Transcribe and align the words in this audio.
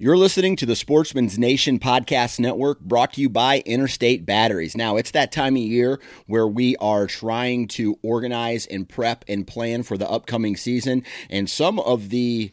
You're 0.00 0.16
listening 0.16 0.54
to 0.54 0.66
the 0.66 0.76
Sportsman's 0.76 1.40
Nation 1.40 1.80
Podcast 1.80 2.38
Network 2.38 2.78
brought 2.78 3.14
to 3.14 3.20
you 3.20 3.28
by 3.28 3.64
Interstate 3.66 4.24
Batteries. 4.24 4.76
Now, 4.76 4.96
it's 4.96 5.10
that 5.10 5.32
time 5.32 5.56
of 5.56 5.62
year 5.62 5.98
where 6.28 6.46
we 6.46 6.76
are 6.76 7.08
trying 7.08 7.66
to 7.70 7.98
organize 8.00 8.64
and 8.66 8.88
prep 8.88 9.24
and 9.26 9.44
plan 9.44 9.82
for 9.82 9.98
the 9.98 10.08
upcoming 10.08 10.56
season, 10.56 11.02
and 11.28 11.50
some 11.50 11.80
of 11.80 12.10
the 12.10 12.52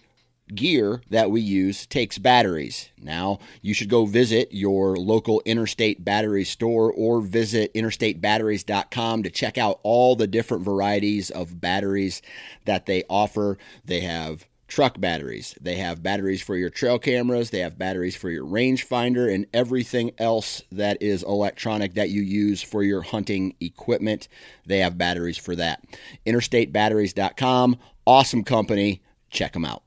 gear 0.55 1.04
that 1.12 1.30
we 1.30 1.40
use 1.40 1.85
takes 1.85 2.18
batteries. 2.18 2.90
Now, 2.99 3.38
you 3.62 3.76
should 3.76 3.90
go 3.90 4.07
visit 4.07 4.48
your 4.49 4.98
local 4.98 5.43
Interstate 5.46 6.04
Battery 6.04 6.46
store 6.46 6.91
or 6.91 7.21
visit 7.21 7.71
interstatebatteries.com 7.76 9.21
to 9.21 9.30
check 9.30 9.59
out 9.59 9.80
all 9.84 10.16
the 10.16 10.26
different 10.26 10.63
varieties 10.63 11.30
of 11.30 11.62
batteries 11.62 12.23
that 12.66 12.88
they 12.88 13.04
offer. 13.07 13.59
They 13.85 13.99
have 13.99 14.48
truck 14.68 15.00
batteries. 15.00 15.55
They 15.62 15.76
have 15.76 16.04
batteries 16.04 16.42
for 16.42 16.55
your 16.55 16.70
trail 16.70 17.00
cameras, 17.00 17.50
they 17.50 17.60
have 17.60 17.78
batteries 17.78 18.16
for 18.16 18.30
your 18.30 18.46
rangefinder, 18.46 19.34
and 19.34 19.46
everything 19.54 20.12
else 20.18 20.64
that 20.72 21.02
is 21.02 21.24
electronic 21.24 21.94
that 21.94 22.10
you 22.10 22.22
use 22.22 22.62
for 22.62 22.84
your 22.84 23.02
hunting 23.02 23.55
equipment. 23.60 24.28
They 24.66 24.80
have 24.80 24.98
batteries 24.98 25.38
for 25.38 25.55
that. 25.55 25.84
InterstateBatteries.com, 26.26 27.78
awesome 28.05 28.44
company. 28.44 29.02
Check 29.30 29.54
them 29.54 29.66
out. 29.66 29.84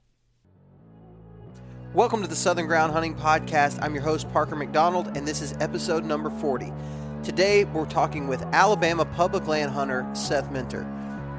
Welcome 1.95 2.21
to 2.23 2.29
the 2.29 2.37
Southern 2.37 2.67
Ground 2.67 2.93
Hunting 2.93 3.15
Podcast. 3.15 3.79
I'm 3.83 3.95
your 3.95 4.05
host, 4.05 4.31
Parker 4.33 4.55
McDonald, 4.55 5.17
and 5.17 5.27
this 5.27 5.41
is 5.41 5.55
episode 5.59 6.05
number 6.05 6.29
40. 6.29 6.73
Today, 7.25 7.65
we're 7.65 7.87
talking 7.87 8.29
with 8.29 8.43
Alabama 8.53 9.05
public 9.05 9.49
land 9.49 9.73
hunter 9.73 10.09
Seth 10.13 10.53
Minter. 10.53 10.87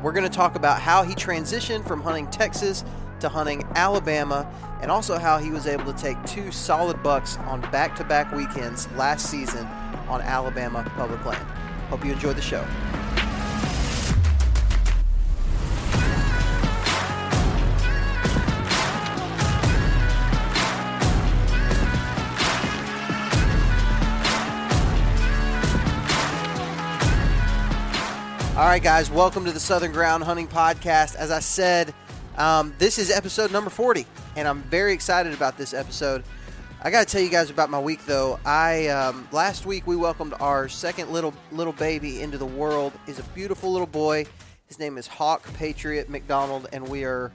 We're 0.04 0.12
going 0.12 0.24
to 0.24 0.36
talk 0.36 0.56
about 0.56 0.82
how 0.82 1.04
he 1.04 1.14
transitioned 1.14 1.88
from 1.88 2.02
hunting 2.02 2.28
Texas 2.28 2.84
to 3.20 3.30
hunting 3.30 3.64
Alabama, 3.76 4.50
and 4.82 4.90
also 4.90 5.18
how 5.18 5.38
he 5.38 5.52
was 5.52 5.68
able 5.68 5.92
to 5.92 5.94
take 5.94 6.24
two 6.26 6.52
solid 6.52 7.02
bucks 7.04 7.38
on 7.40 7.62
back 7.72 7.96
to 7.98 8.04
back 8.04 8.32
weekends 8.32 8.92
last 8.94 9.30
season 9.30 9.66
on 10.08 10.22
Alabama 10.22 10.84
public 10.96 11.24
land. 11.26 11.46
Hope 11.90 12.06
you 12.06 12.12
enjoyed 12.12 12.36
the 12.36 12.42
show. 12.42 12.66
All 28.60 28.66
right, 28.66 28.84
guys, 28.84 29.10
welcome 29.10 29.46
to 29.46 29.54
the 29.54 29.60
Southern 29.60 29.94
Ground 29.94 30.22
Hunting 30.26 30.46
Podcast. 30.46 31.16
As 31.16 31.32
I 31.32 31.40
said, 31.40 31.94
um, 32.40 32.74
this 32.78 32.98
is 32.98 33.12
episode 33.12 33.52
number 33.52 33.70
40, 33.70 34.06
and 34.38 34.48
I'm 34.48 34.62
very 34.64 34.94
excited 34.94 35.34
about 35.34 35.58
this 35.58 35.74
episode. 35.74 36.24
I 36.82 36.90
got 36.90 37.06
to 37.06 37.12
tell 37.12 37.22
you 37.22 37.30
guys 37.30 37.50
about 37.50 37.70
my 37.70 37.80
week, 37.80 38.06
though. 38.06 38.40
I 38.46 38.88
um, 38.88 39.28
last 39.34 39.66
week 39.66 39.86
we 39.86 39.98
welcomed 39.98 40.34
our 40.40 40.70
second 40.70 41.12
little 41.12 41.34
little 41.52 41.74
baby 41.74 42.22
into 42.22 42.38
the 42.38 42.46
world. 42.46 42.94
He's 43.06 43.20
a 43.20 43.24
beautiful 43.24 43.72
little 43.72 43.86
boy. 43.86 44.26
His 44.68 44.80
name 44.80 44.98
is 44.98 45.06
Hawk 45.06 45.46
Patriot 45.56 46.08
McDonald, 46.08 46.70
and 46.72 46.88
we 46.88 47.04
are 47.04 47.34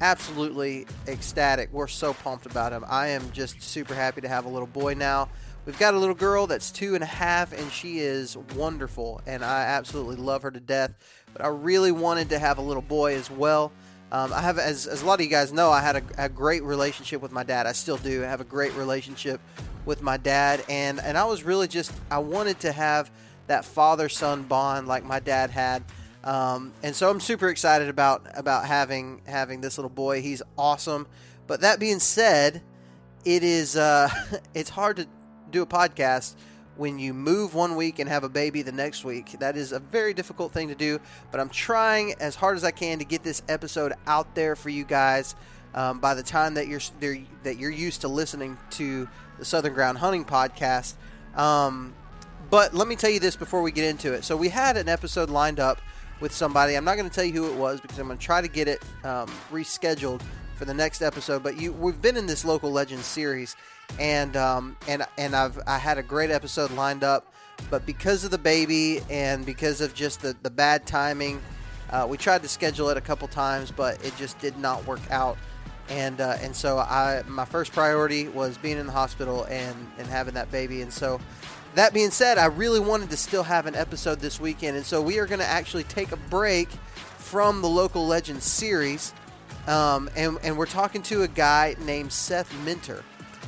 absolutely 0.00 0.86
ecstatic. 1.06 1.72
We're 1.72 1.86
so 1.86 2.12
pumped 2.12 2.46
about 2.46 2.72
him. 2.72 2.84
I 2.88 3.08
am 3.08 3.30
just 3.30 3.62
super 3.62 3.94
happy 3.94 4.20
to 4.22 4.28
have 4.28 4.46
a 4.46 4.48
little 4.48 4.66
boy 4.66 4.94
now. 4.94 5.28
We've 5.64 5.78
got 5.78 5.94
a 5.94 5.98
little 5.98 6.14
girl 6.14 6.48
that's 6.48 6.72
two 6.72 6.96
and 6.96 7.04
a 7.04 7.06
half, 7.06 7.52
and 7.52 7.70
she 7.70 8.00
is 8.00 8.36
wonderful, 8.56 9.20
and 9.26 9.44
I 9.44 9.62
absolutely 9.62 10.16
love 10.16 10.42
her 10.42 10.50
to 10.50 10.60
death. 10.60 10.92
But 11.32 11.44
I 11.44 11.48
really 11.48 11.92
wanted 11.92 12.30
to 12.30 12.38
have 12.40 12.58
a 12.58 12.62
little 12.62 12.82
boy 12.82 13.14
as 13.14 13.30
well. 13.30 13.70
Um, 14.14 14.32
I 14.32 14.42
have, 14.42 14.60
as, 14.60 14.86
as 14.86 15.02
a 15.02 15.06
lot 15.06 15.18
of 15.18 15.24
you 15.24 15.30
guys 15.30 15.52
know, 15.52 15.72
I 15.72 15.80
had 15.80 15.96
a, 15.96 16.02
a, 16.18 16.28
great 16.28 16.62
relationship 16.62 17.20
with 17.20 17.32
my 17.32 17.42
dad. 17.42 17.66
I 17.66 17.72
still 17.72 17.96
do 17.96 18.20
have 18.20 18.40
a 18.40 18.44
great 18.44 18.72
relationship 18.74 19.40
with 19.86 20.02
my 20.02 20.18
dad, 20.18 20.64
and 20.68 21.00
and 21.00 21.18
I 21.18 21.24
was 21.24 21.42
really 21.42 21.66
just 21.66 21.90
I 22.12 22.18
wanted 22.18 22.60
to 22.60 22.70
have 22.70 23.10
that 23.48 23.64
father 23.64 24.08
son 24.08 24.44
bond 24.44 24.86
like 24.86 25.04
my 25.04 25.18
dad 25.18 25.50
had, 25.50 25.82
um, 26.22 26.72
and 26.84 26.94
so 26.94 27.10
I'm 27.10 27.18
super 27.18 27.48
excited 27.48 27.88
about 27.88 28.24
about 28.34 28.66
having 28.66 29.20
having 29.26 29.60
this 29.60 29.78
little 29.78 29.90
boy. 29.90 30.22
He's 30.22 30.44
awesome. 30.56 31.08
But 31.48 31.62
that 31.62 31.80
being 31.80 31.98
said, 31.98 32.62
it 33.24 33.42
is 33.42 33.74
uh, 33.74 34.08
it's 34.54 34.70
hard 34.70 34.98
to 34.98 35.08
do 35.50 35.62
a 35.62 35.66
podcast 35.66 36.36
when 36.76 36.98
you 36.98 37.14
move 37.14 37.54
one 37.54 37.76
week 37.76 37.98
and 37.98 38.08
have 38.08 38.24
a 38.24 38.28
baby 38.28 38.62
the 38.62 38.72
next 38.72 39.04
week. 39.04 39.36
That 39.38 39.56
is 39.56 39.72
a 39.72 39.78
very 39.78 40.14
difficult 40.14 40.52
thing 40.52 40.68
to 40.68 40.74
do, 40.74 41.00
but 41.30 41.40
I'm 41.40 41.48
trying 41.48 42.14
as 42.20 42.34
hard 42.34 42.56
as 42.56 42.64
I 42.64 42.70
can 42.70 42.98
to 42.98 43.04
get 43.04 43.22
this 43.22 43.42
episode 43.48 43.92
out 44.06 44.34
there 44.34 44.56
for 44.56 44.68
you 44.68 44.84
guys. 44.84 45.34
Um, 45.74 45.98
by 45.98 46.14
the 46.14 46.22
time 46.22 46.54
that 46.54 46.68
you're 46.68 46.80
that 47.42 47.58
you're 47.58 47.68
used 47.68 48.02
to 48.02 48.08
listening 48.08 48.58
to 48.72 49.08
the 49.40 49.44
Southern 49.44 49.74
Ground 49.74 49.98
Hunting 49.98 50.24
podcast, 50.24 50.94
um, 51.34 51.94
but 52.48 52.74
let 52.74 52.86
me 52.86 52.94
tell 52.94 53.10
you 53.10 53.18
this 53.18 53.34
before 53.34 53.60
we 53.60 53.72
get 53.72 53.84
into 53.84 54.12
it. 54.12 54.22
So 54.22 54.36
we 54.36 54.50
had 54.50 54.76
an 54.76 54.88
episode 54.88 55.30
lined 55.30 55.58
up 55.58 55.80
with 56.20 56.32
somebody. 56.32 56.76
I'm 56.76 56.84
not 56.84 56.96
going 56.96 57.08
to 57.08 57.14
tell 57.14 57.24
you 57.24 57.32
who 57.32 57.52
it 57.52 57.56
was 57.56 57.80
because 57.80 57.98
I'm 57.98 58.06
going 58.06 58.18
to 58.18 58.24
try 58.24 58.40
to 58.40 58.46
get 58.46 58.68
it 58.68 58.82
um, 59.02 59.28
rescheduled 59.50 60.22
for 60.54 60.64
the 60.64 60.74
next 60.74 61.02
episode. 61.02 61.42
But 61.42 61.60
you, 61.60 61.72
we've 61.72 62.00
been 62.00 62.16
in 62.16 62.26
this 62.26 62.44
local 62.44 62.70
legends 62.70 63.06
series, 63.06 63.56
and 63.98 64.36
um, 64.36 64.76
and 64.88 65.04
and 65.18 65.34
I've 65.34 65.58
I 65.66 65.78
had 65.78 65.98
a 65.98 66.02
great 66.02 66.30
episode 66.30 66.70
lined 66.72 67.04
up, 67.04 67.32
but 67.70 67.86
because 67.86 68.24
of 68.24 68.30
the 68.30 68.38
baby 68.38 69.00
and 69.10 69.44
because 69.44 69.80
of 69.80 69.94
just 69.94 70.22
the 70.22 70.36
the 70.42 70.50
bad 70.50 70.86
timing, 70.86 71.40
uh, 71.90 72.06
we 72.08 72.16
tried 72.16 72.42
to 72.42 72.48
schedule 72.48 72.88
it 72.88 72.96
a 72.96 73.00
couple 73.00 73.28
times, 73.28 73.70
but 73.70 74.04
it 74.04 74.16
just 74.16 74.38
did 74.38 74.58
not 74.58 74.84
work 74.86 75.00
out. 75.10 75.36
And 75.88 76.20
uh, 76.20 76.38
and 76.40 76.54
so 76.56 76.78
I 76.78 77.22
my 77.28 77.44
first 77.44 77.72
priority 77.72 78.28
was 78.28 78.56
being 78.58 78.78
in 78.78 78.86
the 78.86 78.92
hospital 78.92 79.44
and 79.44 79.76
and 79.98 80.06
having 80.06 80.34
that 80.34 80.50
baby, 80.50 80.82
and 80.82 80.92
so. 80.92 81.20
That 81.74 81.92
being 81.92 82.12
said, 82.12 82.38
I 82.38 82.44
really 82.44 82.78
wanted 82.78 83.10
to 83.10 83.16
still 83.16 83.42
have 83.42 83.66
an 83.66 83.74
episode 83.74 84.20
this 84.20 84.38
weekend, 84.38 84.76
and 84.76 84.86
so 84.86 85.02
we 85.02 85.18
are 85.18 85.26
going 85.26 85.40
to 85.40 85.44
actually 85.44 85.82
take 85.82 86.12
a 86.12 86.16
break 86.16 86.68
from 87.24 87.62
the 87.62 87.68
Local 87.68 88.06
Legends 88.06 88.44
series, 88.44 89.12
um, 89.66 90.10
and, 90.14 90.38
and 90.42 90.56
we're 90.56 90.66
talking 90.66 91.02
to 91.02 91.22
a 91.22 91.28
guy 91.28 91.76
named 91.80 92.12
Seth 92.12 92.52
Minter. 92.64 93.02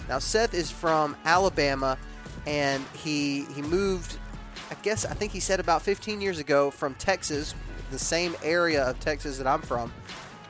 Now 0.08 0.18
Seth 0.18 0.54
is 0.54 0.70
from 0.70 1.16
Alabama, 1.24 1.98
and 2.46 2.84
he 2.94 3.44
he 3.54 3.62
moved. 3.62 4.18
I 4.70 4.74
guess 4.82 5.04
I 5.04 5.14
think 5.14 5.32
he 5.32 5.40
said 5.40 5.60
about 5.60 5.82
15 5.82 6.20
years 6.20 6.38
ago 6.38 6.70
from 6.70 6.94
Texas, 6.94 7.54
the 7.90 7.98
same 7.98 8.34
area 8.42 8.84
of 8.84 8.98
Texas 9.00 9.38
that 9.38 9.46
I'm 9.46 9.62
from, 9.62 9.92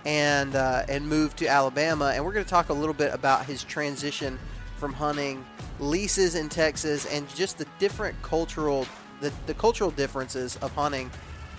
and 0.05 0.55
uh, 0.55 0.85
and 0.89 1.07
moved 1.07 1.39
to 1.39 1.47
Alabama. 1.47 2.13
And 2.15 2.25
we're 2.25 2.33
going 2.33 2.45
to 2.45 2.51
talk 2.51 2.69
a 2.69 2.75
little 2.75 2.95
bit 2.95 3.13
about 3.13 3.47
his 3.47 3.65
transition 3.65 4.39
from 4.77 4.93
hunting 4.93 5.45
leases 5.81 6.35
in 6.35 6.49
Texas 6.49 7.07
and 7.07 7.29
just 7.35 7.59
the 7.59 7.67
different 7.79 8.21
cultural 8.23 8.87
the, 9.21 9.33
the 9.47 9.55
cultural 9.55 9.91
differences 9.91 10.57
of 10.57 10.73
hunting 10.75 11.11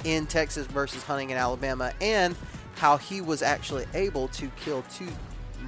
in 0.03 0.27
Texas 0.27 0.67
versus 0.67 1.03
hunting 1.03 1.31
in 1.31 1.37
Alabama 1.37 1.91
and 2.01 2.35
how 2.77 2.97
he 2.97 3.21
was 3.21 3.41
actually 3.41 3.85
able 3.93 4.27
to 4.29 4.47
kill 4.63 4.83
two 4.93 5.07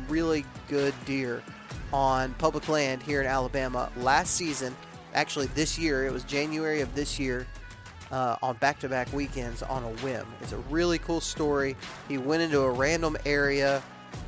really 0.07 0.45
good 0.67 0.93
deer 1.05 1.43
on 1.91 2.33
public 2.35 2.67
land 2.69 3.01
here 3.01 3.21
in 3.21 3.27
Alabama 3.27 3.91
last 3.97 4.35
season. 4.35 4.75
Actually, 5.13 5.47
this 5.47 5.77
year, 5.77 6.05
it 6.05 6.13
was 6.13 6.23
January 6.23 6.81
of 6.81 6.93
this 6.93 7.19
year 7.19 7.47
uh, 8.11 8.37
on 8.41 8.55
back 8.57 8.79
to 8.79 8.89
back 8.89 9.11
weekends 9.13 9.63
on 9.63 9.83
a 9.83 9.89
whim. 10.03 10.25
It's 10.41 10.51
a 10.51 10.57
really 10.69 10.99
cool 10.99 11.21
story. 11.21 11.75
He 12.07 12.17
went 12.17 12.41
into 12.43 12.61
a 12.61 12.69
random 12.69 13.17
area, 13.25 13.81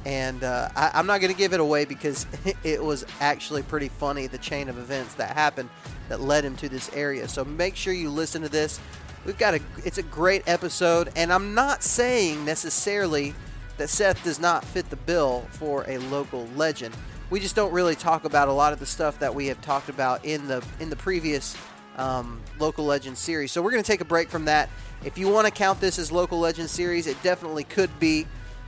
and 0.05 0.43
uh, 0.43 0.69
I, 0.75 0.99
am 0.99 1.05
not 1.05 1.21
going 1.21 1.31
to 1.31 1.37
give 1.37 1.53
it 1.53 1.59
away 1.59 1.85
because 1.85 2.25
it 2.63 2.83
was 2.83 3.05
actually 3.19 3.63
pretty 3.63 3.89
funny 3.89 4.27
the 4.27 4.37
chain 4.39 4.69
of 4.69 4.77
events 4.77 5.13
that 5.15 5.35
happened 5.35 5.69
that 6.09 6.21
led 6.21 6.43
him 6.43 6.55
to 6.57 6.69
this 6.69 6.91
area. 6.93 7.27
So 7.27 7.45
make 7.45 7.75
sure 7.75 7.93
you 7.93 8.09
listen 8.09 8.41
to 8.41 8.49
this. 8.49 8.79
We've 9.25 9.37
got 9.37 9.53
a 9.53 9.61
it's 9.85 9.97
a 9.97 10.03
great 10.03 10.43
episode, 10.47 11.11
and 11.15 11.31
I'm 11.31 11.53
not 11.53 11.83
saying 11.83 12.43
necessarily 12.45 13.35
that 13.77 13.89
Seth 13.89 14.23
does 14.23 14.39
not 14.39 14.65
fit 14.65 14.89
the 14.89 14.95
bill 14.95 15.47
for 15.51 15.85
a 15.87 15.97
local 15.97 16.47
legend 16.55 16.95
we 17.31 17.39
just 17.39 17.55
don't 17.55 17.71
really 17.71 17.95
talk 17.95 18.25
about 18.25 18.49
a 18.49 18.51
lot 18.51 18.73
of 18.73 18.79
the 18.79 18.85
stuff 18.85 19.17
that 19.19 19.33
we 19.33 19.47
have 19.47 19.59
talked 19.61 19.89
about 19.89 20.23
in 20.23 20.47
the 20.47 20.63
in 20.79 20.91
the 20.91 20.95
previous 20.95 21.57
um, 21.97 22.41
local 22.59 22.85
legend 22.85 23.17
series. 23.17 23.51
So 23.51 23.61
we're 23.61 23.71
going 23.71 23.81
to 23.81 23.87
take 23.87 24.01
a 24.01 24.05
break 24.05 24.29
from 24.29 24.45
that. 24.45 24.69
If 25.03 25.17
you 25.17 25.29
want 25.29 25.47
to 25.47 25.51
count 25.51 25.79
this 25.79 25.97
as 25.97 26.11
local 26.11 26.39
legend 26.39 26.69
series, 26.69 27.07
it 27.07 27.21
definitely 27.23 27.63
could 27.63 27.89
be. 27.99 28.27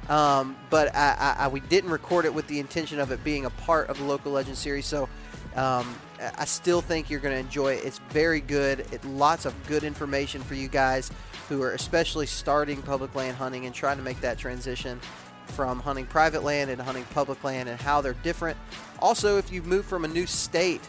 Um, 0.09 0.57
but 0.69 0.93
I, 0.95 1.15
I, 1.17 1.45
I, 1.45 1.47
we 1.47 1.59
didn't 1.61 1.89
record 1.89 2.25
it 2.25 2.33
with 2.33 2.47
the 2.47 2.59
intention 2.59 2.99
of 2.99 3.11
it 3.11 3.23
being 3.23 3.45
a 3.45 3.49
part 3.49 3.89
of 3.89 3.97
the 3.97 4.03
local 4.03 4.31
legend 4.33 4.57
series. 4.57 4.85
So 4.85 5.07
um, 5.55 5.95
I 6.37 6.45
still 6.45 6.81
think 6.81 7.09
you're 7.09 7.19
going 7.19 7.33
to 7.33 7.39
enjoy 7.39 7.73
it. 7.73 7.85
It's 7.85 7.99
very 8.09 8.39
good. 8.39 8.81
It 8.91 9.03
lots 9.05 9.45
of 9.45 9.53
good 9.67 9.83
information 9.83 10.41
for 10.41 10.55
you 10.55 10.67
guys 10.67 11.11
who 11.49 11.61
are 11.61 11.71
especially 11.73 12.25
starting 12.25 12.81
public 12.81 13.13
land 13.15 13.35
hunting 13.37 13.65
and 13.65 13.75
trying 13.75 13.97
to 13.97 14.03
make 14.03 14.21
that 14.21 14.37
transition 14.37 14.99
from 15.47 15.79
hunting 15.79 16.05
private 16.05 16.43
land 16.43 16.71
and 16.71 16.81
hunting 16.81 17.03
public 17.13 17.43
land 17.43 17.69
and 17.69 17.79
how 17.79 18.01
they're 18.01 18.13
different. 18.23 18.57
Also, 18.99 19.37
if 19.37 19.51
you've 19.51 19.65
moved 19.65 19.87
from 19.87 20.05
a 20.05 20.07
new 20.07 20.25
state, 20.25 20.81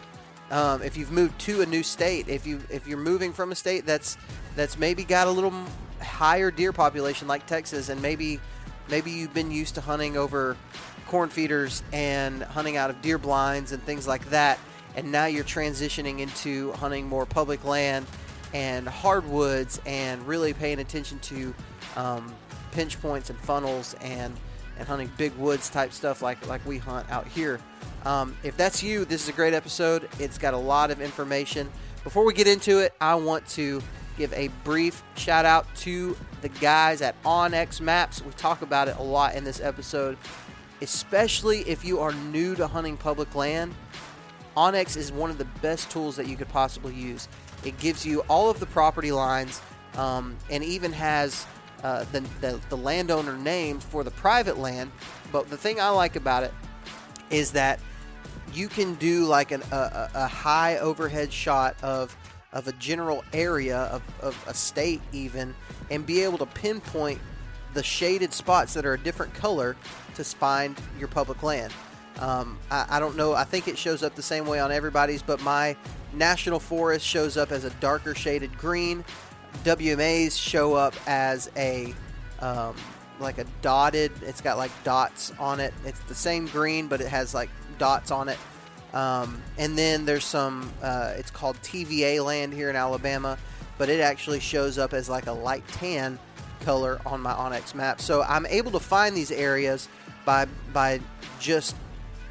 um, 0.50 0.82
if 0.82 0.96
you've 0.96 1.10
moved 1.10 1.38
to 1.40 1.62
a 1.62 1.66
new 1.66 1.82
state, 1.82 2.28
if 2.28 2.46
you 2.46 2.60
if 2.70 2.86
you're 2.86 2.98
moving 2.98 3.32
from 3.32 3.50
a 3.50 3.54
state 3.54 3.86
that's 3.86 4.16
that's 4.54 4.78
maybe 4.78 5.04
got 5.04 5.26
a 5.26 5.30
little 5.30 5.52
higher 6.00 6.50
deer 6.50 6.72
population 6.72 7.26
like 7.26 7.46
Texas, 7.46 7.88
and 7.88 8.00
maybe 8.00 8.38
maybe 8.88 9.10
you've 9.10 9.34
been 9.34 9.50
used 9.50 9.74
to 9.74 9.80
hunting 9.80 10.16
over 10.16 10.56
corn 11.06 11.28
feeders 11.28 11.82
and 11.92 12.42
hunting 12.42 12.76
out 12.76 12.90
of 12.90 13.00
deer 13.02 13.18
blinds 13.18 13.72
and 13.72 13.82
things 13.82 14.06
like 14.06 14.24
that, 14.30 14.58
and 14.96 15.10
now 15.10 15.26
you're 15.26 15.44
transitioning 15.44 16.20
into 16.20 16.72
hunting 16.72 17.06
more 17.08 17.26
public 17.26 17.64
land 17.64 18.06
and 18.52 18.86
hardwoods 18.88 19.80
and 19.84 20.26
really 20.26 20.52
paying 20.52 20.78
attention 20.78 21.18
to 21.20 21.54
um, 21.96 22.34
pinch 22.72 23.00
points 23.00 23.30
and 23.30 23.38
funnels 23.38 23.94
and 24.00 24.34
and 24.76 24.88
hunting 24.88 25.08
big 25.16 25.32
woods 25.36 25.70
type 25.70 25.92
stuff 25.92 26.22
like 26.22 26.46
like 26.48 26.64
we 26.66 26.78
hunt 26.78 27.08
out 27.10 27.26
here. 27.28 27.60
Um, 28.04 28.36
if 28.42 28.56
that's 28.56 28.82
you, 28.82 29.04
this 29.04 29.22
is 29.22 29.28
a 29.28 29.32
great 29.32 29.54
episode. 29.54 30.08
It's 30.18 30.38
got 30.38 30.54
a 30.54 30.58
lot 30.58 30.90
of 30.90 31.00
information. 31.00 31.70
Before 32.02 32.24
we 32.24 32.34
get 32.34 32.46
into 32.46 32.80
it, 32.80 32.92
I 33.00 33.14
want 33.14 33.46
to 33.50 33.82
give 34.18 34.32
a 34.34 34.48
brief 34.62 35.02
shout 35.16 35.44
out 35.44 35.66
to 35.76 36.16
the 36.42 36.48
guys 36.48 37.02
at 37.02 37.20
onX 37.22 37.80
Maps. 37.80 38.22
We 38.22 38.30
talk 38.32 38.62
about 38.62 38.88
it 38.88 38.96
a 38.98 39.02
lot 39.02 39.34
in 39.34 39.44
this 39.44 39.60
episode, 39.60 40.18
especially 40.82 41.60
if 41.60 41.84
you 41.84 42.00
are 42.00 42.12
new 42.12 42.54
to 42.56 42.66
hunting 42.66 42.96
public 42.96 43.34
land. 43.34 43.74
onX 44.56 44.96
is 44.96 45.12
one 45.12 45.30
of 45.30 45.38
the 45.38 45.44
best 45.62 45.90
tools 45.90 46.16
that 46.16 46.28
you 46.28 46.36
could 46.36 46.48
possibly 46.48 46.94
use. 46.94 47.28
It 47.64 47.78
gives 47.78 48.04
you 48.06 48.20
all 48.28 48.50
of 48.50 48.60
the 48.60 48.66
property 48.66 49.12
lines 49.12 49.60
um, 49.96 50.36
and 50.50 50.62
even 50.62 50.92
has 50.92 51.46
uh, 51.82 52.04
the, 52.12 52.20
the, 52.40 52.60
the 52.68 52.76
landowner 52.76 53.36
named 53.36 53.82
for 53.82 54.04
the 54.04 54.10
private 54.10 54.58
land. 54.58 54.90
But 55.32 55.50
the 55.50 55.56
thing 55.56 55.80
I 55.80 55.88
like 55.88 56.16
about 56.16 56.42
it 56.42 56.52
is 57.30 57.52
that 57.52 57.80
you 58.52 58.68
can 58.68 58.94
do 58.94 59.24
like 59.24 59.50
an, 59.50 59.62
a, 59.72 60.10
a 60.14 60.26
high 60.26 60.78
overhead 60.78 61.32
shot 61.32 61.76
of 61.82 62.16
of 62.52 62.68
a 62.68 62.72
general 62.72 63.24
area 63.32 63.78
of, 63.78 64.02
of 64.20 64.44
a 64.46 64.54
state 64.54 65.02
even 65.12 65.54
and 65.90 66.06
be 66.06 66.22
able 66.22 66.38
to 66.38 66.46
pinpoint 66.46 67.20
the 67.74 67.82
shaded 67.82 68.32
spots 68.32 68.72
that 68.74 68.86
are 68.86 68.94
a 68.94 68.98
different 68.98 69.34
color 69.34 69.76
to 70.14 70.24
find 70.24 70.80
your 70.98 71.08
public 71.08 71.42
land. 71.42 71.72
Um, 72.20 72.58
I, 72.70 72.86
I, 72.90 73.00
don't 73.00 73.16
know. 73.16 73.34
I 73.34 73.44
think 73.44 73.66
it 73.66 73.76
shows 73.76 74.02
up 74.02 74.14
the 74.14 74.22
same 74.22 74.46
way 74.46 74.60
on 74.60 74.70
everybody's, 74.70 75.22
but 75.22 75.40
my 75.42 75.76
national 76.12 76.60
forest 76.60 77.04
shows 77.04 77.36
up 77.36 77.50
as 77.50 77.64
a 77.64 77.70
darker 77.70 78.14
shaded 78.14 78.56
green. 78.56 79.04
WMAs 79.64 80.38
show 80.38 80.74
up 80.74 80.94
as 81.06 81.50
a 81.56 81.94
um, 82.40 82.76
like 83.20 83.38
a 83.38 83.44
dotted. 83.62 84.12
It's 84.22 84.40
got 84.40 84.58
like 84.58 84.70
dots 84.84 85.32
on 85.38 85.60
it. 85.60 85.74
It's 85.84 86.00
the 86.00 86.14
same 86.14 86.46
green, 86.46 86.88
but 86.88 87.00
it 87.00 87.08
has 87.08 87.34
like 87.34 87.50
dots 87.78 88.10
on 88.10 88.28
it. 88.28 88.38
Um, 88.92 89.42
and 89.58 89.76
then 89.76 90.04
there's 90.04 90.24
some. 90.24 90.72
Uh, 90.82 91.14
it's 91.16 91.30
called 91.30 91.60
TVA 91.62 92.24
land 92.24 92.52
here 92.52 92.70
in 92.70 92.76
Alabama, 92.76 93.38
but 93.76 93.88
it 93.88 94.00
actually 94.00 94.40
shows 94.40 94.78
up 94.78 94.92
as 94.92 95.08
like 95.08 95.26
a 95.26 95.32
light 95.32 95.66
tan 95.68 96.18
color 96.60 97.00
on 97.04 97.20
my 97.20 97.32
onX 97.32 97.74
map. 97.74 98.00
So 98.00 98.22
I'm 98.22 98.46
able 98.46 98.70
to 98.72 98.80
find 98.80 99.16
these 99.16 99.32
areas 99.32 99.88
by 100.24 100.46
by 100.72 101.00
just 101.40 101.76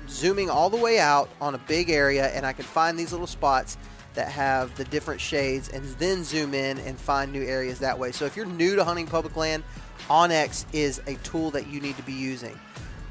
zooming 0.10 0.50
all 0.50 0.70
the 0.70 0.78
way 0.78 1.00
out 1.00 1.30
on 1.42 1.56
a 1.56 1.58
big 1.58 1.90
area, 1.90 2.28
and 2.28 2.46
I 2.46 2.54
can 2.54 2.66
find 2.66 2.98
these 2.98 3.12
little 3.12 3.28
spots 3.28 3.78
that 4.14 4.30
have 4.30 4.76
the 4.76 4.84
different 4.86 5.20
shades, 5.20 5.70
and 5.70 5.84
then 5.98 6.24
zoom 6.24 6.54
in 6.54 6.78
and 6.80 6.98
find 6.98 7.32
new 7.32 7.44
areas 7.44 7.80
that 7.80 7.98
way. 7.98 8.12
So 8.12 8.26
if 8.26 8.36
you're 8.36 8.46
new 8.46 8.76
to 8.76 8.84
hunting 8.84 9.08
public 9.08 9.36
land, 9.36 9.64
onX 10.08 10.66
is 10.74 11.02
a 11.08 11.16
tool 11.16 11.52
that 11.52 11.68
you 11.68 11.80
need 11.80 11.98
to 11.98 12.04
be 12.04 12.14
using. 12.14 12.58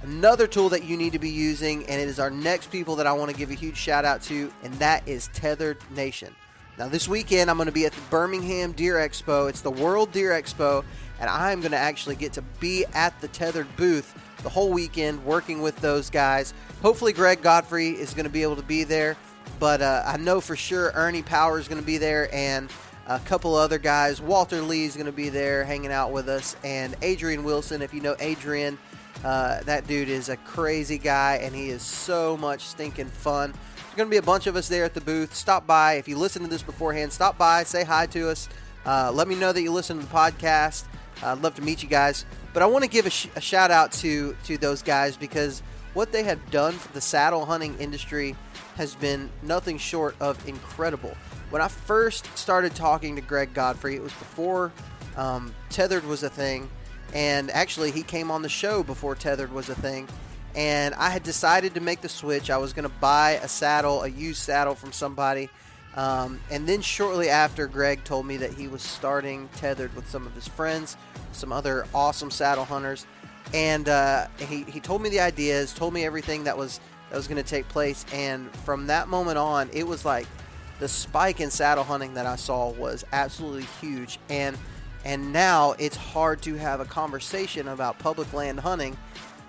Another 0.02 0.46
tool 0.46 0.68
that 0.70 0.84
you 0.84 0.96
need 0.96 1.12
to 1.12 1.18
be 1.18 1.30
using, 1.30 1.86
and 1.86 2.00
it 2.00 2.08
is 2.08 2.18
our 2.18 2.30
next 2.30 2.70
people 2.70 2.96
that 2.96 3.06
I 3.06 3.12
want 3.12 3.30
to 3.30 3.36
give 3.36 3.50
a 3.50 3.54
huge 3.54 3.76
shout 3.76 4.04
out 4.04 4.22
to, 4.22 4.52
and 4.62 4.72
that 4.74 5.06
is 5.06 5.28
Tethered 5.32 5.78
Nation. 5.94 6.34
Now, 6.78 6.88
this 6.88 7.06
weekend, 7.06 7.50
I'm 7.50 7.56
going 7.56 7.66
to 7.66 7.72
be 7.72 7.86
at 7.86 7.92
the 7.92 8.00
Birmingham 8.10 8.72
Deer 8.72 8.94
Expo. 8.94 9.48
It's 9.48 9.60
the 9.60 9.70
World 9.70 10.10
Deer 10.10 10.30
Expo, 10.30 10.84
and 11.20 11.28
I'm 11.28 11.60
going 11.60 11.72
to 11.72 11.78
actually 11.78 12.16
get 12.16 12.32
to 12.34 12.42
be 12.60 12.84
at 12.94 13.20
the 13.20 13.28
Tethered 13.28 13.76
booth 13.76 14.14
the 14.42 14.48
whole 14.48 14.70
weekend 14.70 15.24
working 15.24 15.62
with 15.62 15.76
those 15.76 16.10
guys. 16.10 16.54
Hopefully, 16.82 17.12
Greg 17.12 17.42
Godfrey 17.42 17.90
is 17.90 18.14
going 18.14 18.24
to 18.24 18.30
be 18.30 18.42
able 18.42 18.56
to 18.56 18.62
be 18.62 18.84
there, 18.84 19.16
but 19.58 19.80
uh, 19.80 20.02
I 20.06 20.16
know 20.16 20.40
for 20.40 20.56
sure 20.56 20.92
Ernie 20.94 21.22
Power 21.22 21.58
is 21.58 21.68
going 21.68 21.80
to 21.80 21.86
be 21.86 21.98
there, 21.98 22.32
and 22.34 22.70
a 23.06 23.18
couple 23.20 23.54
other 23.54 23.78
guys. 23.78 24.20
Walter 24.20 24.62
Lee 24.62 24.84
is 24.84 24.94
going 24.94 25.06
to 25.06 25.12
be 25.12 25.28
there 25.28 25.64
hanging 25.64 25.92
out 25.92 26.12
with 26.12 26.28
us, 26.28 26.56
and 26.64 26.96
Adrian 27.02 27.44
Wilson. 27.44 27.82
If 27.82 27.92
you 27.92 28.00
know 28.00 28.16
Adrian, 28.20 28.78
uh, 29.24 29.62
that 29.62 29.86
dude 29.86 30.08
is 30.08 30.28
a 30.28 30.36
crazy 30.38 30.98
guy, 30.98 31.36
and 31.36 31.54
he 31.54 31.70
is 31.70 31.82
so 31.82 32.36
much 32.36 32.62
stinking 32.62 33.08
fun. 33.08 33.52
There's 33.76 33.94
going 33.96 34.08
to 34.08 34.10
be 34.10 34.16
a 34.18 34.22
bunch 34.22 34.46
of 34.46 34.56
us 34.56 34.68
there 34.68 34.84
at 34.84 34.94
the 34.94 35.00
booth. 35.00 35.34
Stop 35.34 35.66
by. 35.66 35.94
If 35.94 36.08
you 36.08 36.16
listen 36.16 36.42
to 36.42 36.48
this 36.48 36.62
beforehand, 36.62 37.12
stop 37.12 37.36
by, 37.36 37.64
say 37.64 37.84
hi 37.84 38.06
to 38.06 38.30
us. 38.30 38.48
Uh, 38.84 39.12
let 39.12 39.28
me 39.28 39.34
know 39.34 39.52
that 39.52 39.62
you 39.62 39.70
listen 39.70 39.98
to 39.98 40.06
the 40.06 40.12
podcast. 40.12 40.84
I'd 41.22 41.42
love 41.42 41.54
to 41.56 41.62
meet 41.62 41.82
you 41.82 41.88
guys. 41.88 42.24
But 42.52 42.62
I 42.62 42.66
want 42.66 42.84
to 42.84 42.90
give 42.90 43.06
a, 43.06 43.10
sh- 43.10 43.28
a 43.36 43.40
shout 43.40 43.70
out 43.70 43.92
to 43.92 44.36
to 44.44 44.58
those 44.58 44.82
guys 44.82 45.16
because 45.16 45.62
what 45.94 46.12
they 46.12 46.22
have 46.24 46.50
done 46.50 46.74
for 46.74 46.92
the 46.92 47.00
saddle 47.00 47.44
hunting 47.44 47.78
industry 47.78 48.34
has 48.76 48.94
been 48.94 49.30
nothing 49.42 49.78
short 49.78 50.16
of 50.20 50.46
incredible. 50.48 51.14
When 51.50 51.60
I 51.60 51.68
first 51.68 52.26
started 52.36 52.74
talking 52.74 53.16
to 53.16 53.22
Greg 53.22 53.52
Godfrey, 53.52 53.96
it 53.96 54.02
was 54.02 54.12
before 54.12 54.72
um, 55.16 55.54
Tethered 55.68 56.04
was 56.06 56.22
a 56.22 56.30
thing, 56.30 56.70
and 57.12 57.50
actually 57.50 57.90
he 57.90 58.02
came 58.02 58.30
on 58.30 58.40
the 58.40 58.48
show 58.48 58.82
before 58.82 59.14
Tethered 59.14 59.52
was 59.52 59.68
a 59.68 59.74
thing. 59.74 60.08
And 60.54 60.94
I 60.94 61.10
had 61.10 61.22
decided 61.22 61.74
to 61.74 61.80
make 61.80 62.02
the 62.02 62.08
switch. 62.10 62.50
I 62.50 62.58
was 62.58 62.74
going 62.74 62.88
to 62.88 62.94
buy 63.00 63.32
a 63.42 63.48
saddle, 63.48 64.02
a 64.02 64.08
used 64.08 64.42
saddle 64.42 64.74
from 64.74 64.92
somebody. 64.92 65.48
Um, 65.94 66.40
and 66.50 66.66
then 66.66 66.80
shortly 66.80 67.28
after, 67.28 67.66
Greg 67.66 68.04
told 68.04 68.26
me 68.26 68.38
that 68.38 68.54
he 68.54 68.68
was 68.68 68.82
starting 68.82 69.48
Tethered 69.56 69.94
with 69.94 70.08
some 70.08 70.26
of 70.26 70.34
his 70.34 70.48
friends, 70.48 70.96
some 71.32 71.52
other 71.52 71.86
awesome 71.94 72.30
saddle 72.30 72.64
hunters. 72.64 73.06
And 73.52 73.88
uh, 73.88 74.28
he, 74.38 74.62
he 74.64 74.80
told 74.80 75.02
me 75.02 75.10
the 75.10 75.20
ideas, 75.20 75.74
told 75.74 75.92
me 75.92 76.04
everything 76.04 76.44
that 76.44 76.56
was 76.56 76.80
that 77.10 77.16
was 77.16 77.28
going 77.28 77.42
to 77.42 77.48
take 77.48 77.68
place. 77.68 78.06
And 78.14 78.50
from 78.58 78.86
that 78.86 79.08
moment 79.08 79.36
on, 79.36 79.68
it 79.74 79.86
was 79.86 80.04
like 80.04 80.26
the 80.80 80.88
spike 80.88 81.40
in 81.40 81.50
saddle 81.50 81.84
hunting 81.84 82.14
that 82.14 82.24
I 82.24 82.36
saw 82.36 82.70
was 82.70 83.04
absolutely 83.12 83.66
huge. 83.80 84.18
And 84.30 84.56
and 85.04 85.32
now 85.32 85.74
it's 85.78 85.96
hard 85.96 86.40
to 86.42 86.54
have 86.54 86.80
a 86.80 86.84
conversation 86.86 87.68
about 87.68 87.98
public 87.98 88.32
land 88.32 88.60
hunting 88.60 88.96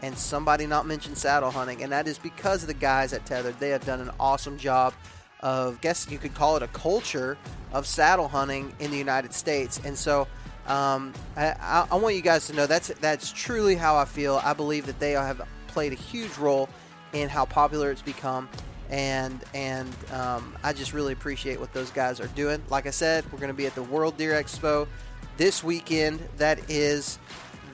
and 0.01 0.18
somebody 0.18 0.68
not 0.68 0.86
mention 0.86 1.16
saddle 1.16 1.51
hunting. 1.51 1.84
And 1.84 1.91
that 1.94 2.08
is 2.08 2.17
because 2.17 2.63
of 2.63 2.67
the 2.67 2.74
guys 2.74 3.13
at 3.13 3.25
Tethered. 3.25 3.58
They 3.60 3.70
have 3.70 3.86
done 3.86 4.01
an 4.01 4.12
awesome 4.20 4.58
job 4.58 4.94
of, 5.43 5.79
guess 5.81 6.09
you 6.09 6.17
could 6.17 6.33
call 6.33 6.57
it 6.57 6.63
a 6.63 6.67
culture 6.69 7.38
of 7.71 7.85
saddle 7.85 8.27
hunting 8.27 8.73
in 8.79 8.89
the 8.89 8.97
United 8.97 9.33
States. 9.33 9.79
And 9.85 9.95
so 9.95 10.27
um, 10.65 11.13
I, 11.38 11.85
I 11.91 11.95
want 11.95 12.15
you 12.15 12.21
guys 12.21 12.47
to 12.47 12.53
know 12.53 12.65
that's, 12.65 12.88
that's 13.00 13.31
truly 13.31 13.75
how 13.75 13.95
I 13.95 14.05
feel. 14.05 14.41
I 14.43 14.53
believe 14.53 14.88
that 14.88 15.00
they 15.00 15.12
have 15.12 15.41
played 15.67 15.91
a 15.91 15.95
huge 15.95 16.35
role 16.38 16.69
in 17.13 17.29
how 17.29 17.45
popular 17.45 17.91
it's 17.91 18.01
become 18.01 18.50
and 18.89 19.43
and 19.55 19.89
um, 20.12 20.55
I 20.63 20.71
just 20.71 20.93
really 20.93 21.13
appreciate 21.13 21.59
what 21.59 21.73
those 21.73 21.89
guys 21.89 22.19
are 22.19 22.27
doing. 22.27 22.62
Like 22.69 22.85
I 22.85 22.91
said, 22.91 23.25
we're 23.31 23.39
going 23.39 23.50
to 23.50 23.55
be 23.55 23.65
at 23.65 23.73
the 23.73 23.81
World 23.81 24.17
Deer 24.17 24.33
Expo 24.33 24.88
this 25.35 25.63
weekend. 25.63 26.19
That 26.38 26.69
is 26.69 27.17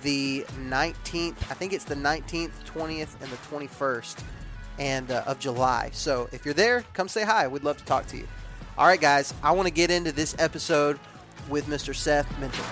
the 0.02 0.46
19th. 0.70 1.36
I 1.50 1.56
think 1.56 1.74
it's 1.74 1.84
the 1.84 1.96
19th, 1.96 2.52
20th, 2.66 3.22
and 3.22 3.30
the 3.30 3.38
21st, 3.50 4.24
and 4.80 5.12
uh, 5.12 5.24
of 5.28 5.40
July. 5.40 5.90
So 5.94 6.30
if 6.32 6.46
you're 6.46 6.54
there, 6.54 6.84
come 6.94 7.08
say 7.08 7.24
hi. 7.24 7.48
We'd 7.48 7.64
love 7.64 7.78
to 7.78 7.86
talk 7.86 8.08
to 8.08 8.18
you. 8.18 8.28
All 8.78 8.88
right, 8.88 9.00
guys. 9.00 9.34
I 9.44 9.52
want 9.52 9.68
to 9.68 9.74
get 9.74 9.92
into 9.92 10.12
this 10.12 10.36
episode 10.40 11.00
with 11.50 11.66
Mr. 11.66 11.96
Seth 11.96 12.28
Minter. 12.40 12.64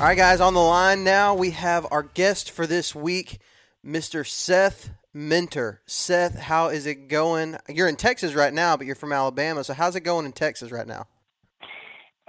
All 0.00 0.06
right, 0.06 0.16
guys, 0.16 0.40
on 0.40 0.54
the 0.54 0.60
line 0.60 1.04
now, 1.04 1.34
we 1.34 1.50
have 1.50 1.86
our 1.90 2.02
guest 2.02 2.50
for 2.50 2.66
this 2.66 2.94
week, 2.94 3.38
Mr. 3.84 4.26
Seth 4.26 4.88
Minter. 5.12 5.82
Seth, 5.84 6.38
how 6.38 6.68
is 6.68 6.86
it 6.86 7.08
going? 7.08 7.58
You're 7.68 7.88
in 7.88 7.96
Texas 7.96 8.32
right 8.32 8.54
now, 8.54 8.78
but 8.78 8.86
you're 8.86 8.96
from 8.96 9.12
Alabama. 9.12 9.62
So 9.62 9.74
how's 9.74 9.96
it 9.96 10.00
going 10.00 10.24
in 10.24 10.32
Texas 10.32 10.72
right 10.72 10.86
now? 10.86 11.06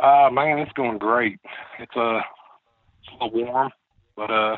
Uh, 0.02 0.30
man, 0.32 0.58
it's 0.58 0.72
going 0.74 0.98
great. 0.98 1.40
It's 1.80 1.96
uh, 1.96 2.22
it's 3.02 3.10
a 3.10 3.24
little 3.24 3.46
warm, 3.46 3.72
but 4.16 4.32
uh, 4.32 4.58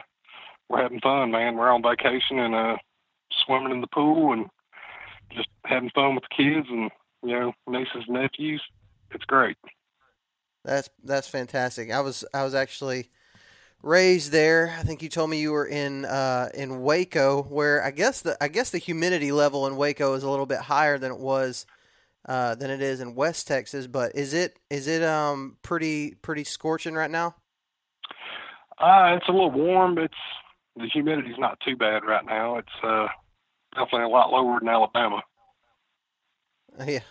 we're 0.69 0.81
having 0.81 1.01
fun, 1.01 1.31
man. 1.31 1.57
We're 1.57 1.69
on 1.69 1.83
vacation 1.83 2.39
and 2.39 2.55
uh, 2.55 2.77
swimming 3.45 3.73
in 3.73 3.81
the 3.81 3.87
pool 3.87 4.31
and 4.31 4.45
just 5.33 5.49
having 5.65 5.89
fun 5.89 6.15
with 6.15 6.23
the 6.23 6.43
kids 6.43 6.67
and 6.69 6.89
you 7.23 7.37
know 7.37 7.53
nieces 7.67 8.05
and 8.07 8.21
nephews. 8.21 8.61
It's 9.11 9.25
great. 9.25 9.57
That's 10.63 10.89
that's 11.03 11.27
fantastic. 11.27 11.91
I 11.91 11.99
was 11.99 12.23
I 12.33 12.45
was 12.45 12.55
actually 12.55 13.09
raised 13.81 14.31
there. 14.31 14.73
I 14.79 14.83
think 14.83 15.03
you 15.03 15.09
told 15.09 15.29
me 15.29 15.41
you 15.41 15.51
were 15.51 15.67
in 15.67 16.05
uh, 16.05 16.49
in 16.53 16.81
Waco, 16.81 17.43
where 17.43 17.83
I 17.83 17.91
guess 17.91 18.21
the 18.21 18.41
I 18.41 18.47
guess 18.47 18.69
the 18.69 18.77
humidity 18.77 19.33
level 19.33 19.67
in 19.67 19.75
Waco 19.75 20.13
is 20.13 20.23
a 20.23 20.29
little 20.29 20.45
bit 20.45 20.59
higher 20.59 20.97
than 20.97 21.11
it 21.11 21.19
was 21.19 21.65
uh, 22.27 22.55
than 22.55 22.71
it 22.71 22.81
is 22.81 22.99
in 22.99 23.15
West 23.15 23.47
Texas. 23.47 23.87
But 23.87 24.15
is 24.15 24.33
it 24.33 24.59
is 24.69 24.87
it 24.87 25.03
um 25.03 25.57
pretty 25.61 26.15
pretty 26.15 26.43
scorching 26.43 26.95
right 26.95 27.11
now? 27.11 27.35
Uh, 28.77 29.15
it's 29.17 29.27
a 29.27 29.31
little 29.31 29.51
warm. 29.51 29.97
It's 29.97 30.13
the 30.75 30.87
humidity's 30.87 31.37
not 31.37 31.59
too 31.65 31.75
bad 31.75 32.03
right 32.03 32.25
now. 32.25 32.57
It's 32.57 32.83
uh, 32.83 33.07
definitely 33.75 34.05
a 34.05 34.09
lot 34.09 34.31
lower 34.31 34.59
than 34.59 34.69
Alabama. 34.69 35.21
Yeah, 36.87 37.01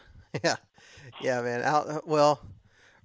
yeah, 0.42 0.56
yeah, 1.20 1.40
man. 1.40 1.62
Out 1.62 2.08
well, 2.08 2.40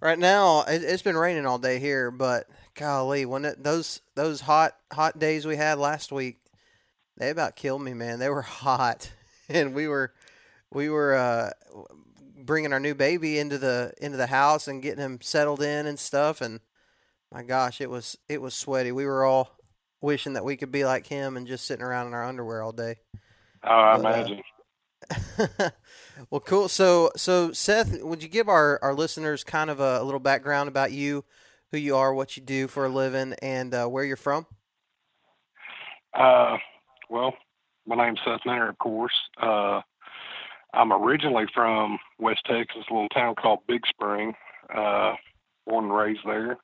right 0.02 0.18
now 0.18 0.64
it, 0.68 0.82
has 0.82 1.04
been 1.04 1.16
raining 1.16 1.46
all 1.46 1.60
day 1.60 1.78
here, 1.78 2.10
but 2.10 2.48
golly, 2.74 3.28
when 3.28 3.46
it, 3.46 3.64
those 3.64 4.02
those 4.16 4.42
hot 4.42 4.76
hot 4.92 5.20
days 5.20 5.46
we 5.46 5.56
had 5.56 5.78
last 5.78 6.12
week, 6.12 6.40
they 7.16 7.30
about 7.30 7.56
killed 7.56 7.84
me, 7.84 7.94
man. 7.94 8.18
They 8.18 8.30
were 8.30 8.42
hot, 8.42 9.12
and 9.50 9.76
we 9.76 9.88
were 9.88 10.14
we 10.72 10.90
were 10.90 11.16
uh, 11.16 11.52
bringing 12.48 12.74
our 12.74 12.80
new 12.80 12.96
baby 12.96 13.38
into 13.38 13.60
the 13.60 13.94
into 14.02 14.18
the 14.18 14.26
house 14.26 14.68
and 14.68 14.82
getting 14.82 15.04
him 15.04 15.20
settled 15.22 15.62
in 15.62 15.86
and 15.86 16.00
stuff, 16.00 16.42
and 16.42 16.62
my 17.32 17.44
gosh, 17.44 17.80
it 17.80 17.90
was 17.92 18.18
it 18.28 18.42
was 18.42 18.56
sweaty. 18.56 18.92
We 18.92 19.06
were 19.06 19.24
all 19.24 19.56
wishing 20.02 20.34
that 20.34 20.46
we 20.46 20.58
could 20.58 20.72
be 20.72 20.86
like 20.86 21.06
him 21.06 21.38
and 21.38 21.46
just 21.46 21.66
sitting 21.66 21.84
around 21.86 22.08
in 22.08 22.14
our 22.14 22.26
underwear 22.26 22.64
all 22.64 22.72
day. 22.72 22.96
Oh, 23.64 23.70
I 23.70 23.98
but, 23.98 24.06
uh, 24.06 24.10
imagine. 24.10 24.42
Uh, 25.10 25.70
well, 26.30 26.42
cool. 26.42 26.68
So, 26.68 27.12
so 27.16 27.52
Seth, 27.52 28.02
would 28.02 28.24
you 28.24 28.30
give 28.30 28.50
our, 28.50 28.80
our 28.82 28.94
listeners 28.94 29.44
kind 29.44 29.70
of 29.70 29.80
a, 29.80 30.00
a 30.02 30.04
little 30.04 30.20
background 30.20 30.70
about 30.70 30.92
you, 30.92 31.26
who 31.72 31.78
you 31.78 31.96
are, 31.96 32.14
what 32.14 32.38
you 32.38 32.44
do 32.44 32.68
for 32.68 32.86
a 32.86 32.90
living, 32.90 33.34
and 33.42 33.74
uh, 33.74 33.88
where 33.88 34.04
you're 34.04 34.16
from? 34.16 34.46
Uh, 36.14 36.58
well, 37.10 37.34
my 37.86 37.96
name's 37.96 38.20
Seth 38.26 38.42
Minter, 38.46 38.70
of 38.70 38.78
course. 38.80 39.14
Uh, 39.42 39.82
I'm 40.78 40.94
originally 40.94 41.46
from 41.54 41.98
West 42.20 42.42
Texas, 42.46 42.84
a 42.90 42.94
little 42.94 43.10
town 43.10 43.36
called 43.36 43.60
Big 43.68 43.82
Spring. 43.88 44.34
Uh, 44.74 45.14
born 45.66 45.86
and 45.86 45.96
raised 45.96 46.22
there 46.26 46.58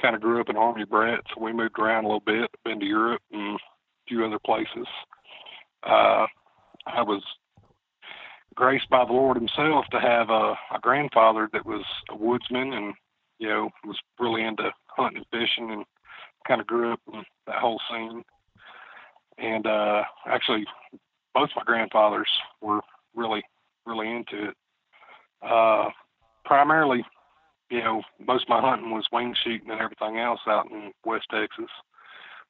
kind 0.00 0.14
of 0.14 0.22
grew 0.22 0.40
up 0.40 0.48
in 0.48 0.56
Army 0.56 0.84
brat, 0.84 1.20
so 1.28 1.42
we 1.42 1.52
moved 1.52 1.78
around 1.78 2.04
a 2.04 2.08
little 2.08 2.20
bit, 2.20 2.50
been 2.64 2.80
to 2.80 2.86
Europe 2.86 3.22
and 3.32 3.56
a 3.56 3.58
few 4.06 4.24
other 4.24 4.38
places. 4.44 4.86
Uh, 5.82 6.26
I 6.86 7.02
was 7.02 7.22
graced 8.54 8.88
by 8.90 9.04
the 9.04 9.12
Lord 9.12 9.36
Himself 9.36 9.86
to 9.90 10.00
have 10.00 10.30
a, 10.30 10.54
a 10.74 10.80
grandfather 10.80 11.48
that 11.52 11.66
was 11.66 11.84
a 12.10 12.16
woodsman 12.16 12.72
and 12.72 12.94
you 13.38 13.48
know 13.48 13.70
was 13.84 13.98
really 14.18 14.42
into 14.42 14.70
hunting 14.88 15.18
and 15.18 15.26
fishing 15.40 15.70
and 15.70 15.84
kind 16.46 16.60
of 16.60 16.66
grew 16.66 16.92
up 16.92 17.00
in 17.12 17.22
that 17.46 17.56
whole 17.56 17.80
scene. 17.90 18.22
And 19.38 19.66
uh, 19.66 20.02
actually, 20.26 20.64
both 21.34 21.50
my 21.54 21.62
grandfathers 21.64 22.28
were 22.60 22.80
really 23.18 23.42
really 23.86 24.08
into 24.08 24.48
it. 24.50 24.56
Uh, 25.42 25.90
primarily 26.44 27.04
you 27.70 27.80
know, 27.80 28.02
most 28.26 28.44
of 28.44 28.48
my 28.48 28.60
hunting 28.60 28.90
was 28.90 29.06
wing 29.12 29.34
shooting 29.44 29.70
and 29.70 29.80
everything 29.80 30.18
else 30.18 30.40
out 30.46 30.70
in 30.70 30.92
West 31.04 31.26
Texas. 31.30 31.70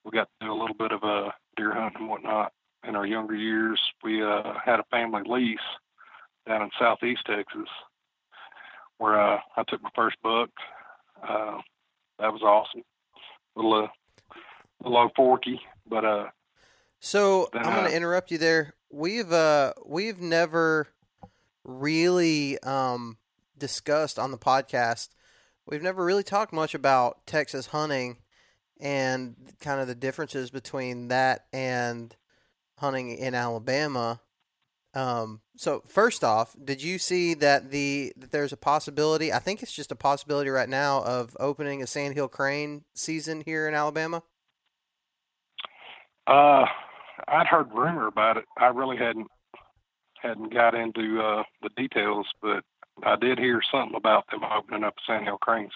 We 0.04 0.12
got 0.12 0.28
to 0.40 0.46
do 0.46 0.52
a 0.52 0.60
little 0.60 0.76
bit 0.76 0.92
of 0.92 1.02
a 1.02 1.06
uh, 1.06 1.30
deer 1.56 1.74
hunting 1.74 2.02
and 2.02 2.08
whatnot 2.08 2.52
in 2.86 2.94
our 2.94 3.06
younger 3.06 3.34
years. 3.34 3.80
We 4.02 4.22
uh, 4.22 4.54
had 4.64 4.80
a 4.80 4.84
family 4.90 5.22
lease 5.26 5.58
down 6.46 6.62
in 6.62 6.70
southeast 6.78 7.22
Texas 7.26 7.68
where 8.98 9.20
uh, 9.20 9.38
I 9.56 9.62
took 9.68 9.82
my 9.82 9.90
first 9.94 10.16
buck. 10.22 10.50
Uh, 11.22 11.58
that 12.20 12.32
was 12.32 12.42
awesome. 12.42 12.82
A 13.56 13.60
little, 13.60 13.84
uh, 13.84 13.88
little 14.82 14.98
low 14.98 15.08
forky, 15.16 15.60
but 15.88 16.04
uh. 16.04 16.26
So 17.00 17.48
I'm 17.52 17.74
going 17.74 17.90
to 17.90 17.96
interrupt 17.96 18.30
you 18.30 18.38
there. 18.38 18.74
We've 18.90 19.32
uh 19.32 19.74
we've 19.84 20.20
never 20.20 20.88
really 21.64 22.58
um 22.60 23.18
discussed 23.56 24.18
on 24.18 24.30
the 24.30 24.38
podcast, 24.38 25.08
we've 25.66 25.82
never 25.82 26.04
really 26.04 26.22
talked 26.22 26.52
much 26.52 26.74
about 26.74 27.26
Texas 27.26 27.66
hunting 27.66 28.18
and 28.80 29.34
kind 29.60 29.80
of 29.80 29.88
the 29.88 29.94
differences 29.94 30.50
between 30.50 31.08
that 31.08 31.46
and 31.52 32.14
hunting 32.78 33.10
in 33.10 33.34
Alabama. 33.34 34.20
Um, 34.94 35.42
so 35.56 35.82
first 35.86 36.24
off, 36.24 36.56
did 36.62 36.82
you 36.82 36.98
see 36.98 37.34
that 37.34 37.70
the 37.70 38.12
that 38.16 38.30
there's 38.30 38.52
a 38.52 38.56
possibility? 38.56 39.32
I 39.32 39.38
think 39.38 39.62
it's 39.62 39.72
just 39.72 39.92
a 39.92 39.96
possibility 39.96 40.50
right 40.50 40.68
now 40.68 41.02
of 41.02 41.36
opening 41.38 41.82
a 41.82 41.86
sandhill 41.86 42.28
crane 42.28 42.84
season 42.94 43.42
here 43.44 43.68
in 43.68 43.74
Alabama. 43.74 44.22
Uh, 46.26 46.66
I'd 47.30 47.46
heard 47.46 47.72
rumor 47.72 48.06
about 48.06 48.36
it. 48.36 48.44
I 48.56 48.66
really 48.66 48.96
hadn't 48.96 49.28
hadn't 50.20 50.52
got 50.52 50.74
into 50.74 51.20
uh, 51.20 51.44
the 51.62 51.70
details, 51.76 52.26
but 52.42 52.64
I 53.04 53.16
did 53.16 53.38
hear 53.38 53.60
something 53.70 53.96
about 53.96 54.24
them 54.30 54.40
opening 54.44 54.84
up 54.84 54.94
Sandhill 55.06 55.38
Cranes. 55.38 55.72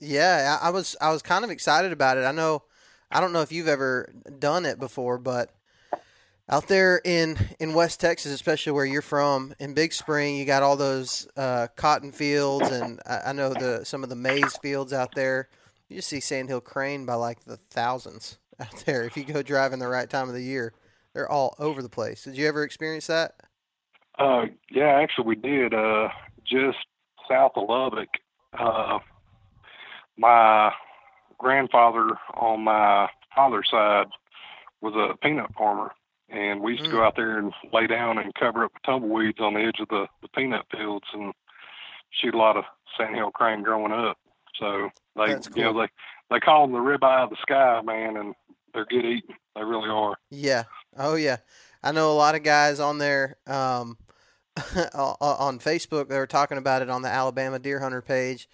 Yeah, 0.00 0.58
I 0.60 0.70
was 0.70 0.96
I 1.00 1.10
was 1.10 1.22
kind 1.22 1.44
of 1.44 1.50
excited 1.50 1.92
about 1.92 2.18
it. 2.18 2.24
I 2.24 2.32
know 2.32 2.62
I 3.10 3.20
don't 3.20 3.32
know 3.32 3.42
if 3.42 3.52
you've 3.52 3.68
ever 3.68 4.12
done 4.38 4.66
it 4.66 4.78
before, 4.78 5.18
but 5.18 5.50
out 6.48 6.68
there 6.68 7.00
in 7.04 7.38
in 7.58 7.74
West 7.74 8.00
Texas, 8.00 8.32
especially 8.32 8.72
where 8.72 8.84
you're 8.84 9.02
from, 9.02 9.54
in 9.58 9.74
Big 9.74 9.92
Spring, 9.92 10.36
you 10.36 10.44
got 10.44 10.62
all 10.62 10.76
those 10.76 11.28
uh, 11.36 11.68
cotton 11.76 12.12
fields, 12.12 12.70
and 12.70 13.00
I, 13.06 13.20
I, 13.26 13.32
know 13.32 13.50
the 13.50 13.84
some 13.84 14.02
of 14.02 14.10
the 14.10 14.16
maize 14.16 14.56
fields 14.62 14.92
out 14.92 15.14
there. 15.14 15.48
You 15.88 15.96
just 15.96 16.08
see 16.08 16.20
sandhill 16.20 16.60
crane 16.60 17.06
by 17.06 17.14
like 17.14 17.44
the 17.44 17.56
thousands 17.70 18.38
out 18.60 18.84
there 18.86 19.04
if 19.04 19.16
you 19.16 19.24
go 19.24 19.42
driving 19.42 19.78
the 19.78 19.88
right 19.88 20.08
time 20.08 20.28
of 20.28 20.34
the 20.34 20.42
year. 20.42 20.72
They're 21.14 21.30
all 21.30 21.54
over 21.58 21.82
the 21.82 21.88
place. 21.88 22.24
Did 22.24 22.36
you 22.36 22.46
ever 22.46 22.62
experience 22.62 23.06
that? 23.06 23.36
Uh, 24.18 24.46
yeah, 24.70 24.98
actually, 25.00 25.26
we 25.26 25.36
did. 25.36 25.72
Uh, 25.72 26.08
just 26.44 26.78
south 27.28 27.52
of 27.56 27.68
Lubbock. 27.68 28.08
Uh, 28.58 28.98
my 30.16 30.72
grandfather 31.38 32.10
on 32.34 32.64
my 32.64 33.08
father's 33.34 33.68
side 33.70 34.06
was 34.80 34.94
a 34.94 35.16
peanut 35.18 35.52
farmer, 35.56 35.92
and 36.28 36.60
we 36.60 36.72
used 36.72 36.84
mm. 36.84 36.86
to 36.86 36.92
go 36.92 36.98
mm. 36.98 37.06
out 37.06 37.16
there 37.16 37.38
and 37.38 37.52
lay 37.72 37.86
down 37.86 38.18
and 38.18 38.34
cover 38.34 38.64
up 38.64 38.72
the 38.74 38.80
tumbleweeds 38.84 39.40
on 39.40 39.54
the 39.54 39.60
edge 39.60 39.80
of 39.80 39.88
the, 39.88 40.06
the 40.22 40.28
peanut 40.28 40.66
fields 40.70 41.06
and 41.12 41.32
shoot 42.10 42.34
a 42.34 42.38
lot 42.38 42.56
of 42.56 42.64
sandhill 42.96 43.30
crane 43.30 43.62
growing 43.62 43.92
up. 43.92 44.18
So 44.58 44.90
they, 45.16 45.34
cool. 45.34 45.42
you 45.54 45.62
know, 45.64 45.80
they 45.80 45.88
they 46.30 46.40
call 46.40 46.66
them 46.66 46.72
the 46.72 46.78
ribeye 46.78 47.24
of 47.24 47.30
the 47.30 47.36
sky, 47.40 47.80
man, 47.84 48.16
and 48.16 48.34
they're 48.76 48.84
good 48.84 49.04
eating. 49.04 49.36
They 49.56 49.64
really 49.64 49.88
are. 49.88 50.16
Yeah. 50.30 50.64
Oh 50.96 51.16
yeah. 51.16 51.38
I 51.82 51.92
know 51.92 52.12
a 52.12 52.14
lot 52.14 52.34
of 52.34 52.42
guys 52.42 52.78
on 52.78 52.98
there. 52.98 53.36
Um, 53.46 53.98
on 54.94 55.58
Facebook. 55.58 56.08
They 56.08 56.18
were 56.18 56.26
talking 56.26 56.58
about 56.58 56.82
it 56.82 56.88
on 56.88 57.02
the 57.02 57.08
Alabama 57.08 57.58
Deer 57.58 57.80
Hunter 57.80 58.00
page, 58.00 58.48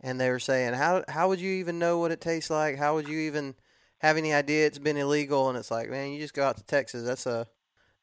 and 0.00 0.20
they 0.20 0.30
were 0.30 0.40
saying, 0.40 0.74
"How 0.74 1.04
how 1.08 1.28
would 1.28 1.40
you 1.40 1.52
even 1.54 1.78
know 1.78 1.98
what 1.98 2.10
it 2.10 2.20
tastes 2.20 2.50
like? 2.50 2.76
How 2.78 2.94
would 2.94 3.06
you 3.08 3.18
even 3.20 3.54
have 3.98 4.16
any 4.16 4.32
idea 4.32 4.66
it's 4.66 4.78
been 4.78 4.96
illegal?" 4.96 5.48
And 5.48 5.56
it's 5.56 5.70
like, 5.70 5.88
man, 5.88 6.12
you 6.12 6.18
just 6.18 6.34
go 6.34 6.44
out 6.44 6.56
to 6.56 6.64
Texas. 6.64 7.04
That's 7.04 7.26
a 7.26 7.46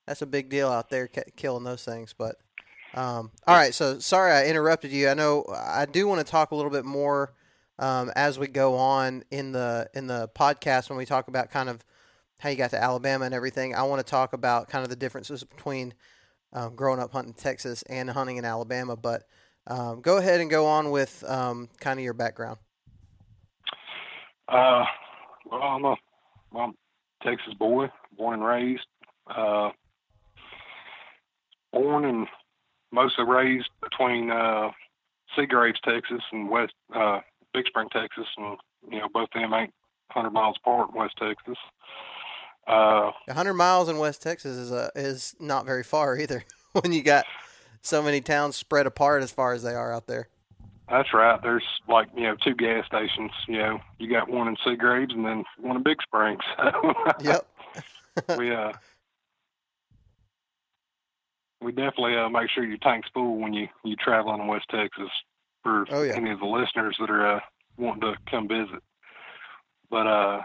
that's 0.08 0.22
a 0.22 0.26
big 0.26 0.50
deal 0.50 0.70
out 0.70 0.90
there 0.90 1.08
killing 1.08 1.66
those 1.66 1.84
things. 1.84 2.14
But 2.18 2.38
um, 2.94 3.32
all 3.46 3.56
right, 3.56 3.74
so 3.74 4.00
sorry 4.00 4.32
I 4.32 4.46
interrupted 4.46 4.92
you. 4.92 5.10
I 5.10 5.14
know 5.14 5.46
I 5.54 5.86
do 5.86 6.08
want 6.08 6.26
to 6.26 6.32
talk 6.32 6.52
a 6.52 6.56
little 6.56 6.72
bit 6.72 6.86
more 6.86 7.34
um, 7.80 8.12
as 8.16 8.38
we 8.38 8.48
go 8.48 8.76
on 8.76 9.24
in 9.32 9.52
the 9.52 9.90
in 9.94 10.08
the 10.08 10.30
podcast 10.36 10.90
when 10.90 10.98
we 10.98 11.06
talk 11.06 11.28
about 11.28 11.52
kind 11.52 11.70
of 11.70 11.84
how 12.40 12.50
you 12.50 12.56
got 12.56 12.72
to 12.72 12.82
Alabama 12.82 13.26
and 13.26 13.34
everything. 13.34 13.74
I 13.74 13.84
want 13.84 14.06
to 14.06 14.10
talk 14.10 14.34
about 14.34 14.70
kind 14.70 14.84
of 14.84 14.90
the 14.90 14.96
differences 14.96 15.44
between 15.44 15.94
um, 16.52 16.76
growing 16.76 17.00
up 17.00 17.12
hunting 17.12 17.34
Texas 17.34 17.84
and 17.84 18.10
hunting 18.10 18.38
in 18.38 18.46
Alabama. 18.46 18.96
But 18.96 19.24
um, 19.66 20.02
go 20.02 20.18
ahead 20.18 20.42
and 20.42 20.50
go 20.50 20.66
on 20.66 20.92
with 20.92 21.24
um, 21.28 21.70
kind 21.80 22.00
of 22.00 22.04
your 22.04 22.14
background. 22.14 22.58
Uh, 24.48 24.84
well, 25.50 25.62
I'm 25.62 25.86
a, 25.86 25.96
I'm 26.54 26.72
a 26.72 26.74
Texas 27.24 27.54
boy, 27.54 27.88
born 28.18 28.36
and 28.36 28.44
raised. 28.44 28.86
Uh, 29.26 29.70
born 31.72 32.06
and 32.06 32.28
mostly 32.92 33.26
raised 33.26 33.70
between 33.82 34.30
uh, 34.30 34.70
Seagraves, 35.36 35.80
Texas, 35.84 36.22
and 36.32 36.50
West 36.50 36.74
uh, 36.94 37.22
Big 37.54 37.68
Spring, 37.68 37.88
Texas, 37.92 38.28
and 38.38 38.58
you 38.92 39.00
know 39.00 39.08
both 39.14 39.30
of 39.36 39.42
them 39.42 39.54
ain't 39.54 39.74
100 40.14 40.32
miles 40.32 40.56
apart 40.62 40.90
in 40.90 41.00
West 41.00 41.16
Texas. 41.18 41.58
Uh, 42.68 43.12
100 43.26 43.54
miles 43.54 43.90
in 43.90 43.98
West 43.98 44.22
Texas 44.22 44.56
is 44.56 44.72
a, 44.72 44.90
is 44.96 45.36
not 45.40 45.66
very 45.66 45.84
far 45.84 46.18
either. 46.20 46.44
when 46.74 46.92
you 46.92 47.04
got 47.04 47.26
so 47.82 48.02
many 48.02 48.22
towns 48.22 48.56
spread 48.56 48.88
apart 48.88 49.22
as 49.22 49.32
far 49.32 49.54
as 49.54 49.64
they 49.64 49.76
are 49.76 49.94
out 49.94 50.08
there. 50.08 50.28
That's 50.90 51.14
right. 51.14 51.42
There's 51.42 51.64
like 51.88 52.10
you 52.16 52.24
know 52.24 52.36
two 52.44 52.56
gas 52.56 52.86
stations. 52.86 53.32
You 53.48 53.58
know, 53.58 53.80
you 54.00 54.10
got 54.10 54.30
one 54.30 54.48
in 54.48 54.58
Seagraves 54.66 55.14
and 55.14 55.26
then 55.26 55.44
one 55.60 55.78
in 55.78 55.84
Big 55.84 56.02
Springs. 56.02 56.44
yep. 57.22 57.48
we 58.38 58.54
uh 58.54 58.74
we 61.62 61.72
definitely 61.72 62.18
uh, 62.18 62.30
make 62.30 62.50
sure 62.50 62.66
your 62.66 62.78
tank's 62.78 63.08
full 63.14 63.40
when 63.40 63.54
you 63.54 63.68
you 63.84 63.96
travel 63.96 64.34
in 64.36 64.46
West 64.48 64.66
Texas 64.70 65.10
for 65.64 65.86
oh, 65.90 66.04
yeah. 66.04 66.14
any 66.16 66.32
of 66.32 66.40
the 66.40 66.46
listeners 66.46 66.96
that 67.00 67.10
are 67.10 67.38
uh, 67.38 67.40
wanting 67.78 68.02
to 68.02 68.16
come 68.30 68.48
visit. 68.48 68.84
But 69.90 70.08
uh, 70.08 70.42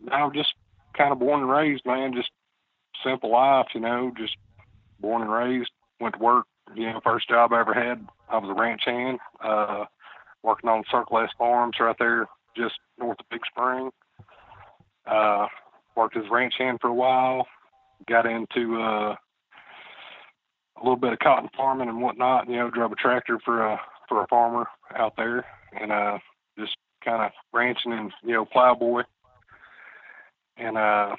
now 0.00 0.30
just 0.30 0.54
kind 0.96 1.12
of 1.12 1.18
born 1.18 1.40
and 1.40 1.50
raised, 1.50 1.86
man. 1.86 2.12
Just 2.14 2.30
simple 3.04 3.32
life, 3.32 3.68
you 3.74 3.80
know. 3.80 4.12
Just 4.16 4.36
born 4.98 5.22
and 5.22 5.32
raised. 5.32 5.70
Went 6.00 6.14
to 6.14 6.20
work 6.20 6.46
you 6.74 6.86
know, 6.86 7.00
first 7.02 7.28
job 7.28 7.52
I 7.52 7.60
ever 7.60 7.74
had, 7.74 8.06
I 8.28 8.38
was 8.38 8.50
a 8.50 8.60
ranch 8.60 8.82
hand, 8.84 9.18
uh, 9.42 9.84
working 10.42 10.70
on 10.70 10.84
Circle 10.90 11.18
S 11.18 11.30
Farms 11.36 11.76
right 11.80 11.96
there, 11.98 12.26
just 12.56 12.74
north 12.98 13.18
of 13.20 13.28
Big 13.30 13.40
Spring. 13.46 13.90
Uh, 15.06 15.46
worked 15.96 16.16
as 16.16 16.24
ranch 16.30 16.54
hand 16.58 16.78
for 16.80 16.88
a 16.88 16.94
while, 16.94 17.46
got 18.08 18.26
into 18.26 18.80
uh, 18.80 19.14
a 20.76 20.80
little 20.80 20.96
bit 20.96 21.12
of 21.12 21.18
cotton 21.18 21.48
farming 21.56 21.88
and 21.88 22.00
whatnot. 22.00 22.48
You 22.48 22.56
know, 22.56 22.70
drove 22.70 22.92
a 22.92 22.96
tractor 22.96 23.38
for 23.44 23.62
a 23.62 23.80
for 24.10 24.22
a 24.22 24.26
farmer 24.26 24.66
out 24.94 25.14
there, 25.16 25.46
and 25.80 25.90
uh, 25.90 26.18
just 26.58 26.76
kind 27.02 27.22
of 27.22 27.30
ranching 27.54 27.92
and 27.92 28.12
you 28.22 28.34
know 28.34 28.44
plowboy, 28.44 29.04
and 30.58 30.76
uh, 30.76 31.16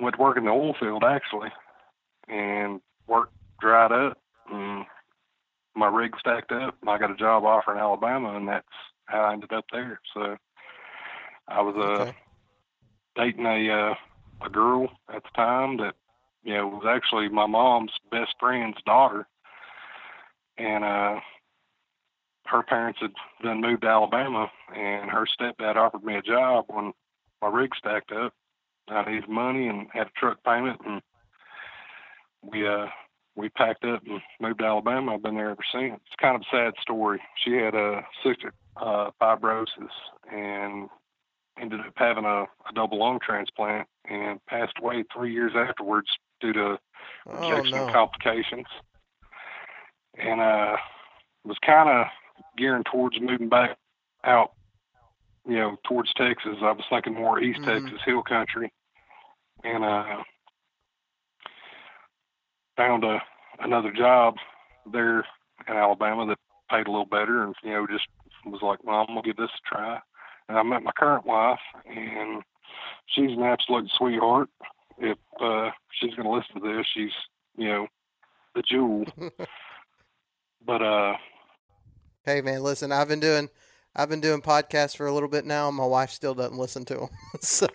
went 0.00 0.16
to 0.16 0.20
work 0.20 0.36
in 0.36 0.44
the 0.44 0.50
oil 0.50 0.74
field 0.80 1.04
actually, 1.04 1.50
and 2.28 2.80
work 3.06 3.30
dried 3.60 3.92
up, 3.92 4.18
and 4.50 4.86
my 5.76 5.86
rig 5.86 6.14
stacked 6.18 6.50
up, 6.50 6.74
and 6.80 6.90
I 6.90 6.98
got 6.98 7.12
a 7.12 7.16
job 7.16 7.44
offer 7.44 7.72
in 7.72 7.78
Alabama, 7.78 8.36
and 8.36 8.48
that's 8.48 8.66
how 9.04 9.20
I 9.20 9.34
ended 9.34 9.52
up 9.52 9.66
there. 9.70 10.00
So 10.14 10.36
I 11.46 11.60
was 11.60 11.74
uh, 11.76 12.02
okay. 12.02 12.16
dating 13.16 13.46
a 13.46 13.70
uh, 13.70 13.94
a 14.44 14.50
girl 14.50 14.88
at 15.14 15.22
the 15.22 15.30
time 15.36 15.76
that 15.76 15.94
you 16.42 16.54
know 16.54 16.68
was 16.68 16.84
actually 16.88 17.28
my 17.28 17.46
mom's 17.46 17.92
best 18.10 18.34
friend's 18.40 18.78
daughter, 18.86 19.26
and 20.58 20.84
uh, 20.84 21.20
her 22.46 22.62
parents 22.62 23.00
had 23.00 23.12
then 23.42 23.60
moved 23.60 23.82
to 23.82 23.88
Alabama, 23.88 24.50
and 24.74 25.10
her 25.10 25.26
stepdad 25.26 25.76
offered 25.76 26.04
me 26.04 26.16
a 26.16 26.22
job 26.22 26.66
when 26.68 26.92
my 27.40 27.48
rig 27.48 27.74
stacked 27.76 28.12
up. 28.12 28.32
I 28.88 29.10
needed 29.10 29.28
money 29.28 29.68
and 29.68 29.86
had 29.92 30.08
a 30.08 30.10
truck 30.16 30.42
payment, 30.44 30.80
and 30.84 31.02
we 32.42 32.66
uh 32.66 32.86
we 33.34 33.48
packed 33.48 33.84
up 33.84 34.02
and 34.06 34.20
moved 34.40 34.58
to 34.58 34.66
Alabama. 34.66 35.14
I've 35.14 35.22
been 35.22 35.36
there 35.36 35.50
ever 35.50 35.62
since. 35.72 35.94
It's 36.06 36.16
kind 36.20 36.36
of 36.36 36.42
a 36.42 36.56
sad 36.56 36.74
story. 36.80 37.20
She 37.42 37.52
had 37.52 37.74
a 37.74 38.02
cystic 38.24 38.52
uh, 38.76 39.10
fibrosis 39.20 39.66
and 40.30 40.88
ended 41.58 41.80
up 41.80 41.92
having 41.96 42.24
a, 42.24 42.42
a 42.42 42.72
double 42.74 42.98
lung 42.98 43.18
transplant 43.24 43.86
and 44.08 44.44
passed 44.46 44.74
away 44.80 45.04
three 45.14 45.32
years 45.32 45.52
afterwards 45.54 46.08
due 46.40 46.52
to 46.52 46.78
rejection 47.26 47.78
oh, 47.78 47.86
no. 47.86 47.92
complications. 47.92 48.66
And 50.18 50.40
uh, 50.40 50.76
was 51.44 51.56
kind 51.64 51.88
of 51.88 52.06
gearing 52.56 52.84
towards 52.84 53.20
moving 53.20 53.48
back 53.48 53.76
out, 54.24 54.52
you 55.46 55.56
know, 55.56 55.76
towards 55.86 56.12
Texas. 56.14 56.56
I 56.60 56.72
was 56.72 56.84
thinking 56.90 57.14
more 57.14 57.40
East 57.40 57.60
mm-hmm. 57.60 57.84
Texas, 57.84 58.00
Hill 58.04 58.22
Country, 58.22 58.72
and 59.64 59.84
uh, 59.84 60.22
found 62.76 63.04
a 63.04 63.20
another 63.60 63.92
job 63.92 64.34
there 64.92 65.20
in 65.68 65.76
Alabama 65.76 66.26
that 66.26 66.38
paid 66.70 66.86
a 66.86 66.90
little 66.90 67.06
better, 67.06 67.44
and 67.44 67.54
you 67.62 67.70
know, 67.70 67.86
just 67.86 68.06
was 68.44 68.62
like, 68.62 68.82
well, 68.84 69.00
I'm 69.00 69.06
gonna 69.06 69.22
give 69.22 69.36
this 69.36 69.50
a 69.50 69.74
try. 69.74 69.98
And 70.48 70.58
I 70.58 70.62
met 70.62 70.82
my 70.82 70.92
current 70.92 71.26
wife, 71.26 71.60
and 71.86 72.42
she's 73.06 73.30
an 73.30 73.42
absolute 73.42 73.90
sweetheart. 73.96 74.48
If 74.98 75.18
uh, 75.40 75.70
she's 75.92 76.14
gonna 76.14 76.32
listen 76.32 76.60
to 76.60 76.76
this, 76.76 76.86
she's 76.92 77.12
you 77.56 77.68
know 77.68 77.86
the 78.54 78.62
jewel. 78.62 79.04
but 80.66 80.82
uh, 80.82 81.16
hey 82.24 82.40
man, 82.40 82.62
listen, 82.62 82.92
I've 82.92 83.08
been 83.08 83.20
doing 83.20 83.48
I've 83.94 84.08
been 84.08 84.20
doing 84.20 84.40
podcasts 84.40 84.96
for 84.96 85.06
a 85.06 85.12
little 85.12 85.28
bit 85.28 85.44
now. 85.44 85.68
And 85.68 85.76
My 85.76 85.86
wife 85.86 86.10
still 86.10 86.34
doesn't 86.34 86.58
listen 86.58 86.84
to 86.86 86.94
them, 86.94 87.08
so. 87.40 87.66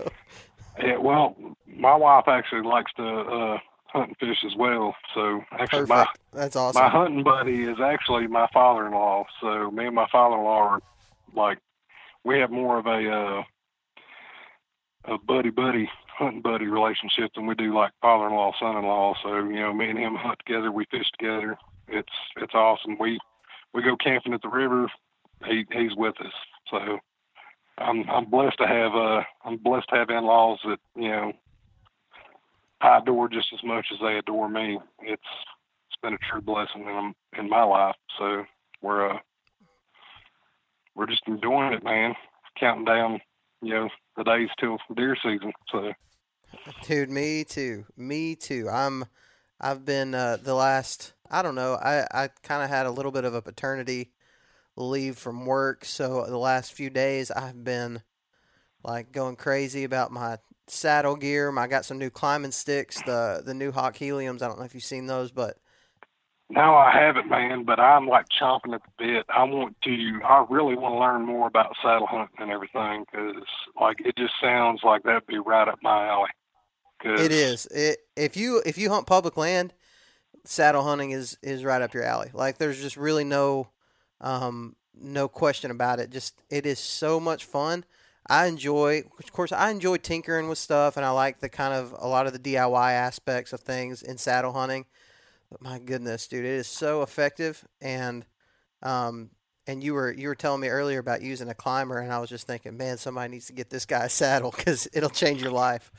Yeah, 0.79 0.97
well, 0.97 1.35
my 1.65 1.95
wife 1.95 2.25
actually 2.27 2.61
likes 2.61 2.91
to 2.97 3.03
uh, 3.03 3.57
hunt 3.87 4.09
and 4.09 4.17
fish 4.17 4.43
as 4.45 4.55
well. 4.55 4.95
So 5.13 5.41
actually, 5.51 5.85
Perfect. 5.85 5.89
my 5.89 6.07
that's 6.33 6.55
awesome. 6.55 6.81
My 6.81 6.89
hunting 6.89 7.23
buddy 7.23 7.63
is 7.63 7.79
actually 7.79 8.27
my 8.27 8.47
father-in-law. 8.53 9.25
So 9.41 9.71
me 9.71 9.87
and 9.87 9.95
my 9.95 10.07
father-in-law 10.11 10.59
are 10.59 10.81
like 11.35 11.59
we 12.23 12.39
have 12.39 12.51
more 12.51 12.79
of 12.79 12.85
a 12.85 13.09
uh, 13.09 13.43
a 15.13 15.17
buddy 15.19 15.49
buddy 15.49 15.89
hunting 16.07 16.41
buddy 16.41 16.65
relationship 16.65 17.31
than 17.35 17.45
we 17.45 17.55
do 17.55 17.73
like 17.73 17.91
father-in-law 18.01 18.53
son-in-law. 18.59 19.15
So 19.23 19.35
you 19.35 19.59
know, 19.59 19.73
me 19.73 19.89
and 19.89 19.99
him 19.99 20.15
hunt 20.15 20.39
together, 20.45 20.71
we 20.71 20.85
fish 20.85 21.09
together. 21.17 21.57
It's 21.87 22.13
it's 22.37 22.53
awesome. 22.53 22.97
We 22.99 23.19
we 23.73 23.83
go 23.83 23.95
camping 23.95 24.33
at 24.33 24.41
the 24.41 24.49
river. 24.49 24.87
He 25.45 25.65
he's 25.71 25.95
with 25.95 26.19
us. 26.21 26.33
So 26.69 26.99
I'm 27.77 28.09
I'm 28.09 28.29
blessed 28.29 28.57
to 28.59 28.67
have 28.67 28.93
uh 28.95 29.23
I'm 29.45 29.57
blessed 29.57 29.89
to 29.89 29.95
have 29.95 30.09
in-laws 30.09 30.59
that 30.65 30.79
you 30.95 31.09
know 31.09 31.33
I 32.81 32.97
adore 32.99 33.29
just 33.29 33.47
as 33.53 33.63
much 33.63 33.87
as 33.91 33.99
they 34.01 34.17
adore 34.17 34.49
me. 34.49 34.79
It's 35.01 35.21
it's 35.89 36.01
been 36.01 36.13
a 36.13 36.31
true 36.31 36.41
blessing 36.41 36.83
in 36.83 37.13
in 37.37 37.49
my 37.49 37.63
life. 37.63 37.95
So 38.17 38.43
we're 38.81 39.11
uh 39.11 39.19
we're 40.97 41.07
just 41.07 41.23
enjoying 41.27 41.73
it, 41.73 41.83
man. 41.83 42.15
Counting 42.59 42.85
down, 42.85 43.21
you 43.61 43.73
know, 43.73 43.89
the 44.17 44.23
days 44.23 44.49
till 44.59 44.79
deer 44.95 45.15
season. 45.21 45.53
So, 45.71 45.93
dude, 46.81 47.11
me 47.11 47.43
too. 47.43 47.85
Me 47.95 48.35
too. 48.35 48.67
I'm. 48.69 49.05
I've 49.59 49.85
been 49.85 50.13
uh, 50.13 50.37
the 50.41 50.53
last. 50.53 51.13
I 51.29 51.41
don't 51.41 51.55
know. 51.55 51.73
I 51.75 52.07
I 52.11 52.29
kind 52.43 52.63
of 52.63 52.69
had 52.69 52.85
a 52.85 52.91
little 52.91 53.11
bit 53.11 53.25
of 53.25 53.33
a 53.33 53.41
paternity 53.41 54.11
leave 54.75 55.17
from 55.17 55.45
work, 55.45 55.85
so 55.85 56.25
the 56.27 56.37
last 56.37 56.73
few 56.73 56.89
days 56.89 57.31
I've 57.31 57.63
been 57.63 58.01
like 58.83 59.11
going 59.11 59.35
crazy 59.35 59.83
about 59.83 60.11
my 60.11 60.37
saddle 60.67 61.15
gear. 61.15 61.57
I 61.57 61.67
got 61.67 61.85
some 61.85 61.97
new 61.97 62.09
climbing 62.09 62.51
sticks, 62.51 63.01
the 63.03 63.41
the 63.45 63.53
new 63.53 63.71
Hawk 63.71 63.95
Heliums. 63.95 64.41
I 64.41 64.47
don't 64.47 64.59
know 64.59 64.65
if 64.65 64.73
you've 64.73 64.83
seen 64.83 65.07
those, 65.07 65.31
but 65.31 65.57
no, 66.49 66.75
I 66.75 66.91
haven't, 66.93 67.29
man. 67.29 67.65
But 67.65 67.79
I'm 67.79 68.07
like 68.07 68.25
chomping 68.29 68.73
at 68.73 68.81
the 68.83 68.91
bit. 69.05 69.25
I 69.29 69.43
want 69.43 69.75
to. 69.83 70.19
I 70.23 70.45
really 70.49 70.75
want 70.75 70.93
to 70.95 70.99
learn 70.99 71.25
more 71.25 71.47
about 71.47 71.75
saddle 71.81 72.07
hunting 72.07 72.37
and 72.39 72.51
everything 72.51 73.05
because, 73.05 73.43
like, 73.79 73.97
it 73.99 74.15
just 74.17 74.33
sounds 74.41 74.81
like 74.83 75.03
that'd 75.03 75.27
be 75.27 75.39
right 75.39 75.67
up 75.67 75.79
my 75.81 76.07
alley. 76.07 76.29
Cause... 76.99 77.19
It 77.21 77.31
is. 77.31 77.65
It 77.67 77.99
if 78.15 78.35
you 78.35 78.61
if 78.65 78.77
you 78.77 78.89
hunt 78.89 79.07
public 79.07 79.37
land, 79.37 79.73
saddle 80.43 80.83
hunting 80.83 81.11
is 81.11 81.37
is 81.41 81.63
right 81.63 81.81
up 81.81 81.93
your 81.93 82.03
alley. 82.03 82.29
Like, 82.33 82.57
there's 82.57 82.81
just 82.81 82.97
really 82.97 83.23
no 83.23 83.69
um 84.21 84.75
no 84.93 85.27
question 85.27 85.71
about 85.71 85.99
it. 85.99 86.09
Just 86.09 86.41
it 86.49 86.65
is 86.65 86.79
so 86.79 87.19
much 87.19 87.45
fun. 87.45 87.85
I 88.29 88.47
enjoy, 88.47 89.03
of 89.19 89.31
course, 89.31 89.53
I 89.53 89.69
enjoy 89.69 89.97
tinkering 89.97 90.49
with 90.49 90.57
stuff, 90.57 90.97
and 90.97 91.05
I 91.05 91.11
like 91.11 91.39
the 91.39 91.47
kind 91.47 91.73
of 91.73 91.95
a 91.97 92.07
lot 92.07 92.27
of 92.27 92.33
the 92.33 92.39
DIY 92.39 92.91
aspects 92.91 93.53
of 93.53 93.61
things 93.61 94.01
in 94.01 94.17
saddle 94.17 94.51
hunting. 94.51 94.85
But 95.49 95.61
my 95.61 95.79
goodness, 95.79 96.27
dude, 96.27 96.43
it 96.43 96.51
is 96.51 96.67
so 96.67 97.03
effective, 97.03 97.65
and 97.79 98.25
um, 98.83 99.29
and 99.65 99.81
you 99.81 99.93
were 99.93 100.11
you 100.11 100.27
were 100.27 100.35
telling 100.35 100.59
me 100.59 100.67
earlier 100.67 100.99
about 100.99 101.21
using 101.21 101.47
a 101.47 101.53
climber, 101.53 101.99
and 101.99 102.11
I 102.11 102.19
was 102.19 102.29
just 102.29 102.47
thinking, 102.47 102.75
man, 102.75 102.97
somebody 102.97 103.31
needs 103.31 103.47
to 103.47 103.53
get 103.53 103.69
this 103.69 103.85
guy 103.85 104.05
a 104.05 104.09
saddle 104.09 104.51
because 104.55 104.89
it'll 104.93 105.09
change 105.09 105.41
your 105.41 105.51
life. 105.51 105.91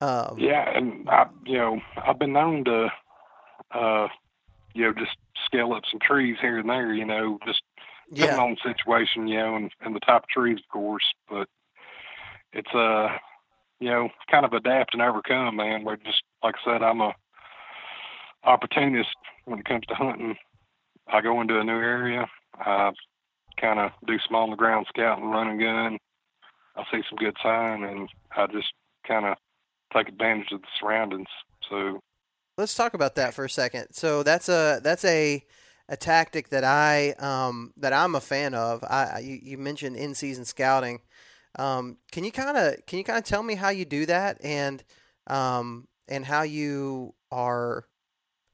Um, 0.00 0.36
yeah, 0.38 0.76
and 0.76 1.08
I, 1.08 1.26
you 1.44 1.58
know, 1.58 1.80
I've 1.96 2.18
been 2.18 2.32
known 2.32 2.64
to, 2.64 2.88
uh, 3.70 4.08
you 4.74 4.84
know, 4.84 4.92
just 4.92 5.16
scale 5.46 5.72
up 5.72 5.84
some 5.90 6.00
trees 6.00 6.36
here 6.40 6.58
and 6.58 6.68
there, 6.68 6.92
you 6.92 7.06
know, 7.06 7.38
just 7.46 7.62
yeah. 8.10 8.26
depending 8.26 8.44
on 8.44 8.56
the 8.62 8.74
situation, 8.74 9.26
you 9.26 9.38
know, 9.38 9.56
and, 9.56 9.70
and 9.80 9.94
the 9.94 10.00
type 10.00 10.24
of 10.24 10.28
trees, 10.28 10.58
of 10.58 10.68
course. 10.70 11.04
But 11.30 11.48
it's 12.52 12.74
uh, 12.74 13.08
you 13.80 13.90
know, 13.90 14.08
kind 14.30 14.44
of 14.44 14.52
adapt 14.52 14.94
and 14.94 15.02
overcome, 15.02 15.56
man. 15.56 15.84
We're 15.84 15.96
just 15.96 16.22
like 16.42 16.56
I 16.66 16.72
said, 16.72 16.82
I'm 16.82 17.00
a 17.00 17.14
opportunist 18.44 19.16
when 19.44 19.58
it 19.58 19.64
comes 19.64 19.86
to 19.88 19.94
hunting. 19.94 20.36
I 21.08 21.20
go 21.20 21.40
into 21.40 21.60
a 21.60 21.64
new 21.64 21.78
area, 21.78 22.26
I 22.58 22.90
kind 23.60 23.78
of 23.78 23.92
do 24.06 24.18
some 24.26 24.36
on 24.36 24.50
the 24.50 24.56
ground 24.56 24.86
scouting, 24.88 25.26
run 25.26 25.48
and 25.48 25.60
gun. 25.60 25.98
I 26.76 26.84
see 26.90 27.02
some 27.08 27.16
good 27.16 27.36
sign, 27.42 27.84
and 27.84 28.08
I 28.36 28.46
just 28.48 28.72
kind 29.06 29.24
of 29.24 29.36
take 29.92 30.08
advantage 30.08 30.52
of 30.52 30.62
the 30.62 30.68
surroundings. 30.78 31.28
So 31.68 32.00
let's 32.56 32.74
talk 32.74 32.94
about 32.94 33.14
that 33.16 33.34
for 33.34 33.44
a 33.44 33.50
second. 33.50 33.88
So 33.92 34.22
that's 34.22 34.48
a 34.48 34.80
that's 34.82 35.04
a 35.04 35.44
a 35.88 35.96
tactic 35.96 36.48
that 36.48 36.64
I 36.64 37.10
um, 37.12 37.72
that 37.76 37.92
I'm 37.92 38.14
a 38.14 38.20
fan 38.20 38.54
of. 38.54 38.82
I 38.84 39.20
you, 39.20 39.38
you 39.42 39.58
mentioned 39.58 39.96
in 39.96 40.14
season 40.14 40.44
scouting. 40.44 41.00
Um, 41.58 41.98
can 42.12 42.24
you 42.24 42.32
kind 42.32 42.56
of 42.56 42.86
can 42.86 42.98
you 42.98 43.04
kind 43.04 43.18
of 43.18 43.24
tell 43.24 43.42
me 43.42 43.54
how 43.54 43.70
you 43.70 43.84
do 43.84 44.06
that 44.06 44.38
and 44.42 44.82
um, 45.26 45.88
and 46.08 46.24
how 46.24 46.42
you 46.42 47.14
are 47.30 47.84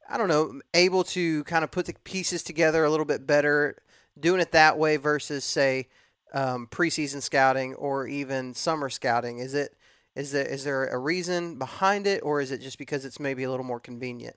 I 0.09 0.19
don't 0.19 0.29
know 0.29 0.61
able 0.75 1.05
to 1.05 1.45
kind 1.45 1.65
of 1.65 1.71
put 1.71 1.87
the 1.87 1.95
pieces 2.05 2.43
together 2.43 2.85
a 2.85 2.91
little 2.91 3.07
bit 3.07 3.27
better 3.27 3.77
doing 4.19 4.41
it 4.41 4.53
that 4.53 4.79
way 4.79 4.97
versus 4.97 5.45
say 5.45 5.89
um, 6.35 6.67
preseason 6.71 7.23
scouting 7.23 7.75
or 7.75 8.07
even 8.07 8.55
summer 8.55 8.89
scouting? 8.89 9.39
Is 9.39 9.55
it 9.55 9.75
is 10.15 10.33
there 10.33 10.45
is 10.47 10.65
there 10.65 10.87
a 10.87 10.99
reason 10.99 11.59
behind 11.59 12.07
it 12.07 12.21
or 12.23 12.41
is 12.41 12.51
it 12.53 12.61
just 12.61 12.79
because 12.79 13.05
it's 13.05 13.19
maybe 13.21 13.45
a 13.45 13.51
little 13.51 13.65
more 13.65 13.81
convenient? 13.81 14.37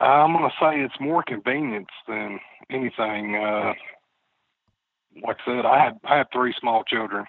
I'm 0.00 0.32
going 0.32 0.50
to 0.50 0.56
say 0.60 0.80
it's 0.80 1.00
more 1.00 1.22
convenience 1.22 1.88
than 2.08 2.40
anything. 2.70 3.36
Uh, 3.36 3.74
like 5.22 5.36
I 5.46 5.50
said, 5.56 5.66
I 5.66 5.78
had 5.84 5.98
I 6.04 6.18
had 6.18 6.26
three 6.32 6.54
small 6.58 6.82
children, 6.84 7.24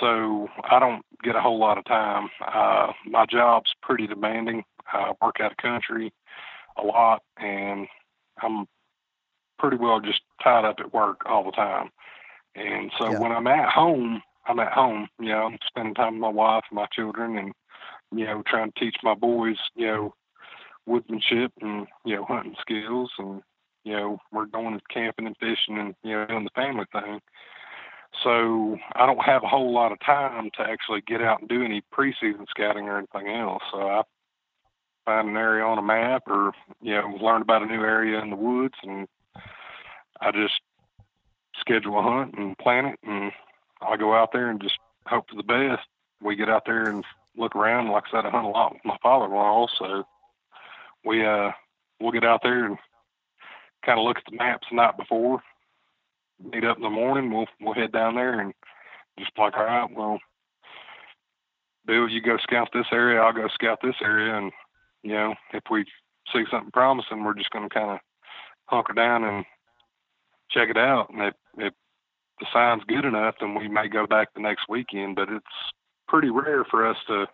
so 0.00 0.48
I 0.70 0.78
don't 0.78 1.04
get 1.22 1.36
a 1.36 1.40
whole 1.40 1.58
lot 1.58 1.76
of 1.78 1.84
time. 1.84 2.28
Uh, 2.40 2.92
my 3.06 3.26
job's 3.26 3.72
pretty 3.82 4.06
demanding. 4.06 4.64
I 4.92 5.12
work 5.20 5.36
out 5.40 5.52
of 5.52 5.56
country 5.58 6.12
a 6.76 6.82
lot, 6.82 7.22
and 7.36 7.86
I'm 8.42 8.66
pretty 9.58 9.76
well 9.76 10.00
just 10.00 10.22
tied 10.42 10.64
up 10.64 10.76
at 10.80 10.92
work 10.94 11.22
all 11.26 11.44
the 11.44 11.52
time. 11.52 11.90
And 12.54 12.90
so 12.98 13.10
Yeah. 13.10 13.18
when 13.18 13.32
I'm 13.32 13.46
at 13.46 13.68
home, 13.68 14.22
I'm 14.46 14.60
at 14.60 14.72
home. 14.72 15.08
You 15.18 15.30
know, 15.30 15.44
I'm 15.44 15.58
spending 15.66 15.94
time 15.94 16.14
with 16.14 16.20
my 16.20 16.28
wife 16.28 16.64
and 16.70 16.76
my 16.76 16.86
children, 16.92 17.38
and 17.38 17.52
you 18.12 18.26
know, 18.26 18.42
trying 18.46 18.72
to 18.72 18.80
teach 18.80 18.96
my 19.02 19.14
boys, 19.14 19.56
you 19.74 19.86
know, 19.86 20.14
woodmanship 20.88 21.50
and 21.60 21.86
you 22.04 22.16
know, 22.16 22.24
hunting 22.24 22.56
skills, 22.60 23.10
and 23.18 23.42
you 23.84 23.92
know, 23.92 24.18
we're 24.32 24.46
going 24.46 24.80
camping 24.92 25.26
and 25.26 25.36
fishing 25.38 25.78
and 25.78 25.94
you 26.02 26.12
know, 26.12 26.26
doing 26.26 26.44
the 26.44 26.50
family 26.50 26.86
thing. 26.92 27.20
So 28.22 28.78
I 28.94 29.06
don't 29.06 29.24
have 29.24 29.42
a 29.42 29.48
whole 29.48 29.72
lot 29.72 29.92
of 29.92 29.98
time 30.00 30.50
to 30.56 30.62
actually 30.62 31.02
get 31.06 31.20
out 31.20 31.40
and 31.40 31.48
do 31.48 31.64
any 31.64 31.82
preseason 31.92 32.46
scouting 32.48 32.88
or 32.88 32.98
anything 32.98 33.28
else. 33.34 33.62
So 33.72 33.80
I 33.88 34.02
find 35.04 35.28
an 35.28 35.36
area 35.36 35.64
on 35.64 35.78
a 35.78 35.82
map 35.82 36.22
or, 36.28 36.52
you 36.80 36.94
know, 36.94 37.18
learn 37.20 37.42
about 37.42 37.62
a 37.62 37.66
new 37.66 37.82
area 37.82 38.20
in 38.20 38.30
the 38.30 38.36
woods 38.36 38.74
and 38.82 39.08
I 40.20 40.30
just 40.30 40.60
schedule 41.58 41.98
a 41.98 42.02
hunt 42.02 42.34
and 42.36 42.56
plan 42.58 42.86
it 42.86 42.98
and 43.02 43.32
I 43.86 43.96
go 43.96 44.14
out 44.14 44.30
there 44.32 44.50
and 44.50 44.60
just 44.60 44.78
hope 45.06 45.28
for 45.28 45.36
the 45.36 45.42
best. 45.42 45.86
We 46.22 46.36
get 46.36 46.48
out 46.48 46.64
there 46.66 46.88
and 46.88 47.04
look 47.36 47.54
around. 47.56 47.88
Like 47.90 48.04
I 48.08 48.18
said, 48.18 48.26
I 48.26 48.30
hunt 48.30 48.46
a 48.46 48.50
lot 48.50 48.72
with 48.72 48.84
my 48.84 48.96
father 49.02 49.26
in 49.26 49.32
law 49.32 49.66
also. 49.66 50.06
We 51.04 51.24
uh 51.24 51.50
we'll 52.00 52.12
get 52.12 52.24
out 52.24 52.40
there 52.42 52.64
and 52.64 52.78
kind 53.84 53.98
of 53.98 54.04
look 54.04 54.18
at 54.18 54.24
the 54.30 54.36
maps 54.36 54.66
the 54.70 54.76
night 54.76 54.96
before 54.96 55.42
meet 56.42 56.64
up 56.64 56.76
in 56.76 56.82
the 56.82 56.90
morning. 56.90 57.32
We'll 57.32 57.46
we'll 57.60 57.74
head 57.74 57.92
down 57.92 58.14
there 58.14 58.40
and 58.40 58.52
just 59.18 59.30
like, 59.38 59.56
all 59.56 59.64
right, 59.64 59.90
well, 59.94 60.18
Bill, 61.86 62.08
you 62.08 62.20
go 62.20 62.36
scout 62.38 62.70
this 62.72 62.86
area. 62.92 63.20
I'll 63.20 63.32
go 63.32 63.48
scout 63.48 63.78
this 63.82 63.96
area, 64.02 64.36
and 64.36 64.52
you 65.02 65.12
know, 65.12 65.34
if 65.52 65.62
we 65.70 65.84
see 66.32 66.44
something 66.50 66.72
promising, 66.72 67.22
we're 67.22 67.34
just 67.34 67.50
going 67.50 67.68
to 67.68 67.74
kind 67.74 67.90
of 67.90 67.98
hunker 68.66 68.94
down 68.94 69.24
and 69.24 69.44
check 70.50 70.68
it 70.70 70.76
out. 70.76 71.10
And 71.10 71.22
if 71.22 71.34
if 71.58 71.74
the 72.40 72.46
sign's 72.52 72.82
good 72.86 73.04
enough, 73.04 73.36
then 73.40 73.54
we 73.54 73.68
may 73.68 73.88
go 73.88 74.06
back 74.06 74.28
the 74.34 74.40
next 74.40 74.68
weekend. 74.68 75.16
But 75.16 75.28
it's 75.28 75.46
pretty 76.08 76.30
rare 76.30 76.64
for 76.64 76.86
us 76.86 76.96
to 77.08 77.26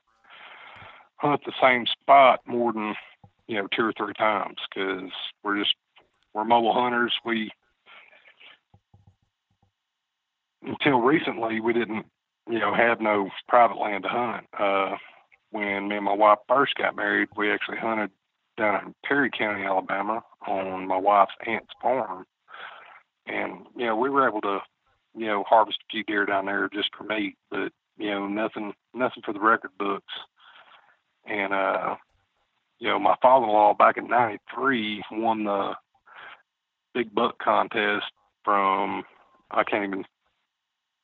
hunt 1.17 1.43
the 1.45 1.53
same 1.61 1.87
spot 1.87 2.41
more 2.47 2.73
than 2.73 2.95
you 3.47 3.57
know 3.57 3.69
two 3.75 3.85
or 3.85 3.93
three 3.97 4.15
times 4.15 4.57
because 4.69 5.11
we're 5.43 5.59
just 5.59 5.75
we're 6.35 6.45
mobile 6.45 6.75
hunters. 6.75 7.13
We 7.25 7.51
until 10.63 11.01
recently 11.01 11.61
we 11.61 11.73
didn't 11.73 12.07
you 12.49 12.59
know 12.59 12.75
have 12.75 13.01
no 13.01 13.29
private 13.49 13.77
land 13.79 14.05
to 14.05 14.09
hunt 14.09 14.47
uh 14.59 14.97
when 15.51 15.89
me 15.89 15.97
and 15.97 16.05
my 16.05 16.13
wife 16.13 16.39
first 16.49 16.75
got 16.75 16.97
married 16.97 17.29
we 17.37 17.51
actually 17.51 17.79
hunted 17.79 18.11
down 18.57 18.87
in 18.87 18.95
perry 19.05 19.31
county 19.31 19.65
alabama 19.65 20.23
on 20.47 20.87
my 20.87 20.97
wife's 20.97 21.33
aunt's 21.47 21.73
farm 21.81 22.25
and 23.27 23.67
you 23.77 23.87
know 23.87 23.97
we 23.97 24.11
were 24.11 24.29
able 24.29 24.41
to 24.41 24.59
you 25.17 25.27
know 25.27 25.45
harvest 25.45 25.79
a 25.83 25.91
few 25.91 26.05
deer 26.05 26.25
down 26.27 26.47
there 26.47 26.69
just 26.73 26.91
for 26.97 27.05
meat 27.05 27.37
but 27.51 27.73
you 27.99 28.11
know 28.11 28.27
nothing 28.27 28.73
nothing 28.95 29.23
for 29.25 29.33
the 29.33 29.41
record 29.41 29.71
books 29.79 30.13
and 31.27 31.53
uh 31.53 31.97
you 32.79 32.89
know 32.89 32.99
my 32.99 33.17
father-in-law 33.21 33.75
back 33.75 33.97
in 33.97 34.09
93 34.09 35.03
won 35.13 35.45
the 35.45 35.75
big 36.95 37.15
buck 37.15 37.39
contest 37.39 38.07
from 38.45 39.05
i 39.51 39.65
can't 39.65 39.85
even 39.85 40.05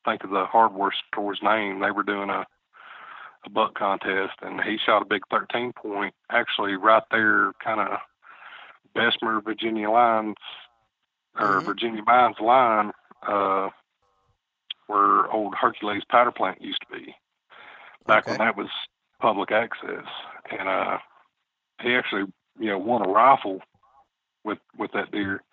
think 0.07 0.23
of 0.23 0.29
the 0.29 0.45
hardware 0.45 0.93
store's 1.11 1.39
name. 1.43 1.79
They 1.81 1.91
were 1.91 2.03
doing 2.03 2.29
a 2.29 2.45
a 3.45 3.49
buck 3.49 3.75
contest, 3.75 4.33
and 4.41 4.61
he 4.61 4.77
shot 4.83 5.03
a 5.03 5.05
big 5.05 5.21
13 5.29 5.71
point, 5.73 6.13
actually 6.31 6.75
right 6.75 7.03
there, 7.11 7.51
kind 7.63 7.79
of 7.79 7.99
Bessemer, 8.95 9.41
Virginia 9.41 9.89
lines, 9.91 10.37
or 11.35 11.61
Mhm. 11.61 11.65
Virginia 11.65 12.03
Mines 12.03 12.39
line, 12.39 12.91
uh, 13.21 13.69
where 14.87 15.31
old 15.31 15.53
Hercules 15.55 16.03
powder 16.09 16.31
plant 16.31 16.61
used 16.61 16.81
to 16.81 16.97
be, 16.97 17.15
back 18.07 18.27
when 18.27 18.37
that 18.39 18.57
was 18.57 18.69
public 19.19 19.51
access. 19.51 20.05
And 20.57 20.67
uh, 20.67 20.97
he 21.81 21.93
actually, 21.93 22.31
you 22.59 22.69
know, 22.69 22.77
won 22.79 23.05
a 23.05 23.09
rifle 23.09 23.61
with 24.43 24.59
with 24.77 24.91
that 24.93 25.11
deer. 25.11 25.43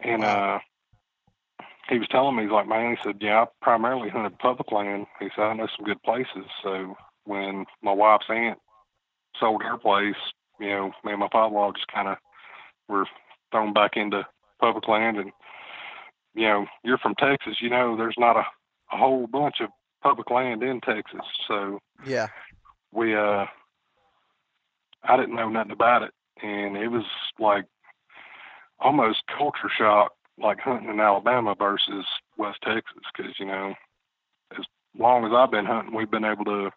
And 0.00 0.22
Wow. 0.22 0.56
uh, 0.56 0.58
he 1.88 1.98
was 1.98 2.08
telling 2.08 2.36
me, 2.36 2.44
he's 2.44 2.52
like, 2.52 2.68
man, 2.68 2.96
he 2.96 3.02
said, 3.02 3.16
yeah, 3.20 3.42
I 3.42 3.46
primarily 3.60 4.08
hunted 4.08 4.38
public 4.38 4.72
land. 4.72 5.06
He 5.20 5.28
said, 5.34 5.44
I 5.44 5.54
know 5.54 5.68
some 5.76 5.84
good 5.84 6.02
places. 6.02 6.46
So 6.62 6.96
when 7.24 7.66
my 7.82 7.92
wife's 7.92 8.26
aunt 8.30 8.58
sold 9.38 9.62
her 9.62 9.76
place, 9.76 10.14
you 10.60 10.68
know, 10.68 10.92
me 11.04 11.12
and 11.12 11.20
my 11.20 11.28
father-in-law 11.30 11.72
just 11.72 11.88
kind 11.88 12.08
of 12.08 12.16
were 12.88 13.06
thrown 13.50 13.72
back 13.72 13.96
into 13.96 14.26
public 14.60 14.88
land. 14.88 15.18
And, 15.18 15.32
you 16.34 16.46
know, 16.46 16.66
you're 16.82 16.98
from 16.98 17.14
Texas, 17.18 17.56
you 17.60 17.70
know, 17.70 17.96
there's 17.96 18.16
not 18.18 18.36
a, 18.36 18.44
a 18.92 18.96
whole 18.96 19.26
bunch 19.26 19.56
of 19.60 19.70
public 20.02 20.30
land 20.30 20.62
in 20.62 20.80
Texas. 20.80 21.20
So 21.48 21.80
Yeah. 22.06 22.28
we, 22.92 23.14
uh, 23.14 23.46
I 25.02 25.16
didn't 25.16 25.36
know 25.36 25.48
nothing 25.48 25.72
about 25.72 26.02
it. 26.02 26.12
And 26.42 26.76
it 26.76 26.88
was 26.88 27.04
like 27.38 27.64
almost 28.80 29.22
culture 29.26 29.70
shock 29.76 30.12
like 30.38 30.58
hunting 30.58 30.90
in 30.90 31.00
Alabama 31.00 31.54
versus 31.56 32.04
West 32.36 32.58
Texas 32.64 33.02
because 33.16 33.32
you 33.38 33.46
know 33.46 33.74
as 34.58 34.64
long 34.98 35.24
as 35.24 35.32
I've 35.32 35.50
been 35.50 35.64
hunting, 35.64 35.94
we've 35.94 36.10
been 36.10 36.24
able 36.24 36.44
to 36.46 36.70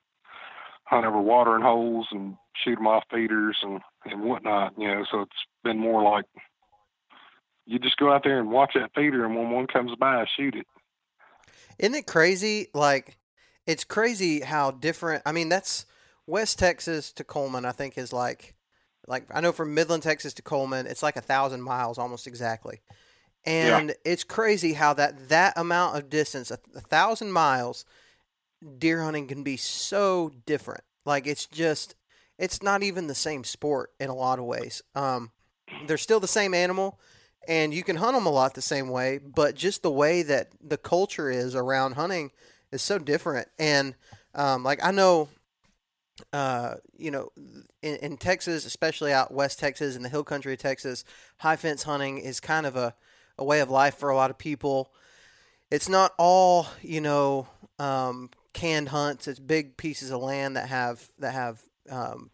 hunt 0.84 1.06
over 1.06 1.20
watering 1.20 1.64
holes 1.64 2.08
and 2.12 2.36
shoot 2.64 2.76
them 2.76 2.88
off 2.88 3.04
feeders 3.12 3.58
and 3.62 3.82
and 4.06 4.22
whatnot. 4.22 4.74
You 4.78 4.88
know, 4.88 5.06
so 5.12 5.22
it's 5.22 5.32
been 5.64 5.80
more 5.80 6.04
like 6.04 6.26
you 7.68 7.78
just 7.80 7.98
go 7.98 8.12
out 8.12 8.24
there 8.24 8.40
and 8.40 8.50
watch 8.50 8.72
that 8.74 8.92
feeder, 8.96 9.26
and 9.26 9.36
when 9.36 9.52
one 9.52 9.68
comes 9.68 9.92
by, 10.00 10.26
shoot 10.36 10.56
it. 10.56 10.66
Isn't 11.78 11.96
it 11.96 12.08
crazy? 12.08 12.68
Like, 12.74 13.18
it's 13.68 13.84
crazy 13.84 14.40
how 14.40 14.72
different. 14.72 15.22
I 15.26 15.32
mean, 15.32 15.50
that's 15.50 15.86
West 16.26 16.58
Texas 16.58 17.12
to 17.14 17.24
Cullman. 17.24 17.66
I 17.66 17.74
think 17.74 17.98
is 17.98 18.14
like, 18.14 18.56
like 19.08 19.26
I 19.32 19.42
know 19.42 19.52
from 19.52 19.74
Midland, 19.74 20.04
Texas 20.04 20.34
to 20.36 20.42
Cullman, 20.42 20.88
it's 20.88 21.04
like 21.04 21.18
a 21.18 21.22
thousand 21.22 21.62
miles 21.62 21.98
almost 21.98 22.26
exactly. 22.26 22.80
And 23.46 23.96
it's 24.04 24.24
crazy 24.24 24.74
how 24.74 24.94
that 24.96 25.30
that 25.30 25.54
amount 25.56 25.98
of 25.98 26.10
distance, 26.10 26.52
a, 26.52 26.60
a 26.76 26.82
thousand 26.82 27.32
miles, 27.32 27.86
deer 28.78 29.04
hunting 29.04 29.28
can 29.28 29.44
be 29.44 29.56
so 29.56 30.32
different. 30.46 30.84
Like 31.06 31.28
it's 31.28 31.46
just, 31.46 31.96
it's 32.38 32.62
not 32.62 32.84
even 32.84 33.08
the 33.08 33.16
same 33.16 33.44
sport 33.44 33.92
in 34.00 34.10
a 34.10 34.16
lot 34.16 34.40
of 34.40 34.46
ways. 34.46 34.82
Um, 34.96 35.32
they're 35.86 35.98
still 35.98 36.20
the 36.20 36.28
same 36.28 36.54
animal, 36.54 37.00
and 37.48 37.74
you 37.74 37.84
can 37.84 37.96
hunt 37.96 38.14
them 38.14 38.26
a 38.26 38.32
lot 38.32 38.54
the 38.54 38.62
same 38.62 38.90
way, 38.90 39.20
but 39.20 39.56
just 39.56 39.82
the 39.82 39.92
way 39.92 40.22
that 40.24 40.52
the 40.62 40.78
culture 40.78 41.30
is 41.30 41.56
around 41.56 41.94
hunting 41.94 42.32
is 42.72 42.82
so 42.82 43.00
different. 43.00 43.48
And 43.58 43.96
um, 44.36 44.64
like 44.64 44.84
I 44.84 44.92
know, 44.92 45.30
uh, 46.34 46.76
you 46.98 47.10
know, 47.12 47.30
in, 47.82 47.96
in 47.98 48.18
Texas, 48.18 48.66
especially 48.66 49.14
out 49.14 49.34
west 49.34 49.60
Texas 49.60 49.96
in 49.96 50.04
the 50.04 50.10
hill 50.10 50.24
country 50.24 50.54
of 50.54 50.60
Texas, 50.60 51.06
high 51.38 51.56
fence 51.56 51.84
hunting 51.84 52.18
is 52.18 52.40
kind 52.40 52.66
of 52.66 52.76
a, 52.76 52.94
a 53.38 53.44
way 53.44 53.62
of 53.62 53.70
life 53.70 53.96
for 53.96 54.10
a 54.10 54.16
lot 54.16 54.30
of 54.30 54.38
people. 54.38 54.92
It's 55.72 55.90
not 55.90 56.14
all 56.18 56.68
you 56.82 57.02
know 57.02 57.48
um, 57.80 58.30
canned 58.54 58.90
hunts. 58.90 59.28
It's 59.28 59.40
big 59.40 59.78
pieces 59.78 60.12
of 60.12 60.22
land 60.22 60.58
that 60.58 60.68
have 60.68 61.10
that 61.20 61.34
have 61.34 61.62
um, 61.90 62.30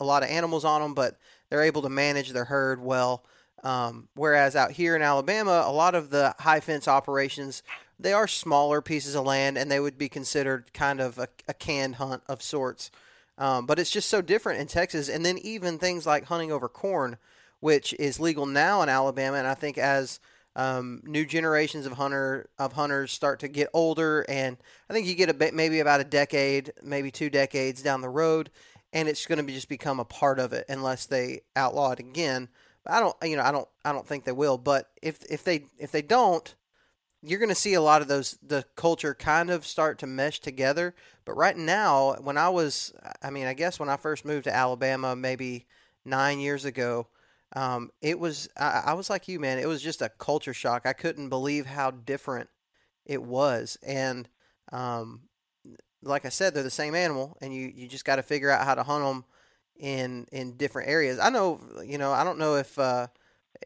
a 0.00 0.04
lot 0.04 0.22
of 0.22 0.30
animals 0.30 0.64
on 0.64 0.80
them, 0.80 0.94
but 0.94 1.16
they're 1.48 1.62
able 1.62 1.82
to 1.82 1.88
manage 1.88 2.30
their 2.30 2.44
herd 2.44 2.82
well. 2.82 3.24
Um, 3.64 4.08
whereas 4.14 4.54
out 4.54 4.72
here 4.72 4.94
in 4.94 5.02
Alabama, 5.02 5.64
a 5.66 5.72
lot 5.72 5.94
of 5.94 6.10
the 6.10 6.34
high 6.38 6.60
fence 6.60 6.86
operations 6.86 7.62
they 7.98 8.12
are 8.12 8.28
smaller 8.28 8.80
pieces 8.80 9.14
of 9.14 9.24
land, 9.24 9.58
and 9.58 9.70
they 9.70 9.80
would 9.80 9.98
be 9.98 10.08
considered 10.08 10.72
kind 10.72 11.00
of 11.00 11.18
a, 11.18 11.28
a 11.48 11.54
canned 11.54 11.96
hunt 11.96 12.22
of 12.28 12.42
sorts. 12.42 12.90
Um, 13.36 13.66
but 13.66 13.78
it's 13.78 13.90
just 13.90 14.08
so 14.08 14.20
different 14.20 14.60
in 14.60 14.66
Texas, 14.66 15.08
and 15.08 15.24
then 15.24 15.38
even 15.38 15.78
things 15.78 16.06
like 16.06 16.24
hunting 16.24 16.52
over 16.52 16.68
corn, 16.68 17.16
which 17.60 17.92
is 17.94 18.20
legal 18.20 18.46
now 18.46 18.82
in 18.82 18.88
Alabama, 18.88 19.36
and 19.36 19.46
I 19.46 19.54
think 19.54 19.78
as 19.78 20.20
um, 20.56 21.02
new 21.04 21.24
generations 21.24 21.86
of 21.86 21.92
hunter 21.92 22.48
of 22.58 22.72
hunters 22.72 23.12
start 23.12 23.40
to 23.40 23.48
get 23.48 23.68
older, 23.72 24.24
and 24.28 24.56
I 24.88 24.92
think 24.92 25.06
you 25.06 25.14
get 25.14 25.28
a 25.28 25.34
bit, 25.34 25.54
maybe 25.54 25.80
about 25.80 26.00
a 26.00 26.04
decade, 26.04 26.72
maybe 26.82 27.10
two 27.10 27.30
decades 27.30 27.82
down 27.82 28.00
the 28.00 28.08
road, 28.08 28.50
and 28.92 29.08
it's 29.08 29.26
going 29.26 29.38
to 29.38 29.44
be 29.44 29.54
just 29.54 29.68
become 29.68 30.00
a 30.00 30.04
part 30.04 30.38
of 30.38 30.52
it 30.52 30.64
unless 30.68 31.06
they 31.06 31.42
outlaw 31.54 31.92
it 31.92 32.00
again. 32.00 32.48
I 32.88 33.00
don't, 33.00 33.16
you 33.22 33.36
know, 33.36 33.42
I 33.42 33.52
don't, 33.52 33.68
I 33.84 33.92
don't 33.92 34.06
think 34.06 34.24
they 34.24 34.32
will. 34.32 34.58
But 34.58 34.90
if 35.02 35.24
if 35.30 35.44
they 35.44 35.66
if 35.78 35.92
they 35.92 36.02
don't, 36.02 36.54
you're 37.22 37.38
going 37.38 37.48
to 37.48 37.54
see 37.54 37.74
a 37.74 37.82
lot 37.82 38.02
of 38.02 38.08
those 38.08 38.38
the 38.42 38.64
culture 38.76 39.14
kind 39.14 39.50
of 39.50 39.66
start 39.66 39.98
to 39.98 40.06
mesh 40.06 40.40
together. 40.40 40.94
But 41.24 41.36
right 41.36 41.56
now, 41.56 42.14
when 42.20 42.38
I 42.38 42.48
was, 42.48 42.92
I 43.22 43.30
mean, 43.30 43.46
I 43.46 43.54
guess 43.54 43.78
when 43.78 43.88
I 43.88 43.96
first 43.96 44.24
moved 44.24 44.44
to 44.44 44.54
Alabama, 44.54 45.14
maybe 45.16 45.66
nine 46.04 46.40
years 46.40 46.64
ago, 46.64 47.08
um, 47.54 47.90
it 48.00 48.18
was 48.18 48.48
I, 48.56 48.82
I 48.86 48.92
was 48.94 49.10
like 49.10 49.28
you, 49.28 49.40
man. 49.40 49.58
It 49.58 49.68
was 49.68 49.82
just 49.82 50.02
a 50.02 50.08
culture 50.08 50.54
shock. 50.54 50.86
I 50.86 50.92
couldn't 50.92 51.28
believe 51.28 51.66
how 51.66 51.90
different 51.90 52.48
it 53.04 53.22
was, 53.22 53.78
and 53.86 54.28
um, 54.72 55.22
like 56.02 56.24
I 56.24 56.28
said, 56.30 56.54
they're 56.54 56.62
the 56.62 56.70
same 56.70 56.94
animal, 56.94 57.36
and 57.40 57.54
you, 57.54 57.72
you 57.74 57.88
just 57.88 58.04
got 58.04 58.16
to 58.16 58.22
figure 58.22 58.50
out 58.50 58.64
how 58.64 58.74
to 58.74 58.82
hunt 58.82 59.04
them 59.04 59.24
in 59.78 60.26
in 60.32 60.56
different 60.56 60.88
areas. 60.88 61.18
I 61.18 61.30
know, 61.30 61.60
you 61.84 61.98
know, 61.98 62.12
I 62.12 62.24
don't 62.24 62.38
know 62.38 62.56
if 62.56 62.78
uh, 62.78 63.08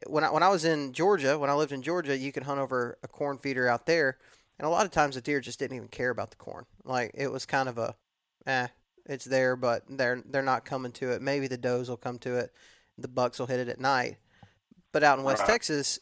when 0.06 0.24
I 0.24 0.30
when 0.30 0.42
I 0.42 0.48
was 0.48 0.64
in 0.64 0.92
Georgia, 0.92 1.38
when 1.38 1.50
I 1.50 1.54
lived 1.54 1.72
in 1.72 1.82
Georgia, 1.82 2.16
you 2.16 2.32
could 2.32 2.44
hunt 2.44 2.60
over 2.60 2.98
a 3.02 3.08
corn 3.08 3.38
feeder 3.38 3.68
out 3.68 3.86
there, 3.86 4.18
and 4.58 4.66
a 4.66 4.70
lot 4.70 4.84
of 4.86 4.92
times 4.92 5.14
the 5.14 5.20
deer 5.20 5.40
just 5.40 5.58
didn't 5.58 5.76
even 5.76 5.88
care 5.88 6.10
about 6.10 6.30
the 6.30 6.36
corn. 6.36 6.66
Like 6.84 7.12
it 7.14 7.30
was 7.32 7.46
kind 7.46 7.68
of 7.68 7.78
a, 7.78 7.94
eh, 8.46 8.68
it's 9.06 9.24
there, 9.24 9.56
but 9.56 9.84
they're 9.88 10.22
they're 10.26 10.42
not 10.42 10.64
coming 10.64 10.92
to 10.92 11.10
it. 11.12 11.22
Maybe 11.22 11.46
the 11.48 11.56
does 11.56 11.88
will 11.88 11.96
come 11.96 12.18
to 12.20 12.36
it, 12.36 12.52
the 12.98 13.08
bucks 13.08 13.38
will 13.38 13.46
hit 13.46 13.60
it 13.60 13.68
at 13.68 13.80
night. 13.80 14.16
But 14.92 15.02
out 15.02 15.18
in 15.18 15.24
West 15.24 15.40
Right. 15.40 15.48
Texas, 15.48 15.98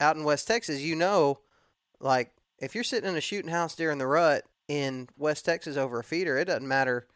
out 0.00 0.16
in 0.16 0.24
West 0.24 0.48
Texas, 0.48 0.80
you 0.80 0.96
know, 0.96 1.38
like 2.00 2.32
if 2.58 2.74
you're 2.74 2.84
sitting 2.84 3.08
in 3.08 3.16
a 3.16 3.20
shooting 3.20 3.50
house 3.50 3.76
during 3.76 3.98
the 3.98 4.06
rut 4.06 4.44
in 4.66 5.08
West 5.16 5.44
Texas 5.44 5.76
over 5.76 6.00
a 6.00 6.04
feeder, 6.04 6.38
it 6.38 6.46
doesn't 6.46 6.66
matter. 6.66 7.06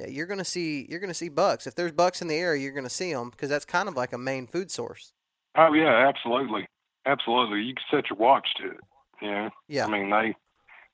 Yeah, 0.00 0.06
You're 0.08 0.26
gonna 0.26 0.44
see 0.44 0.86
you're 0.88 1.00
gonna 1.00 1.14
see 1.14 1.28
bucks. 1.28 1.66
If 1.66 1.74
there's 1.74 1.92
bucks 1.92 2.22
in 2.22 2.28
the 2.28 2.36
area, 2.36 2.62
you're 2.62 2.72
gonna 2.72 2.88
see 2.88 3.12
them 3.12 3.30
because 3.30 3.48
that's 3.50 3.64
kind 3.64 3.88
of 3.88 3.96
like 3.96 4.12
a 4.12 4.18
main 4.18 4.46
food 4.46 4.70
source. 4.70 5.12
Oh 5.56 5.72
yeah, 5.72 6.08
absolutely, 6.08 6.66
absolutely. 7.06 7.62
You 7.62 7.74
can 7.74 7.84
set 7.90 8.10
your 8.10 8.18
watch 8.18 8.48
to 8.58 8.70
it. 8.70 8.80
You 9.20 9.30
know, 9.30 9.50
Yeah. 9.68 9.86
I 9.86 9.90
mean 9.90 10.10
they 10.10 10.34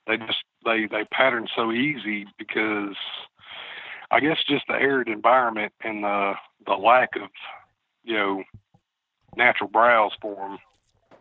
they 0.07 0.17
just 0.17 0.43
they 0.65 0.87
they 0.87 1.05
pattern 1.13 1.47
so 1.55 1.73
easy 1.73 2.27
because 2.39 2.97
I 4.11 4.21
guess 4.21 4.39
just 4.49 4.67
the 4.67 4.75
arid 4.75 5.09
environment 5.09 5.73
and 5.83 6.03
the 6.03 6.35
the 6.67 6.75
lack 6.75 7.11
of 7.17 7.29
you 8.03 8.15
know 8.15 8.43
natural 9.37 9.69
browse 9.69 10.13
for 10.21 10.35
them 10.35 10.59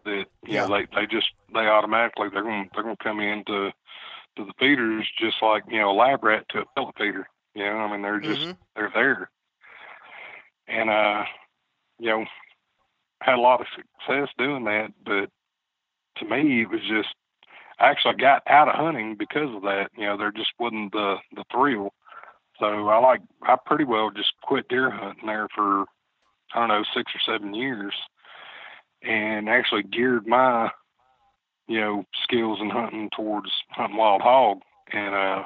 that 0.05 0.25
you 0.45 0.53
Yeah. 0.53 0.67
know 0.67 0.69
they 0.77 0.87
they 0.95 1.05
just 1.05 1.27
they 1.53 1.67
automatically 1.67 2.29
they're 2.29 2.43
going 2.43 2.65
to 2.65 2.69
they're 2.73 2.83
going 2.83 2.95
to 2.97 3.03
come 3.03 3.19
into 3.19 3.71
to 4.37 4.45
the 4.45 4.53
feeders 4.59 5.07
just 5.19 5.37
like 5.41 5.63
you 5.69 5.79
know 5.79 5.91
a 5.91 5.93
lab 5.97 6.23
rat 6.23 6.45
to 6.49 6.59
a 6.61 6.65
pellet 6.75 6.95
feeder. 6.97 7.27
You 7.55 7.65
know, 7.65 7.77
I 7.77 7.91
mean 7.91 8.03
they're 8.03 8.21
just 8.21 8.41
Mhm. 8.41 8.57
they're 8.75 8.91
there. 8.93 9.31
And 10.67 10.89
uh, 10.89 11.25
you 11.99 12.09
know, 12.09 12.25
had 13.21 13.35
a 13.35 13.41
lot 13.41 13.61
of 13.61 13.67
success 13.75 14.29
doing 14.37 14.65
that, 14.65 14.91
but 15.05 15.29
to 16.17 16.25
me 16.25 16.63
it 16.63 16.69
was 16.69 16.81
just 16.87 17.09
I 17.79 17.89
actually 17.89 18.15
got 18.15 18.43
out 18.47 18.69
of 18.69 18.75
hunting 18.75 19.15
because 19.17 19.53
of 19.55 19.63
that. 19.63 19.89
You 19.97 20.05
know, 20.07 20.17
there 20.17 20.31
just 20.31 20.51
wasn't 20.59 20.91
the 20.93 21.17
the 21.35 21.43
thrill. 21.51 21.93
So 22.59 22.65
I 22.89 22.97
like 22.99 23.21
I 23.43 23.57
pretty 23.65 23.85
well 23.85 24.11
just 24.11 24.33
quit 24.43 24.67
deer 24.69 24.89
hunting 24.91 25.27
there 25.27 25.47
for 25.55 25.85
I 26.53 26.59
don't 26.59 26.69
know 26.69 26.83
six 26.95 27.11
or 27.15 27.19
seven 27.33 27.53
years, 27.53 27.93
and 29.03 29.49
actually 29.49 29.83
geared 29.83 30.27
my 30.27 30.71
you 31.67 31.79
know 31.79 32.05
skills 32.23 32.59
in 32.61 32.69
hunting 32.69 33.09
towards 33.15 33.49
hunting 33.71 33.97
wild 33.97 34.21
hog 34.21 34.59
And 34.91 35.15
uh, 35.15 35.45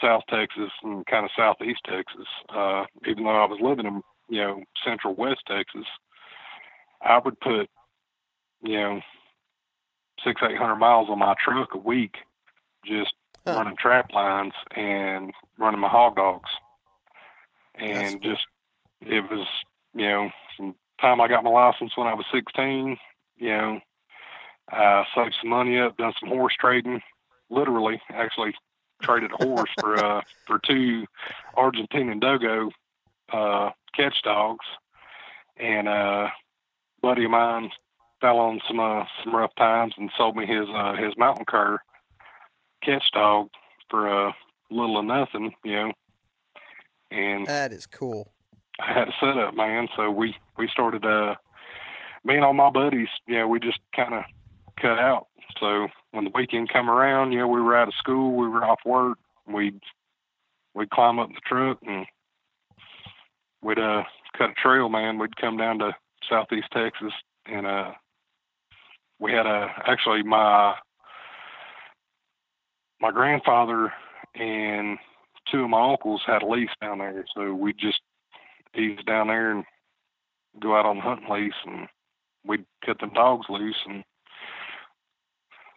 South 0.00 0.22
Texas 0.28 0.70
and 0.82 1.06
kind 1.06 1.24
of 1.24 1.30
Southeast 1.36 1.80
Texas. 1.84 2.26
Uh, 2.54 2.84
even 3.06 3.24
though 3.24 3.30
I 3.42 3.46
was 3.46 3.60
living 3.60 3.86
in 3.86 4.02
you 4.28 4.40
know 4.40 4.62
Central 4.84 5.14
West 5.14 5.42
Texas, 5.46 5.86
I 7.02 7.18
would 7.18 7.38
put 7.40 7.68
you 8.62 8.76
know 8.78 9.00
six 10.24 10.40
eight 10.42 10.56
hundred 10.58 10.76
miles 10.76 11.08
on 11.10 11.18
my 11.18 11.34
truck 11.44 11.74
a 11.74 11.78
week 11.78 12.16
just 12.84 13.12
Huh. 13.46 13.56
running 13.56 13.76
trap 13.76 14.10
lines 14.14 14.54
and 14.74 15.30
running 15.58 15.80
my 15.80 15.88
hog 15.88 16.16
dogs. 16.16 16.48
And 17.74 18.14
That's 18.14 18.24
just 18.24 18.46
it 19.02 19.20
was, 19.30 19.46
you 19.94 20.06
know, 20.06 20.30
from 20.56 20.74
time 21.00 21.20
I 21.20 21.28
got 21.28 21.44
my 21.44 21.50
license 21.50 21.92
when 21.96 22.06
I 22.06 22.14
was 22.14 22.24
sixteen, 22.32 22.96
you 23.36 23.48
know, 23.48 23.80
I 24.70 25.04
saved 25.14 25.34
some 25.40 25.50
money 25.50 25.78
up, 25.78 25.96
done 25.98 26.14
some 26.18 26.30
horse 26.30 26.54
trading, 26.58 27.02
literally 27.50 28.00
actually 28.10 28.54
traded 29.04 29.30
a 29.38 29.44
horse 29.44 29.70
for 29.78 29.96
uh 30.02 30.22
for 30.46 30.58
two 30.66 31.06
Argentinian 31.56 32.20
Dogo 32.20 32.70
uh 33.32 33.70
catch 33.94 34.22
dogs 34.22 34.66
and 35.56 35.88
uh 35.88 36.28
buddy 37.02 37.24
of 37.24 37.30
mine 37.30 37.70
fell 38.20 38.38
on 38.38 38.60
some 38.66 38.80
uh, 38.80 39.04
some 39.22 39.34
rough 39.34 39.54
times 39.56 39.94
and 39.98 40.10
sold 40.16 40.36
me 40.36 40.46
his 40.46 40.66
uh 40.74 40.94
his 40.94 41.12
mountain 41.18 41.44
cur 41.46 41.78
catch 42.82 43.04
dog 43.12 43.48
for 43.90 44.08
uh, 44.28 44.32
little 44.70 44.96
or 44.96 45.02
nothing, 45.02 45.52
you 45.64 45.72
know. 45.72 45.92
And 47.10 47.46
That 47.46 47.72
is 47.72 47.86
cool. 47.86 48.32
I 48.80 48.92
had 48.92 49.08
a 49.08 49.12
setup, 49.20 49.54
man. 49.54 49.88
So 49.96 50.10
we 50.10 50.36
we 50.56 50.68
started 50.68 51.04
uh 51.04 51.34
me 52.24 52.36
and 52.36 52.44
all 52.44 52.54
my 52.54 52.70
buddies, 52.70 53.08
you 53.26 53.36
know, 53.36 53.48
we 53.48 53.60
just 53.60 53.78
kind 53.94 54.14
of 54.14 54.24
cut 54.80 54.98
out. 54.98 55.26
So 55.60 55.88
when 56.12 56.24
the 56.24 56.32
weekend 56.34 56.72
come 56.72 56.90
around, 56.90 57.32
you 57.32 57.38
know, 57.38 57.48
we 57.48 57.60
were 57.60 57.76
out 57.76 57.88
of 57.88 57.94
school, 57.94 58.36
we 58.36 58.48
were 58.48 58.64
off 58.64 58.80
work, 58.84 59.18
we'd 59.46 59.80
we'd 60.74 60.90
climb 60.90 61.18
up 61.18 61.28
the 61.28 61.40
truck 61.46 61.78
and 61.86 62.06
we'd 63.62 63.78
uh 63.78 64.02
cut 64.36 64.50
a 64.50 64.54
trail, 64.54 64.88
man. 64.88 65.18
We'd 65.18 65.36
come 65.36 65.56
down 65.56 65.78
to 65.80 65.92
southeast 66.28 66.68
Texas 66.72 67.12
and 67.46 67.66
uh 67.66 67.92
we 69.20 69.32
had 69.32 69.46
a 69.46 69.68
actually 69.86 70.22
my 70.22 70.74
my 73.00 73.10
grandfather 73.10 73.92
and 74.34 74.98
two 75.50 75.64
of 75.64 75.70
my 75.70 75.90
uncles 75.90 76.22
had 76.26 76.42
a 76.42 76.46
lease 76.46 76.70
down 76.80 76.98
there, 76.98 77.24
so 77.34 77.54
we'd 77.54 77.78
just 77.78 78.00
ease 78.76 78.98
down 79.06 79.28
there 79.28 79.52
and 79.52 79.64
go 80.60 80.76
out 80.76 80.86
on 80.86 80.96
the 80.96 81.02
hunting 81.02 81.28
lease, 81.30 81.52
and 81.66 81.88
we'd 82.46 82.64
cut 82.84 82.98
them 83.00 83.12
dogs 83.14 83.46
loose. 83.48 83.76
And 83.86 84.04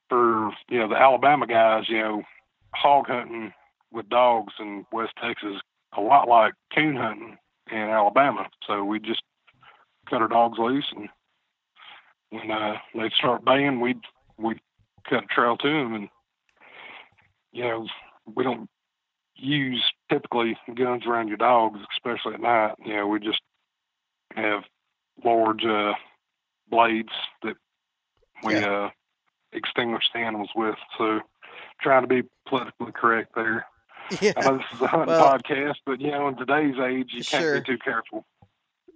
for 0.10 0.52
you 0.70 0.80
know 0.80 0.88
the 0.89 0.96
Alabama 0.96 1.48
guys, 1.48 1.89
you 1.89 2.00
know, 2.00 2.24
hog 2.74 3.08
hunting 3.08 3.54
with 3.91 4.10
dogs 4.10 4.54
in 4.60 4.86
West 4.91 5.13
Texas 5.22 5.62
a 5.98 6.02
lot 6.02 6.28
like 6.28 6.54
coon 6.76 6.96
hunting 6.96 7.38
in 7.72 7.78
Alabama. 7.78 8.48
So 8.65 8.84
we 8.84 9.00
just 9.00 9.24
cut 10.10 10.22
our 10.22 10.28
dogs 10.28 10.60
loose, 10.60 10.91
and 10.96 11.10
when 12.30 12.52
uh, 12.52 12.76
they'd 12.93 13.12
start 13.13 13.46
baying, 13.46 13.80
we'd 13.80 14.02
we'd 14.38 14.60
cut 15.10 15.24
a 15.24 15.28
trail 15.28 15.58
to 15.58 15.67
them, 15.67 15.93
and 15.93 16.10
you 17.52 17.63
know 17.63 17.88
we 18.36 18.43
don't 18.43 18.70
use 19.36 19.84
typically 20.12 20.58
guns 20.76 21.06
around 21.06 21.28
your 21.28 21.38
dogs, 21.38 21.80
especially 21.93 22.34
at 22.34 22.41
night. 22.41 22.74
You 22.86 22.96
know, 22.98 23.08
we 23.08 23.20
just 23.20 23.41
have 24.36 24.63
large 25.24 25.63
uh, 25.65 25.93
blades 26.70 27.10
that 27.43 27.56
we 28.43 28.56
Yeah. 28.60 28.86
uh, 28.86 28.89
extinguish 29.53 30.03
the 30.13 30.19
animals 30.19 30.49
with. 30.55 30.75
So, 30.97 31.19
trying 31.81 32.01
to 32.03 32.07
be 32.07 32.23
politically 32.47 32.91
correct 32.91 33.33
there. 33.36 33.65
I 34.12 34.17
Yeah, 34.21 34.31
know 34.41 34.57
this 34.57 34.65
is 34.73 34.81
a 34.81 34.88
hunting 34.88 35.07
Well- 35.15 35.38
podcast, 35.39 35.75
but 35.86 35.99
you 36.01 36.12
know, 36.12 36.27
in 36.29 36.36
today's 36.38 36.75
age, 36.79 37.10
you 37.13 37.23
Sure. 37.23 37.55
can't 37.55 37.65
be 37.67 37.73
too 37.73 37.79
careful. 37.79 38.25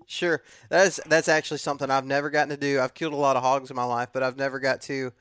sure. 0.08 0.42
That's 0.70 1.00
that's 1.06 1.28
actually 1.30 1.58
something 1.60 1.90
I've 1.90 2.06
never 2.06 2.30
gotten 2.30 2.50
to 2.50 2.58
do. 2.58 2.80
I've 2.82 2.94
killed 2.94 3.14
a 3.14 3.18
lot 3.18 3.36
of 3.38 3.44
hogs 3.44 3.70
in 3.70 3.76
my 3.76 3.84
life, 3.84 4.10
but 4.14 4.24
I've 4.24 4.38
never 4.38 4.60
got 4.60 4.82
to 4.84 5.12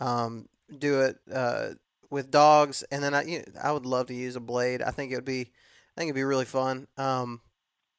um, 0.00 0.48
do 0.78 1.02
it 1.02 1.18
uh, 1.32 1.70
with 2.10 2.30
dogs. 2.30 2.82
And 2.90 3.02
then 3.02 3.14
I, 3.14 3.22
you 3.24 3.38
know, 3.38 3.44
I 3.62 3.72
would 3.72 3.86
love 3.86 4.06
to 4.08 4.14
use 4.14 4.36
a 4.36 4.40
blade. 4.40 4.82
I 4.82 4.90
think 4.90 5.12
it 5.12 5.16
would 5.16 5.24
be, 5.24 5.40
I 5.96 6.00
think 6.00 6.08
it'd 6.08 6.14
be 6.14 6.24
really 6.24 6.44
fun. 6.44 6.88
Um, 6.98 7.40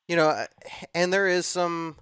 you 0.08 0.16
know, 0.16 0.46
and 0.94 1.12
there 1.14 1.28
is 1.28 1.46
some 1.46 1.96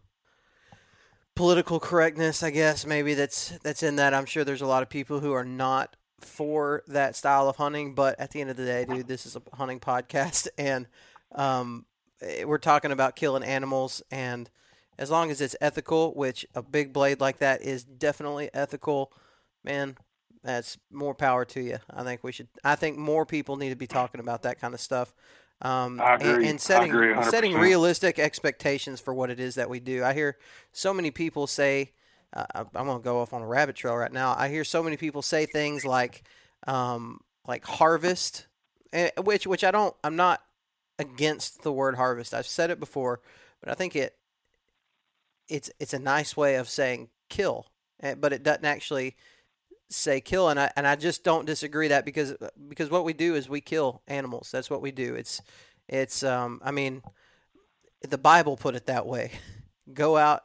political 1.36 1.80
correctness, 1.80 2.44
I 2.44 2.52
guess, 2.52 2.86
maybe 2.86 3.14
that's 3.14 3.58
that's 3.64 3.84
in 3.84 3.96
that. 3.98 4.14
I'm 4.14 4.26
sure 4.26 4.44
there's 4.44 4.62
a 4.62 4.68
lot 4.68 4.84
of 4.84 4.90
people 4.90 5.20
who 5.20 5.34
are 5.34 5.46
not 5.46 5.96
for 6.20 6.84
that 6.88 7.16
style 7.16 7.50
of 7.50 7.58
hunting, 7.58 7.96
but 7.96 8.20
at 8.20 8.32
the 8.32 8.42
end 8.42 8.50
of 8.50 8.58
the 8.58 8.66
day, 8.66 8.86
dude, 8.86 9.08
this 9.08 9.26
is 9.26 9.36
a 9.36 9.42
hunting 9.56 9.80
podcast, 9.80 10.48
and 10.58 10.88
um, 11.34 11.86
eh, 12.22 12.44
we're 12.44 12.58
talking 12.58 12.92
about 12.92 13.16
killing 13.16 13.44
animals, 13.44 14.02
and 14.12 14.50
as 14.98 15.10
long 15.10 15.32
as 15.32 15.42
it's 15.42 15.56
ethical, 15.60 16.14
which 16.14 16.46
a 16.54 16.62
big 16.62 16.94
blade 16.94 17.20
like 17.20 17.40
that 17.40 17.62
is 17.62 17.84
definitely 17.84 18.50
ethical, 18.54 19.12
man, 19.64 19.98
that's 20.44 20.78
more 20.92 21.16
power 21.16 21.46
to 21.46 21.62
you. 21.62 21.78
I 21.90 22.04
think 22.04 22.24
we 22.24 22.32
should. 22.32 22.48
I 22.64 22.76
think 22.76 22.98
more 22.98 23.26
people 23.26 23.56
need 23.56 23.70
to 23.70 23.76
be 23.76 23.88
talking 23.88 24.20
about 24.20 24.44
that 24.44 24.60
kind 24.60 24.74
of 24.74 24.82
stuff. 24.82 25.14
Um, 25.64 26.00
I 26.02 26.14
and- 26.16 26.22
agree. 26.22 26.48
And, 26.50 26.62
setting 26.62 26.92
I 26.92 26.96
agree 26.96 27.14
100%. 27.14 27.32
setting 27.32 27.54
realistic 27.56 28.20
expectations 28.20 29.00
for 29.00 29.14
what 29.14 29.30
it 29.30 29.40
is 29.40 29.56
that 29.56 29.70
we 29.70 29.80
do. 29.80 30.04
I 30.04 30.14
hear 30.14 30.38
so 30.72 30.94
many 30.94 31.10
people 31.10 31.48
say, 31.48 31.92
uh, 32.34 32.46
I- 32.54 32.60
I'm 32.76 32.86
going 32.86 33.00
to 33.00 33.04
go 33.04 33.20
off 33.22 33.34
on 33.34 33.42
a 33.42 33.48
rabbit 33.48 33.76
trail 33.78 33.96
right 33.96 34.12
now. 34.12 34.36
I 34.38 34.50
hear 34.50 34.64
so 34.64 34.84
many 34.84 34.98
people 34.98 35.22
say 35.22 35.46
things 35.46 35.86
like, 35.86 36.24
um, 36.68 37.22
like 37.48 37.66
harvest, 37.66 38.48
eh, 38.92 39.10
which 39.22 39.48
which 39.48 39.64
I 39.64 39.72
don't. 39.72 39.96
I'm 40.04 40.16
not 40.16 40.42
against 41.00 41.64
the 41.64 41.72
word 41.72 41.96
harvest. 41.96 42.34
I've 42.34 42.48
said 42.48 42.70
it 42.70 42.80
before, 42.80 43.20
but 43.62 43.70
I 43.70 43.74
think 43.74 43.96
it 43.96 44.18
it's 45.50 45.70
it's 45.80 45.94
a 45.94 46.00
nice 46.00 46.36
way 46.38 46.56
of 46.56 46.70
saying 46.70 47.10
kill, 47.30 47.68
eh, 48.02 48.16
but 48.16 48.32
it 48.34 48.44
doesn't 48.44 48.66
actually 48.66 49.16
say 49.90 50.22
kill 50.22 50.50
and 50.50 50.60
I 50.60 50.72
and 50.76 50.88
I 50.88 50.96
just 50.96 51.24
don't 51.24 51.46
disagree 51.46 51.90
that 51.90 52.06
because 52.06 52.36
because 52.68 52.90
what 52.90 53.06
we 53.06 53.14
do 53.14 53.36
is 53.36 53.50
we 53.50 53.62
kill 53.62 54.02
animals. 54.08 54.50
That's 54.52 54.70
what 54.70 54.82
we 54.82 54.92
do. 54.92 55.16
It's 55.16 55.42
it's 55.88 56.24
um 56.24 56.62
I 56.64 56.72
mean 56.72 57.04
the 58.02 58.18
Bible 58.18 58.58
put 58.58 58.76
it 58.76 58.88
that 58.88 59.06
way. 59.06 59.32
Go 59.94 60.18
out 60.18 60.44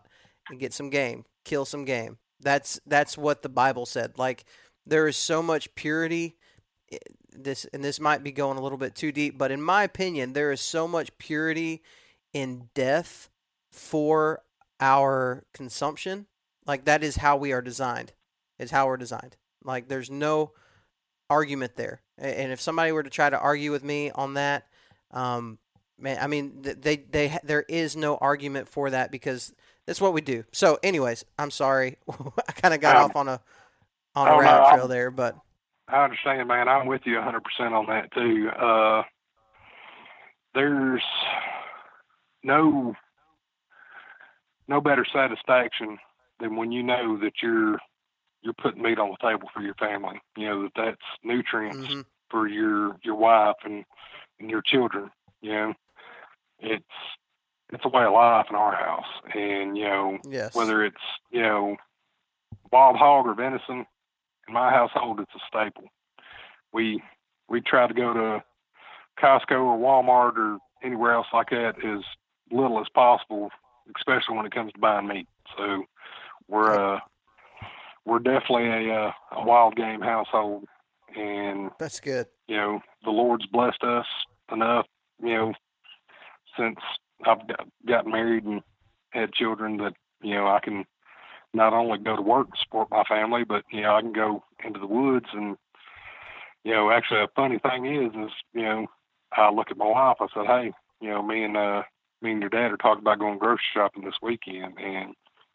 and 0.48 0.58
get 0.58 0.72
some 0.72 0.90
game, 0.90 1.24
kill 1.44 1.64
some 1.64 1.84
game. 1.84 2.18
That's 2.40 2.80
that's 2.86 3.16
what 3.16 3.42
the 3.42 3.48
Bible 3.48 3.86
said. 3.86 4.18
Like 4.18 4.44
there 4.84 5.06
is 5.06 5.16
so 5.16 5.42
much 5.42 5.74
purity 5.74 6.36
this 7.32 7.66
and 7.72 7.84
this 7.84 8.00
might 8.00 8.22
be 8.22 8.32
going 8.32 8.58
a 8.58 8.62
little 8.62 8.78
bit 8.78 8.94
too 8.94 9.12
deep, 9.12 9.38
but 9.38 9.50
in 9.50 9.62
my 9.62 9.84
opinion, 9.84 10.32
there 10.32 10.52
is 10.52 10.60
so 10.60 10.88
much 10.88 11.16
purity 11.18 11.82
in 12.32 12.68
death 12.74 13.30
for 13.70 14.42
our 14.80 15.44
consumption. 15.52 16.26
Like 16.66 16.84
that 16.84 17.02
is 17.02 17.16
how 17.16 17.36
we 17.36 17.52
are 17.52 17.62
designed. 17.62 18.12
Is 18.58 18.70
how 18.70 18.86
we're 18.86 18.96
designed. 18.96 19.36
Like 19.64 19.88
there's 19.88 20.10
no 20.10 20.52
argument 21.30 21.76
there. 21.76 22.02
And 22.16 22.52
if 22.52 22.60
somebody 22.60 22.92
were 22.92 23.02
to 23.02 23.10
try 23.10 23.30
to 23.30 23.38
argue 23.38 23.70
with 23.70 23.84
me 23.84 24.10
on 24.10 24.34
that, 24.34 24.66
um, 25.12 25.58
man, 25.98 26.18
I 26.20 26.26
mean, 26.26 26.62
they 26.62 26.96
they 26.96 27.38
there 27.44 27.64
is 27.68 27.96
no 27.96 28.16
argument 28.16 28.68
for 28.68 28.90
that 28.90 29.10
because 29.10 29.52
that's 29.86 30.00
what 30.00 30.12
we 30.12 30.20
do. 30.20 30.44
So, 30.52 30.78
anyways, 30.82 31.24
I'm 31.38 31.50
sorry, 31.50 31.96
I 32.48 32.52
kind 32.52 32.74
of 32.74 32.80
got 32.80 32.96
um, 32.96 33.04
off 33.04 33.16
on 33.16 33.28
a 33.28 33.40
on 34.14 34.28
a 34.28 34.38
rabbit 34.38 34.74
trail 34.74 34.88
there, 34.88 35.10
but 35.10 35.36
I 35.88 36.04
understand, 36.04 36.48
man. 36.48 36.68
I'm 36.68 36.86
with 36.86 37.02
you 37.04 37.14
100% 37.14 37.40
on 37.72 37.86
that 37.86 38.12
too. 38.12 38.48
Uh, 38.50 39.02
there's 40.54 41.04
no 42.42 42.94
no 44.66 44.80
better 44.80 45.06
satisfaction 45.12 45.98
than 46.40 46.56
when 46.56 46.72
you 46.72 46.82
know 46.82 47.18
that 47.18 47.32
you're 47.42 47.78
you're 48.42 48.54
putting 48.54 48.82
meat 48.82 48.98
on 48.98 49.10
the 49.10 49.28
table 49.28 49.48
for 49.52 49.62
your 49.62 49.74
family. 49.74 50.20
You 50.36 50.48
know 50.48 50.62
that 50.62 50.72
that's 50.76 50.96
nutrients 51.24 51.88
mm-hmm. 51.88 52.00
for 52.30 52.46
your 52.46 52.96
your 53.02 53.16
wife 53.16 53.56
and 53.64 53.84
and 54.40 54.50
your 54.50 54.62
children. 54.62 55.10
You 55.40 55.52
know, 55.52 55.74
it's 56.60 56.84
it's 57.72 57.84
a 57.84 57.88
way 57.88 58.04
of 58.04 58.12
life 58.12 58.46
in 58.50 58.56
our 58.56 58.74
house, 58.74 59.04
and 59.34 59.76
you 59.76 59.84
know 59.84 60.18
yes. 60.28 60.54
whether 60.54 60.84
it's 60.84 60.96
you 61.30 61.42
know 61.42 61.76
wild 62.72 62.96
hog 62.96 63.26
or 63.26 63.34
venison, 63.34 63.86
in 64.46 64.54
my 64.54 64.70
household 64.70 65.20
it's 65.20 65.34
a 65.34 65.40
staple. 65.46 65.88
We 66.72 67.02
we 67.48 67.60
try 67.60 67.86
to 67.86 67.94
go 67.94 68.12
to 68.12 68.42
Costco 69.20 69.50
or 69.52 69.78
Walmart 69.78 70.36
or 70.36 70.58
anywhere 70.82 71.12
else 71.12 71.26
like 71.32 71.50
that 71.50 71.74
as 71.84 72.04
little 72.50 72.80
as 72.80 72.86
possible, 72.94 73.50
especially 73.96 74.36
when 74.36 74.46
it 74.46 74.54
comes 74.54 74.72
to 74.72 74.78
buying 74.78 75.08
meat. 75.08 75.26
So 75.56 75.84
we're 76.48 76.72
uh 76.72 77.00
we're 78.08 78.18
definitely 78.18 78.68
a 78.68 78.94
uh, 78.94 79.12
a 79.32 79.44
wild 79.44 79.76
game 79.76 80.00
household, 80.00 80.64
and 81.14 81.70
that's 81.78 82.00
good. 82.00 82.26
You 82.48 82.56
know, 82.56 82.80
the 83.04 83.10
Lord's 83.10 83.46
blessed 83.46 83.84
us 83.84 84.06
enough. 84.50 84.86
You 85.22 85.34
know, 85.34 85.52
since 86.58 86.78
I've 87.26 87.46
got, 87.46 87.68
got 87.86 88.06
married 88.06 88.44
and 88.44 88.62
had 89.10 89.32
children, 89.32 89.76
that 89.78 89.92
you 90.22 90.34
know 90.34 90.46
I 90.46 90.60
can 90.62 90.84
not 91.52 91.74
only 91.74 91.98
go 91.98 92.16
to 92.16 92.22
work 92.22 92.48
and 92.48 92.58
support 92.62 92.88
my 92.90 93.04
family, 93.04 93.44
but 93.44 93.64
you 93.70 93.82
know 93.82 93.94
I 93.94 94.00
can 94.00 94.12
go 94.12 94.42
into 94.64 94.80
the 94.80 94.86
woods 94.86 95.26
and 95.32 95.56
you 96.64 96.72
know 96.72 96.90
actually 96.90 97.20
a 97.20 97.28
funny 97.36 97.58
thing 97.58 97.84
is 97.86 98.12
is 98.14 98.32
you 98.54 98.62
know 98.62 98.86
I 99.32 99.50
look 99.50 99.70
at 99.70 99.76
my 99.76 99.86
wife. 99.86 100.16
I 100.20 100.26
said, 100.34 100.46
hey, 100.46 100.72
you 101.00 101.10
know 101.10 101.22
me 101.22 101.44
and 101.44 101.56
uh 101.56 101.82
me 102.22 102.32
and 102.32 102.40
your 102.40 102.50
dad 102.50 102.72
are 102.72 102.78
talking 102.78 103.02
about 103.02 103.20
going 103.20 103.38
grocery 103.38 103.62
shopping 103.74 104.04
this 104.04 104.18
weekend, 104.22 104.78
and 104.78 105.14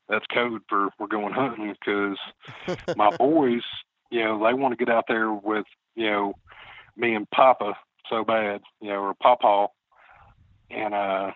that's 0.09 0.25
code 0.33 0.61
for 0.67 0.89
we're 0.99 1.07
going 1.07 1.33
hunting 1.33 1.73
because 1.79 2.17
my 2.97 3.15
boys, 3.17 3.63
you 4.11 4.23
know, 4.23 4.43
they 4.43 4.53
want 4.53 4.77
to 4.77 4.85
get 4.85 4.93
out 4.93 5.05
there 5.07 5.31
with 5.31 5.65
you 5.95 6.09
know 6.09 6.33
me 6.95 7.15
and 7.15 7.29
Papa 7.29 7.73
so 8.09 8.23
bad, 8.23 8.61
you 8.81 8.89
know, 8.89 8.99
or 8.99 9.13
Papa, 9.15 9.67
and 10.69 10.93
uh, 10.93 11.31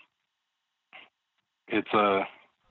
it's 1.68 1.94
uh, 1.94 2.22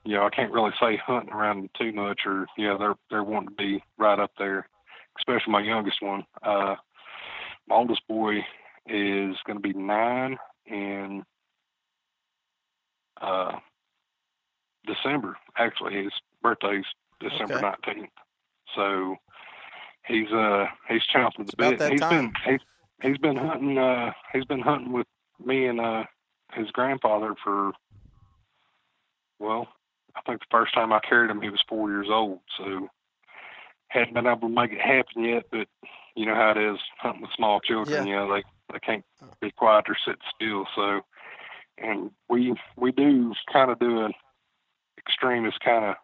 you 0.05 0.15
know, 0.15 0.25
I 0.25 0.29
can't 0.29 0.53
really 0.53 0.71
say 0.79 0.97
hunting 0.97 1.33
around 1.33 1.69
too 1.77 1.91
much, 1.91 2.21
or 2.25 2.47
you 2.57 2.67
know, 2.67 2.77
they're 2.77 2.95
they're 3.09 3.23
wanting 3.23 3.49
to 3.49 3.55
be 3.55 3.83
right 3.97 4.19
up 4.19 4.31
there, 4.37 4.67
especially 5.19 5.51
my 5.51 5.61
youngest 5.61 6.01
one. 6.01 6.23
Uh, 6.41 6.75
my 7.67 7.75
oldest 7.75 8.07
boy 8.07 8.37
is 8.87 9.35
going 9.45 9.57
to 9.57 9.59
be 9.59 9.73
nine 9.73 10.37
and 10.67 11.23
uh 13.21 13.53
December. 14.87 15.37
Actually, 15.57 16.03
his 16.03 16.13
birthday's 16.41 16.85
December 17.19 17.61
nineteenth. 17.61 18.09
So 18.75 19.15
he's 20.05 20.31
uh 20.31 20.65
he's 20.89 21.03
chomping 21.13 21.49
the 21.49 21.57
bit. 21.57 21.91
He's 21.91 21.99
time. 21.99 22.31
been 22.45 22.53
he's 22.53 22.61
he's 23.01 23.17
been 23.17 23.37
hunting 23.37 23.77
uh 23.77 24.11
he's 24.33 24.45
been 24.45 24.61
hunting 24.61 24.93
with 24.93 25.07
me 25.43 25.65
and 25.65 25.79
uh 25.79 26.03
his 26.53 26.71
grandfather 26.71 27.35
for 27.43 27.71
well, 29.39 29.67
I 30.15 30.21
think 30.21 30.39
the 30.39 30.47
first 30.49 30.73
time 30.73 30.91
I 30.91 30.99
carried 31.07 31.29
him 31.29 31.41
he 31.41 31.49
was 31.49 31.63
four 31.69 31.89
years 31.91 32.07
old, 32.09 32.39
so 32.57 32.87
hadn't 33.89 34.15
been 34.15 34.25
able 34.25 34.49
to 34.49 34.49
make 34.49 34.71
it 34.71 34.81
happen 34.81 35.23
yet, 35.23 35.43
but 35.51 35.67
you 36.15 36.25
know 36.25 36.35
how 36.35 36.51
it 36.51 36.57
is 36.57 36.79
hunting 36.99 37.21
with 37.21 37.31
small 37.35 37.59
children, 37.59 38.07
yeah. 38.07 38.09
you 38.09 38.15
know, 38.15 38.33
they 38.33 38.43
they 38.73 38.79
can't 38.79 39.05
be 39.41 39.51
quiet 39.51 39.85
or 39.87 39.95
sit 40.05 40.17
still. 40.35 40.65
So 40.75 41.01
and 41.77 42.11
we 42.29 42.55
we 42.75 42.91
do 42.91 43.33
kind 43.51 43.71
of 43.71 43.79
do 43.79 44.05
an 44.05 44.13
extremist 45.07 45.59
kind 45.61 45.85
of 45.85 45.95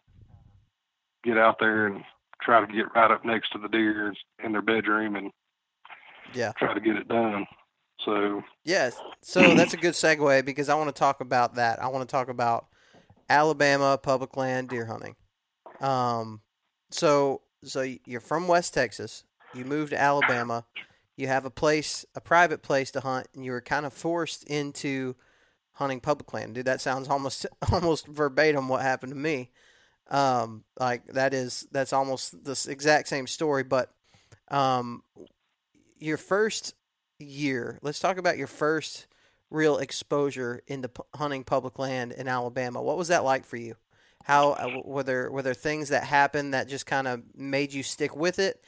get 1.24 1.38
out 1.38 1.58
there 1.60 1.88
and 1.88 2.04
try 2.42 2.66
to 2.66 2.72
get 2.72 2.94
right 2.96 3.12
up 3.12 3.24
next 3.26 3.52
to 3.52 3.58
the 3.58 3.70
deer 3.70 4.14
in 4.44 4.52
their 4.52 4.62
bedroom 4.62 5.16
and 5.16 5.32
yeah. 6.34 6.52
try 6.58 6.74
to 6.74 6.80
get 6.80 6.96
it 6.96 7.08
done. 7.08 7.46
So 8.00 8.44
yes. 8.66 8.96
So 9.22 9.56
that's 9.56 9.74
a 9.74 9.78
good 9.78 9.94
segue 9.94 10.46
because 10.46 10.70
i 10.70 10.76
want 10.76 10.94
to 10.94 11.00
talk 11.00 11.22
about 11.22 11.56
that. 11.56 11.82
I 11.82 11.88
want 11.88 12.08
to 12.08 12.12
talk 12.12 12.30
about 12.30 12.68
alabama 13.30 13.98
public 13.98 14.36
land 14.36 14.70
deer 14.70 14.86
hunting. 14.86 15.16
Um 15.80 16.42
so 16.92 17.42
so 17.64 17.86
you're 18.06 18.20
from 18.20 18.48
west 18.48 18.74
texas. 18.74 19.24
You 19.54 19.66
moved 19.66 19.92
to 19.92 20.02
alabama. 20.02 20.66
You 21.16 21.28
have 21.28 21.46
a 21.46 21.52
place 21.52 22.06
a 22.16 22.22
private 22.22 22.62
place 22.62 22.92
to 22.92 23.00
hunt 23.00 23.28
and 23.34 23.46
you 23.46 23.52
were 23.52 23.62
kind 23.62 23.86
of 23.86 23.94
forced 23.94 24.44
into 24.46 25.16
hunting 25.74 26.00
public 26.00 26.34
land. 26.34 26.56
Dude, 26.56 26.66
that 26.66 26.82
sounds 26.82 27.08
almost 27.08 27.46
almost 27.72 28.08
verbatim 28.08 28.68
what 28.68 28.82
happened 28.82 29.12
to 29.12 29.18
me. 29.18 29.52
Um, 30.10 30.64
like 30.80 31.06
that 31.08 31.34
is 31.34 31.68
that's 31.72 31.94
almost 31.94 32.44
the 32.44 32.68
exact 32.70 33.08
same 33.08 33.28
story. 33.28 33.64
But 33.64 33.92
um, 34.50 35.04
your 35.98 36.18
first 36.18 36.76
year, 37.20 37.80
let's 37.82 38.00
talk 38.00 38.18
about 38.18 38.38
your 38.38 38.48
first 38.48 39.08
real 39.50 39.78
exposure 39.78 40.62
into 40.68 40.90
p- 40.90 41.04
hunting 41.16 41.44
public 41.44 41.78
land 41.80 42.12
in 42.12 42.28
Alabama. 42.28 42.82
What 42.82 42.98
was 42.98 43.08
that 43.10 43.24
like 43.24 43.46
for 43.46 43.58
you? 43.58 43.76
How 44.24 44.52
uh, 44.52 44.82
were 44.84 45.04
there 45.04 45.32
were 45.32 45.42
there 45.42 45.54
things 45.54 45.90
that 45.90 46.04
happened 46.04 46.54
that 46.54 46.68
just 46.68 46.86
kind 46.86 47.08
of 47.08 47.22
made 47.36 47.74
you 47.74 47.84
stick 47.84 48.16
with 48.16 48.40
it? 48.40 48.64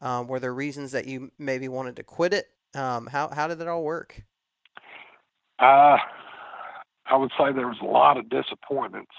Um, 0.00 0.26
were 0.26 0.40
there 0.40 0.52
reasons 0.52 0.92
that 0.92 1.06
you 1.06 1.30
maybe 1.38 1.68
wanted 1.68 1.96
to 1.96 2.02
quit 2.02 2.34
it? 2.34 2.48
Um, 2.74 3.06
how 3.06 3.28
how 3.28 3.48
did 3.48 3.58
that 3.58 3.68
all 3.68 3.82
work? 3.82 4.24
Uh 5.58 5.96
I 7.08 7.16
would 7.16 7.30
say 7.38 7.52
there 7.52 7.68
was 7.68 7.78
a 7.80 7.86
lot 7.86 8.16
of 8.16 8.28
disappointments, 8.28 9.12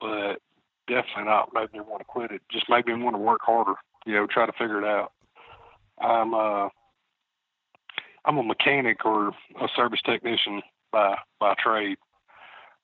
but 0.00 0.36
definitely 0.86 1.24
not 1.24 1.50
made 1.52 1.72
me 1.72 1.80
want 1.80 2.00
to 2.00 2.04
quit 2.04 2.30
it. 2.30 2.42
Just 2.50 2.68
made 2.68 2.86
me 2.86 2.94
want 2.94 3.14
to 3.14 3.20
work 3.20 3.40
harder. 3.42 3.74
You 4.06 4.14
know, 4.14 4.26
try 4.26 4.46
to 4.46 4.52
figure 4.52 4.78
it 4.78 4.84
out. 4.84 5.12
I'm 6.00 6.34
uh, 6.34 6.68
I'm 8.24 8.38
a 8.38 8.42
mechanic 8.42 9.04
or 9.04 9.28
a 9.28 9.68
service 9.76 10.00
technician 10.04 10.62
by 10.92 11.16
by 11.38 11.54
trade. 11.62 11.98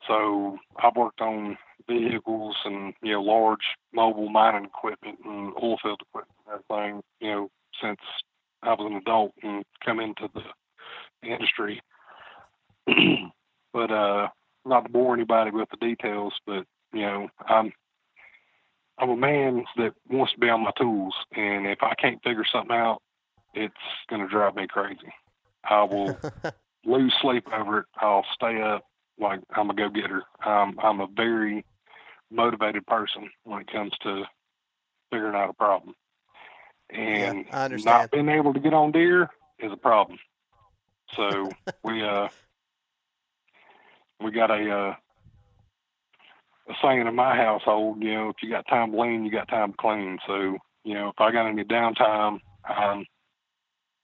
So 0.06 0.58
I've 0.82 0.96
worked 0.96 1.20
on 1.20 1.56
vehicles 1.88 2.56
and 2.64 2.94
you 3.02 3.12
know 3.12 3.22
large 3.22 3.76
mobile 3.92 4.28
mining 4.28 4.64
equipment 4.64 5.18
and 5.24 5.52
oil 5.62 5.78
field 5.82 6.02
equipment 6.08 6.38
and 6.46 6.60
everything. 6.70 7.02
You 7.20 7.30
know 7.30 7.50
since 7.82 8.00
I 8.62 8.70
was 8.70 8.90
an 8.90 8.96
adult 8.96 9.32
and 9.42 9.64
come 9.84 10.00
into 10.00 10.28
the 10.34 11.28
industry. 11.28 11.80
but 13.76 13.90
uh, 13.90 14.28
not 14.64 14.86
to 14.86 14.90
bore 14.90 15.12
anybody 15.12 15.50
with 15.50 15.68
the 15.68 15.76
details, 15.76 16.32
but 16.46 16.64
you 16.94 17.02
know, 17.02 17.28
I'm 17.46 17.70
I'm 18.98 19.10
a 19.10 19.16
man 19.16 19.66
that 19.76 19.92
wants 20.08 20.32
to 20.32 20.40
be 20.40 20.48
on 20.48 20.64
my 20.64 20.70
tools, 20.80 21.14
and 21.36 21.66
if 21.66 21.82
I 21.82 21.94
can't 21.94 22.22
figure 22.24 22.46
something 22.50 22.74
out, 22.74 23.02
it's 23.52 23.74
going 24.08 24.22
to 24.22 24.28
drive 24.28 24.54
me 24.54 24.66
crazy. 24.66 25.12
I 25.62 25.82
will 25.82 26.18
lose 26.86 27.14
sleep 27.20 27.46
over 27.52 27.80
it. 27.80 27.86
I'll 28.00 28.24
stay 28.34 28.62
up 28.62 28.86
like 29.20 29.40
I'm 29.54 29.68
a 29.68 29.74
go 29.74 29.90
getter. 29.90 30.22
Um, 30.42 30.78
I'm 30.82 31.00
a 31.00 31.08
very 31.14 31.62
motivated 32.30 32.86
person 32.86 33.28
when 33.44 33.60
it 33.60 33.70
comes 33.70 33.92
to 34.04 34.22
figuring 35.12 35.36
out 35.36 35.50
a 35.50 35.54
problem. 35.54 35.94
And 36.88 37.44
yeah, 37.46 37.76
not 37.84 38.10
being 38.10 38.30
able 38.30 38.54
to 38.54 38.60
get 38.60 38.72
on 38.72 38.92
deer 38.92 39.28
is 39.58 39.70
a 39.70 39.76
problem. 39.76 40.18
So 41.14 41.50
we 41.84 42.02
uh 42.02 42.28
we 44.22 44.30
got 44.30 44.50
a 44.50 44.70
uh, 44.70 44.94
a 46.68 46.74
saying 46.82 47.06
in 47.06 47.14
my 47.14 47.36
household. 47.36 48.02
You 48.02 48.14
know, 48.14 48.28
if 48.30 48.36
you 48.42 48.50
got 48.50 48.66
time 48.68 48.92
to 48.92 49.00
lean, 49.00 49.24
you 49.24 49.30
got 49.30 49.48
time 49.48 49.72
to 49.72 49.76
clean. 49.78 50.18
So 50.26 50.58
you 50.84 50.94
know, 50.94 51.08
if 51.08 51.20
I 51.20 51.32
got 51.32 51.48
any 51.48 51.64
downtime, 51.64 52.40
I'm 52.64 53.04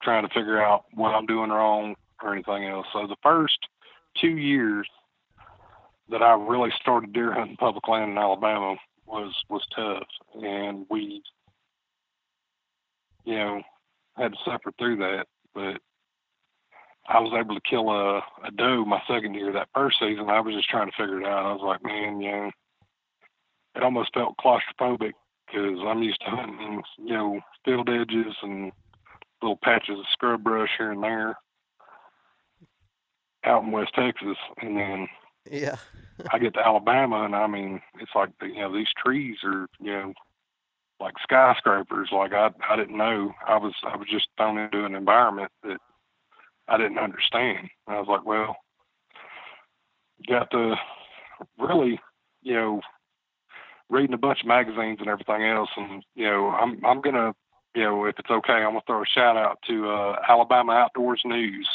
trying 0.02 0.26
to 0.26 0.34
figure 0.34 0.62
out 0.62 0.84
what 0.94 1.14
I'm 1.14 1.26
doing 1.26 1.50
wrong 1.50 1.94
or 2.22 2.32
anything 2.32 2.66
else. 2.66 2.86
So 2.92 3.06
the 3.06 3.16
first 3.22 3.58
two 4.20 4.36
years 4.36 4.88
that 6.08 6.22
I 6.22 6.34
really 6.34 6.70
started 6.80 7.12
deer 7.12 7.32
hunting 7.32 7.56
public 7.56 7.86
land 7.88 8.12
in 8.12 8.18
Alabama 8.18 8.76
was 9.06 9.34
was 9.48 9.66
tough, 9.74 10.06
and 10.42 10.86
we, 10.90 11.22
you 13.24 13.36
know, 13.36 13.62
had 14.16 14.32
to 14.32 14.38
suffer 14.44 14.72
through 14.78 14.96
that, 14.96 15.26
but 15.54 15.80
I 17.06 17.18
was 17.20 17.32
able 17.38 17.54
to 17.54 17.68
kill 17.68 17.90
a, 17.90 18.18
a 18.44 18.50
doe 18.56 18.84
my 18.84 19.02
second 19.08 19.34
year. 19.34 19.52
That 19.52 19.68
first 19.74 19.98
season, 19.98 20.30
I 20.30 20.40
was 20.40 20.54
just 20.54 20.68
trying 20.68 20.90
to 20.90 20.96
figure 20.96 21.20
it 21.20 21.26
out. 21.26 21.46
I 21.46 21.52
was 21.52 21.62
like, 21.62 21.82
man, 21.84 22.20
you 22.20 22.30
know, 22.30 22.50
it 23.74 23.82
almost 23.82 24.14
felt 24.14 24.36
claustrophobic 24.36 25.12
because 25.46 25.78
I'm 25.86 26.02
used 26.02 26.20
to 26.20 26.30
hunting, 26.30 26.82
you 26.98 27.14
know, 27.14 27.40
field 27.64 27.88
edges 27.88 28.34
and 28.42 28.72
little 29.42 29.58
patches 29.62 29.98
of 29.98 30.04
scrub 30.12 30.44
brush 30.44 30.70
here 30.78 30.92
and 30.92 31.02
there 31.02 31.36
out 33.44 33.64
in 33.64 33.72
West 33.72 33.94
Texas, 33.94 34.36
and 34.60 34.76
then 34.76 35.08
yeah, 35.50 35.76
I 36.30 36.38
get 36.38 36.54
to 36.54 36.66
Alabama, 36.66 37.24
and 37.24 37.34
I 37.34 37.46
mean, 37.46 37.80
it's 38.00 38.12
like 38.14 38.30
you 38.42 38.60
know 38.60 38.72
these 38.72 38.92
trees 39.04 39.38
are 39.44 39.66
you 39.80 39.92
know 39.92 40.12
like 41.00 41.14
skyscrapers. 41.22 42.10
Like 42.12 42.32
I 42.32 42.50
I 42.68 42.76
didn't 42.76 42.96
know. 42.96 43.32
I 43.46 43.56
was 43.56 43.74
I 43.84 43.96
was 43.96 44.06
just 44.10 44.28
thrown 44.36 44.58
into 44.58 44.84
an 44.84 44.94
environment 44.94 45.50
that 45.64 45.78
I 46.72 46.78
didn't 46.78 46.98
understand. 46.98 47.68
I 47.86 47.98
was 47.98 48.08
like, 48.08 48.24
well, 48.24 48.56
got 50.28 50.50
to 50.52 50.74
really 51.58 52.00
you 52.42 52.54
know 52.54 52.80
reading 53.90 54.14
a 54.14 54.18
bunch 54.18 54.40
of 54.40 54.46
magazines 54.46 54.98
and 55.00 55.08
everything 55.08 55.44
else, 55.44 55.70
and 55.76 56.02
you 56.14 56.24
know 56.24 56.48
I'm 56.48 56.84
I'm 56.84 57.00
gonna 57.00 57.34
you 57.74 57.82
know 57.82 58.06
if 58.06 58.18
it's 58.18 58.30
okay, 58.30 58.54
I'm 58.54 58.72
gonna 58.72 58.80
throw 58.86 59.02
a 59.02 59.06
shout 59.06 59.36
out 59.36 59.58
to 59.68 59.88
uh, 59.88 60.16
Alabama 60.28 60.72
Outdoors 60.72 61.22
News. 61.24 61.68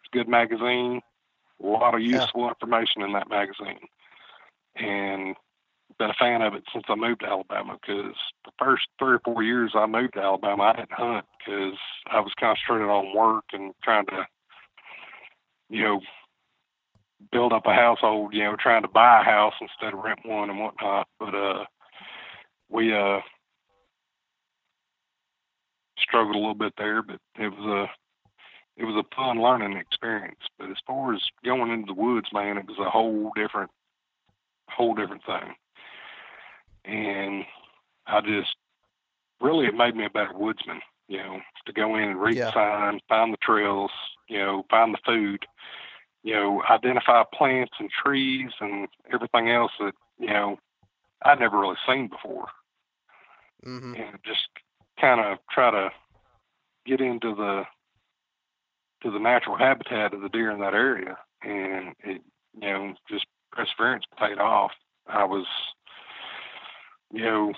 It's 0.00 0.10
a 0.12 0.16
good 0.16 0.28
magazine 0.28 1.02
a 1.62 1.66
lot 1.66 1.94
of 1.94 2.00
useful 2.00 2.42
yeah. 2.42 2.48
information 2.48 3.02
in 3.02 3.12
that 3.12 3.28
magazine. 3.28 3.86
And 4.76 5.36
been 5.98 6.10
a 6.10 6.14
fan 6.14 6.42
of 6.42 6.54
it 6.54 6.64
since 6.72 6.84
I 6.88 6.94
moved 6.94 7.20
to 7.20 7.26
Alabama 7.26 7.78
because 7.80 8.14
the 8.44 8.52
first 8.58 8.82
three 8.98 9.14
or 9.14 9.20
four 9.24 9.42
years 9.42 9.72
I 9.74 9.86
moved 9.86 10.14
to 10.14 10.20
Alabama, 10.20 10.64
I 10.64 10.72
didn't 10.76 10.92
hunt 10.92 11.26
because 11.38 11.78
I 12.06 12.20
was 12.20 12.32
concentrated 12.38 12.88
on 12.88 13.16
work 13.16 13.44
and 13.52 13.72
trying 13.82 14.06
to, 14.06 14.26
you 15.70 15.82
know, 15.82 16.00
build 17.30 17.52
up 17.52 17.66
a 17.66 17.74
household, 17.74 18.34
you 18.34 18.44
know, 18.44 18.56
trying 18.58 18.82
to 18.82 18.88
buy 18.88 19.20
a 19.20 19.24
house 19.24 19.54
instead 19.60 19.94
of 19.94 20.04
rent 20.04 20.20
one 20.24 20.50
and 20.50 20.58
whatnot. 20.58 21.08
But, 21.18 21.34
uh, 21.34 21.64
we, 22.68 22.94
uh, 22.94 23.20
struggled 25.98 26.34
a 26.34 26.38
little 26.38 26.54
bit 26.54 26.74
there, 26.76 27.02
but 27.02 27.18
it 27.38 27.48
was 27.48 27.88
a, 27.88 28.80
it 28.80 28.84
was 28.84 28.96
a 28.96 29.14
fun 29.14 29.40
learning 29.40 29.76
experience. 29.76 30.40
But 30.58 30.70
as 30.70 30.76
far 30.86 31.14
as 31.14 31.20
going 31.44 31.70
into 31.70 31.94
the 31.94 32.00
woods, 32.00 32.28
man, 32.32 32.58
it 32.58 32.66
was 32.66 32.78
a 32.78 32.90
whole 32.90 33.30
different, 33.36 33.70
whole 34.68 34.94
different 34.94 35.24
thing. 35.24 35.54
And 36.84 37.44
I 38.06 38.20
just 38.20 38.56
really 39.40 39.66
it 39.66 39.74
made 39.74 39.96
me 39.96 40.04
a 40.04 40.10
better 40.10 40.34
woodsman. 40.34 40.80
You 41.08 41.18
know, 41.18 41.40
to 41.66 41.72
go 41.72 41.96
in 41.96 42.10
and 42.10 42.20
read 42.20 42.36
yeah. 42.36 42.52
signs, 42.52 43.02
find 43.08 43.32
the 43.32 43.38
trails, 43.42 43.90
you 44.28 44.38
know, 44.38 44.64
find 44.70 44.94
the 44.94 44.98
food, 45.04 45.44
you 46.22 46.32
know, 46.32 46.62
identify 46.70 47.22
plants 47.34 47.72
and 47.78 47.90
trees 47.90 48.50
and 48.60 48.88
everything 49.12 49.50
else 49.50 49.72
that 49.78 49.92
you 50.18 50.28
know 50.28 50.58
I'd 51.24 51.40
never 51.40 51.58
really 51.58 51.76
seen 51.86 52.08
before. 52.08 52.46
Mm-hmm. 53.66 53.94
And 53.94 54.18
just 54.24 54.48
kind 55.00 55.20
of 55.20 55.38
try 55.50 55.70
to 55.70 55.90
get 56.86 57.00
into 57.00 57.34
the 57.34 57.64
to 59.02 59.10
the 59.10 59.18
natural 59.18 59.56
habitat 59.56 60.14
of 60.14 60.20
the 60.20 60.28
deer 60.28 60.50
in 60.50 60.60
that 60.60 60.74
area, 60.74 61.18
and 61.42 61.94
it, 62.04 62.22
you 62.54 62.68
know, 62.68 62.94
just 63.10 63.26
perseverance 63.50 64.04
paid 64.18 64.38
off. 64.38 64.72
I 65.08 65.24
was, 65.24 65.46
you 67.12 67.24
know, 67.24 67.52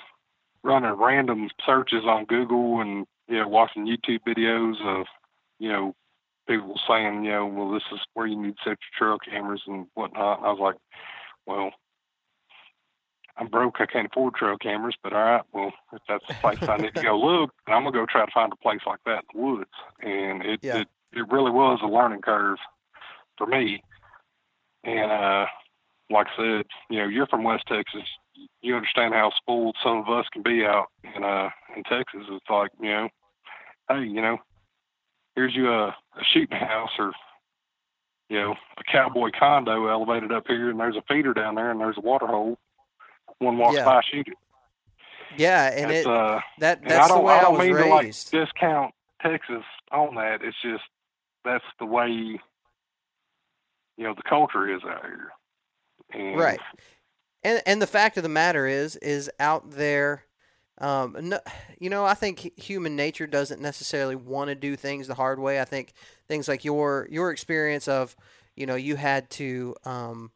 running 0.62 0.92
random 0.92 1.48
searches 1.64 2.04
on 2.04 2.24
Google 2.24 2.80
and 2.80 3.06
you 3.28 3.38
know 3.38 3.48
watching 3.48 3.86
YouTube 3.86 4.20
videos 4.26 4.80
of, 4.84 5.06
you 5.58 5.68
know, 5.70 5.94
people 6.48 6.78
saying, 6.88 7.24
you 7.24 7.30
know, 7.30 7.46
well, 7.46 7.70
this 7.70 7.82
is 7.92 8.00
where 8.14 8.26
you 8.26 8.40
need 8.40 8.56
to 8.56 8.70
set 8.70 8.78
your 9.00 9.16
trail 9.16 9.18
cameras 9.18 9.62
and 9.66 9.86
whatnot. 9.94 10.38
And 10.38 10.46
I 10.46 10.50
was 10.50 10.60
like, 10.60 10.76
well, 11.46 11.70
I'm 13.36 13.48
broke. 13.48 13.76
I 13.80 13.86
can't 13.86 14.06
afford 14.06 14.34
trail 14.34 14.56
cameras, 14.58 14.96
but 15.02 15.12
all 15.12 15.22
right, 15.22 15.42
well, 15.52 15.72
if 15.92 16.02
that's 16.08 16.26
the 16.28 16.34
place 16.34 16.58
I 16.62 16.76
need 16.76 16.94
to 16.94 17.02
go 17.02 17.18
look, 17.40 17.50
I'm 17.66 17.84
gonna 17.84 17.92
go 17.92 18.06
try 18.06 18.24
to 18.24 18.32
find 18.32 18.52
a 18.52 18.56
place 18.56 18.80
like 18.86 19.00
that 19.06 19.24
in 19.34 19.40
the 19.40 19.46
woods. 19.46 19.70
And 20.00 20.44
it, 20.44 20.60
yeah. 20.62 20.78
it 20.78 20.88
it 21.12 21.30
really 21.30 21.50
was 21.50 21.80
a 21.82 21.86
learning 21.86 22.22
curve 22.22 22.58
for 23.38 23.46
me. 23.46 23.82
And 24.84 25.10
uh, 25.10 25.46
like 26.10 26.26
I 26.26 26.36
said, 26.36 26.66
you 26.90 26.98
know, 26.98 27.08
you're 27.08 27.26
from 27.26 27.44
West 27.44 27.64
Texas. 27.68 28.08
You 28.60 28.76
understand 28.76 29.14
how 29.14 29.30
spoiled 29.36 29.76
some 29.82 29.98
of 29.98 30.08
us 30.08 30.26
can 30.32 30.42
be 30.42 30.64
out 30.64 30.86
in 31.14 31.22
uh 31.22 31.50
in 31.76 31.82
Texas. 31.84 32.22
It's 32.30 32.50
like, 32.50 32.70
you 32.80 32.90
know, 32.90 33.08
hey, 33.88 34.04
you 34.04 34.20
know, 34.20 34.38
here's 35.34 35.54
you 35.54 35.70
a, 35.70 35.88
a 35.88 36.24
shooting 36.32 36.58
house 36.58 36.90
or 36.98 37.12
you 38.28 38.40
know, 38.40 38.54
a 38.78 38.84
cowboy 38.90 39.30
condo 39.38 39.86
elevated 39.86 40.32
up 40.32 40.44
here 40.46 40.70
and 40.70 40.80
there's 40.80 40.96
a 40.96 41.02
feeder 41.08 41.34
down 41.34 41.54
there 41.54 41.70
and 41.70 41.80
there's 41.80 41.98
a 41.98 42.00
water 42.00 42.26
hole. 42.26 42.58
One 43.38 43.58
walks 43.58 43.76
yeah. 43.76 43.84
by, 43.84 44.00
shoot 44.10 44.28
it. 44.28 44.34
Yeah, 45.36 45.70
and 45.74 45.90
it 45.90 46.06
uh, 46.06 46.40
that 46.58 46.82
that's 46.86 47.12
the 47.12 47.20
way 47.20 47.34
I, 47.34 47.40
don't 47.40 47.54
I 47.54 47.58
was 47.58 47.66
mean 47.66 47.74
raised. 47.74 48.30
To, 48.30 48.38
like, 48.38 48.48
discount 48.48 48.94
Texas 49.20 49.64
on 49.90 50.14
that. 50.14 50.42
It's 50.42 50.56
just 50.62 50.84
that's 51.44 51.64
the 51.78 51.86
way 51.86 52.08
you 52.08 52.38
know 53.98 54.14
the 54.14 54.22
culture 54.28 54.72
is 54.72 54.82
out 54.84 55.04
here. 55.04 55.32
And 56.12 56.38
right. 56.38 56.60
And 57.44 57.62
and 57.66 57.80
the 57.80 57.86
fact 57.86 58.16
of 58.16 58.22
the 58.24 58.28
matter 58.28 58.66
is 58.66 58.96
is 58.96 59.30
out 59.38 59.72
there 59.72 60.24
um, 60.78 61.16
no, 61.20 61.38
you 61.78 61.88
know, 61.88 62.04
I 62.04 62.14
think 62.14 62.58
human 62.58 62.96
nature 62.96 63.26
doesn't 63.26 63.60
necessarily 63.60 64.16
want 64.16 64.48
to 64.48 64.54
do 64.54 64.74
things 64.74 65.06
the 65.06 65.14
hard 65.14 65.38
way. 65.38 65.60
I 65.60 65.64
think 65.64 65.92
things 66.26 66.48
like 66.48 66.64
your 66.64 67.06
your 67.10 67.30
experience 67.30 67.86
of, 67.86 68.16
you 68.56 68.66
know, 68.66 68.74
you 68.74 68.96
had 68.96 69.30
to 69.30 69.76
um, 69.84 70.32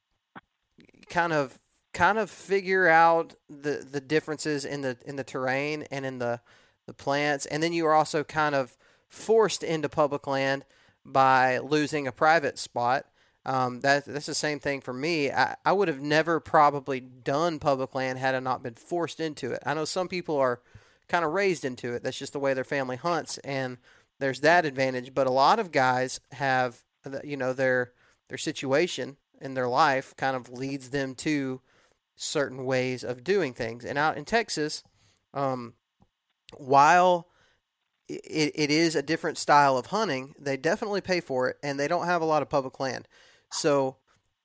kind 1.08 1.32
of 1.32 1.58
kind 1.92 2.18
of 2.18 2.30
figure 2.30 2.86
out 2.86 3.34
the 3.48 3.84
the 3.90 4.00
differences 4.00 4.64
in 4.64 4.82
the 4.82 4.96
in 5.04 5.16
the 5.16 5.24
terrain 5.24 5.86
and 5.90 6.06
in 6.06 6.18
the 6.18 6.40
the 6.86 6.94
plants, 6.94 7.44
and 7.46 7.62
then 7.62 7.72
you 7.72 7.84
were 7.84 7.94
also 7.94 8.22
kind 8.22 8.54
of 8.54 8.76
forced 9.08 9.64
into 9.64 9.88
public 9.88 10.26
land 10.26 10.64
by 11.04 11.58
losing 11.58 12.06
a 12.06 12.12
private 12.12 12.58
spot. 12.58 13.06
Um, 13.48 13.80
that, 13.80 14.04
that's 14.04 14.26
the 14.26 14.34
same 14.34 14.60
thing 14.60 14.82
for 14.82 14.92
me. 14.92 15.30
I, 15.30 15.56
I 15.64 15.72
would 15.72 15.88
have 15.88 16.02
never 16.02 16.38
probably 16.38 17.00
done 17.00 17.58
public 17.58 17.94
land 17.94 18.18
had 18.18 18.34
I 18.34 18.40
not 18.40 18.62
been 18.62 18.74
forced 18.74 19.20
into 19.20 19.52
it. 19.52 19.62
I 19.64 19.72
know 19.72 19.86
some 19.86 20.06
people 20.06 20.36
are 20.36 20.60
kind 21.08 21.24
of 21.24 21.32
raised 21.32 21.64
into 21.64 21.94
it. 21.94 22.02
That's 22.02 22.18
just 22.18 22.34
the 22.34 22.38
way 22.38 22.52
their 22.52 22.62
family 22.62 22.96
hunts, 22.96 23.38
and 23.38 23.78
there's 24.18 24.40
that 24.40 24.66
advantage. 24.66 25.14
But 25.14 25.26
a 25.26 25.30
lot 25.30 25.58
of 25.58 25.72
guys 25.72 26.20
have, 26.32 26.80
you 27.24 27.38
know, 27.38 27.54
their 27.54 27.92
their 28.28 28.36
situation 28.36 29.16
in 29.40 29.54
their 29.54 29.68
life 29.68 30.14
kind 30.18 30.36
of 30.36 30.50
leads 30.50 30.90
them 30.90 31.14
to 31.14 31.62
certain 32.16 32.66
ways 32.66 33.02
of 33.02 33.24
doing 33.24 33.54
things. 33.54 33.82
And 33.82 33.96
out 33.96 34.18
in 34.18 34.26
Texas, 34.26 34.84
um, 35.32 35.72
while 36.58 37.28
it, 38.08 38.52
it 38.54 38.70
is 38.70 38.94
a 38.94 39.02
different 39.02 39.38
style 39.38 39.78
of 39.78 39.86
hunting. 39.86 40.34
They 40.38 40.58
definitely 40.58 41.00
pay 41.00 41.20
for 41.20 41.48
it, 41.48 41.56
and 41.62 41.80
they 41.80 41.88
don't 41.88 42.06
have 42.06 42.20
a 42.20 42.26
lot 42.26 42.42
of 42.42 42.50
public 42.50 42.78
land. 42.78 43.08
So, 43.50 43.96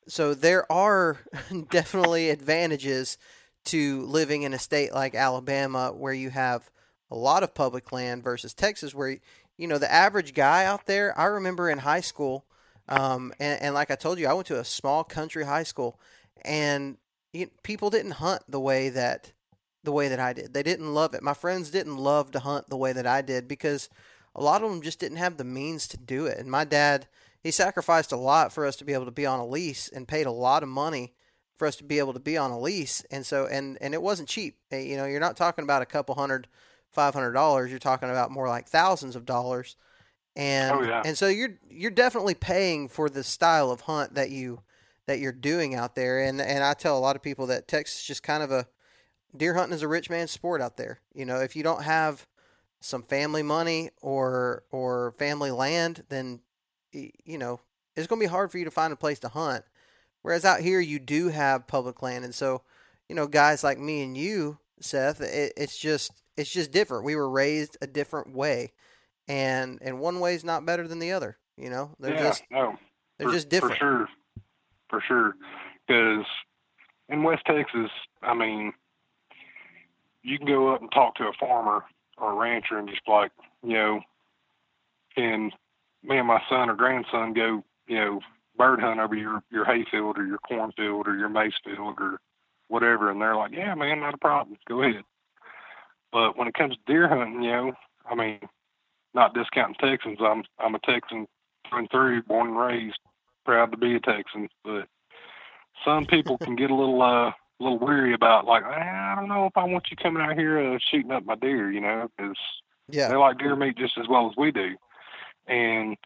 so 0.07 0.33
there 0.33 0.71
are 0.71 1.19
definitely 1.69 2.29
advantages 2.29 3.17
to 3.65 4.01
living 4.05 4.43
in 4.43 4.53
a 4.53 4.59
state 4.59 4.93
like 4.93 5.15
Alabama, 5.15 5.93
where 5.95 6.13
you 6.13 6.29
have 6.29 6.69
a 7.09 7.15
lot 7.15 7.43
of 7.43 7.53
public 7.53 7.91
land, 7.91 8.23
versus 8.23 8.53
Texas, 8.53 8.93
where 8.93 9.17
you 9.57 9.67
know 9.67 9.77
the 9.77 9.91
average 9.91 10.33
guy 10.33 10.65
out 10.65 10.85
there. 10.85 11.17
I 11.17 11.25
remember 11.25 11.69
in 11.69 11.79
high 11.79 12.01
school, 12.01 12.45
um, 12.89 13.33
and, 13.39 13.61
and 13.61 13.73
like 13.73 13.91
I 13.91 13.95
told 13.95 14.19
you, 14.19 14.27
I 14.27 14.33
went 14.33 14.47
to 14.47 14.59
a 14.59 14.65
small 14.65 15.03
country 15.03 15.45
high 15.45 15.63
school, 15.63 15.99
and 16.43 16.97
people 17.63 17.89
didn't 17.89 18.11
hunt 18.11 18.43
the 18.47 18.59
way 18.59 18.89
that 18.89 19.31
the 19.83 19.91
way 19.91 20.07
that 20.07 20.19
I 20.19 20.33
did. 20.33 20.53
They 20.53 20.63
didn't 20.63 20.93
love 20.93 21.13
it. 21.13 21.23
My 21.23 21.33
friends 21.33 21.69
didn't 21.69 21.97
love 21.97 22.31
to 22.31 22.39
hunt 22.39 22.69
the 22.69 22.77
way 22.77 22.93
that 22.93 23.05
I 23.05 23.21
did 23.21 23.47
because 23.47 23.89
a 24.35 24.41
lot 24.41 24.63
of 24.63 24.71
them 24.71 24.81
just 24.81 24.99
didn't 24.99 25.17
have 25.17 25.37
the 25.37 25.43
means 25.43 25.87
to 25.89 25.97
do 25.97 26.25
it. 26.25 26.37
And 26.37 26.49
my 26.49 26.63
dad, 26.63 27.07
he 27.43 27.51
sacrificed 27.51 28.11
a 28.11 28.17
lot 28.17 28.53
for 28.53 28.65
us 28.65 28.75
to 28.77 28.85
be 28.85 28.93
able 28.93 29.05
to 29.05 29.11
be 29.11 29.25
on 29.25 29.39
a 29.39 29.45
lease 29.45 29.89
and 29.89 30.07
paid 30.07 30.25
a 30.25 30.31
lot 30.31 30.63
of 30.63 30.69
money 30.69 31.13
for 31.57 31.67
us 31.67 31.75
to 31.75 31.83
be 31.83 31.99
able 31.99 32.13
to 32.13 32.19
be 32.19 32.37
on 32.37 32.51
a 32.51 32.59
lease. 32.59 33.03
And 33.11 33.25
so, 33.25 33.45
and, 33.45 33.77
and 33.81 33.93
it 33.93 34.01
wasn't 34.01 34.29
cheap. 34.29 34.57
Eh, 34.71 34.79
you 34.79 34.97
know, 34.97 35.05
you're 35.05 35.19
not 35.19 35.37
talking 35.37 35.63
about 35.63 35.81
a 35.81 35.85
couple 35.85 36.15
hundred, 36.15 36.47
five 36.89 37.13
hundred 37.13 37.33
dollars. 37.33 37.69
You're 37.69 37.79
talking 37.79 38.09
about 38.09 38.31
more 38.31 38.47
like 38.47 38.67
thousands 38.67 39.15
of 39.15 39.25
dollars. 39.25 39.75
And, 40.35 40.71
oh, 40.71 40.81
yeah. 40.83 41.03
and 41.05 41.17
so 41.17 41.27
you're, 41.27 41.59
you're 41.69 41.91
definitely 41.91 42.33
paying 42.33 42.87
for 42.87 43.09
the 43.09 43.23
style 43.23 43.69
of 43.69 43.81
hunt 43.81 44.15
that 44.15 44.31
you, 44.31 44.61
that 45.05 45.19
you're 45.19 45.31
doing 45.31 45.75
out 45.75 45.95
there. 45.95 46.23
And, 46.23 46.41
and 46.41 46.63
I 46.63 46.73
tell 46.73 46.97
a 46.97 46.99
lot 46.99 47.15
of 47.15 47.21
people 47.21 47.47
that 47.47 47.67
Texas 47.67 47.99
is 47.99 48.05
just 48.05 48.23
kind 48.23 48.41
of 48.41 48.51
a, 48.51 48.67
deer 49.35 49.53
hunting 49.53 49.73
is 49.73 49.81
a 49.81 49.87
rich 49.87 50.09
man's 50.09 50.31
sport 50.31 50.61
out 50.61 50.77
there. 50.77 50.99
You 51.13 51.25
know, 51.25 51.39
if 51.39 51.55
you 51.55 51.63
don't 51.63 51.83
have 51.83 52.27
some 52.79 53.03
family 53.03 53.43
money 53.43 53.89
or 54.01 54.63
or 54.71 55.13
family 55.17 55.51
land, 55.51 56.03
then 56.09 56.41
you 56.93 57.37
know 57.37 57.59
it's 57.95 58.07
going 58.07 58.19
to 58.19 58.25
be 58.25 58.29
hard 58.29 58.51
for 58.51 58.57
you 58.57 58.65
to 58.65 58.71
find 58.71 58.91
a 58.91 58.97
place 58.97 59.19
to 59.19 59.29
hunt. 59.29 59.63
Whereas 60.21 60.45
out 60.45 60.61
here, 60.61 60.79
you 60.79 60.99
do 60.99 61.29
have 61.29 61.67
public 61.67 62.01
land, 62.01 62.23
and 62.23 62.33
so 62.33 62.61
you 63.09 63.15
know 63.15 63.27
guys 63.27 63.63
like 63.63 63.77
me 63.77 64.03
and 64.03 64.17
you, 64.17 64.57
Seth, 64.79 65.21
it, 65.21 65.53
it's 65.57 65.77
just 65.77 66.11
it's 66.37 66.51
just 66.51 66.71
different. 66.71 67.05
We 67.05 67.15
were 67.15 67.29
raised 67.29 67.77
a 67.81 67.87
different 67.87 68.33
way, 68.33 68.71
and 69.27 69.79
and 69.81 69.99
one 69.99 70.19
way 70.19 70.35
is 70.35 70.43
not 70.43 70.65
better 70.65 70.87
than 70.87 70.99
the 70.99 71.11
other. 71.11 71.37
You 71.57 71.69
know, 71.69 71.91
they're 71.99 72.15
yeah, 72.15 72.23
just 72.23 72.43
no, 72.49 72.77
they're 73.17 73.27
for, 73.27 73.33
just 73.33 73.49
different. 73.49 73.75
For 73.75 73.79
sure, 73.79 74.07
for 74.89 75.01
sure. 75.01 75.35
Because 75.85 76.25
in 77.09 77.23
West 77.23 77.43
Texas, 77.45 77.91
I 78.21 78.33
mean, 78.33 78.73
you 80.23 80.37
can 80.37 80.47
go 80.47 80.73
up 80.73 80.81
and 80.81 80.91
talk 80.91 81.15
to 81.15 81.25
a 81.25 81.33
farmer 81.39 81.83
or 82.17 82.31
a 82.31 82.35
rancher 82.35 82.77
and 82.77 82.87
just 82.87 83.01
like, 83.07 83.31
you 83.61 83.73
know, 83.73 84.01
can 85.15 85.51
me 86.03 86.17
and 86.17 86.27
my 86.27 86.41
son 86.49 86.69
or 86.69 86.75
grandson 86.75 87.33
go, 87.33 87.63
you 87.87 87.95
know, 87.97 88.19
bird 88.57 88.79
hunt 88.79 88.99
over 88.99 89.15
your 89.15 89.41
your 89.51 89.65
hayfield 89.65 90.17
or 90.17 90.25
your 90.25 90.37
cornfield 90.39 91.07
or 91.07 91.15
your 91.15 91.29
maize 91.29 91.53
field 91.63 91.95
or 91.99 92.19
whatever, 92.67 93.09
and 93.09 93.21
they're 93.21 93.35
like, 93.35 93.51
yeah, 93.51 93.73
man, 93.75 93.99
not 93.99 94.13
a 94.13 94.17
problem, 94.17 94.57
go 94.67 94.81
ahead. 94.81 95.03
But 96.11 96.37
when 96.37 96.47
it 96.47 96.53
comes 96.53 96.75
to 96.75 96.81
deer 96.85 97.07
hunting, 97.07 97.43
you 97.43 97.51
know, 97.51 97.73
I 98.09 98.15
mean, 98.15 98.39
not 99.13 99.33
discounting 99.33 99.75
Texans, 99.75 100.19
I'm 100.21 100.43
I'm 100.59 100.75
a 100.75 100.79
Texan 100.79 101.27
through 101.69 101.79
and 101.79 101.89
through, 101.89 102.23
born 102.23 102.49
and 102.49 102.57
raised, 102.57 102.99
proud 103.45 103.71
to 103.71 103.77
be 103.77 103.95
a 103.95 103.99
Texan, 103.99 104.49
but 104.63 104.87
some 105.85 106.05
people 106.05 106.37
can 106.37 106.55
get 106.55 106.71
a 106.71 106.75
little 106.75 107.01
uh 107.01 107.31
a 107.59 107.63
little 107.63 107.79
weary 107.79 108.13
about 108.13 108.45
like 108.45 108.63
I 108.63 109.13
don't 109.15 109.29
know 109.29 109.45
if 109.45 109.55
I 109.55 109.63
want 109.63 109.85
you 109.89 109.97
coming 109.97 110.21
out 110.21 110.37
here 110.37 110.59
uh, 110.59 110.77
shooting 110.91 111.11
up 111.11 111.25
my 111.25 111.35
deer, 111.35 111.71
you 111.71 111.81
know, 111.81 112.09
because 112.17 112.37
Yeah, 112.89 113.09
they 113.09 113.15
like 113.15 113.39
deer 113.39 113.55
meat 113.55 113.77
just 113.77 113.97
as 113.97 114.07
well 114.07 114.29
as 114.29 114.37
we 114.37 114.51
do, 114.51 114.75
and 115.47 115.97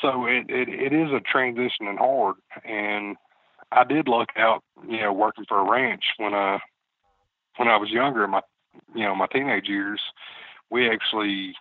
so 0.00 0.26
it, 0.26 0.46
it 0.48 0.68
it 0.68 0.92
is 0.92 1.10
a 1.12 1.20
transition 1.20 1.86
and 1.86 1.98
hard. 1.98 2.36
And 2.64 3.16
I 3.72 3.84
did 3.84 4.08
luck 4.08 4.28
out, 4.36 4.62
you 4.88 5.00
know, 5.00 5.12
working 5.12 5.44
for 5.48 5.58
a 5.58 5.70
ranch 5.70 6.04
when 6.18 6.34
I 6.34 6.58
when 7.56 7.68
I 7.68 7.76
was 7.76 7.90
younger, 7.90 8.26
my 8.26 8.40
you 8.94 9.04
know 9.04 9.14
my 9.14 9.26
teenage 9.26 9.68
years, 9.68 10.00
we 10.70 10.88
actually 10.90 11.54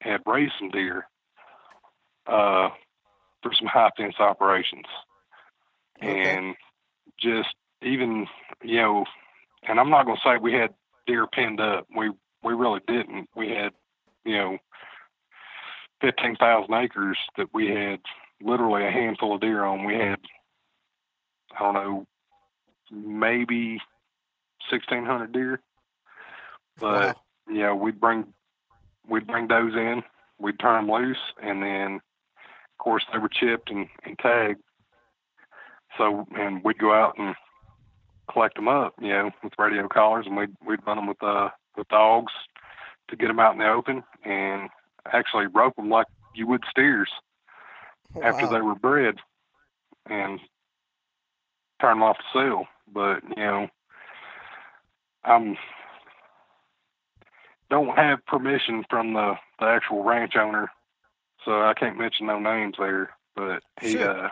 had 0.00 0.20
raised 0.26 0.52
some 0.58 0.70
deer 0.70 1.06
uh 2.26 2.68
for 3.42 3.52
some 3.58 3.68
high 3.68 3.90
fence 3.96 4.14
operations, 4.18 4.86
Okay. 6.02 6.36
and 6.36 6.54
just 7.20 7.54
even 7.82 8.26
you 8.62 8.76
know, 8.76 9.04
and 9.68 9.78
I'm 9.78 9.90
not 9.90 10.06
gonna 10.06 10.20
say 10.24 10.36
we 10.40 10.54
had 10.54 10.74
deer 11.06 11.26
pinned 11.26 11.60
up. 11.60 11.86
We 11.96 12.10
we 12.42 12.54
really 12.54 12.80
didn't. 12.86 13.28
We 13.36 13.50
had 13.50 13.72
you 14.24 14.36
know 14.36 14.58
15,000 16.00 16.72
acres 16.74 17.18
that 17.36 17.48
we 17.52 17.68
had 17.68 18.00
literally 18.42 18.86
a 18.86 18.90
handful 18.90 19.34
of 19.34 19.40
deer 19.40 19.64
on. 19.64 19.84
We 19.84 19.94
had, 19.94 20.18
I 21.58 21.60
don't 21.60 21.74
know, 21.74 22.06
maybe 22.90 23.80
1,600 24.70 25.32
deer. 25.32 25.60
But, 26.78 27.16
Wow. 27.16 27.22
you 27.48 27.58
know, 27.60 27.74
we'd 27.74 28.00
bring, 28.00 28.32
we'd 29.08 29.26
bring 29.26 29.48
those 29.48 29.74
in, 29.74 30.02
we'd 30.38 30.58
turn 30.58 30.86
them 30.86 30.94
loose, 30.94 31.32
and 31.42 31.62
then, 31.62 31.94
of 31.94 32.78
course, 32.78 33.04
they 33.12 33.18
were 33.18 33.28
chipped 33.28 33.70
and, 33.70 33.88
and 34.04 34.18
tagged. 34.18 34.60
So, 35.96 36.26
and 36.36 36.62
we'd 36.64 36.78
go 36.78 36.92
out 36.92 37.14
and 37.18 37.36
collect 38.30 38.56
them 38.56 38.68
up, 38.68 38.94
you 39.00 39.10
know, 39.10 39.30
with 39.42 39.52
radio 39.58 39.86
collars, 39.86 40.26
and 40.26 40.36
we'd, 40.36 40.54
we'd 40.66 40.84
run 40.86 40.96
them 40.96 41.06
with, 41.06 41.22
uh, 41.22 41.50
with 41.76 41.88
dogs 41.88 42.32
to 43.08 43.16
get 43.16 43.28
them 43.28 43.38
out 43.38 43.52
in 43.52 43.58
the 43.58 43.68
open 43.70 44.02
and 44.24 44.68
actually 45.12 45.46
rope 45.46 45.76
them 45.76 45.90
like 45.90 46.06
you 46.34 46.46
would 46.46 46.64
steers 46.70 47.10
after 48.22 48.46
they 48.46 48.60
were 48.60 48.74
bred 48.74 49.16
and 50.06 50.40
turn 51.80 51.98
them 51.98 52.02
off 52.02 52.18
to 52.18 52.24
sale. 52.32 52.66
But 52.92 53.22
you 53.36 53.42
know, 53.42 53.68
I'm 55.24 55.56
don't 57.70 57.96
have 57.96 58.24
permission 58.26 58.84
from 58.88 59.14
the 59.14 59.34
the 59.58 59.66
actual 59.66 60.04
ranch 60.04 60.34
owner, 60.36 60.70
so 61.44 61.62
I 61.62 61.74
can't 61.74 61.98
mention 61.98 62.26
no 62.26 62.38
names 62.38 62.76
there. 62.78 63.10
But 63.34 63.62
he 63.80 63.92
Sure. 63.92 64.10
uh, 64.10 64.28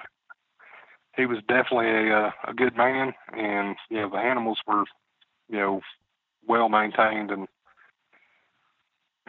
he 1.16 1.26
was 1.26 1.38
definitely 1.48 1.88
a 1.90 2.16
uh, 2.16 2.30
a 2.48 2.54
good 2.54 2.76
man, 2.76 3.12
and 3.32 3.76
you 3.90 3.98
know 4.00 4.10
the 4.10 4.18
animals 4.18 4.58
were 4.66 4.84
you 5.48 5.58
know 5.58 5.80
well 6.46 6.68
maintained 6.68 7.30
and 7.30 7.48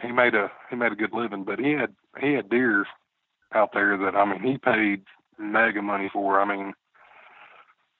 he 0.02 0.12
made 0.12 0.34
a 0.34 0.50
he 0.70 0.76
made 0.76 0.92
a 0.92 0.96
good 0.96 1.12
living, 1.12 1.44
but 1.44 1.58
he 1.58 1.72
had 1.72 1.94
he 2.20 2.32
had 2.32 2.48
deer 2.48 2.86
out 3.52 3.70
there 3.72 3.96
that 3.96 4.16
I 4.16 4.24
mean 4.24 4.42
he 4.42 4.58
paid 4.58 5.02
mega 5.38 5.82
money 5.82 6.10
for. 6.12 6.40
I 6.40 6.44
mean, 6.44 6.72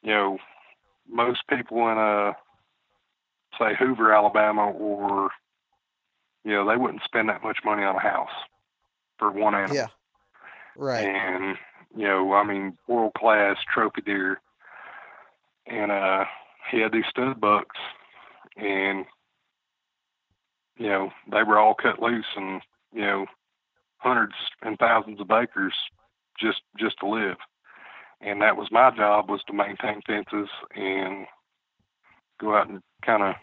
you 0.03 0.13
know, 0.13 0.39
most 1.09 1.47
people 1.49 1.89
in 1.89 1.99
uh 1.99 2.33
say 3.59 3.75
Hoover, 3.79 4.13
Alabama, 4.13 4.71
or 4.71 5.31
you 6.45 6.53
know 6.53 6.69
they 6.69 6.77
wouldn't 6.77 7.05
spend 7.05 7.29
that 7.29 7.43
much 7.43 7.59
money 7.65 7.85
on 7.85 7.97
a 7.97 8.01
house 8.01 8.35
for 9.19 9.31
one 9.31 9.55
animal. 9.55 9.77
Yeah. 9.77 9.87
Right. 10.77 11.05
And 11.07 11.57
you 11.97 12.07
know, 12.07 12.33
I 12.33 12.45
mean, 12.45 12.77
world 12.89 13.15
class 13.15 13.57
trophy 13.73 14.01
deer. 14.01 14.41
And 15.67 15.93
uh 15.93 16.25
he 16.71 16.81
had 16.81 16.93
these 16.93 17.05
stud 17.09 17.41
bucks 17.41 17.77
and 18.57 19.05
you 20.77 20.89
know, 20.89 21.11
they 21.31 21.43
were 21.43 21.59
all 21.59 21.75
cut 21.75 22.01
loose 22.01 22.27
and, 22.37 22.61
you 22.93 23.03
know, 23.03 23.27
hundreds 23.99 24.35
and 24.63 24.79
thousands 24.79 25.21
of 25.21 25.31
acres 25.31 25.75
just 26.39 26.61
just 26.79 26.99
to 27.01 27.09
live. 27.09 27.37
And 28.21 28.43
that 28.43 28.57
was 28.57 28.69
my 28.71 28.91
job 28.91 29.29
was 29.29 29.43
to 29.47 29.53
maintain 29.53 30.01
fences 30.07 30.49
and 30.75 31.27
go 32.41 32.57
out 32.57 32.69
and 32.69 32.83
kind 33.05 33.23
of 33.23 33.35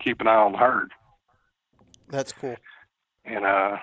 keep 0.00 0.20
an 0.20 0.26
eye 0.26 0.34
on 0.34 0.52
the 0.52 0.58
herd. 0.58 0.92
That's 2.08 2.32
cool. 2.32 2.56
And 3.24 3.44
uh 3.46 3.76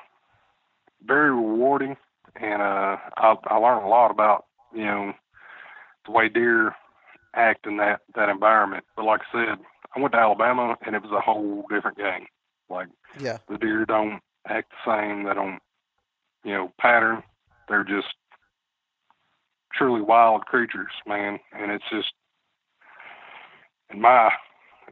very 1.04 1.32
rewarding 1.32 1.96
and 2.36 2.62
uh 2.62 2.98
I 3.18 3.36
I 3.46 3.58
learned 3.58 3.86
a 3.86 3.90
lot 3.90 4.12
about, 4.12 4.46
you 4.74 4.86
know, 4.86 5.14
the 6.06 6.12
way 6.12 6.30
deer 6.30 6.76
act 7.36 7.66
in 7.66 7.78
that 7.78 8.02
that 8.16 8.30
environment. 8.30 8.84
But 8.96 9.06
like 9.06 9.22
I 9.34 9.46
said, 9.46 9.66
I 9.96 10.00
went 10.00 10.14
to 10.14 10.20
Alabama 10.20 10.78
and 10.86 10.96
it 10.96 11.02
was 11.02 11.12
a 11.12 11.22
whole 11.22 11.66
different 11.70 11.98
game. 11.98 12.28
Like 12.70 12.88
Yeah. 13.20 13.40
the 13.48 13.58
deer 13.58 13.86
don't 13.86 14.22
act 14.48 14.72
the 14.72 14.92
same. 14.92 15.24
They 15.24 15.34
don't, 15.34 15.60
you 16.44 16.54
know, 16.54 16.72
pattern. 16.80 17.24
They're 17.68 17.84
just 17.84 18.08
truly 19.74 20.02
wild 20.02 20.46
creatures, 20.46 20.92
man. 21.08 21.40
And 21.54 21.72
it's 21.72 21.84
just, 21.92 22.12
in 23.92 24.02
my, 24.02 24.32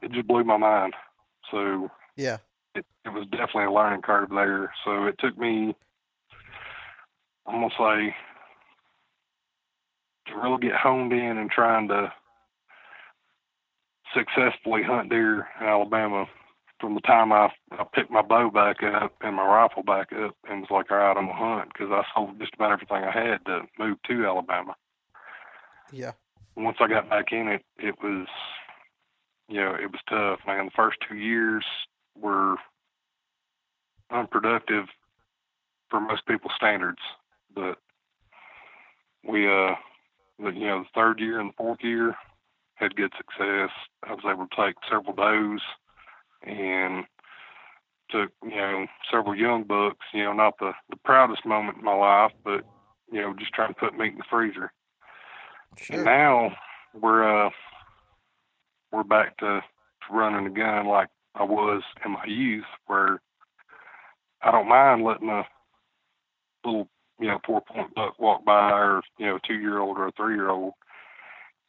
it 0.01 0.11
just 0.11 0.27
blew 0.27 0.43
my 0.43 0.57
mind. 0.57 0.93
So 1.51 1.89
Yeah. 2.15 2.37
it, 2.75 2.85
it 3.05 3.09
was 3.09 3.25
definitely 3.31 3.65
a 3.65 3.71
learning 3.71 4.01
curve 4.01 4.29
there. 4.29 4.73
So 4.83 5.05
it 5.05 5.15
took 5.19 5.37
me, 5.37 5.75
I'm 7.45 7.61
gonna 7.61 7.69
say, 7.77 8.15
to 10.27 10.35
really 10.35 10.61
get 10.61 10.75
honed 10.75 11.13
in 11.13 11.37
and 11.37 11.49
trying 11.49 11.87
to 11.87 12.11
successfully 14.13 14.83
hunt 14.83 15.09
deer 15.09 15.47
in 15.59 15.67
Alabama 15.67 16.27
from 16.79 16.95
the 16.95 17.01
time 17.01 17.31
I, 17.31 17.49
I 17.71 17.83
picked 17.93 18.11
my 18.11 18.21
bow 18.21 18.49
back 18.49 18.77
up 18.83 19.13
and 19.21 19.35
my 19.35 19.45
rifle 19.45 19.83
back 19.83 20.11
up 20.13 20.35
and 20.49 20.61
was 20.61 20.69
like, 20.71 20.91
all 20.91 20.97
right, 20.97 21.17
I'm 21.17 21.27
gonna 21.27 21.37
hunt 21.37 21.71
because 21.73 21.91
I 21.91 22.03
sold 22.13 22.39
just 22.39 22.53
about 22.53 22.71
everything 22.71 23.03
I 23.03 23.11
had 23.11 23.45
to 23.45 23.61
move 23.79 23.97
to 24.07 24.25
Alabama. 24.25 24.75
Yeah. 25.91 26.11
Once 26.55 26.77
I 26.79 26.87
got 26.87 27.09
back 27.09 27.31
in 27.31 27.47
it, 27.47 27.63
it 27.77 27.95
was, 28.03 28.27
you 29.47 29.59
know, 29.59 29.73
it 29.73 29.91
was 29.91 30.01
tough, 30.09 30.39
man. 30.45 30.65
The 30.65 30.71
first 30.75 30.97
two 31.07 31.15
years 31.15 31.65
were 32.19 32.55
unproductive 34.11 34.85
for 35.89 35.99
most 35.99 36.25
people's 36.27 36.53
standards, 36.55 37.01
but 37.53 37.77
we, 39.27 39.47
uh, 39.47 39.75
but, 40.39 40.55
you 40.55 40.67
know, 40.67 40.79
the 40.79 40.89
third 40.93 41.19
year 41.19 41.39
and 41.39 41.49
the 41.49 41.57
fourth 41.57 41.79
year 41.81 42.15
had 42.75 42.95
good 42.95 43.11
success. 43.17 43.69
I 44.03 44.13
was 44.13 44.23
able 44.29 44.47
to 44.47 44.55
take 44.55 44.75
several 44.89 45.15
does 45.15 45.61
and 46.43 47.05
took 48.09 48.31
you 48.43 48.55
know 48.55 48.85
several 49.11 49.35
young 49.35 49.63
bucks. 49.63 50.05
You 50.13 50.23
know, 50.23 50.33
not 50.33 50.55
the 50.59 50.71
the 50.89 50.97
proudest 51.03 51.45
moment 51.45 51.77
in 51.77 51.83
my 51.83 51.95
life, 51.95 52.31
but 52.43 52.63
you 53.11 53.21
know, 53.21 53.33
just 53.37 53.53
trying 53.53 53.73
to 53.73 53.79
put 53.79 53.97
meat 53.97 54.13
in 54.13 54.17
the 54.17 54.23
freezer. 54.29 54.71
Sure. 55.77 55.97
And 55.97 56.05
now 56.05 56.51
we're 56.93 57.47
uh 57.47 57.49
we're 58.91 59.03
back 59.03 59.37
to, 59.37 59.61
to 59.61 60.13
running 60.13 60.47
a 60.47 60.49
gun 60.49 60.87
like 60.87 61.09
I 61.35 61.43
was 61.43 61.83
in 62.05 62.11
my 62.11 62.25
youth, 62.25 62.65
where 62.87 63.21
I 64.41 64.51
don't 64.51 64.69
mind 64.69 65.03
letting 65.03 65.29
a 65.29 65.43
little 66.65 66.87
you 67.19 67.27
know 67.27 67.39
four 67.45 67.61
point 67.61 67.93
buck 67.95 68.19
walk 68.19 68.45
by, 68.45 68.71
or 68.71 69.01
you 69.17 69.25
know 69.25 69.39
two 69.45 69.59
year 69.59 69.79
old 69.79 69.97
or 69.97 70.07
a 70.07 70.11
three 70.13 70.35
year 70.35 70.49
old. 70.49 70.73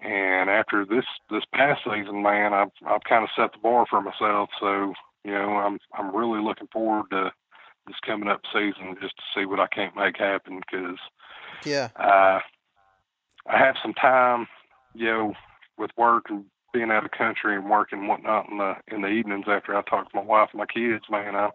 And 0.01 0.49
after 0.49 0.87
this 0.87 1.05
this 1.31 1.43
past 1.53 1.81
season, 1.85 2.23
man, 2.23 2.53
I've 2.55 2.71
I've 2.87 3.03
kind 3.09 3.25
of 3.25 3.31
set 3.37 3.53
the 3.53 3.59
bar 3.59 3.85
for 3.89 4.01
myself. 4.01 4.51
So 4.61 4.95
you 5.25 5.33
know, 5.33 5.57
I'm 5.57 5.79
I'm 5.97 6.15
really 6.15 6.41
looking 6.43 6.69
forward 6.73 7.11
to 7.11 7.31
this 7.87 7.97
coming 8.07 8.29
up 8.29 8.41
season 8.53 8.97
just 9.01 9.17
to 9.17 9.23
see 9.35 9.45
what 9.47 9.61
I 9.61 9.67
can't 9.67 9.97
make 9.97 10.19
happen 10.19 10.61
because 10.61 10.99
Yeah. 11.65 11.89
uh, 11.97 12.41
I 13.49 13.59
have 13.59 13.77
some 13.83 13.95
time, 13.95 14.47
you 14.95 15.07
know, 15.07 15.35
with 15.79 15.91
work 15.97 16.27
and 16.29 16.45
being 16.73 16.91
out 16.91 17.05
of 17.05 17.11
country 17.13 17.57
and 17.57 17.69
working 17.69 18.01
and 18.01 18.09
whatnot 18.09 18.49
in 18.51 18.59
the 18.59 18.75
in 18.89 19.03
the 19.03 19.09
evenings 19.09 19.47
after 19.49 19.75
I 19.75 19.83
talk 19.83 20.11
to 20.11 20.17
my 20.17 20.23
wife 20.23 20.51
and 20.53 20.59
my 20.59 20.67
kids. 20.67 21.05
Man, 21.11 21.35
I 21.35 21.49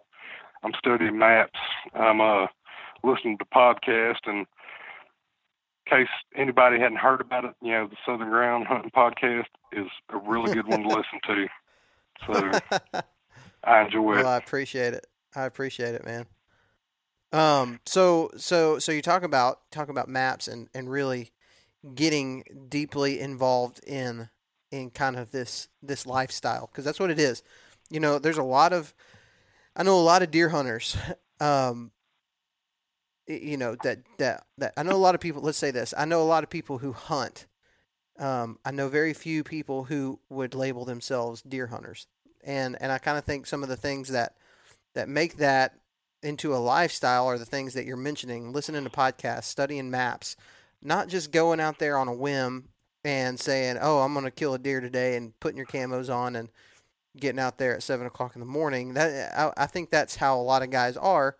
I'm 0.62 0.72
studying 0.78 1.18
maps. 1.18 1.58
I'm 1.94 2.20
uh 2.20 2.46
listening 3.02 3.38
to 3.38 3.44
podcasts 3.46 4.26
and 4.26 4.46
case 5.86 6.08
anybody 6.34 6.78
hadn't 6.78 6.98
heard 6.98 7.20
about 7.20 7.44
it, 7.44 7.54
you 7.62 7.72
know, 7.72 7.88
the 7.88 7.96
Southern 8.06 8.28
Ground 8.28 8.66
Hunting 8.66 8.90
Podcast 8.90 9.46
is 9.72 9.86
a 10.10 10.16
really 10.16 10.52
good 10.52 10.66
one 10.66 10.82
to 10.82 10.88
listen 10.88 11.20
to. 11.26 11.46
So 12.26 12.60
I 13.64 13.82
enjoy 13.82 14.00
well, 14.00 14.18
it. 14.20 14.26
I 14.26 14.36
appreciate 14.36 14.94
it. 14.94 15.06
I 15.34 15.44
appreciate 15.44 15.94
it, 15.94 16.04
man. 16.04 16.26
Um, 17.32 17.80
so 17.84 18.30
so 18.36 18.78
so 18.78 18.92
you 18.92 19.02
talk 19.02 19.24
about 19.24 19.70
talk 19.72 19.88
about 19.88 20.08
maps 20.08 20.46
and 20.46 20.68
and 20.74 20.88
really 20.90 21.32
getting 21.94 22.44
deeply 22.68 23.20
involved 23.20 23.82
in 23.84 24.28
in 24.70 24.90
kind 24.90 25.16
of 25.16 25.32
this 25.32 25.68
this 25.82 26.06
lifestyle 26.06 26.68
because 26.70 26.84
that's 26.84 27.00
what 27.00 27.10
it 27.10 27.18
is. 27.18 27.42
You 27.90 28.00
know, 28.00 28.18
there's 28.18 28.38
a 28.38 28.44
lot 28.44 28.72
of 28.72 28.94
I 29.74 29.82
know 29.82 29.98
a 29.98 30.02
lot 30.02 30.22
of 30.22 30.30
deer 30.30 30.50
hunters. 30.50 30.96
Um, 31.40 31.90
you 33.26 33.56
know 33.56 33.76
that 33.82 34.00
that 34.18 34.44
that 34.58 34.74
I 34.76 34.82
know 34.82 34.92
a 34.92 34.96
lot 34.96 35.14
of 35.14 35.20
people. 35.20 35.42
Let's 35.42 35.58
say 35.58 35.70
this: 35.70 35.94
I 35.96 36.04
know 36.04 36.22
a 36.22 36.24
lot 36.24 36.44
of 36.44 36.50
people 36.50 36.78
who 36.78 36.92
hunt. 36.92 37.46
Um, 38.18 38.58
I 38.64 38.70
know 38.70 38.88
very 38.88 39.12
few 39.12 39.42
people 39.42 39.84
who 39.84 40.20
would 40.28 40.54
label 40.54 40.84
themselves 40.84 41.42
deer 41.42 41.68
hunters, 41.68 42.06
and 42.44 42.76
and 42.80 42.92
I 42.92 42.98
kind 42.98 43.18
of 43.18 43.24
think 43.24 43.46
some 43.46 43.62
of 43.62 43.68
the 43.68 43.76
things 43.76 44.08
that 44.08 44.36
that 44.94 45.08
make 45.08 45.36
that 45.38 45.74
into 46.22 46.54
a 46.54 46.58
lifestyle 46.58 47.26
are 47.26 47.38
the 47.38 47.44
things 47.44 47.74
that 47.74 47.86
you're 47.86 47.96
mentioning: 47.96 48.52
listening 48.52 48.84
to 48.84 48.90
podcasts, 48.90 49.44
studying 49.44 49.90
maps, 49.90 50.36
not 50.82 51.08
just 51.08 51.32
going 51.32 51.60
out 51.60 51.78
there 51.78 51.96
on 51.96 52.08
a 52.08 52.14
whim 52.14 52.68
and 53.04 53.40
saying, 53.40 53.78
"Oh, 53.80 54.00
I'm 54.00 54.12
going 54.12 54.24
to 54.24 54.30
kill 54.30 54.54
a 54.54 54.58
deer 54.58 54.80
today," 54.80 55.16
and 55.16 55.38
putting 55.40 55.58
your 55.58 55.66
camos 55.66 56.14
on 56.14 56.36
and 56.36 56.50
getting 57.16 57.38
out 57.38 57.58
there 57.58 57.74
at 57.74 57.82
seven 57.82 58.06
o'clock 58.06 58.34
in 58.36 58.40
the 58.40 58.46
morning. 58.46 58.94
That 58.94 59.32
I, 59.36 59.64
I 59.64 59.66
think 59.66 59.90
that's 59.90 60.16
how 60.16 60.38
a 60.38 60.42
lot 60.42 60.62
of 60.62 60.70
guys 60.70 60.96
are. 60.96 61.36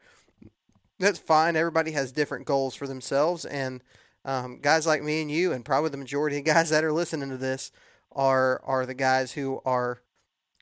That's 0.99 1.19
fine. 1.19 1.57
Everybody 1.57 1.93
has 1.93 2.13
different 2.13 2.47
goals 2.47 2.75
for 2.75 2.87
themselves, 2.87 3.45
and 3.45 3.83
um, 4.25 4.61
guys 4.61 4.87
like 4.87 5.03
me 5.03 5.21
and 5.21 5.31
you, 5.31 5.53
and 5.53 5.65
probably 5.65 5.91
the 5.91 5.97
majority 5.97 6.39
of 6.39 6.45
guys 6.45 6.71
that 6.71 6.85
are 6.85 6.93
listening 6.93 7.31
to 7.31 7.37
this, 7.37 7.73
are 8.13 8.63
are 8.65 8.87
the 8.87 8.95
guys 8.95 9.33
who 9.33 9.61
are 9.65 10.01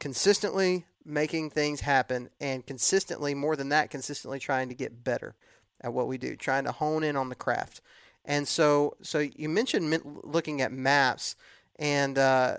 consistently 0.01 0.87
making 1.05 1.51
things 1.51 1.80
happen, 1.80 2.30
and 2.41 2.66
consistently 2.66 3.35
more 3.35 3.57
than 3.57 3.68
that, 3.68 3.91
consistently 3.91 4.39
trying 4.39 4.68
to 4.68 4.74
get 4.74 5.05
better 5.05 5.35
at 5.80 5.93
what 5.93 6.09
we 6.09 6.16
do, 6.16 6.37
trying 6.37 6.64
to 6.64 6.72
hone 6.72 7.03
in 7.03 7.16
on 7.16 7.28
the 7.28 7.35
craft. 7.35 7.80
And 8.24 8.47
so, 8.47 8.97
so 9.03 9.18
you 9.18 9.49
mentioned 9.49 10.01
looking 10.22 10.62
at 10.62 10.72
maps, 10.72 11.35
and 11.76 12.16
uh, 12.16 12.57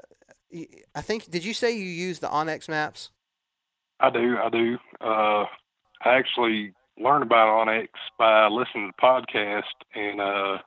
I 0.93 1.01
think 1.01 1.29
did 1.31 1.45
you 1.45 1.53
say 1.53 1.71
you 1.71 1.85
use 1.85 2.19
the 2.19 2.27
onX 2.27 2.67
maps? 2.67 3.09
I 3.99 4.09
do. 4.09 4.37
I 4.37 4.49
do. 4.49 4.77
Uh, 4.99 5.45
I 6.03 6.17
actually 6.17 6.73
learned 6.99 7.23
about 7.23 7.67
onX 7.67 7.87
by 8.17 8.47
listening 8.47 8.91
to 8.91 8.93
the 8.95 9.01
podcast, 9.01 9.63
and 9.95 10.21
uh, 10.21 10.57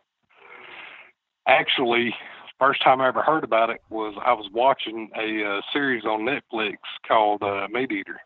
actually, 1.47 2.15
first 2.59 2.83
time 2.83 3.01
I 3.01 3.09
ever 3.09 3.23
heard 3.23 3.45
about 3.45 3.71
it 3.71 3.81
was 3.91 4.15
I 4.25 4.33
was 4.33 4.49
watching 4.53 5.11
a 5.17 5.45
uh, 5.45 5.61
series 5.73 6.05
on 6.05 6.21
Netflix 6.21 6.77
called 7.07 7.43
uh, 7.43 7.69
Meat 7.71 7.93
Eater. 7.93 8.21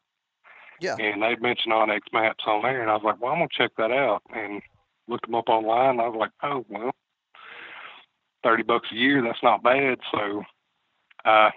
Yeah. 0.81 0.97
And 0.99 1.23
they'd 1.23 1.43
mentioned 1.43 1.75
onX 1.75 2.01
Maps 2.13 2.45
on 2.47 2.63
there, 2.63 2.81
and 2.81 2.91
I 2.91 2.95
was 2.95 3.03
like, 3.05 3.21
well, 3.21 3.33
I'm 3.33 3.39
gonna 3.39 3.49
check 3.53 3.73
that 3.77 3.91
out, 3.91 4.23
and 4.35 4.63
looked 5.09 5.27
them 5.27 5.35
up 5.35 5.49
online. 5.49 5.91
And 5.91 6.01
I 6.01 6.09
was 6.09 6.19
like, 6.19 6.31
oh 6.43 6.65
well, 6.69 6.93
thirty 8.43 8.63
bucks 8.63 8.89
a 8.91 8.95
year, 8.95 9.23
that's 9.23 9.43
not 9.43 9.63
bad. 9.63 9.99
So 10.11 10.43
I 11.25 11.51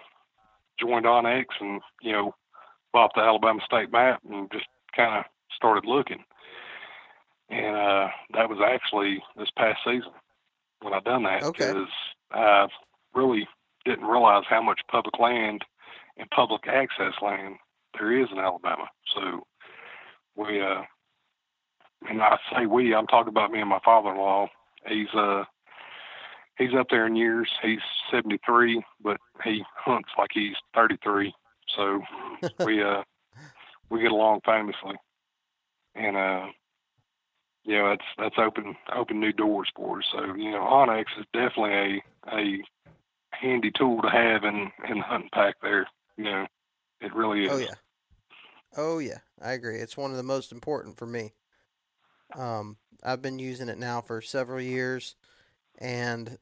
joined 0.79 1.05
onX 1.05 1.45
and 1.61 1.81
you 2.01 2.11
know 2.11 2.35
bought 2.91 3.11
the 3.15 3.21
Alabama 3.21 3.61
State 3.65 3.91
map 3.91 4.21
and 4.29 4.51
just 4.51 4.65
kind 4.95 5.19
of 5.19 5.25
started 5.55 5.85
looking. 5.85 6.23
And 7.49 7.75
uh, 7.75 8.07
that 8.33 8.49
was 8.49 8.59
actually 8.65 9.21
this 9.37 9.49
past 9.57 9.79
season 9.85 10.11
when 10.81 10.93
I 10.93 10.99
done 11.01 11.23
that 11.23 11.41
because 11.41 11.75
okay. 11.75 11.87
I 12.31 12.67
really 13.13 13.47
didn't 13.85 14.05
realize 14.05 14.43
how 14.49 14.61
much 14.61 14.79
public 14.89 15.19
land 15.19 15.63
and 16.17 16.29
public 16.29 16.67
access 16.67 17.13
land 17.21 17.55
there 17.93 18.21
is 18.21 18.29
in 18.31 18.39
Alabama. 18.39 18.87
So 19.15 19.45
we, 20.35 20.61
uh, 20.61 20.83
and 22.09 22.21
I 22.21 22.37
say 22.51 22.65
we, 22.65 22.93
I'm 22.93 23.07
talking 23.07 23.29
about 23.29 23.51
me 23.51 23.59
and 23.59 23.69
my 23.69 23.79
father-in-law. 23.83 24.47
He's 24.87 25.13
uh 25.13 25.45
he's 26.57 26.73
up 26.77 26.87
there 26.89 27.07
in 27.07 27.15
years. 27.15 27.49
He's 27.61 27.79
73, 28.11 28.83
but 29.01 29.17
he 29.43 29.63
hunts 29.75 30.09
like 30.17 30.31
he's 30.33 30.55
33. 30.75 31.33
So 31.75 32.01
we 32.65 32.83
uh 32.83 33.03
we 33.89 34.01
get 34.01 34.11
along 34.11 34.41
famously, 34.45 34.95
and 35.95 36.17
uh 36.17 36.47
you 37.63 37.77
know 37.77 37.89
that's 37.89 38.05
that's 38.17 38.35
open 38.37 38.75
open 38.95 39.19
new 39.19 39.31
doors 39.31 39.69
for 39.75 39.99
us. 39.99 40.05
So 40.11 40.35
you 40.35 40.51
know 40.51 40.59
onX 40.59 41.05
is 41.19 41.25
definitely 41.33 42.01
a 42.27 42.35
a 42.35 42.63
handy 43.31 43.71
tool 43.71 44.01
to 44.01 44.09
have 44.09 44.43
in 44.43 44.71
in 44.89 44.97
the 44.99 45.03
hunting 45.03 45.29
pack. 45.33 45.55
There, 45.61 45.87
you 46.17 46.25
know, 46.25 46.47
it 47.01 47.13
really 47.13 47.45
is. 47.45 47.51
Oh 47.51 47.57
yeah, 47.57 47.75
oh 48.77 48.99
yeah, 48.99 49.19
I 49.41 49.53
agree. 49.53 49.77
It's 49.77 49.97
one 49.97 50.11
of 50.11 50.17
the 50.17 50.23
most 50.23 50.51
important 50.51 50.97
for 50.97 51.05
me. 51.05 51.33
Um, 52.35 52.77
I've 53.03 53.21
been 53.21 53.39
using 53.39 53.69
it 53.69 53.77
now 53.77 54.01
for 54.01 54.21
several 54.21 54.61
years, 54.61 55.15
and 55.77 56.37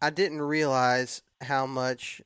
I 0.00 0.10
didn't 0.10 0.42
realize 0.42 1.22
how 1.42 1.66
much 1.66 2.22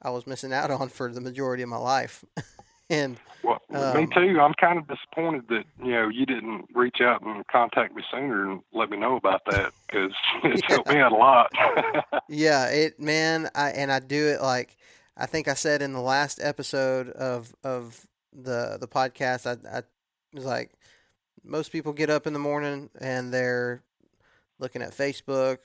I 0.00 0.10
was 0.10 0.26
missing 0.26 0.52
out 0.52 0.70
on 0.70 0.88
for 0.88 1.12
the 1.12 1.20
majority 1.20 1.62
of 1.62 1.68
my 1.68 1.78
life. 1.78 2.24
and 2.90 3.18
well, 3.42 3.62
um, 3.72 3.96
me 3.96 4.06
too. 4.12 4.40
I'm 4.40 4.54
kind 4.54 4.78
of 4.78 4.88
disappointed 4.88 5.44
that 5.48 5.64
you 5.82 5.92
know 5.92 6.08
you 6.08 6.26
didn't 6.26 6.66
reach 6.74 7.00
out 7.00 7.22
and 7.22 7.46
contact 7.46 7.94
me 7.94 8.02
sooner 8.10 8.50
and 8.50 8.60
let 8.72 8.90
me 8.90 8.96
know 8.96 9.16
about 9.16 9.42
that 9.50 9.72
because 9.86 10.12
it's 10.44 10.62
yeah. 10.62 10.74
helped 10.74 10.88
me 10.88 10.98
out 10.98 11.12
a 11.12 11.16
lot. 11.16 11.52
yeah, 12.28 12.66
it 12.66 12.98
man, 12.98 13.48
I 13.54 13.70
and 13.70 13.92
I 13.92 14.00
do 14.00 14.26
it 14.28 14.42
like 14.42 14.76
I 15.16 15.26
think 15.26 15.48
I 15.48 15.54
said 15.54 15.80
in 15.82 15.92
the 15.92 16.00
last 16.00 16.40
episode 16.42 17.10
of 17.10 17.54
of 17.62 18.06
the 18.32 18.78
the 18.80 18.88
podcast. 18.88 19.46
I, 19.46 19.78
I 19.78 19.82
was 20.32 20.44
like, 20.44 20.72
most 21.44 21.72
people 21.72 21.92
get 21.92 22.10
up 22.10 22.26
in 22.26 22.32
the 22.32 22.38
morning 22.38 22.90
and 23.00 23.32
they're 23.32 23.82
looking 24.58 24.82
at 24.82 24.90
Facebook. 24.90 25.58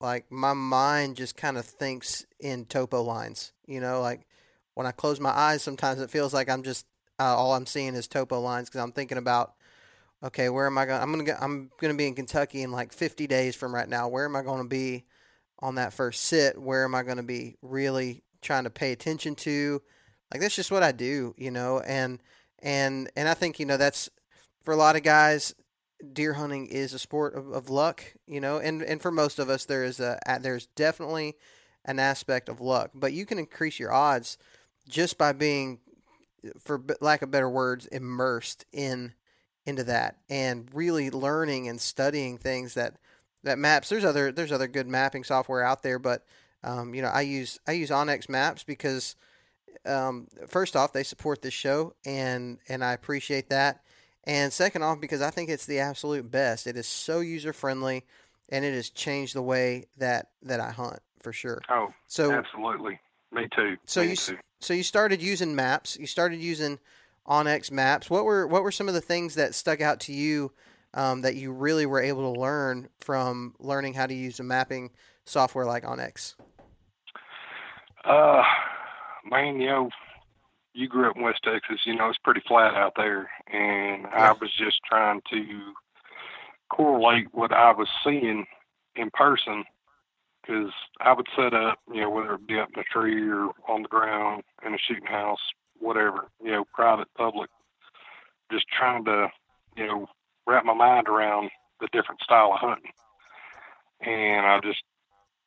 Like 0.00 0.30
my 0.32 0.52
mind 0.52 1.16
just 1.16 1.36
kind 1.36 1.56
of 1.56 1.64
thinks 1.64 2.26
in 2.40 2.64
topo 2.64 3.02
lines. 3.02 3.52
You 3.66 3.80
know, 3.80 4.00
like 4.00 4.26
when 4.74 4.86
I 4.86 4.92
close 4.92 5.20
my 5.20 5.30
eyes, 5.30 5.62
sometimes 5.62 6.00
it 6.00 6.10
feels 6.10 6.32
like 6.32 6.48
I'm 6.48 6.62
just 6.62 6.86
uh, 7.18 7.36
all 7.36 7.54
I'm 7.54 7.66
seeing 7.66 7.94
is 7.94 8.08
topo 8.08 8.40
lines 8.40 8.68
because 8.68 8.80
I'm 8.80 8.92
thinking 8.92 9.18
about, 9.18 9.54
okay, 10.24 10.48
where 10.48 10.66
am 10.66 10.78
I 10.78 10.86
going? 10.86 11.00
I'm 11.00 11.10
gonna 11.10 11.24
go, 11.24 11.36
I'm 11.40 11.70
gonna 11.80 11.94
be 11.94 12.06
in 12.06 12.14
Kentucky 12.14 12.62
in 12.62 12.72
like 12.72 12.92
50 12.92 13.26
days 13.26 13.54
from 13.54 13.74
right 13.74 13.88
now. 13.88 14.08
Where 14.08 14.24
am 14.24 14.36
I 14.36 14.42
going 14.42 14.62
to 14.62 14.68
be 14.68 15.04
on 15.60 15.76
that 15.76 15.92
first 15.92 16.24
sit? 16.24 16.60
Where 16.60 16.84
am 16.84 16.94
I 16.94 17.02
going 17.02 17.18
to 17.18 17.22
be 17.22 17.56
really 17.62 18.22
trying 18.40 18.64
to 18.64 18.70
pay 18.70 18.92
attention 18.92 19.34
to? 19.36 19.80
Like 20.32 20.40
that's 20.40 20.56
just 20.56 20.70
what 20.70 20.82
I 20.82 20.92
do, 20.92 21.34
you 21.38 21.50
know. 21.50 21.80
And 21.80 22.20
and 22.60 23.10
and 23.16 23.28
I 23.28 23.34
think 23.34 23.60
you 23.60 23.66
know 23.66 23.76
that's 23.76 24.08
for 24.62 24.72
a 24.72 24.76
lot 24.76 24.96
of 24.96 25.02
guys. 25.02 25.54
Deer 26.12 26.32
hunting 26.32 26.66
is 26.66 26.92
a 26.92 26.98
sport 26.98 27.36
of, 27.36 27.52
of 27.52 27.70
luck, 27.70 28.02
you 28.26 28.40
know, 28.40 28.58
and, 28.58 28.82
and 28.82 29.00
for 29.00 29.12
most 29.12 29.38
of 29.38 29.48
us, 29.48 29.66
there 29.66 29.84
is 29.84 30.00
a 30.00 30.18
there's 30.40 30.66
definitely 30.74 31.36
an 31.84 32.00
aspect 32.00 32.48
of 32.48 32.60
luck, 32.60 32.90
but 32.92 33.12
you 33.12 33.24
can 33.24 33.38
increase 33.38 33.78
your 33.78 33.92
odds 33.92 34.36
just 34.88 35.18
by 35.18 35.32
being, 35.32 35.80
for 36.58 36.82
lack 37.00 37.22
of 37.22 37.30
better 37.30 37.48
words, 37.48 37.86
immersed 37.86 38.64
in 38.72 39.14
into 39.64 39.84
that 39.84 40.16
and 40.28 40.68
really 40.72 41.10
learning 41.10 41.68
and 41.68 41.80
studying 41.80 42.36
things 42.36 42.74
that 42.74 42.96
that 43.44 43.58
maps. 43.58 43.88
There's 43.88 44.04
other 44.04 44.32
there's 44.32 44.52
other 44.52 44.68
good 44.68 44.86
mapping 44.86 45.24
software 45.24 45.62
out 45.62 45.82
there, 45.82 45.98
but 45.98 46.24
um, 46.64 46.94
you 46.94 47.02
know 47.02 47.08
I 47.08 47.22
use 47.22 47.58
I 47.66 47.72
use 47.72 47.90
onX 47.90 48.28
Maps 48.28 48.64
because 48.64 49.16
um, 49.84 50.28
first 50.46 50.76
off 50.76 50.92
they 50.92 51.02
support 51.02 51.42
this 51.42 51.54
show 51.54 51.94
and 52.04 52.58
and 52.68 52.84
I 52.84 52.92
appreciate 52.92 53.50
that. 53.50 53.82
And 54.24 54.52
second 54.52 54.82
off, 54.82 55.00
because 55.00 55.20
I 55.20 55.30
think 55.30 55.50
it's 55.50 55.66
the 55.66 55.80
absolute 55.80 56.30
best. 56.30 56.68
It 56.68 56.76
is 56.76 56.86
so 56.86 57.18
user 57.18 57.52
friendly, 57.52 58.04
and 58.48 58.64
it 58.64 58.72
has 58.72 58.88
changed 58.88 59.34
the 59.34 59.42
way 59.42 59.86
that 59.98 60.28
that 60.42 60.60
I 60.60 60.70
hunt 60.70 61.00
for 61.20 61.32
sure. 61.32 61.60
Oh, 61.68 61.92
so 62.06 62.32
absolutely, 62.32 63.00
me 63.32 63.48
too. 63.54 63.76
So 63.86 64.02
me 64.02 64.10
you 64.10 64.16
too. 64.16 64.38
So 64.62 64.74
you 64.74 64.82
started 64.82 65.20
using 65.20 65.54
maps. 65.54 65.98
You 65.98 66.06
started 66.06 66.40
using 66.40 66.78
onX 67.26 67.70
Maps. 67.70 68.10
What 68.10 68.24
were 68.24 68.46
what 68.46 68.62
were 68.62 68.72
some 68.72 68.88
of 68.88 68.94
the 68.94 69.00
things 69.00 69.34
that 69.34 69.54
stuck 69.54 69.80
out 69.80 70.00
to 70.00 70.12
you 70.12 70.52
um, 70.94 71.22
that 71.22 71.36
you 71.36 71.52
really 71.52 71.86
were 71.86 72.00
able 72.00 72.32
to 72.32 72.40
learn 72.40 72.88
from 72.98 73.54
learning 73.58 73.94
how 73.94 74.06
to 74.06 74.14
use 74.14 74.40
a 74.40 74.42
mapping 74.42 74.90
software 75.24 75.64
like 75.64 75.84
onX? 75.84 76.34
Uh, 78.04 78.42
man, 79.24 79.60
you 79.60 79.68
know, 79.68 79.90
you 80.74 80.88
grew 80.88 81.08
up 81.08 81.16
in 81.16 81.22
West 81.22 81.42
Texas, 81.44 81.80
you 81.84 81.94
know, 81.94 82.08
it's 82.08 82.18
pretty 82.18 82.42
flat 82.46 82.74
out 82.74 82.94
there. 82.96 83.30
And 83.52 84.02
yeah. 84.02 84.30
I 84.30 84.32
was 84.32 84.50
just 84.58 84.80
trying 84.88 85.20
to 85.30 85.72
correlate 86.70 87.28
what 87.32 87.52
I 87.52 87.72
was 87.72 87.88
seeing 88.04 88.46
in 88.96 89.10
person 89.12 89.64
because 90.42 90.72
I 91.00 91.12
would 91.12 91.26
set 91.36 91.54
up, 91.54 91.78
you 91.92 92.00
know, 92.00 92.10
whether 92.10 92.34
it 92.34 92.46
be 92.46 92.58
up 92.58 92.68
in 92.74 92.80
a 92.80 92.84
tree 92.84 93.28
or 93.28 93.50
on 93.68 93.82
the 93.82 93.88
ground 93.88 94.42
in 94.66 94.74
a 94.74 94.78
shooting 94.78 95.06
house, 95.06 95.40
whatever, 95.78 96.28
you 96.42 96.50
know, 96.50 96.64
private, 96.74 97.08
public, 97.16 97.50
just 98.50 98.66
trying 98.76 99.04
to, 99.04 99.28
you 99.76 99.86
know, 99.86 100.06
wrap 100.46 100.64
my 100.64 100.74
mind 100.74 101.08
around 101.08 101.50
the 101.80 101.88
different 101.92 102.20
style 102.22 102.52
of 102.52 102.60
hunting. 102.60 102.92
And 104.00 104.46
I 104.46 104.58
just 104.62 104.82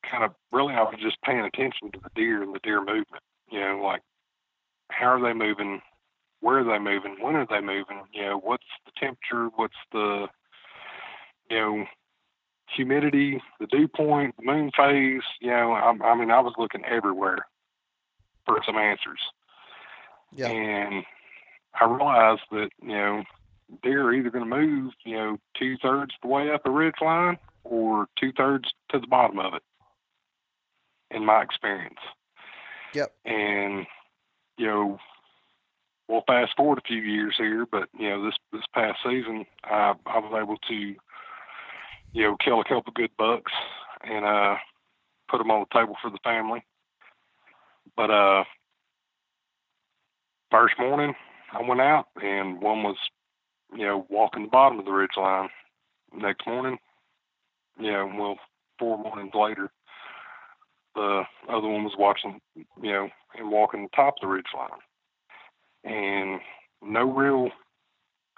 kind 0.10 0.24
of 0.24 0.32
really 0.52 0.74
I 0.74 0.84
was 0.84 0.96
just 1.02 1.22
paying 1.24 1.40
attention 1.40 1.92
to 1.92 2.00
the 2.02 2.10
deer 2.16 2.44
and 2.44 2.54
the 2.54 2.60
deer 2.60 2.80
movement. 2.80 3.24
You 3.52 3.60
know, 3.60 3.82
like 3.84 4.02
how 4.92 5.08
are 5.08 5.22
they 5.22 5.34
moving? 5.34 5.82
Where 6.40 6.60
are 6.60 6.64
they 6.64 6.80
moving? 6.80 7.18
When 7.20 7.36
are 7.36 7.48
they 7.50 7.60
moving? 7.60 8.02
You 8.14 8.24
know, 8.24 8.38
what's 8.38 8.64
the 8.86 8.92
temperature? 9.00 9.50
What's 9.56 9.76
the 9.92 10.28
you 11.50 11.58
know 11.58 11.86
humidity, 12.74 13.42
the 13.60 13.68
dew 13.68 13.88
point, 13.88 14.36
the 14.38 14.46
moon 14.46 14.72
phase? 14.76 15.24
You 15.40 15.52
know, 15.52 15.72
I, 15.74 15.96
I 16.04 16.16
mean, 16.16 16.32
I 16.32 16.40
was 16.40 16.54
looking 16.58 16.86
everywhere 16.86 17.48
for 18.46 18.62
some 18.66 18.78
answers. 18.78 19.20
Yeah. 20.34 20.50
And 20.50 21.04
I 21.80 21.86
realized 21.86 22.42
that 22.52 22.70
you 22.82 22.90
know 22.90 23.24
deer 23.84 24.04
are 24.04 24.14
either 24.14 24.30
going 24.30 24.48
to 24.48 24.56
move 24.56 24.94
you 25.04 25.16
know 25.16 25.38
two 25.58 25.76
thirds 25.82 26.14
the 26.22 26.28
way 26.28 26.52
up 26.52 26.66
a 26.66 26.70
ridge 26.70 26.96
line 27.02 27.38
or 27.64 28.08
two 28.20 28.32
thirds 28.32 28.70
to 28.90 29.00
the 29.00 29.08
bottom 29.08 29.40
of 29.40 29.54
it. 29.54 29.64
In 31.12 31.26
my 31.26 31.42
experience. 31.42 32.00
Yep. 32.94 33.14
And 33.26 33.86
you 34.58 34.68
know, 34.68 35.00
we'll 36.08 36.24
fast 36.28 36.54
forward 36.56 36.80
a 36.80 36.88
few 36.88 37.02
years 37.02 37.36
here, 37.38 37.66
but 37.70 37.90
you 37.98 38.10
know, 38.10 38.26
this 38.26 38.36
this 38.52 38.64
past 38.74 39.00
season, 39.04 39.46
I 39.64 39.94
I 40.06 40.20
was 40.20 40.34
able 40.42 40.58
to, 40.58 40.96
you 42.16 42.24
know, 42.24 42.38
kill 42.44 42.62
a 42.62 42.64
couple 42.64 42.94
good 42.96 43.12
bucks 43.18 43.52
and 44.04 44.26
uh 44.26 44.56
put 45.30 45.40
them 45.40 45.52
on 45.52 45.66
the 45.70 45.80
table 45.80 45.96
for 46.02 46.10
the 46.10 46.20
family. 46.24 46.64
But 47.98 48.10
uh, 48.10 48.44
first 50.50 50.76
morning 50.80 51.14
I 51.52 51.62
went 51.68 51.82
out 51.82 52.06
and 52.22 52.62
one 52.62 52.84
was, 52.84 52.98
you 53.76 53.86
know, 53.86 54.06
walking 54.10 54.44
the 54.44 54.50
bottom 54.50 54.80
of 54.80 54.86
the 54.86 54.92
ridge 54.92 55.18
line. 55.18 55.50
Next 56.14 56.48
morning, 56.48 56.78
you 57.78 57.92
know, 57.92 58.10
well, 58.18 58.38
four 58.80 58.98
mornings 58.98 59.34
later, 59.34 59.70
the 60.96 61.24
other 61.50 61.68
one 61.68 61.84
was 61.84 61.96
watching, 61.98 62.40
you 62.56 62.66
know, 62.82 63.10
and 63.38 63.52
walking 63.52 63.84
the 63.84 63.96
top 63.96 64.16
of 64.18 64.22
the 64.22 64.28
ridge 64.28 64.46
line. 64.56 64.70
And 65.84 66.40
no 66.82 67.04
real 67.04 67.50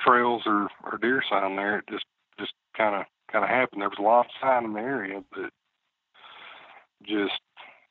trails 0.02 0.42
or, 0.48 0.70
or 0.84 0.98
deer 1.00 1.22
sign 1.30 1.56
there. 1.56 1.80
It 1.80 1.86
just 1.92 2.06
just 2.40 2.54
kind 2.76 2.96
of 2.96 3.06
kind 3.32 3.44
of 3.44 3.50
happened. 3.50 3.82
There 3.82 3.90
was 3.90 4.00
a 4.00 4.04
lot 4.04 4.26
of 4.26 4.32
sign 4.42 4.66
in 4.66 4.74
the 4.74 4.80
area, 4.80 5.24
but 5.32 5.52
just 7.04 7.40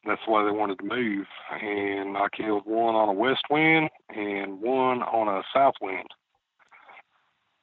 that's 0.07 0.21
the 0.27 0.33
way 0.33 0.45
they 0.45 0.51
wanted 0.51 0.79
to 0.79 0.85
move. 0.85 1.27
And 1.51 2.17
I 2.17 2.27
killed 2.37 2.63
one 2.65 2.95
on 2.95 3.09
a 3.09 3.13
west 3.13 3.45
wind 3.51 3.91
and 4.15 4.61
one 4.61 5.03
on 5.03 5.29
a 5.29 5.43
south 5.55 5.75
wind. 5.81 6.09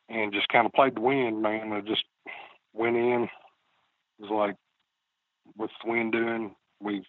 And 0.09 0.33
just 0.33 0.49
kind 0.49 0.65
of 0.65 0.73
played 0.73 0.95
the 0.95 1.01
wind, 1.01 1.41
man. 1.41 1.71
I 1.71 1.81
just 1.81 2.03
went 2.73 2.97
in. 2.97 3.23
It 3.23 4.21
was 4.21 4.31
like, 4.31 4.55
what's 5.55 5.73
the 5.83 5.91
wind 5.91 6.11
doing? 6.11 6.55
We 6.81 7.03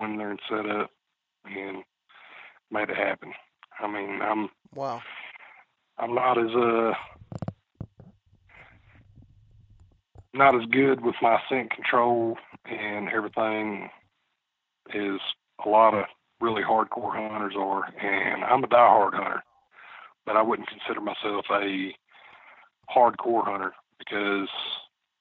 went 0.00 0.12
in 0.12 0.18
there 0.18 0.30
and 0.30 0.40
set 0.48 0.66
up 0.66 0.90
and 1.44 1.82
made 2.70 2.88
it 2.88 2.96
happen. 2.96 3.32
I 3.80 3.86
mean, 3.86 4.20
I'm 4.22 4.48
wow. 4.74 5.02
I'm 5.98 6.14
not 6.14 6.38
as 6.38 6.54
uh 6.54 6.92
not 10.34 10.54
as 10.54 10.66
good 10.70 11.02
with 11.02 11.14
my 11.20 11.38
scent 11.48 11.70
control 11.70 12.36
and 12.64 13.08
everything 13.08 13.90
as 14.94 15.20
a 15.64 15.68
lot 15.68 15.94
of 15.94 16.04
really 16.40 16.62
hardcore 16.62 17.14
hunters 17.14 17.54
are, 17.56 17.84
and 18.00 18.42
I'm 18.44 18.64
a 18.64 18.66
diehard 18.66 19.14
hunter, 19.14 19.42
but 20.26 20.36
I 20.36 20.42
wouldn't 20.42 20.68
consider 20.68 21.00
myself 21.00 21.46
a 21.50 21.94
hardcore 22.90 23.44
hunter 23.44 23.72
because 23.98 24.48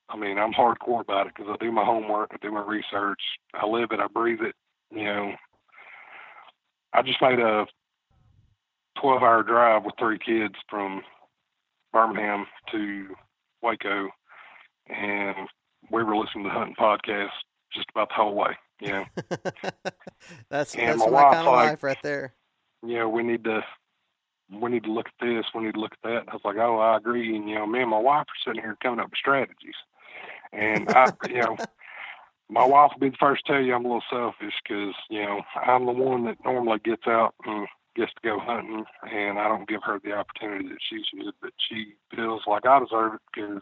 I 0.09 0.17
mean 0.17 0.37
I'm 0.37 0.53
hardcore 0.53 1.01
about 1.01 1.27
it 1.27 1.33
because 1.35 1.51
I 1.53 1.63
do 1.63 1.71
my 1.71 1.85
homework, 1.85 2.31
I 2.33 2.37
do 2.41 2.51
my 2.51 2.63
research, 2.63 3.21
I 3.53 3.65
live 3.67 3.89
it, 3.91 3.99
I 3.99 4.07
breathe 4.07 4.41
it. 4.41 4.55
You 4.89 5.03
know, 5.05 5.33
I 6.93 7.01
just 7.01 7.21
made 7.21 7.39
a 7.39 7.65
12 8.99 9.23
hour 9.23 9.43
drive 9.43 9.85
with 9.85 9.93
three 9.99 10.19
kids 10.19 10.55
from 10.69 11.01
Birmingham 11.93 12.45
to 12.71 13.15
Waco, 13.61 14.09
and 14.95 15.47
we 15.91 16.03
were 16.03 16.15
listening 16.17 16.43
to 16.45 16.49
the 16.49 16.53
hunting 16.53 16.75
podcast 16.79 17.29
just 17.73 17.87
about 17.95 18.09
the 18.09 18.15
whole 18.15 18.35
way. 18.35 18.57
You 18.79 18.91
know, 18.91 19.05
that's 20.49 20.75
And 20.75 20.99
that's 20.99 21.11
my 21.11 21.11
my, 21.11 21.21
kind 21.33 21.47
of 21.47 21.53
like- 21.53 21.69
life 21.69 21.83
right 21.83 21.97
there. 22.03 22.33
you 22.85 22.95
know, 22.95 23.09
we 23.09 23.23
need 23.23 23.43
to 23.45 23.61
we 24.51 24.69
need 24.69 24.83
to 24.83 24.91
look 24.91 25.07
at 25.07 25.13
this, 25.25 25.45
we 25.55 25.63
need 25.63 25.75
to 25.75 25.79
look 25.79 25.93
at 25.93 26.09
that. 26.09 26.19
And 26.21 26.29
I 26.29 26.33
was 26.33 26.41
like, 26.43 26.57
oh, 26.57 26.77
I 26.79 26.97
agree. 26.97 27.35
And 27.35 27.47
you 27.47 27.55
know, 27.55 27.65
me 27.65 27.81
and 27.81 27.89
my 27.89 27.99
wife 27.99 28.25
are 28.27 28.41
sitting 28.45 28.61
here 28.61 28.77
coming 28.83 28.99
up 28.99 29.05
with 29.09 29.17
strategies, 29.17 29.75
and 30.51 30.89
I, 30.89 31.11
you 31.29 31.41
know. 31.41 31.57
My 32.53 32.65
wife 32.65 32.91
will 32.93 32.99
be 32.99 33.11
the 33.11 33.17
first 33.17 33.45
to 33.45 33.53
tell 33.53 33.61
you 33.61 33.73
I'm 33.73 33.85
a 33.85 33.87
little 33.87 34.03
selfish 34.09 34.53
because 34.67 34.93
you 35.09 35.21
know 35.23 35.39
I'm 35.55 35.85
the 35.85 35.93
one 35.93 36.25
that 36.25 36.35
normally 36.43 36.79
gets 36.83 37.07
out 37.07 37.33
and 37.45 37.65
gets 37.95 38.11
to 38.11 38.19
go 38.27 38.39
hunting, 38.41 38.83
and 39.09 39.39
I 39.39 39.47
don't 39.47 39.69
give 39.69 39.79
her 39.85 40.01
the 40.03 40.11
opportunity 40.11 40.67
that 40.67 40.79
she 40.89 40.97
should. 40.97 41.33
But 41.41 41.51
she 41.69 41.93
feels 42.13 42.41
like 42.47 42.65
I 42.65 42.79
deserve 42.79 43.13
it 43.13 43.21
because 43.33 43.61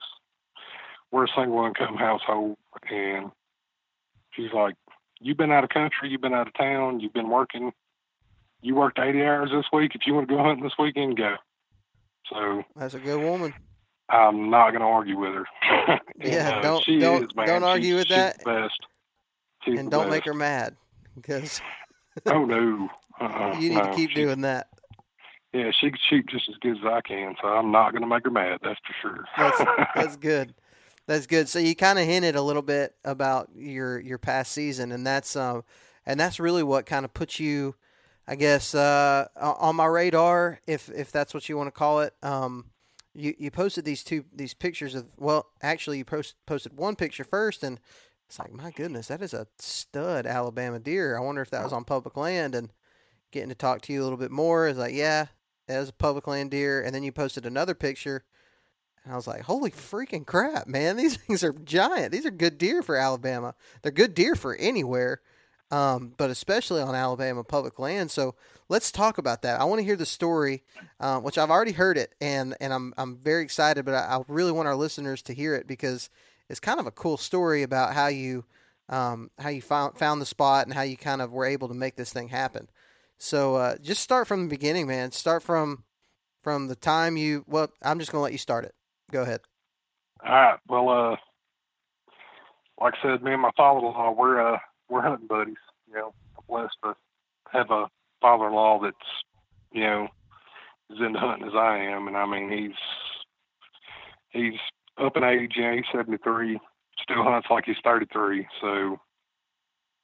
we're 1.12 1.26
a 1.26 1.30
single 1.36 1.66
income 1.66 1.96
household, 1.96 2.58
and 2.90 3.32
she's 4.32 4.52
like, 4.54 4.76
"You've 5.20 5.38
been 5.38 5.52
out 5.52 5.64
of 5.64 5.70
country, 5.70 6.10
you've 6.10 6.22
been 6.22 6.34
out 6.34 6.48
of 6.48 6.54
town, 6.54 7.00
you've 7.00 7.14
been 7.14 7.30
working. 7.30 7.72
You 8.62 8.76
worked 8.76 9.00
80 9.00 9.22
hours 9.24 9.50
this 9.52 9.66
week. 9.72 9.94
If 9.96 10.02
you 10.06 10.14
want 10.14 10.28
to 10.28 10.36
go 10.36 10.44
hunting 10.44 10.64
this 10.64 10.74
weekend, 10.78 11.18
go." 11.18 11.36
So 12.30 12.64
That's 12.76 12.94
a 12.94 13.00
good 13.00 13.22
woman. 13.22 13.54
I'm 14.10 14.50
not 14.50 14.72
going 14.72 14.82
to 14.82 14.88
argue 14.88 15.18
with 15.18 15.34
her. 15.34 15.46
And, 16.22 16.34
Yeah, 16.34 16.58
uh, 16.58 16.62
don't- 16.62 16.86
don't- 17.00 17.24
is, 17.24 17.30
don't 17.48 17.64
argue 17.64 17.96
with 17.96 18.10
that. 18.10 18.44
Best. 18.44 18.80
She's 19.64 19.80
and 19.80 19.90
don't 19.90 20.10
make 20.10 20.26
her 20.26 20.34
mad 20.34 20.76
because 21.16 21.62
Oh 22.26 22.44
no. 22.46 22.90
Uh-uh, 23.22 23.58
you 23.60 23.70
need 23.70 23.76
no. 23.78 23.84
to 23.90 23.96
keep 23.96 24.10
She- 24.12 24.16
doing 24.16 24.42
that. 24.42 24.68
Yeah, 25.54 25.72
she 25.72 25.90
can 25.90 26.00
shoot 26.10 26.28
just 26.28 26.48
as 26.50 26.56
good 26.62 26.78
as 26.78 26.84
I 26.86 27.02
can, 27.02 27.36
so 27.42 27.48
I'm 27.48 27.72
not 27.72 27.92
going 27.92 28.02
to 28.04 28.08
make 28.08 28.24
her 28.24 28.30
mad. 28.30 28.60
That's 28.62 28.80
for 28.86 28.94
sure. 29.02 29.26
That's 29.36 29.58
that's 29.96 30.16
good. 30.18 30.54
That's 31.10 31.26
good. 31.26 31.50
So 31.50 31.58
you 31.58 31.76
kind 31.76 31.98
of 31.98 32.06
hinted 32.06 32.36
a 32.36 32.42
little 32.44 32.62
bit 32.62 32.94
about 33.04 33.50
your 33.56 34.00
your 34.00 34.20
past 34.20 34.52
season, 34.52 34.92
and 34.92 35.08
that's 35.08 35.36
um, 35.36 35.64
and 36.06 36.20
that's 36.20 36.40
really 36.40 36.62
what 36.62 36.86
kind 36.86 37.04
of 37.04 37.16
puts 37.16 37.40
you, 37.40 37.74
I 38.28 38.36
guess, 38.36 38.76
uh, 38.76 39.26
on 39.36 39.76
my 39.76 39.88
radar, 39.88 40.60
if 40.68 40.88
if 40.90 41.12
that's 41.12 41.34
what 41.34 41.50
you 41.50 41.58
want 41.58 41.66
to 41.66 41.72
call 41.72 42.02
it. 42.02 42.14
Um, 42.22 42.66
you 43.16 43.34
you 43.40 43.50
posted 43.50 43.86
these 43.86 44.04
two 44.04 44.24
these 44.32 44.54
pictures 44.54 44.94
of 44.94 45.08
well, 45.18 45.48
actually 45.64 45.98
you 45.98 46.06
post, 46.06 46.36
posted 46.46 46.78
one 46.78 46.96
picture 46.96 47.24
first, 47.24 47.64
and 47.64 47.80
it's 48.28 48.38
like 48.38 48.54
my 48.54 48.70
goodness, 48.70 49.08
that 49.08 49.24
is 49.24 49.34
a 49.34 49.48
stud 49.58 50.28
Alabama 50.28 50.78
deer. 50.78 51.18
I 51.18 51.22
wonder 51.22 51.42
if 51.42 51.50
that 51.50 51.64
was 51.64 51.74
on 51.74 51.86
public 51.86 52.18
land, 52.18 52.54
and 52.54 52.70
getting 53.32 53.50
to 53.50 53.56
talk 53.56 53.82
to 53.82 53.94
you 53.94 54.04
a 54.04 54.06
little 54.06 54.20
bit 54.20 54.30
more 54.30 54.68
is 54.68 54.78
like, 54.78 54.94
yeah, 54.94 55.26
that 55.66 55.80
was 55.80 55.90
a 55.90 55.94
public 55.94 56.28
land 56.28 56.52
deer, 56.52 56.84
and 56.84 56.94
then 56.94 57.02
you 57.02 57.12
posted 57.12 57.48
another 57.48 57.74
picture. 57.74 58.26
And 59.04 59.14
I 59.14 59.16
was 59.16 59.28
like, 59.28 59.42
holy 59.42 59.72
freaking 59.72 60.26
crap, 60.26 60.68
man. 60.68 60.98
These 60.98 61.18
things 61.22 61.44
are 61.44 61.54
giant. 61.54 62.12
These 62.12 62.26
are 62.26 62.32
good 62.32 62.58
deer 62.58 62.82
for 62.82 62.96
Alabama. 62.96 63.56
They're 63.82 63.92
good 63.92 64.14
deer 64.14 64.36
for 64.36 64.56
anywhere, 64.56 65.22
um, 65.72 66.14
but 66.18 66.30
especially 66.30 66.82
on 66.82 66.96
Alabama 66.96 67.44
public 67.44 67.80
land. 67.80 68.12
So 68.12 68.36
let's 68.68 68.92
talk 68.92 69.18
about 69.18 69.42
that. 69.44 69.60
I 69.60 69.64
want 69.66 69.80
to 69.80 69.86
hear 69.86 69.96
the 69.96 70.06
story, 70.06 70.64
uh, 71.00 71.20
which 71.20 71.38
I've 71.38 71.52
already 71.52 71.72
heard 71.72 71.98
it, 71.98 72.14
and, 72.22 72.56
and 72.60 72.74
I'm, 72.74 72.94
I'm 72.98 73.18
very 73.18 73.44
excited, 73.44 73.86
but 73.86 73.94
I, 73.94 74.18
I 74.18 74.22
really 74.28 74.52
want 74.52 74.68
our 74.68 74.76
listeners 74.76 75.22
to 75.24 75.34
hear 75.34 75.56
it 75.56 75.68
because 75.68 76.10
it's 76.50 76.60
kind 76.60 76.80
of 76.80 76.88
a 76.88 76.92
cool 76.92 77.18
story 77.18 77.64
about 77.64 77.94
how 77.94 78.08
you, 78.08 78.46
um, 78.90 79.30
how 79.40 79.50
you 79.50 79.62
found, 79.62 79.98
found 79.98 80.22
the 80.22 80.26
spot 80.26 80.66
and 80.66 80.74
how 80.74 80.82
you 80.82 80.98
kind 80.98 81.22
of 81.22 81.32
were 81.32 81.46
able 81.46 81.68
to 81.68 81.74
make 81.74 81.96
this 81.96 82.12
thing 82.12 82.30
happen. 82.30 82.68
So 83.20 83.56
uh, 83.56 83.78
just 83.78 84.02
start 84.02 84.28
from 84.28 84.44
the 84.44 84.50
beginning, 84.50 84.88
man. 84.88 85.12
Start 85.12 85.44
from 85.44 85.84
from 86.42 86.68
the 86.68 86.76
time 86.76 87.18
you. 87.18 87.44
Well, 87.48 87.70
I'm 87.84 88.00
just 88.00 88.12
gonna 88.12 88.24
let 88.24 88.32
you 88.32 88.38
start 88.38 88.64
it. 88.64 88.74
Go 89.12 89.24
ahead. 89.24 89.42
All 90.26 90.32
right. 90.32 90.60
Well, 90.68 90.90
uh, 90.90 91.16
like 92.82 92.94
I 93.02 93.02
said, 93.02 93.24
me 93.24 93.34
and 93.34 93.42
my 93.42 93.52
father-in-law, 93.58 94.12
we're 94.18 94.56
uh, 94.56 94.60
we're 94.90 95.02
hunting 95.02 95.28
buddies. 95.28 95.56
You 95.88 95.96
know, 95.96 96.14
I'm 96.38 96.44
blessed 96.48 96.76
to 96.84 96.96
have 97.52 97.72
a 97.72 97.88
father-in-law 98.22 98.82
that's, 98.84 98.96
you 99.72 99.82
know, 99.84 100.08
as 100.92 101.00
into 101.00 101.20
hunting 101.20 101.48
as 101.48 101.56
I 101.56 101.78
am, 101.78 102.08
and 102.08 102.18
I 102.18 102.26
mean 102.26 102.52
he's 102.52 102.78
he's 104.30 104.60
up 104.98 105.18
in 105.18 105.24
age. 105.24 105.54
You 105.56 105.64
know, 105.64 105.76
he's 105.76 105.86
73, 105.92 106.60
still 107.02 107.24
hunts 107.24 107.48
like 107.50 107.66
he's 107.66 107.78
33. 107.84 108.48
So 108.62 109.00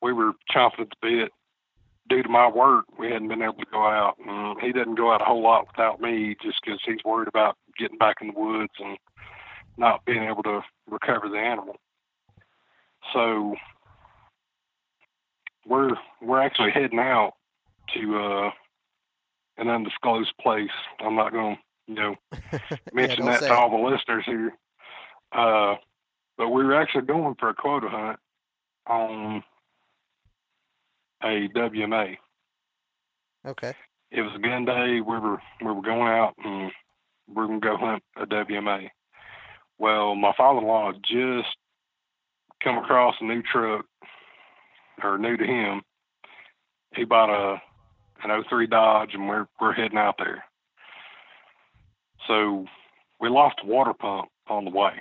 we 0.01 0.13
were 0.13 0.33
chomping 0.55 0.81
at 0.81 0.89
the 0.89 0.95
bit. 1.01 1.31
Due 2.07 2.21
to 2.21 2.29
my 2.29 2.47
work, 2.47 2.85
we 2.99 3.11
hadn't 3.11 3.29
been 3.29 3.41
able 3.41 3.55
to 3.55 3.65
go 3.71 3.83
out, 3.83 4.15
and 4.23 4.61
he 4.61 4.71
doesn't 4.71 4.93
go 4.93 5.11
out 5.11 5.21
a 5.21 5.25
whole 5.25 5.41
lot 5.41 5.65
without 5.65 5.99
me, 5.99 6.35
just 6.39 6.59
because 6.63 6.79
he's 6.85 7.03
worried 7.03 7.27
about 7.27 7.57
getting 7.77 7.97
back 7.97 8.17
in 8.21 8.27
the 8.27 8.39
woods 8.39 8.73
and 8.79 8.97
not 9.77 10.05
being 10.05 10.23
able 10.23 10.43
to 10.43 10.61
recover 10.89 11.29
the 11.29 11.37
animal. 11.37 11.75
So 13.13 13.55
we're 15.65 15.91
we're 16.21 16.41
actually 16.41 16.71
heading 16.71 16.99
out 16.99 17.33
to 17.93 18.17
uh, 18.17 18.49
an 19.57 19.69
undisclosed 19.69 20.33
place. 20.41 20.69
I'm 20.99 21.15
not 21.15 21.31
going 21.31 21.55
to 21.55 21.61
you 21.87 21.95
know, 21.95 22.15
mention 22.93 23.25
yeah, 23.25 23.39
that 23.39 23.47
to 23.47 23.53
all 23.53 23.69
the 23.69 23.89
listeners 23.89 24.23
here. 24.25 24.53
Uh, 25.31 25.75
but 26.37 26.49
we 26.49 26.63
were 26.63 26.75
actually 26.75 27.05
going 27.05 27.35
for 27.39 27.49
a 27.49 27.53
quota 27.53 27.89
hunt 27.89 28.19
on 28.87 29.43
a 31.23 31.47
WMA. 31.49 32.17
Okay. 33.45 33.73
It 34.11 34.21
was 34.21 34.31
a 34.35 34.39
gun 34.39 34.65
day. 34.65 35.01
We 35.01 35.19
were 35.19 35.41
we 35.61 35.67
were 35.67 35.81
going 35.81 36.07
out 36.07 36.35
and 36.43 36.71
we 37.27 37.43
are 37.43 37.47
gonna 37.47 37.59
go 37.59 37.77
hunt 37.77 38.03
a 38.17 38.25
WMA. 38.25 38.89
Well, 39.77 40.15
my 40.15 40.33
father-in-law 40.37 40.93
just 41.03 41.55
come 42.63 42.77
across 42.77 43.15
a 43.19 43.25
new 43.25 43.41
truck, 43.41 43.85
or 45.03 45.17
new 45.17 45.37
to 45.37 45.45
him. 45.45 45.81
He 46.95 47.03
bought 47.03 47.29
a 47.29 47.61
an 48.23 48.43
03 48.49 48.67
Dodge, 48.67 49.13
and 49.13 49.27
we're 49.27 49.47
we're 49.59 49.73
heading 49.73 49.97
out 49.97 50.15
there. 50.17 50.43
So 52.27 52.65
we 53.19 53.29
lost 53.29 53.57
a 53.63 53.67
water 53.67 53.93
pump 53.93 54.29
on 54.47 54.65
the 54.65 54.71
way, 54.71 54.93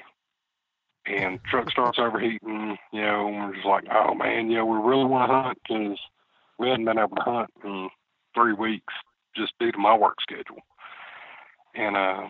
and 1.06 1.40
truck 1.44 1.70
starts 1.70 1.98
overheating. 1.98 2.76
You 2.92 3.00
know, 3.02 3.28
and 3.28 3.36
we're 3.36 3.54
just 3.54 3.66
like, 3.66 3.84
oh 3.92 4.14
man, 4.14 4.50
you 4.50 4.58
know, 4.58 4.66
we 4.66 4.78
really 4.78 5.04
want 5.04 5.30
to 5.30 5.34
hunt 5.34 5.58
because 5.66 5.98
we 6.58 6.68
hadn't 6.68 6.84
been 6.84 6.98
able 6.98 7.16
to 7.16 7.22
hunt 7.22 7.50
in 7.64 7.88
three 8.34 8.52
weeks 8.52 8.92
just 9.36 9.52
due 9.58 9.72
to 9.72 9.78
my 9.78 9.96
work 9.96 10.16
schedule. 10.20 10.62
And 11.74 11.96
uh, 11.96 12.28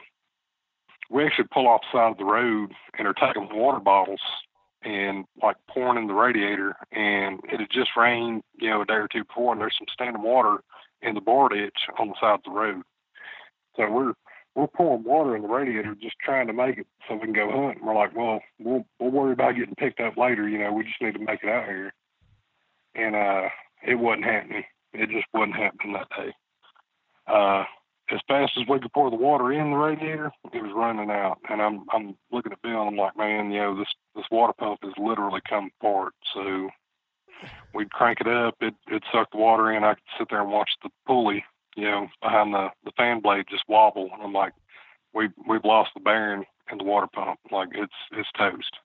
we 1.10 1.24
actually 1.24 1.48
pull 1.52 1.68
off 1.68 1.82
the 1.92 1.98
side 1.98 2.12
of 2.12 2.18
the 2.18 2.24
road 2.24 2.72
and 2.98 3.06
are 3.06 3.14
taking 3.14 3.48
water 3.52 3.80
bottles 3.80 4.20
and 4.82 5.24
like 5.42 5.56
pouring 5.68 5.98
in 5.98 6.08
the 6.08 6.14
radiator. 6.14 6.76
And 6.92 7.40
it 7.44 7.60
had 7.60 7.70
just 7.70 7.90
rained, 7.96 8.42
you 8.60 8.70
know, 8.70 8.82
a 8.82 8.86
day 8.86 8.94
or 8.94 9.08
two 9.08 9.24
before, 9.24 9.52
and 9.52 9.60
there's 9.60 9.76
some 9.78 9.86
standing 9.92 10.22
water 10.22 10.58
in 11.02 11.14
the 11.14 11.20
bar 11.20 11.48
ditch 11.48 11.76
on 11.98 12.08
the 12.08 12.14
side 12.20 12.34
of 12.34 12.42
the 12.44 12.50
road. 12.50 12.82
So 13.76 13.90
we're 13.90 14.14
we're 14.54 14.68
pouring 14.68 15.02
water 15.02 15.34
in 15.34 15.42
the 15.42 15.48
radiator 15.48 15.96
just 16.00 16.16
trying 16.20 16.46
to 16.46 16.52
make 16.52 16.78
it 16.78 16.86
so 17.08 17.14
we 17.14 17.22
can 17.22 17.32
go 17.32 17.50
hunt. 17.50 17.78
And 17.78 17.86
we're 17.86 17.94
like, 17.94 18.16
well, 18.16 18.40
we'll 18.58 18.86
we'll 18.98 19.10
worry 19.10 19.32
about 19.32 19.56
getting 19.56 19.74
picked 19.74 20.00
up 20.00 20.16
later. 20.16 20.48
You 20.48 20.58
know, 20.58 20.72
we 20.72 20.84
just 20.84 21.00
need 21.00 21.14
to 21.14 21.18
make 21.18 21.42
it 21.42 21.50
out 21.50 21.66
here. 21.66 21.92
And 22.94 23.16
uh, 23.16 23.48
it 23.86 23.96
wasn't 23.96 24.24
happening. 24.24 24.64
It 24.92 25.10
just 25.10 25.26
wasn't 25.34 25.56
happening 25.56 25.94
that 25.94 26.08
day. 26.16 26.32
Uh, 27.26 27.64
as 28.12 28.20
fast 28.28 28.52
as 28.58 28.68
we 28.68 28.78
could 28.78 28.92
pour 28.92 29.10
the 29.10 29.16
water 29.16 29.52
in 29.52 29.70
the 29.70 29.76
radiator, 29.76 30.30
it 30.52 30.62
was 30.62 30.72
running 30.74 31.10
out. 31.10 31.38
And 31.48 31.62
I'm 31.62 31.84
I'm 31.92 32.16
looking 32.30 32.52
at 32.52 32.62
Bill 32.62 32.80
and 32.80 32.88
I'm 32.88 32.96
like, 32.96 33.16
man, 33.16 33.50
you 33.50 33.60
know, 33.60 33.78
this 33.78 33.88
this 34.14 34.26
water 34.30 34.52
pump 34.52 34.80
is 34.82 34.92
literally 34.98 35.40
come 35.48 35.70
apart. 35.80 36.12
So 36.34 36.68
we'd 37.74 37.90
crank 37.90 38.20
it 38.20 38.28
up, 38.28 38.56
it 38.60 38.74
it'd 38.88 39.04
suck 39.12 39.30
the 39.32 39.38
water 39.38 39.72
in. 39.72 39.84
I 39.84 39.94
could 39.94 40.02
sit 40.18 40.28
there 40.30 40.42
and 40.42 40.50
watch 40.50 40.70
the 40.82 40.90
pulley, 41.06 41.44
you 41.76 41.84
know, 41.84 42.08
behind 42.20 42.52
the 42.52 42.68
the 42.84 42.92
fan 42.96 43.20
blade 43.20 43.46
just 43.48 43.64
wobble. 43.68 44.10
And 44.12 44.22
I'm 44.22 44.32
like, 44.32 44.52
we 45.14 45.28
we've 45.48 45.64
lost 45.64 45.90
the 45.94 46.00
bearing 46.00 46.44
in 46.70 46.78
the 46.78 46.84
water 46.84 47.08
pump. 47.12 47.40
Like 47.50 47.70
it's 47.72 47.92
it's 48.12 48.28
toast. 48.36 48.76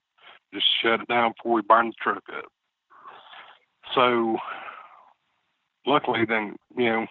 Just 0.53 0.65
shut 0.81 1.01
it 1.01 1.07
down 1.07 1.33
before 1.37 1.55
we 1.55 1.61
burn 1.61 1.87
the 1.87 1.93
truck 2.01 2.23
up. 2.35 2.45
So 3.93 4.37
luckily, 5.85 6.25
then 6.25 6.55
you 6.77 6.85
know, 6.85 7.07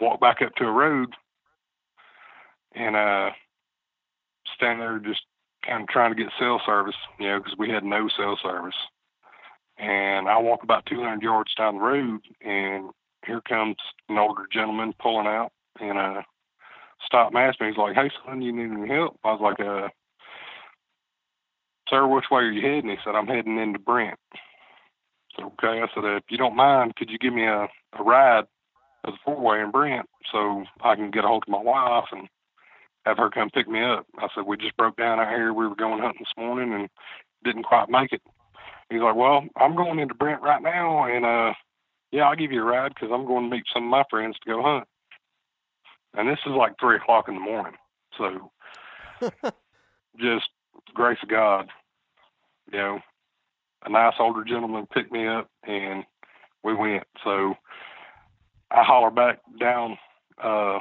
walk 0.00 0.20
back 0.20 0.42
up 0.42 0.54
to 0.56 0.64
a 0.64 0.72
road 0.72 1.14
and 2.74 2.96
uh 2.96 3.30
stand 4.54 4.80
there 4.80 4.98
just 4.98 5.22
kind 5.66 5.82
of 5.82 5.88
trying 5.88 6.14
to 6.14 6.22
get 6.22 6.32
cell 6.38 6.60
service, 6.64 6.96
you 7.18 7.28
know, 7.28 7.38
because 7.38 7.56
we 7.58 7.70
had 7.70 7.84
no 7.84 8.08
cell 8.16 8.38
service. 8.42 8.74
And 9.78 10.28
I 10.28 10.38
walk 10.38 10.62
about 10.62 10.86
200 10.86 11.22
yards 11.22 11.54
down 11.54 11.76
the 11.76 11.80
road, 11.80 12.20
and 12.40 12.90
here 13.24 13.40
comes 13.48 13.76
an 14.08 14.18
older 14.18 14.46
gentleman 14.52 14.92
pulling 15.00 15.26
out, 15.26 15.52
and 15.80 15.96
uh, 15.98 16.22
stopped 17.06 17.34
and 17.34 17.42
asked 17.42 17.60
me, 17.60 17.68
he's 17.68 17.76
like, 17.76 17.94
"Hey, 17.94 18.10
son, 18.26 18.42
you 18.42 18.52
need 18.52 18.76
any 18.76 18.88
help?" 18.88 19.18
I 19.22 19.32
was 19.32 19.40
like, 19.40 19.60
"Uh, 19.60 19.88
sir, 21.88 22.08
which 22.08 22.24
way 22.30 22.42
are 22.42 22.50
you 22.50 22.62
heading?" 22.62 22.90
He 22.90 22.96
said, 23.04 23.14
"I'm 23.14 23.28
heading 23.28 23.58
into 23.58 23.78
Brent." 23.78 24.18
I 24.34 24.38
said, 25.36 25.44
"Okay." 25.44 25.80
I 25.80 25.86
said, 25.94 26.04
"If 26.04 26.24
you 26.28 26.38
don't 26.38 26.56
mind, 26.56 26.96
could 26.96 27.10
you 27.10 27.18
give 27.18 27.32
me 27.34 27.44
a, 27.44 27.68
a 27.92 28.02
ride 28.02 28.46
of 29.04 29.14
the 29.14 29.18
four-way 29.24 29.60
in 29.60 29.70
Brent 29.70 30.08
so 30.32 30.64
I 30.82 30.94
can 30.94 31.10
get 31.10 31.24
a 31.24 31.28
hold 31.28 31.44
of 31.44 31.48
my 31.48 31.62
wife 31.62 32.06
and 32.12 32.28
have 33.04 33.18
her 33.18 33.30
come 33.30 33.50
pick 33.50 33.68
me 33.68 33.82
up?" 33.82 34.06
I 34.18 34.28
said, 34.34 34.44
"We 34.44 34.56
just 34.56 34.76
broke 34.76 34.96
down 34.96 35.20
out 35.20 35.28
here. 35.28 35.52
We 35.52 35.66
were 35.66 35.74
going 35.74 36.00
hunting 36.00 36.20
this 36.20 36.36
morning 36.36 36.72
and 36.72 36.88
didn't 37.44 37.64
quite 37.64 37.88
make 37.88 38.12
it." 38.12 38.22
He's 38.90 39.00
like, 39.00 39.16
"Well, 39.16 39.44
I'm 39.56 39.76
going 39.76 39.98
into 39.98 40.14
Brent 40.14 40.42
right 40.42 40.62
now, 40.62 41.04
and 41.04 41.24
uh, 41.24 41.54
yeah, 42.10 42.28
I'll 42.28 42.36
give 42.36 42.52
you 42.52 42.62
a 42.62 42.64
ride 42.64 42.94
because 42.94 43.10
I'm 43.12 43.26
going 43.26 43.50
to 43.50 43.56
meet 43.56 43.64
some 43.72 43.84
of 43.84 43.90
my 43.90 44.04
friends 44.10 44.36
to 44.38 44.50
go 44.50 44.62
hunt." 44.62 44.88
And 46.14 46.28
this 46.28 46.38
is 46.46 46.52
like 46.52 46.74
three 46.80 46.96
o'clock 46.96 47.28
in 47.28 47.34
the 47.34 47.40
morning, 47.40 47.74
so 48.16 48.50
just 50.18 50.48
grace 50.94 51.18
of 51.22 51.28
God, 51.28 51.68
you 52.72 52.78
know, 52.78 53.00
a 53.84 53.90
nice 53.90 54.14
older 54.18 54.44
gentleman 54.44 54.86
picked 54.86 55.12
me 55.12 55.26
up, 55.26 55.48
and 55.64 56.04
we 56.64 56.74
went. 56.74 57.04
So 57.24 57.54
I 58.70 58.82
holler 58.82 59.10
back 59.10 59.40
down 59.58 59.98
uh, 60.42 60.78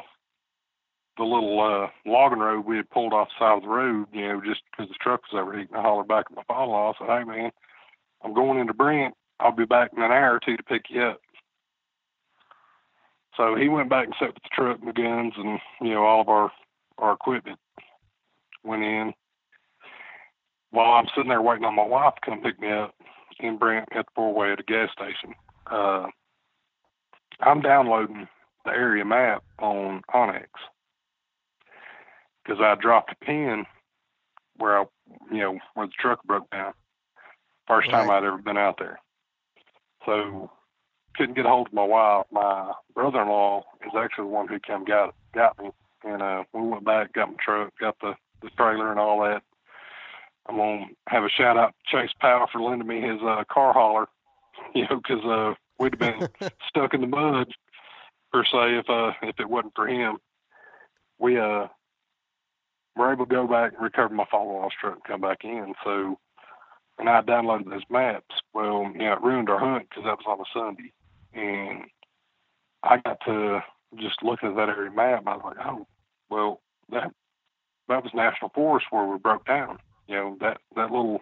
the 1.17 1.23
little 1.23 1.59
uh, 1.59 1.87
logging 2.09 2.39
road 2.39 2.65
we 2.65 2.77
had 2.77 2.89
pulled 2.89 3.13
off 3.13 3.29
the 3.29 3.45
side 3.45 3.57
of 3.57 3.63
the 3.63 3.69
road, 3.69 4.07
you 4.11 4.27
know, 4.27 4.41
just 4.45 4.61
because 4.71 4.89
the 4.89 4.95
truck 5.01 5.21
was 5.31 5.41
overheating. 5.41 5.75
I 5.75 5.81
hollered 5.81 6.07
back 6.07 6.25
at 6.29 6.35
my 6.35 6.43
father-in-law. 6.47 6.93
I 6.93 6.97
said, 6.99 7.19
"Hey, 7.19 7.23
man." 7.23 7.51
I'm 8.23 8.33
going 8.33 8.59
into 8.59 8.73
Brent. 8.73 9.13
I'll 9.39 9.51
be 9.51 9.65
back 9.65 9.91
in 9.95 10.01
an 10.01 10.11
hour 10.11 10.35
or 10.35 10.39
two 10.39 10.57
to 10.57 10.63
pick 10.63 10.85
you 10.89 11.01
up. 11.01 11.21
So 13.35 13.55
he 13.55 13.69
went 13.69 13.89
back 13.89 14.05
and 14.05 14.15
set 14.19 14.33
with 14.33 14.43
the 14.43 14.49
truck 14.51 14.79
and 14.79 14.87
the 14.87 14.93
guns 14.93 15.33
and, 15.37 15.59
you 15.81 15.93
know, 15.93 16.03
all 16.03 16.21
of 16.21 16.29
our, 16.29 16.51
our 16.97 17.13
equipment 17.13 17.59
went 18.63 18.83
in. 18.83 19.13
While 20.71 20.93
I'm 20.93 21.07
sitting 21.15 21.29
there 21.29 21.41
waiting 21.41 21.65
on 21.65 21.75
my 21.75 21.85
wife 21.85 22.15
to 22.15 22.29
come 22.29 22.41
pick 22.41 22.59
me 22.59 22.71
up 22.71 22.95
in 23.39 23.57
Brent 23.57 23.87
at 23.95 24.05
the 24.05 24.11
four 24.15 24.33
way 24.33 24.51
at 24.51 24.59
a 24.59 24.63
gas 24.63 24.89
station, 24.91 25.35
uh, 25.67 26.07
I'm 27.39 27.61
downloading 27.61 28.27
the 28.65 28.71
area 28.71 29.05
map 29.05 29.43
on 29.59 30.01
onX 30.13 30.47
because 32.43 32.61
I 32.61 32.75
dropped 32.75 33.11
a 33.11 33.25
pin 33.25 33.65
where 34.57 34.79
I, 34.79 34.85
you 35.31 35.39
know, 35.39 35.59
where 35.73 35.87
the 35.87 35.93
truck 35.99 36.23
broke 36.23 36.49
down. 36.49 36.73
First 37.67 37.91
right. 37.91 38.01
time 38.01 38.09
I'd 38.09 38.23
ever 38.23 38.37
been 38.37 38.57
out 38.57 38.77
there. 38.79 38.99
So 40.05 40.49
couldn't 41.15 41.35
get 41.35 41.45
a 41.45 41.49
hold 41.49 41.67
of 41.67 41.73
my 41.73 41.83
wife. 41.83 42.25
My 42.31 42.71
brother 42.93 43.21
in 43.21 43.27
law 43.27 43.63
is 43.85 43.91
actually 43.97 44.25
the 44.25 44.33
one 44.33 44.47
who 44.47 44.59
came 44.59 44.85
got 44.85 45.13
got 45.33 45.57
me. 45.61 45.71
And 46.03 46.21
uh 46.21 46.43
we 46.53 46.61
went 46.61 46.85
back, 46.85 47.13
got 47.13 47.29
my 47.29 47.35
truck, 47.43 47.73
got 47.79 47.97
the, 47.99 48.13
the 48.41 48.49
trailer 48.51 48.91
and 48.91 48.99
all 48.99 49.21
that. 49.23 49.41
I'm 50.47 50.57
gonna 50.57 50.85
have 51.09 51.23
a 51.23 51.29
shout 51.29 51.57
out 51.57 51.73
to 51.91 51.97
Chase 51.97 52.13
Powell 52.21 52.47
for 52.51 52.61
lending 52.61 52.87
me 52.87 53.01
his 53.01 53.19
uh 53.21 53.43
car 53.51 53.73
hauler, 53.73 54.07
you 54.75 54.83
know, 54.83 54.97
because 54.97 55.25
uh 55.25 55.53
we'd 55.79 55.99
have 55.99 55.99
been 56.39 56.49
stuck 56.67 56.93
in 56.93 57.01
the 57.01 57.07
mud 57.07 57.51
per 58.31 58.43
se 58.43 58.77
if 58.77 58.89
uh 58.89 59.11
if 59.23 59.39
it 59.39 59.49
wasn't 59.49 59.73
for 59.75 59.87
him. 59.87 60.17
We 61.19 61.37
uh 61.39 61.67
were 62.95 63.13
able 63.13 63.25
to 63.25 63.33
go 63.33 63.47
back 63.47 63.73
and 63.73 63.83
recover 63.83 64.13
my 64.13 64.25
follow 64.29 64.61
loss 64.61 64.71
truck 64.79 64.95
and 64.95 65.03
come 65.03 65.21
back 65.21 65.43
in. 65.43 65.73
So 65.83 66.17
and 66.99 67.09
I 67.09 67.21
downloaded 67.21 67.69
those 67.69 67.83
maps. 67.89 68.35
Well, 68.53 68.89
you 68.93 68.99
know, 68.99 69.13
it 69.13 69.21
ruined 69.21 69.49
our 69.49 69.59
hunt 69.59 69.87
because 69.89 70.03
that 70.05 70.17
was 70.17 70.25
on 70.27 70.39
a 70.39 70.45
Sunday, 70.53 70.93
and 71.33 71.83
I 72.83 72.97
got 72.97 73.19
to 73.25 73.61
just 73.99 74.23
looking 74.23 74.49
at 74.49 74.55
that 74.55 74.69
area 74.69 74.91
map. 74.91 75.23
I 75.27 75.35
was 75.35 75.41
like, 75.45 75.65
oh, 75.65 75.87
well, 76.29 76.61
that 76.89 77.11
that 77.87 78.03
was 78.03 78.11
national 78.13 78.51
forest 78.53 78.87
where 78.89 79.05
we 79.05 79.17
broke 79.17 79.45
down. 79.45 79.77
You 80.07 80.15
know, 80.15 80.37
that 80.41 80.57
that 80.75 80.91
little 80.91 81.21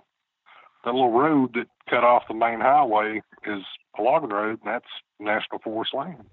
that 0.85 0.93
little 0.93 1.11
road 1.11 1.53
that 1.55 1.67
cut 1.89 2.03
off 2.03 2.23
the 2.27 2.33
main 2.33 2.61
highway 2.61 3.21
is 3.45 3.63
a 3.97 4.01
logging 4.01 4.29
road, 4.29 4.59
and 4.63 4.73
that's 4.73 4.85
national 5.19 5.59
forest 5.59 5.93
land. 5.93 6.25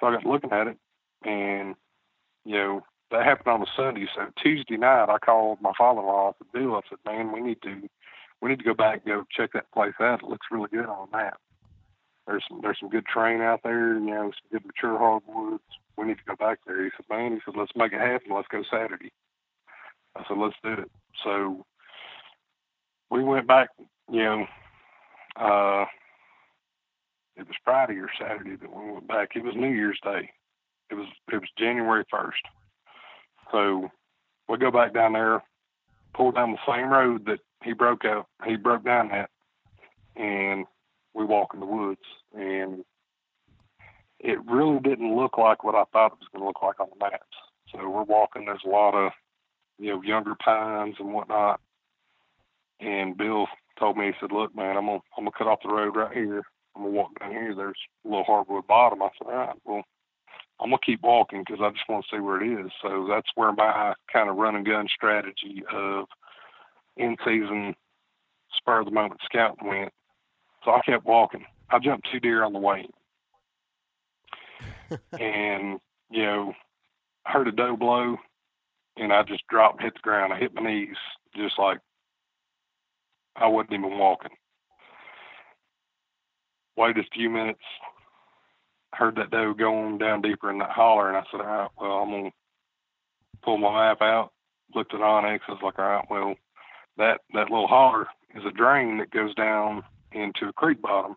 So 0.00 0.06
I 0.06 0.12
got 0.12 0.24
looking 0.24 0.52
at 0.52 0.68
it, 0.68 0.78
and 1.24 1.74
you 2.44 2.54
know, 2.54 2.82
that 3.10 3.24
happened 3.24 3.48
on 3.48 3.62
a 3.62 3.66
Sunday. 3.76 4.06
So 4.14 4.26
Tuesday 4.42 4.76
night, 4.76 5.08
I 5.08 5.18
called 5.18 5.58
my 5.60 5.72
father-in-law. 5.76 6.30
I 6.30 6.32
said, 6.38 6.52
Bill, 6.52 6.76
I 6.76 6.80
said, 6.88 6.98
man, 7.06 7.32
we 7.32 7.40
need 7.40 7.62
to 7.62 7.88
we 8.40 8.50
need 8.50 8.58
to 8.58 8.64
go 8.64 8.74
back 8.74 9.02
and 9.04 9.14
go 9.14 9.24
check 9.30 9.50
that 9.54 9.72
place 9.72 9.94
out. 10.00 10.22
It 10.22 10.28
looks 10.28 10.46
really 10.50 10.68
good 10.70 10.86
on 10.86 11.08
the 11.10 11.16
map. 11.16 11.40
There's 12.26 12.44
some 12.48 12.60
there's 12.62 12.78
some 12.80 12.90
good 12.90 13.06
terrain 13.12 13.40
out 13.40 13.60
there, 13.64 13.94
you 13.94 14.06
know, 14.06 14.30
some 14.30 14.52
good 14.52 14.66
mature 14.66 14.98
hardwoods. 14.98 15.62
We 15.96 16.06
need 16.06 16.18
to 16.18 16.24
go 16.26 16.36
back 16.36 16.60
there. 16.66 16.84
He 16.84 16.90
said, 16.96 17.06
Man, 17.08 17.32
he 17.32 17.38
said, 17.44 17.58
Let's 17.58 17.72
make 17.74 17.92
it 17.92 18.00
happen, 18.00 18.34
let's 18.34 18.48
go 18.48 18.62
Saturday. 18.70 19.12
I 20.16 20.22
said, 20.28 20.38
Let's 20.38 20.56
do 20.62 20.72
it. 20.72 20.90
So 21.22 21.64
we 23.10 23.22
went 23.22 23.46
back, 23.46 23.68
you 24.10 24.22
know, 24.22 24.46
uh 25.36 25.84
it 27.36 27.46
was 27.48 27.56
Friday 27.64 27.94
or 27.94 28.08
Saturday 28.18 28.56
that 28.56 28.72
we 28.74 28.92
went 28.92 29.08
back. 29.08 29.30
It 29.34 29.42
was 29.42 29.54
New 29.56 29.70
Year's 29.70 29.98
Day. 30.04 30.30
It 30.90 30.94
was 30.94 31.06
it 31.32 31.36
was 31.36 31.48
January 31.58 32.04
first. 32.10 32.42
So 33.50 33.90
we 34.48 34.58
go 34.58 34.70
back 34.70 34.94
down 34.94 35.12
there, 35.14 35.42
pull 36.14 36.32
down 36.32 36.52
the 36.52 36.72
same 36.72 36.88
road 36.88 37.26
that 37.26 37.40
he 37.62 37.72
broke 37.72 38.04
out. 38.04 38.26
He 38.46 38.56
broke 38.56 38.84
down 38.84 39.08
that, 39.08 39.30
and 40.16 40.66
we 41.14 41.24
walk 41.24 41.54
in 41.54 41.60
the 41.60 41.66
woods, 41.66 42.00
and 42.34 42.84
it 44.20 44.38
really 44.46 44.80
didn't 44.80 45.16
look 45.16 45.38
like 45.38 45.64
what 45.64 45.74
I 45.74 45.84
thought 45.92 46.12
it 46.12 46.18
was 46.18 46.28
going 46.32 46.42
to 46.42 46.46
look 46.46 46.62
like 46.62 46.80
on 46.80 46.88
the 46.90 47.04
maps. 47.04 47.24
So 47.72 47.88
we're 47.88 48.04
walking, 48.04 48.44
there's 48.44 48.64
a 48.64 48.68
lot 48.68 48.94
of 48.94 49.12
you 49.78 49.90
know 49.90 50.02
younger 50.02 50.34
pines 50.36 50.96
and 50.98 51.12
whatnot. 51.12 51.60
And 52.80 53.16
Bill 53.16 53.46
told 53.78 53.96
me, 53.96 54.06
he 54.06 54.12
said, 54.20 54.32
"Look, 54.32 54.54
man, 54.54 54.76
I'm 54.76 54.86
gonna 54.86 55.00
I'm 55.16 55.24
gonna 55.24 55.30
cut 55.36 55.46
off 55.46 55.62
the 55.62 55.72
road 55.72 55.96
right 55.96 56.14
here. 56.14 56.42
I'm 56.76 56.82
gonna 56.82 56.94
walk 56.94 57.18
down 57.20 57.30
here. 57.30 57.54
There's 57.54 57.78
a 58.04 58.08
little 58.08 58.24
hardwood 58.24 58.66
bottom." 58.66 59.02
I 59.02 59.10
said, 59.18 59.28
"All 59.28 59.38
right, 59.38 59.56
well." 59.64 59.82
I'm 60.60 60.70
gonna 60.70 60.78
keep 60.86 61.02
walking 61.02 61.42
because 61.44 61.60
I 61.60 61.70
just 61.70 61.88
want 61.88 62.04
to 62.04 62.16
see 62.16 62.20
where 62.20 62.40
it 62.40 62.64
is. 62.64 62.70
So 62.80 63.06
that's 63.08 63.28
where 63.34 63.52
my 63.52 63.92
kind 64.12 64.30
of 64.30 64.36
run 64.36 64.54
and 64.54 64.64
gun 64.64 64.86
strategy 64.88 65.64
of 65.72 66.06
in 66.96 67.16
season 67.24 67.74
spur 68.56 68.80
of 68.80 68.86
the 68.86 68.92
moment 68.92 69.20
scouting 69.24 69.66
went. 69.66 69.92
So 70.64 70.70
I 70.70 70.80
kept 70.86 71.04
walking. 71.04 71.44
I 71.70 71.78
jumped 71.78 72.08
two 72.10 72.20
deer 72.20 72.44
on 72.44 72.52
the 72.52 72.58
way, 72.58 72.86
and 75.18 75.80
you 76.10 76.22
know, 76.22 76.54
I 77.26 77.32
heard 77.32 77.48
a 77.48 77.52
doe 77.52 77.76
blow, 77.76 78.16
and 78.96 79.12
I 79.12 79.22
just 79.22 79.46
dropped 79.48 79.82
hit 79.82 79.94
the 79.94 80.00
ground. 80.00 80.32
I 80.32 80.38
hit 80.38 80.54
my 80.54 80.62
knees 80.62 80.96
just 81.34 81.58
like 81.58 81.80
I 83.36 83.48
wasn't 83.48 83.74
even 83.74 83.98
walking. 83.98 84.32
Waited 86.76 87.04
a 87.04 87.14
few 87.14 87.30
minutes, 87.30 87.62
heard 88.92 89.16
that 89.16 89.30
doe 89.30 89.54
going 89.54 89.98
down 89.98 90.22
deeper 90.22 90.50
in 90.50 90.58
that 90.58 90.70
holler, 90.70 91.08
and 91.08 91.16
I 91.16 91.22
said, 91.30 91.40
all 91.40 91.46
right, 91.46 91.70
well, 91.80 91.92
I'm 91.92 92.10
going 92.10 92.30
to 92.30 92.36
pull 93.42 93.58
my 93.58 93.72
map 93.72 94.02
out, 94.02 94.32
looked 94.74 94.94
at 94.94 95.00
onX, 95.00 95.40
I 95.48 95.52
was 95.52 95.60
like, 95.62 95.78
all 95.78 95.84
right, 95.84 96.04
well, 96.10 96.34
that, 96.96 97.20
that 97.32 97.50
little 97.50 97.66
holler 97.66 98.06
is 98.34 98.44
a 98.44 98.50
drain 98.50 98.98
that 98.98 99.10
goes 99.10 99.34
down 99.34 99.82
into 100.12 100.48
a 100.48 100.52
creek 100.52 100.80
bottom. 100.80 101.16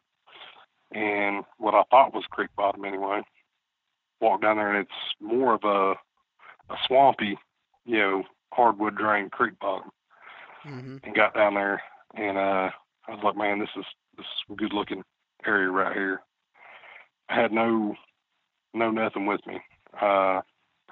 And 0.92 1.44
what 1.58 1.74
I 1.74 1.84
thought 1.90 2.14
was 2.14 2.24
creek 2.30 2.50
bottom 2.56 2.86
anyway. 2.86 3.22
Walked 4.22 4.44
down 4.44 4.58
there 4.58 4.74
and 4.74 4.86
it's 4.86 4.92
more 5.22 5.54
of 5.54 5.64
a, 5.64 5.92
a 6.74 6.78
swampy, 6.88 7.38
you 7.86 7.98
know, 7.98 8.24
hardwood 8.54 8.96
drain 8.96 9.30
creek 9.30 9.60
bottom. 9.60 9.90
Mm-hmm. 10.66 10.98
And 11.04 11.16
got 11.16 11.36
down 11.36 11.54
there 11.54 11.82
and 12.18 12.38
uh 12.38 12.70
I 13.08 13.12
was 13.12 13.24
like, 13.24 13.38
man, 13.38 13.60
this 13.60 13.70
is 13.78 13.86
this 14.18 14.26
is 14.26 14.54
a 14.54 14.56
good 14.56 14.74
looking 14.74 15.04
area 15.46 15.70
right 15.70 15.96
here. 15.96 16.22
I 17.30 17.42
had 17.42 17.52
no 17.52 17.96
no 18.74 18.92
nothing 18.92 19.26
with 19.26 19.42
me. 19.48 19.60
Uh 20.02 20.42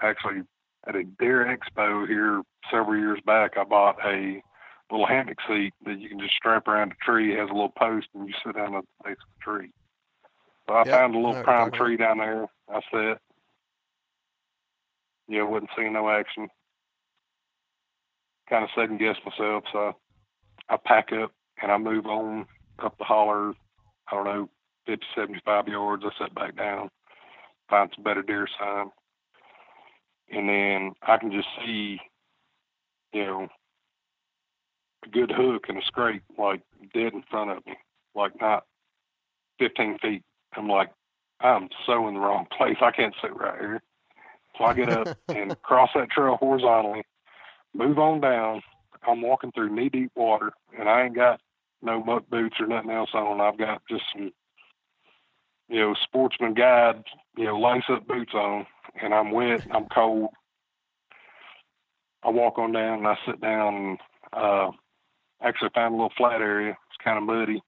actually 0.02 0.44
at 0.88 0.96
a 0.96 1.04
deer 1.04 1.46
expo 1.46 2.08
here 2.08 2.42
several 2.72 2.98
years 3.00 3.20
back 3.26 3.58
I 3.58 3.64
bought 3.64 3.98
a 4.06 4.42
little 4.92 5.08
hammock 5.08 5.38
seat 5.48 5.74
that 5.86 6.00
you 6.00 6.10
can 6.10 6.20
just 6.20 6.36
strap 6.36 6.68
around 6.68 6.92
a 6.94 7.06
tree. 7.06 7.34
It 7.34 7.40
has 7.40 7.50
a 7.50 7.54
little 7.54 7.74
post 7.78 8.08
and 8.14 8.28
you 8.28 8.34
sit 8.46 8.56
down 8.56 8.76
at 8.76 8.84
the 8.84 9.10
base 9.10 9.18
of 9.22 9.30
the 9.40 9.44
tree. 9.44 9.72
So 10.68 10.76
I 10.76 10.86
Yep, 10.86 10.92
found 10.92 11.16
a 11.16 11.20
little 11.20 11.36
prime 11.36 11.72
tree 11.72 11.98
down 11.98 12.20
there. 12.20 12.48
I 12.70 12.82
sat. 12.92 13.20
Yeah, 15.28 15.44
wasn't 15.44 15.72
seeing 15.76 15.94
no 15.94 16.10
action. 16.10 16.48
Kind 18.50 18.64
of 18.64 18.70
second 18.76 19.00
guessed 19.00 19.22
myself, 19.26 19.64
so 19.72 19.96
I 20.70 20.78
pack 20.78 21.12
up 21.12 21.32
and 21.62 21.72
I 21.72 21.78
move 21.78 22.06
on 22.06 22.46
up 22.80 22.98
the 22.98 23.04
holler, 23.04 23.54
I 24.12 24.16
don't 24.16 24.26
know, 24.26 24.50
50, 24.88 25.06
75 25.16 25.68
yards. 25.68 26.04
I 26.06 26.24
sit 26.24 26.36
back 26.36 26.56
down, 26.56 26.90
find 27.70 27.92
some 27.96 28.04
better 28.04 28.22
deer 28.22 28.48
sign. 28.60 28.92
And 30.32 30.50
then 30.50 30.94
I 31.04 31.18
can 31.18 31.32
just 31.32 31.48
see, 31.64 32.00
you 33.14 33.26
know, 33.26 33.48
a 35.06 35.10
good 35.10 35.32
hook 35.32 35.66
and 35.70 35.78
a 35.78 35.86
scrape 35.86 36.24
like 36.38 36.62
dead 36.94 37.14
in 37.14 37.24
front 37.30 37.52
of 37.52 37.66
me, 37.66 37.76
like 38.16 38.40
not 38.42 38.66
15 39.60 40.00
feet. 40.00 40.24
I'm 40.56 40.68
like, 40.68 40.92
I'm 41.42 41.70
so 41.86 42.08
in 42.08 42.16
the 42.16 42.20
wrong 42.20 42.48
place. 42.58 42.78
I 42.82 42.92
can't 42.92 43.14
sit 43.22 43.36
right 43.36 43.60
here. 43.60 43.82
So 44.58 44.64
I 44.64 44.74
get 44.74 44.90
up 44.90 45.18
and 45.28 45.60
cross 45.62 45.90
that 45.96 46.10
trail 46.10 46.38
horizontally, 46.38 47.04
move 47.74 48.00
on 48.00 48.22
down. 48.22 48.62
I'm 49.08 49.22
walking 49.22 49.52
through 49.52 49.76
knee 49.76 49.90
deep 49.90 50.12
water, 50.16 50.52
and 50.78 50.90
I 50.90 51.04
ain't 51.04 51.16
got 51.16 51.40
no 51.82 52.04
muck 52.04 52.30
boots 52.30 52.58
or 52.60 52.68
nothing 52.68 52.92
else 52.92 53.12
on. 53.14 53.42
I've 53.42 53.58
got 53.58 53.82
just 53.90 54.04
some, 54.14 54.32
you 55.70 55.80
know, 55.80 55.96
sportsman 56.04 56.54
guide, 56.54 57.04
you 57.38 57.46
know, 57.46 57.60
lace 57.60 57.84
up 57.90 58.08
boots 58.08 58.34
on, 58.34 58.66
and 59.02 59.14
I'm 59.14 59.32
wet, 59.32 59.64
and 59.64 59.74
I'm 59.74 59.88
cold. 59.94 60.30
I 62.24 62.30
walk 62.30 62.58
on 62.58 62.72
down 62.72 63.00
and 63.00 63.08
I 63.08 63.16
sit 63.28 63.40
down 63.40 63.76
and 63.76 63.98
uh, 64.34 64.72
actually 65.44 65.70
found 65.76 65.94
a 65.94 65.98
little 65.98 66.14
flat 66.18 66.42
area. 66.42 66.72
It's 66.72 67.04
kind 67.04 67.20
of 67.20 67.24
muddy, 67.24 67.62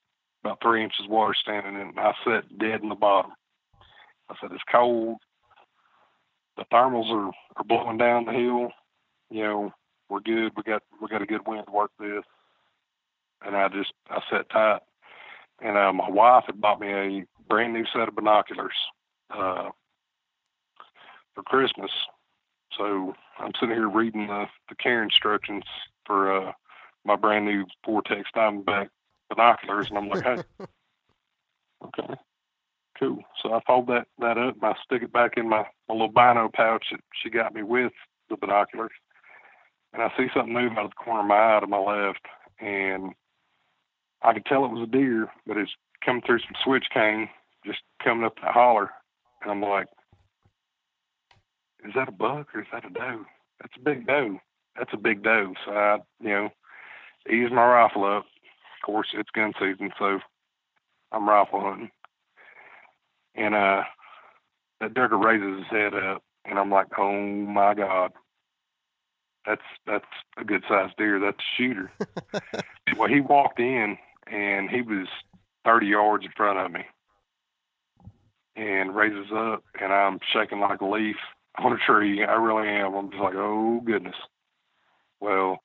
about 0.44 0.58
three 0.64 0.84
inches 0.84 1.08
water 1.08 1.36
standing 1.40 1.76
in. 1.80 1.94
I 1.98 2.14
sat 2.26 2.58
dead 2.58 2.82
in 2.82 2.90
the 2.90 2.96
bottom. 2.96 3.32
I 4.30 4.36
said, 4.42 4.52
it's 4.52 4.64
cold. 4.72 5.18
The 6.58 6.66
thermals 6.74 7.12
are, 7.12 7.32
are 7.56 7.64
blowing 7.66 7.98
down 7.98 8.26
the 8.26 8.32
hill. 8.32 8.70
You 9.30 9.44
know, 9.44 9.72
we're 10.10 10.20
good. 10.20 10.52
We 10.56 10.64
got 10.64 10.84
we 11.02 11.08
got 11.08 11.22
a 11.22 11.26
good 11.26 11.48
wind 11.48 11.66
to 11.68 11.72
work 11.72 11.92
this. 12.00 12.24
And 13.46 13.56
I 13.56 13.68
just 13.70 13.94
I 14.10 14.22
sat 14.30 14.50
tight. 14.50 14.82
And 15.62 15.78
uh, 15.78 15.94
my 15.94 16.10
wife 16.10 16.44
had 16.46 16.62
bought 16.62 16.80
me 16.80 16.94
a 16.94 17.26
brand 17.50 17.74
new 17.74 17.86
set 17.92 18.08
of 18.08 18.16
binoculars 18.16 18.76
uh, 19.32 19.70
for 21.34 21.44
Christmas. 21.44 21.92
So 22.78 23.16
I'm 23.40 23.52
sitting 23.60 23.76
here 23.76 23.90
reading 23.90 24.28
the, 24.28 24.46
the 24.70 24.76
care 24.76 25.02
instructions 25.02 25.64
for 26.06 26.32
uh, 26.32 26.52
my 27.06 27.16
brand 27.16 27.46
new 27.46 27.66
Vortex 27.86 28.30
Diamondback 28.36 28.90
binoculars, 29.30 29.90
and 29.90 29.98
I'm 29.98 30.10
like, 30.10 30.24
hey, 30.24 30.44
okay, 31.86 32.14
cool. 33.00 33.20
So 33.42 33.54
I 33.54 33.62
fold 33.66 33.88
that 33.88 34.08
that 34.20 34.38
up 34.38 34.56
and 34.56 34.64
I 34.64 34.74
stick 34.84 35.04
it 35.04 35.12
back 35.12 35.34
in 35.38 35.50
my, 35.50 35.66
my 35.88 35.96
little 35.96 36.08
bino 36.08 36.50
pouch 36.54 36.86
that 36.92 37.02
she 37.22 37.30
got 37.30 37.54
me 37.54 37.64
with 37.64 37.94
the 38.30 38.38
binoculars, 38.38 38.92
and 39.94 40.02
I 40.02 40.12
see 40.18 40.28
something 40.34 40.54
move 40.54 40.74
out 40.74 40.86
of 40.86 40.92
the 40.92 41.04
corner 41.04 41.22
of 41.22 41.28
my 41.28 41.58
eye 41.58 41.60
to 41.60 41.68
my 41.68 41.80
left, 41.80 42.26
and 42.60 43.14
I 44.22 44.34
could 44.34 44.46
tell 44.46 44.66
it 44.66 44.72
was 44.72 44.88
a 44.88 44.92
deer, 44.92 45.30
but 45.46 45.58
it's 45.58 45.72
coming 46.04 46.22
through 46.26 46.40
some 46.40 46.56
switch 46.64 46.86
cane, 46.94 47.30
just 47.66 47.80
coming 48.04 48.26
up 48.26 48.36
that 48.42 48.52
holler, 48.52 48.92
and 49.42 49.52
I'm 49.52 49.62
like, 49.62 49.88
is 51.86 51.94
that 51.96 52.10
a 52.10 52.12
buck 52.12 52.54
or 52.54 52.62
is 52.62 52.68
that 52.72 52.86
a 52.86 52.90
doe? 52.90 53.26
That's 53.62 53.74
a 53.78 53.84
big 53.84 54.08
doe. 54.08 54.40
That's 54.78 54.94
a 54.94 54.98
big 54.98 55.24
doe. 55.24 55.54
So 55.66 55.72
I, 55.72 55.98
you 56.22 56.30
know, 56.30 56.50
ease 57.30 57.52
my 57.52 57.66
rifle 57.66 58.06
up. 58.06 58.26
Of 58.26 58.86
course, 58.86 59.08
it's 59.14 59.30
gun 59.32 59.54
season, 59.60 59.92
so 59.98 60.20
I'm 61.12 61.30
rifle 61.30 61.62
hunting. 61.62 61.92
And 63.36 63.56
uh, 63.56 63.84
that 64.82 64.94
deer 64.94 65.08
raises 65.16 65.64
his 65.64 65.68
head 65.70 65.94
up, 65.94 66.24
and 66.46 66.58
I'm 66.60 66.72
like, 66.72 66.88
oh 66.98 67.22
my 67.22 67.74
god, 67.74 68.12
that's 69.48 69.62
that's 69.86 70.06
a 70.38 70.44
good 70.44 70.64
sized 70.68 70.98
deer. 70.98 71.20
That's 71.20 71.38
a 71.38 71.58
shooter. 71.58 71.92
well, 72.98 73.10
he 73.10 73.22
walked 73.22 73.60
in, 73.60 73.98
and 74.28 74.70
he 74.70 74.82
was 74.82 75.08
30 75.66 75.88
yards 75.88 76.26
in 76.26 76.32
front 76.36 76.60
of 76.60 76.72
me, 76.72 76.82
and 78.56 78.96
raises 78.96 79.32
up, 79.34 79.64
and 79.82 79.94
I'm 79.94 80.20
shaking 80.34 80.60
like 80.60 80.82
a 80.82 80.86
leaf 80.86 81.16
on 81.58 81.74
a 81.74 81.78
tree. 81.78 82.24
I 82.24 82.34
really 82.34 82.68
am. 82.68 82.94
I'm 82.94 83.10
just 83.10 83.24
like, 83.24 83.36
oh 83.36 83.82
goodness. 83.86 84.16
Well, 85.20 85.64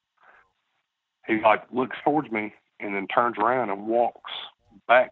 he 1.27 1.41
like 1.43 1.65
looks 1.73 1.97
towards 2.05 2.31
me 2.31 2.55
and 2.81 2.95
then 2.95 3.07
turns 3.09 3.37
around 3.39 3.71
and 3.71 3.87
walks 3.87 4.31
back 4.89 5.11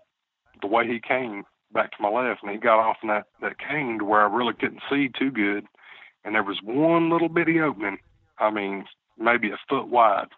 the 0.60 0.66
way 0.66 0.86
he 0.86 1.00
came 1.00 1.44
back 1.72 1.90
to 1.92 2.02
my 2.02 2.08
left, 2.08 2.42
and 2.42 2.50
he 2.50 2.58
got 2.58 2.78
off 2.78 2.96
in 3.02 3.08
that 3.08 3.26
that 3.40 3.58
cane 3.58 3.98
to 3.98 4.04
where 4.04 4.20
I 4.20 4.34
really 4.34 4.54
couldn't 4.54 4.82
see 4.88 5.08
too 5.08 5.32
good, 5.32 5.66
and 6.24 6.34
there 6.34 6.44
was 6.44 6.58
one 6.62 7.10
little 7.10 7.28
bitty 7.28 7.60
opening. 7.60 7.98
I 8.40 8.50
mean, 8.50 8.84
maybe 9.18 9.50
a 9.50 9.58
foot 9.68 9.88
wide, 9.88 10.28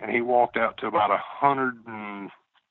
and 0.00 0.10
he 0.10 0.20
walked 0.20 0.56
out 0.56 0.78
to 0.78 0.86
about 0.86 1.10
a 1.10 1.20
hundred 1.20 1.74
and 1.86 2.30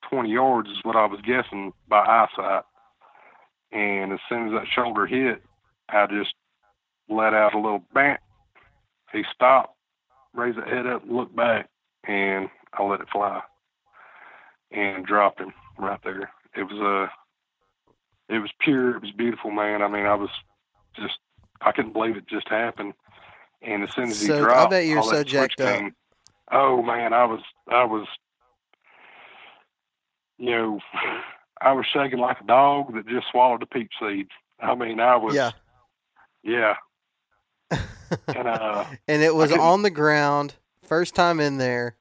twenty 0.09 0.31
yards 0.31 0.69
is 0.69 0.83
what 0.83 0.95
I 0.95 1.05
was 1.05 1.21
guessing 1.21 1.73
by 1.87 1.99
eyesight. 1.99 2.63
And 3.71 4.11
as 4.11 4.19
soon 4.27 4.47
as 4.47 4.53
that 4.53 4.67
shoulder 4.67 5.05
hit, 5.05 5.41
I 5.87 6.07
just 6.07 6.33
let 7.07 7.33
out 7.33 7.53
a 7.53 7.59
little 7.59 7.83
bang. 7.93 8.17
He 9.13 9.23
stopped, 9.33 9.75
raised 10.33 10.57
his 10.57 10.67
head 10.67 10.87
up, 10.87 11.03
looked 11.07 11.35
back, 11.35 11.69
and 12.05 12.49
I 12.73 12.83
let 12.83 13.01
it 13.01 13.07
fly 13.11 13.41
and 14.71 15.05
dropped 15.05 15.39
him 15.39 15.53
right 15.77 15.99
there. 16.03 16.31
It 16.55 16.63
was 16.63 16.79
a, 16.79 17.03
uh, 17.03 18.35
it 18.35 18.39
was 18.39 18.51
pure. 18.59 18.95
It 18.95 19.01
was 19.01 19.11
beautiful, 19.11 19.51
man. 19.51 19.81
I 19.81 19.87
mean, 19.87 20.05
I 20.05 20.15
was 20.15 20.29
just, 20.95 21.19
I 21.61 21.71
couldn't 21.71 21.93
believe 21.93 22.15
it 22.15 22.27
just 22.27 22.47
happened. 22.47 22.93
And 23.61 23.83
as 23.83 23.93
soon 23.93 24.09
as 24.09 24.19
he 24.19 24.27
So, 24.27 24.49
I 24.49 24.67
bet 24.67 24.85
you're 24.85 25.03
so 25.03 25.23
jacked 25.23 25.61
up. 25.61 25.77
came. 25.79 25.95
Oh 26.51 26.81
man, 26.81 27.13
I 27.13 27.25
was, 27.25 27.41
I 27.69 27.83
was, 27.85 28.07
you 30.37 30.51
know, 30.51 30.79
I 31.61 31.73
was 31.73 31.85
shaking 31.93 32.19
like 32.19 32.41
a 32.41 32.45
dog 32.45 32.93
that 32.95 33.07
just 33.07 33.27
swallowed 33.31 33.61
a 33.61 33.67
peach 33.67 33.93
seed. 33.99 34.27
I 34.59 34.73
mean, 34.75 34.99
I 34.99 35.15
was, 35.15 35.35
Yeah. 35.35 35.51
yeah. 36.43 36.73
and 38.27 38.47
uh, 38.47 38.85
and 39.07 39.21
it 39.21 39.33
was 39.33 39.51
on 39.53 39.83
the 39.83 39.89
ground, 39.89 40.55
first 40.83 41.15
time 41.15 41.39
in 41.39 41.57
there. 41.57 41.95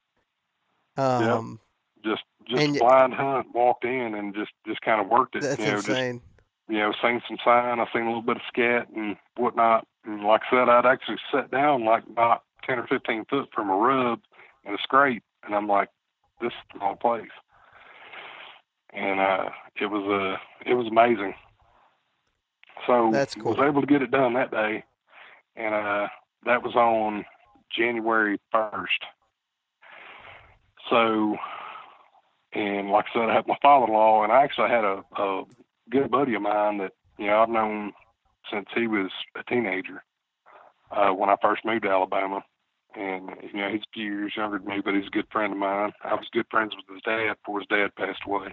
Um, 0.96 1.61
just 2.04 2.22
just 2.48 2.61
And 2.61 2.78
blind 2.78 3.14
hunt, 3.14 3.48
walked 3.54 3.84
in 3.84 4.14
and 4.14 4.34
just 4.34 4.50
just 4.66 4.80
kind 4.80 5.00
of 5.00 5.08
worked 5.08 5.36
it. 5.36 5.42
that's 5.42 5.58
you 5.61 5.66
know, 5.66 5.76
just 5.76 5.88
insane. 5.88 6.20
you 6.68 6.78
know, 6.78 6.92
seen 7.00 7.22
some 7.28 7.36
sign. 7.44 7.78
I 7.78 7.86
seen 7.92 8.02
a 8.02 8.06
little 8.06 8.22
bit 8.22 8.36
of 8.36 8.42
scat 8.48 8.88
and 8.96 9.16
whatnot, 9.36 9.86
And 10.05 10.24
like 10.24 10.42
I 10.51 10.57
said, 10.57 10.68
I'd 10.68 10.86
actually 10.86 11.18
sat 11.32 11.51
down 11.51 11.84
like 11.84 12.05
about 12.07 12.42
ten 12.64 12.78
or 12.78 12.86
fifteen 12.86 13.24
foot 13.28 13.48
from 13.55 13.70
a 13.70 13.76
rub 13.76 14.20
and 14.64 14.74
a 14.74 14.78
scrape, 14.82 15.22
and 15.44 15.55
I'm 15.55 15.68
like, 15.68 15.88
this 16.40 16.48
is 16.48 16.72
the 16.72 16.80
wrong 16.80 16.96
place. 17.01 17.30
And 18.92 19.20
uh, 19.20 19.51
it 19.80 19.86
was 19.86 20.05
uh, 20.09 20.70
it 20.70 20.74
was 20.74 20.86
amazing. 20.86 21.34
So 22.86 23.11
That's 23.12 23.34
cool. 23.34 23.55
was 23.55 23.61
able 23.62 23.82
to 23.82 23.86
get 23.86 24.03
it 24.03 24.11
done 24.11 24.34
that 24.34 24.51
day, 24.51 24.84
and 25.55 25.74
uh, 25.74 26.09
that 26.46 26.62
was 26.62 26.74
on 26.74 27.24
January 27.70 28.38
first. 28.51 29.05
So, 30.88 31.36
and 32.53 32.90
like 32.90 33.05
I 33.11 33.18
said, 33.18 33.30
I 33.30 33.34
had 33.34 33.46
my 33.46 33.59
father-in-law, 33.62 34.24
and 34.24 34.32
I 34.32 34.42
actually 34.42 34.70
had 34.70 34.84
a, 34.84 35.05
a 35.16 35.44
good 35.90 36.11
buddy 36.11 36.34
of 36.34 36.42
mine 36.42 36.78
that 36.78 36.92
you 37.18 37.26
know 37.26 37.42
I've 37.42 37.48
known 37.48 37.92
since 38.53 38.66
he 38.74 38.86
was 38.86 39.11
a 39.36 39.43
teenager 39.45 40.03
uh, 40.91 41.11
when 41.11 41.30
I 41.30 41.36
first 41.41 41.64
moved 41.64 41.82
to 41.84 41.91
Alabama. 41.91 42.43
And 42.97 43.30
you 43.43 43.61
know 43.61 43.70
he's 43.70 43.82
a 43.82 43.95
few 43.95 44.05
years 44.05 44.32
younger 44.36 44.59
than 44.59 44.66
me, 44.66 44.82
but 44.84 44.95
he's 44.95 45.07
a 45.07 45.11
good 45.11 45.28
friend 45.30 45.53
of 45.53 45.59
mine. 45.59 45.93
I 46.03 46.14
was 46.14 46.26
good 46.32 46.47
friends 46.51 46.74
with 46.74 46.93
his 46.93 47.03
dad 47.03 47.34
before 47.36 47.61
his 47.61 47.68
dad 47.68 47.95
passed 47.97 48.22
away. 48.26 48.53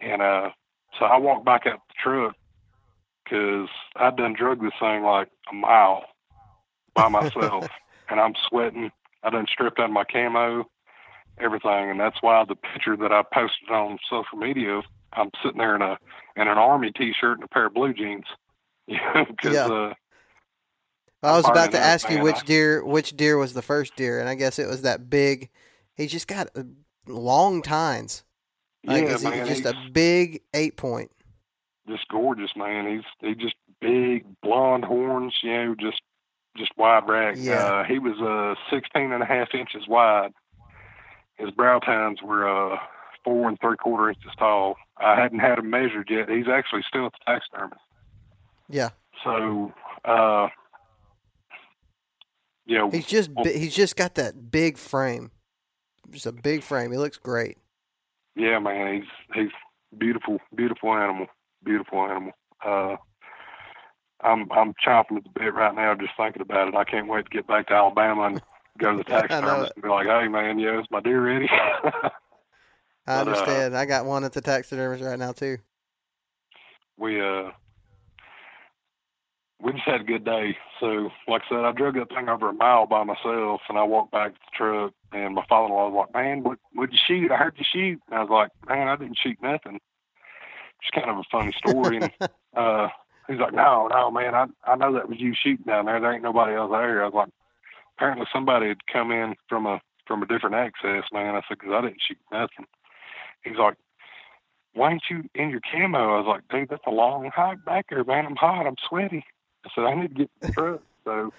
And 0.00 0.22
uh, 0.22 0.50
so 0.98 1.06
I 1.06 1.18
walked 1.18 1.44
back 1.44 1.66
out 1.66 1.80
the 1.88 1.94
truck 2.02 2.36
because 3.24 3.68
I'd 3.96 4.16
done 4.16 4.34
drug 4.38 4.62
this 4.62 4.72
thing 4.78 5.02
like 5.02 5.28
a 5.50 5.54
mile 5.54 6.04
by 6.94 7.08
myself, 7.08 7.66
and 8.08 8.20
I'm 8.20 8.34
sweating. 8.48 8.90
I 9.22 9.30
done 9.30 9.46
stripped 9.50 9.80
out 9.80 9.90
my 9.90 10.04
camo, 10.04 10.64
everything, 11.38 11.90
and 11.90 11.98
that's 11.98 12.18
why 12.20 12.44
the 12.44 12.54
picture 12.54 12.96
that 12.96 13.12
I 13.12 13.22
posted 13.34 13.70
on 13.70 13.98
social 14.08 14.38
media, 14.38 14.82
I'm 15.12 15.30
sitting 15.42 15.58
there 15.58 15.74
in 15.74 15.82
a 15.82 15.98
in 16.36 16.48
an 16.48 16.58
army 16.58 16.92
t-shirt 16.92 17.38
and 17.38 17.44
a 17.44 17.48
pair 17.48 17.66
of 17.66 17.74
blue 17.74 17.92
jeans. 17.92 18.26
Yeah, 19.44 19.66
uh, 19.66 19.94
I 21.22 21.36
was 21.36 21.48
about 21.48 21.72
to 21.72 21.78
ask 21.78 22.08
you 22.10 22.22
which 22.22 22.44
deer 22.44 22.84
which 22.84 23.16
deer 23.16 23.36
was 23.36 23.52
the 23.52 23.62
first 23.62 23.96
deer, 23.96 24.20
and 24.20 24.28
I 24.28 24.34
guess 24.34 24.58
it 24.58 24.68
was 24.68 24.82
that 24.82 25.10
big. 25.10 25.50
He's 25.94 26.12
just 26.12 26.28
got 26.28 26.48
uh, 26.56 26.62
long 27.06 27.62
tines. 27.62 28.22
Like, 28.84 29.04
yeah, 29.04 29.16
man, 29.28 29.46
just 29.46 29.64
a 29.64 29.74
big 29.92 30.42
eight 30.54 30.76
point? 30.76 31.10
just 31.88 32.08
gorgeous, 32.08 32.50
man. 32.56 32.86
He's 32.86 33.04
he 33.20 33.34
just 33.34 33.54
big 33.80 34.24
blonde 34.42 34.84
horns, 34.84 35.34
you 35.42 35.52
know, 35.52 35.74
just 35.78 36.02
just 36.56 36.72
wide 36.76 37.08
rack. 37.08 37.36
Yeah. 37.38 37.54
Uh, 37.54 37.84
he 37.84 37.98
was 37.98 38.20
uh 38.20 38.54
16 38.74 39.12
and 39.12 39.22
a 39.22 39.26
half 39.26 39.48
inches 39.54 39.86
wide. 39.88 40.32
His 41.36 41.50
brow 41.50 41.78
tines 41.78 42.22
were 42.22 42.48
uh 42.48 42.78
four 43.24 43.48
and 43.48 43.58
three 43.60 43.76
quarter 43.76 44.10
inches 44.10 44.32
tall. 44.38 44.76
I 44.98 45.20
hadn't 45.20 45.40
had 45.40 45.58
him 45.58 45.70
measured 45.70 46.08
yet. 46.10 46.28
He's 46.28 46.48
actually 46.48 46.82
still 46.88 47.06
at 47.06 47.12
the 47.12 47.32
taxidermist. 47.32 47.80
Yeah, 48.68 48.90
So, 49.24 49.72
uh, 50.04 50.48
know, 52.78 52.90
he's 52.90 53.06
just 53.06 53.30
well- 53.30 53.44
he's 53.44 53.74
just 53.74 53.96
got 53.96 54.14
that 54.16 54.50
big 54.50 54.76
frame. 54.78 55.30
Just 56.10 56.26
a 56.26 56.32
big 56.32 56.62
frame. 56.62 56.90
He 56.92 56.98
looks 56.98 57.16
great. 57.18 57.58
yeah, 58.34 58.58
man, 58.58 58.94
he's 59.02 59.10
he's 59.34 59.52
beautiful, 59.98 60.38
beautiful 60.54 60.92
animal, 60.94 61.26
beautiful 61.64 62.00
animal. 62.04 62.32
Uh, 62.64 62.96
I'm 64.22 64.50
I'm 64.50 64.74
chomping 64.84 65.18
at 65.18 65.24
the 65.24 65.30
bit 65.34 65.54
right 65.54 65.74
now 65.74 65.94
just 65.94 66.12
thinking 66.16 66.42
about 66.42 66.68
it. 66.68 66.74
I 66.74 66.84
can't 66.84 67.06
wait 67.08 67.24
to 67.26 67.30
get 67.30 67.46
back 67.46 67.68
to 67.68 67.74
Alabama 67.74 68.22
and 68.24 68.42
go 68.78 68.92
to 68.96 68.98
the 68.98 69.04
know 69.10 69.20
taxidermist 69.20 69.72
and 69.76 69.82
be 69.82 69.88
like, 69.88 70.06
"Hey, 70.06 70.26
man, 70.28 70.58
yeah, 70.58 70.80
is 70.80 70.86
my 70.90 71.00
deer 71.00 71.20
ready?" 71.24 71.48
I 71.52 72.10
But, 73.06 73.28
uh, 73.28 73.30
understand. 73.30 73.76
I 73.76 73.84
got 73.84 74.06
one 74.06 74.24
at 74.24 74.32
the 74.32 74.40
taxidermist 74.40 75.04
right 75.04 75.18
now 75.18 75.32
too. 75.32 75.58
we 76.98 77.20
uh 77.20 77.50
we 79.62 79.72
just 79.72 79.84
had 79.84 80.02
a 80.02 80.04
good 80.04 80.24
day. 80.24 80.56
So, 80.80 81.10
like 81.28 81.42
I 81.46 81.48
said, 81.48 81.64
I 81.64 81.72
drug 81.72 81.94
that 81.94 82.10
thing 82.10 82.28
over 82.28 82.50
a 82.50 82.52
mile 82.52 82.86
by 82.86 83.04
myself, 83.04 83.62
and 83.68 83.78
I 83.78 83.84
walked 83.84 84.12
back 84.12 84.34
to 84.34 84.38
the 84.38 84.56
truck, 84.56 84.92
and 85.12 85.34
my 85.34 85.44
father-in-law 85.48 85.88
was 85.88 86.06
like, 86.06 86.14
"Man, 86.14 86.42
what 86.42 86.58
what'd 86.74 86.92
you 86.92 86.98
shoot? 87.06 87.32
I 87.32 87.36
heard 87.36 87.56
you 87.56 87.64
shoot." 87.72 88.00
And 88.08 88.18
I 88.18 88.22
was 88.22 88.30
like, 88.30 88.50
"Man, 88.68 88.88
I 88.88 88.96
didn't 88.96 89.18
shoot 89.22 89.38
nothing." 89.42 89.80
It's 90.82 90.90
kind 90.94 91.10
of 91.10 91.18
a 91.18 91.24
funny 91.32 91.52
story, 91.56 91.96
and 91.96 92.10
uh, 92.56 92.88
he's 93.28 93.38
like, 93.38 93.54
"No, 93.54 93.88
no, 93.90 94.10
man, 94.10 94.34
I 94.34 94.46
I 94.64 94.76
know 94.76 94.92
that 94.92 95.08
was 95.08 95.18
you 95.18 95.34
shooting 95.34 95.64
down 95.66 95.86
there. 95.86 96.00
There 96.00 96.12
ain't 96.12 96.22
nobody 96.22 96.54
else 96.54 96.70
there." 96.70 97.02
I 97.02 97.06
was 97.06 97.14
like, 97.14 97.30
"Apparently, 97.96 98.26
somebody 98.32 98.68
had 98.68 98.86
come 98.92 99.10
in 99.10 99.36
from 99.48 99.66
a 99.66 99.80
from 100.06 100.22
a 100.22 100.26
different 100.26 100.56
access, 100.56 101.04
man." 101.12 101.34
I 101.34 101.40
said, 101.48 101.58
"Cause 101.60 101.70
I 101.72 101.80
didn't 101.80 102.02
shoot 102.06 102.18
nothing." 102.30 102.66
He's 103.42 103.56
like, 103.56 103.76
"Why 104.74 104.92
ain't 104.92 105.04
you 105.08 105.24
in 105.34 105.48
your 105.48 105.60
camo?" 105.60 106.14
I 106.14 106.18
was 106.18 106.26
like, 106.26 106.46
"Dude, 106.48 106.68
that's 106.68 106.86
a 106.86 106.90
long 106.90 107.30
hike 107.34 107.64
back 107.64 107.86
there, 107.88 108.04
man. 108.04 108.26
I'm 108.26 108.36
hot. 108.36 108.66
I'm 108.66 108.76
sweaty." 108.86 109.24
I 109.66 109.68
said, 109.74 109.84
"I 109.84 109.94
need 109.94 110.08
to 110.08 110.14
get 110.14 110.30
the 110.40 110.52
truck." 110.52 110.80
So 111.04 111.32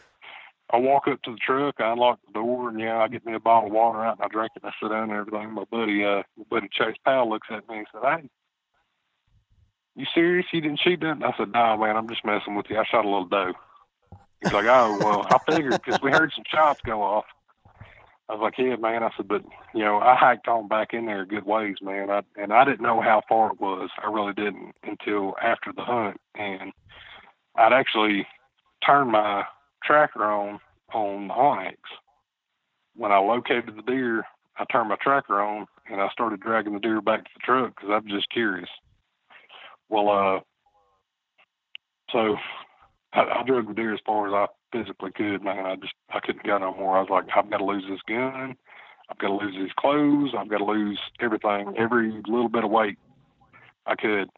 I 0.69 0.77
walk 0.77 1.07
up 1.07 1.21
to 1.23 1.31
the 1.31 1.37
truck, 1.37 1.75
I 1.79 1.93
unlock 1.93 2.19
the 2.27 2.33
door, 2.33 2.69
and 2.69 2.79
yeah, 2.79 2.97
I 2.97 3.07
get 3.07 3.25
me 3.25 3.33
a 3.33 3.39
bottle 3.39 3.67
of 3.67 3.73
water 3.73 4.03
out 4.03 4.17
and 4.17 4.25
I 4.25 4.27
drink 4.27 4.51
it. 4.55 4.63
And 4.63 4.71
I 4.71 4.75
sit 4.81 4.91
down 4.91 5.09
and 5.09 5.13
everything. 5.13 5.53
My 5.53 5.63
buddy, 5.63 6.03
uh, 6.03 6.23
my 6.37 6.43
buddy 6.49 6.69
Chase 6.71 6.97
Powell 7.05 7.29
looks 7.29 7.47
at 7.49 7.67
me 7.69 7.79
and 7.79 7.87
said, 7.91 8.01
"Hey, 8.03 8.29
you 9.95 10.05
serious? 10.13 10.45
You 10.51 10.61
didn't 10.61 10.81
shoot 10.81 10.99
that?" 10.99 11.11
And 11.11 11.23
I 11.23 11.33
said, 11.37 11.51
"No, 11.53 11.77
man, 11.77 11.95
I'm 11.95 12.09
just 12.09 12.25
messing 12.25 12.55
with 12.55 12.69
you. 12.69 12.77
I 12.77 12.83
shot 12.83 13.05
a 13.05 13.09
little 13.09 13.25
doe." 13.25 13.53
He's 14.41 14.53
like, 14.53 14.65
"Oh, 14.65 14.97
well, 14.99 15.25
I 15.29 15.51
figured 15.51 15.81
because 15.81 16.01
we 16.01 16.11
heard 16.11 16.33
some 16.33 16.45
shots 16.45 16.81
go 16.81 17.01
off." 17.01 17.25
I 18.29 18.33
was 18.33 18.41
like, 18.41 18.57
"Yeah, 18.57 18.75
man." 18.75 19.03
I 19.03 19.11
said, 19.15 19.29
"But 19.29 19.43
you 19.73 19.85
know, 19.85 19.99
I 19.99 20.15
hiked 20.15 20.49
on 20.49 20.67
back 20.67 20.93
in 20.93 21.05
there 21.05 21.25
good 21.25 21.45
ways, 21.45 21.77
man. 21.81 22.09
I, 22.09 22.23
and 22.35 22.51
I 22.51 22.65
didn't 22.65 22.81
know 22.81 22.99
how 22.99 23.21
far 23.29 23.51
it 23.51 23.61
was. 23.61 23.89
I 24.03 24.11
really 24.11 24.33
didn't 24.33 24.75
until 24.83 25.37
after 25.41 25.71
the 25.71 25.83
hunt, 25.83 26.19
and 26.35 26.73
I'd 27.57 27.73
actually 27.73 28.27
turned 28.85 29.11
my 29.11 29.43
tracker 29.83 30.23
on 30.23 30.59
on 30.93 31.27
the 31.27 31.33
onX. 31.33 31.75
When 32.95 33.11
I 33.11 33.17
located 33.17 33.75
the 33.75 33.81
deer, 33.81 34.23
I 34.57 34.65
turned 34.71 34.89
my 34.89 34.97
tracker 35.01 35.41
on 35.41 35.67
and 35.89 36.01
I 36.01 36.09
started 36.09 36.39
dragging 36.39 36.73
the 36.73 36.79
deer 36.79 37.01
back 37.01 37.23
to 37.23 37.29
the 37.33 37.39
truck 37.43 37.75
because 37.75 37.89
I'm 37.91 38.07
just 38.07 38.29
curious. 38.29 38.69
Well, 39.89 40.09
uh, 40.09 40.39
so 42.11 42.35
I, 43.13 43.21
I 43.21 43.43
drug 43.45 43.67
the 43.67 43.73
deer 43.73 43.93
as 43.93 43.99
far 44.05 44.27
as 44.27 44.33
I 44.33 44.47
physically 44.77 45.11
could, 45.11 45.43
man. 45.43 45.65
I 45.65 45.75
just 45.75 45.93
I 46.09 46.19
couldn't 46.19 46.45
go 46.45 46.57
no 46.57 46.73
more. 46.73 46.97
I 46.97 47.01
was 47.01 47.09
like, 47.09 47.25
I've 47.35 47.49
got 47.49 47.57
to 47.57 47.65
lose 47.65 47.85
this 47.89 48.01
gun. 48.07 48.55
I've 49.09 49.17
got 49.17 49.27
to 49.27 49.35
lose 49.35 49.55
these 49.55 49.73
clothes. 49.79 50.31
I've 50.37 50.49
got 50.49 50.57
to 50.57 50.65
lose 50.65 50.99
everything, 51.19 51.73
every 51.77 52.11
little 52.27 52.49
bit 52.49 52.65
of 52.65 52.71
weight 52.71 52.97
I 53.85 53.95
could. 53.95 54.29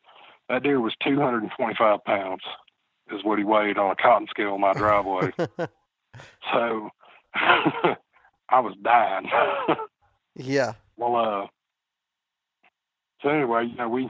That 0.48 0.64
deer 0.64 0.80
was 0.80 0.94
225 1.04 2.04
pounds, 2.06 2.42
is 3.12 3.24
what 3.24 3.40
he 3.40 3.46
weighed 3.46 3.78
on 3.78 3.92
a 3.92 3.96
cotton 3.96 4.28
scale 4.30 4.56
in 4.56 4.62
my 4.62 4.74
driveway. 4.74 5.32
so 6.54 6.90
I 7.34 8.60
was 8.60 8.76
dying. 8.82 9.30
Yeah. 10.36 10.74
well, 10.98 11.16
uh, 11.16 11.48
so 13.22 13.30
anyway, 13.30 13.66
you 13.66 13.76
know, 13.76 13.90
we, 13.90 14.10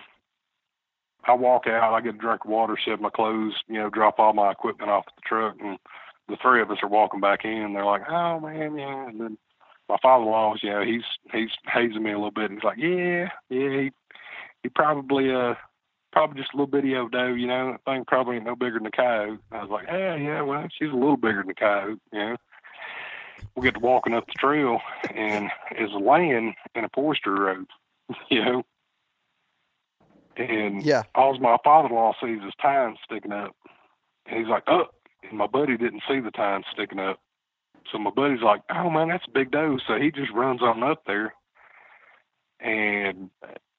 I 1.26 1.34
walk 1.34 1.68
out, 1.68 1.94
I 1.94 2.02
get 2.02 2.16
a 2.16 2.18
drink 2.18 2.46
of 2.46 2.52
water, 2.52 2.78
shed 2.78 3.02
my 3.02 3.10
clothes, 3.10 3.54
you 3.68 3.76
know, 3.76 3.90
drop 3.90 4.20
all 4.20 4.34
my 4.34 4.52
equipment 4.52 4.92
off 4.92 5.06
the 5.06 5.22
truck, 5.26 5.56
and 5.60 5.78
the 6.28 6.38
three 6.42 6.62
of 6.62 6.72
us 6.72 6.78
are 6.84 6.90
walking 6.90 7.20
back 7.20 7.44
in. 7.44 7.74
They're 7.74 7.86
like, 7.86 8.04
"Oh 8.10 8.40
man, 8.40 8.78
yeah," 8.78 9.08
and 9.08 9.20
then 9.20 9.38
my 9.90 9.98
father-in-law's, 10.02 10.60
you 10.62 10.70
know, 10.70 10.84
he's 10.84 11.04
he's 11.34 11.50
hazing 11.66 12.04
me 12.04 12.12
a 12.12 12.18
little 12.18 12.32
bit, 12.32 12.52
and 12.52 12.60
he's 12.60 12.64
like, 12.64 12.78
"Yeah, 12.78 13.30
yeah, 13.50 13.82
he, 13.82 13.92
he 14.64 14.70
probably 14.70 15.34
uh." 15.34 15.56
Probably 16.12 16.42
just 16.42 16.54
a 16.54 16.58
little 16.58 16.68
bitty 16.68 16.96
old 16.96 17.12
doe, 17.12 17.34
you 17.34 17.48
know. 17.48 17.72
That 17.72 17.84
thing 17.86 18.04
probably 18.06 18.38
ain't 18.38 18.46
no 18.46 18.56
bigger 18.56 18.80
than 18.80 18.88
a 18.88 18.92
coyote. 18.92 19.40
I 19.52 19.62
was 19.62 19.70
like, 19.70 19.86
yeah, 19.88 20.16
yeah, 20.16 20.42
well, 20.42 20.68
she's 20.78 20.90
a 20.90 20.96
little 20.96 21.18
bigger 21.18 21.42
than 21.44 21.52
a 21.52 21.56
coyote, 21.56 22.00
you 22.12 22.20
know. 22.20 22.38
We 23.56 23.64
get 23.64 23.76
to 23.76 23.80
walking 23.80 24.14
up 24.14 24.26
the 24.26 24.34
trail, 24.38 24.80
and 25.14 25.50
is 25.78 25.92
laying 25.94 26.56
in 26.76 26.84
a 26.84 26.90
forestry 26.94 27.34
road, 27.34 27.68
you 28.30 28.44
know. 28.44 28.64
And 30.38 30.86
Yeah. 30.86 31.04
all 31.16 31.38
my 31.40 31.58
father-in-law 31.64 32.14
sees 32.22 32.40
is 32.42 32.54
tines 32.62 32.98
sticking 33.04 33.34
up, 33.34 33.56
and 34.26 34.40
he's 34.40 34.48
like, 34.48 34.64
"Oh!" 34.68 34.86
And 35.24 35.38
my 35.38 35.48
buddy 35.48 35.78
didn't 35.78 36.04
see 36.08 36.20
the 36.22 36.32
tines 36.32 36.66
sticking 36.72 37.00
up, 37.00 37.20
so 37.92 37.98
my 37.98 38.12
buddy's 38.12 38.42
like, 38.42 38.62
"Oh 38.70 38.90
man, 38.90 39.10
that's 39.10 39.28
a 39.28 39.32
big 39.32 39.52
doe." 39.52 39.78
So 39.88 39.96
he 40.00 40.12
just 40.12 40.32
runs 40.32 40.62
on 40.62 40.82
up 40.82 41.04
there, 41.06 41.34
and 42.60 43.30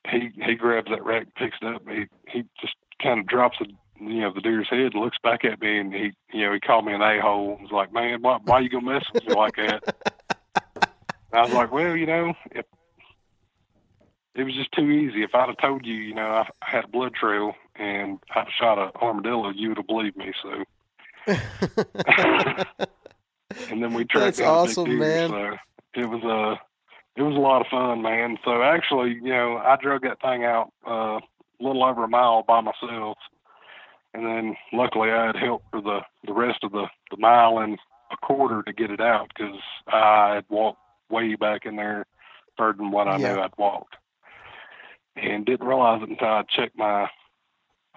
he 0.08 0.30
he 0.44 0.54
grabs 0.54 0.90
that 0.90 1.04
rack, 1.04 1.26
picks 1.36 1.58
it 1.60 1.74
up, 1.74 1.82
he 1.88 2.06
he 2.28 2.44
just 2.60 2.74
kind 3.02 3.20
of 3.20 3.26
drops 3.26 3.58
the 3.58 3.66
you 4.00 4.20
know 4.20 4.32
the 4.32 4.40
deer's 4.40 4.68
head, 4.68 4.94
looks 4.94 5.18
back 5.22 5.44
at 5.44 5.60
me, 5.60 5.78
and 5.78 5.92
he 5.92 6.12
you 6.32 6.46
know 6.46 6.52
he 6.52 6.60
called 6.60 6.84
me 6.84 6.92
an 6.92 7.02
a 7.02 7.20
hole. 7.20 7.58
Was 7.60 7.70
like, 7.70 7.92
"Man, 7.92 8.22
why 8.22 8.38
why 8.44 8.60
you 8.60 8.70
gonna 8.70 8.92
mess 8.92 9.04
with 9.12 9.26
me 9.26 9.34
like 9.34 9.56
that?" 9.56 9.82
I 11.32 11.42
was 11.42 11.52
like, 11.52 11.70
"Well, 11.70 11.96
you 11.96 12.06
know, 12.06 12.34
if 12.50 12.64
it 14.34 14.44
was 14.44 14.54
just 14.54 14.72
too 14.72 14.90
easy. 14.90 15.22
If 15.22 15.34
I'd 15.34 15.48
have 15.48 15.58
told 15.58 15.84
you, 15.84 15.94
you 15.94 16.14
know, 16.14 16.26
I, 16.26 16.48
I 16.62 16.70
had 16.70 16.84
a 16.84 16.88
blood 16.88 17.14
trail 17.14 17.54
and 17.76 18.18
I'd 18.34 18.46
shot 18.58 18.78
an 18.78 18.90
armadillo, 19.00 19.50
you 19.50 19.68
would 19.68 19.78
have 19.78 19.86
believed 19.86 20.16
me. 20.16 20.32
So, 20.42 20.64
and 23.70 23.82
then 23.82 23.92
we 23.92 24.04
tracked 24.04 24.36
That's 24.36 24.40
a 24.40 24.46
awesome, 24.46 24.84
big 24.84 24.98
man. 24.98 25.30
So 25.30 25.56
it 25.94 26.06
was 26.06 26.22
uh, 26.24 26.56
it 27.16 27.22
was 27.22 27.36
a 27.36 27.40
lot 27.40 27.60
of 27.60 27.66
fun, 27.68 28.02
man. 28.02 28.38
So 28.44 28.62
actually, 28.62 29.10
you 29.22 29.30
know, 29.32 29.58
I 29.58 29.76
drug 29.80 30.02
that 30.02 30.20
thing 30.20 30.44
out 30.44 30.72
uh, 30.86 31.18
a 31.18 31.20
little 31.60 31.84
over 31.84 32.04
a 32.04 32.08
mile 32.08 32.42
by 32.42 32.60
myself, 32.60 33.18
And 34.14 34.24
then 34.26 34.56
luckily 34.72 35.10
I 35.10 35.26
had 35.26 35.36
help 35.36 35.62
for 35.70 35.80
the 35.80 36.00
the 36.26 36.32
rest 36.32 36.64
of 36.64 36.72
the 36.72 36.86
the 37.10 37.16
mile 37.16 37.58
and 37.58 37.78
a 38.12 38.16
quarter 38.16 38.62
to 38.62 38.72
get 38.72 38.90
it 38.90 39.00
out 39.00 39.28
because 39.34 39.60
I 39.86 40.34
had 40.36 40.44
walked 40.48 40.80
way 41.10 41.34
back 41.36 41.66
in 41.66 41.76
there 41.76 42.06
further 42.56 42.78
than 42.78 42.90
what 42.90 43.08
I 43.08 43.16
Yeah. 43.18 43.34
knew 43.34 43.40
I'd 43.40 43.56
walked, 43.58 43.96
and 45.16 45.46
didn't 45.46 45.66
realize 45.66 46.02
it 46.02 46.08
until 46.10 46.28
I 46.28 46.42
checked 46.42 46.76
my 46.76 47.08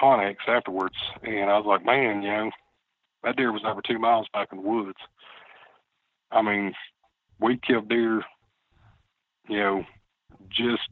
onX 0.02 0.38
afterwards, 0.48 0.96
and 1.24 1.50
I 1.50 1.58
was 1.58 1.66
like, 1.66 1.86
man, 1.86 2.22
you 2.24 2.30
know, 2.30 2.52
that 3.24 3.36
deer 3.38 3.52
was 3.52 3.64
over 3.66 3.82
two 3.82 4.00
miles 4.00 4.28
back 4.34 4.50
in 4.52 4.62
the 4.62 4.68
woods. 4.68 5.00
I 6.32 6.42
mean, 6.42 6.74
we 7.40 7.58
killed 7.58 7.90
deer, 7.90 8.24
you 9.48 9.58
know, 9.58 9.86
just 10.50 10.90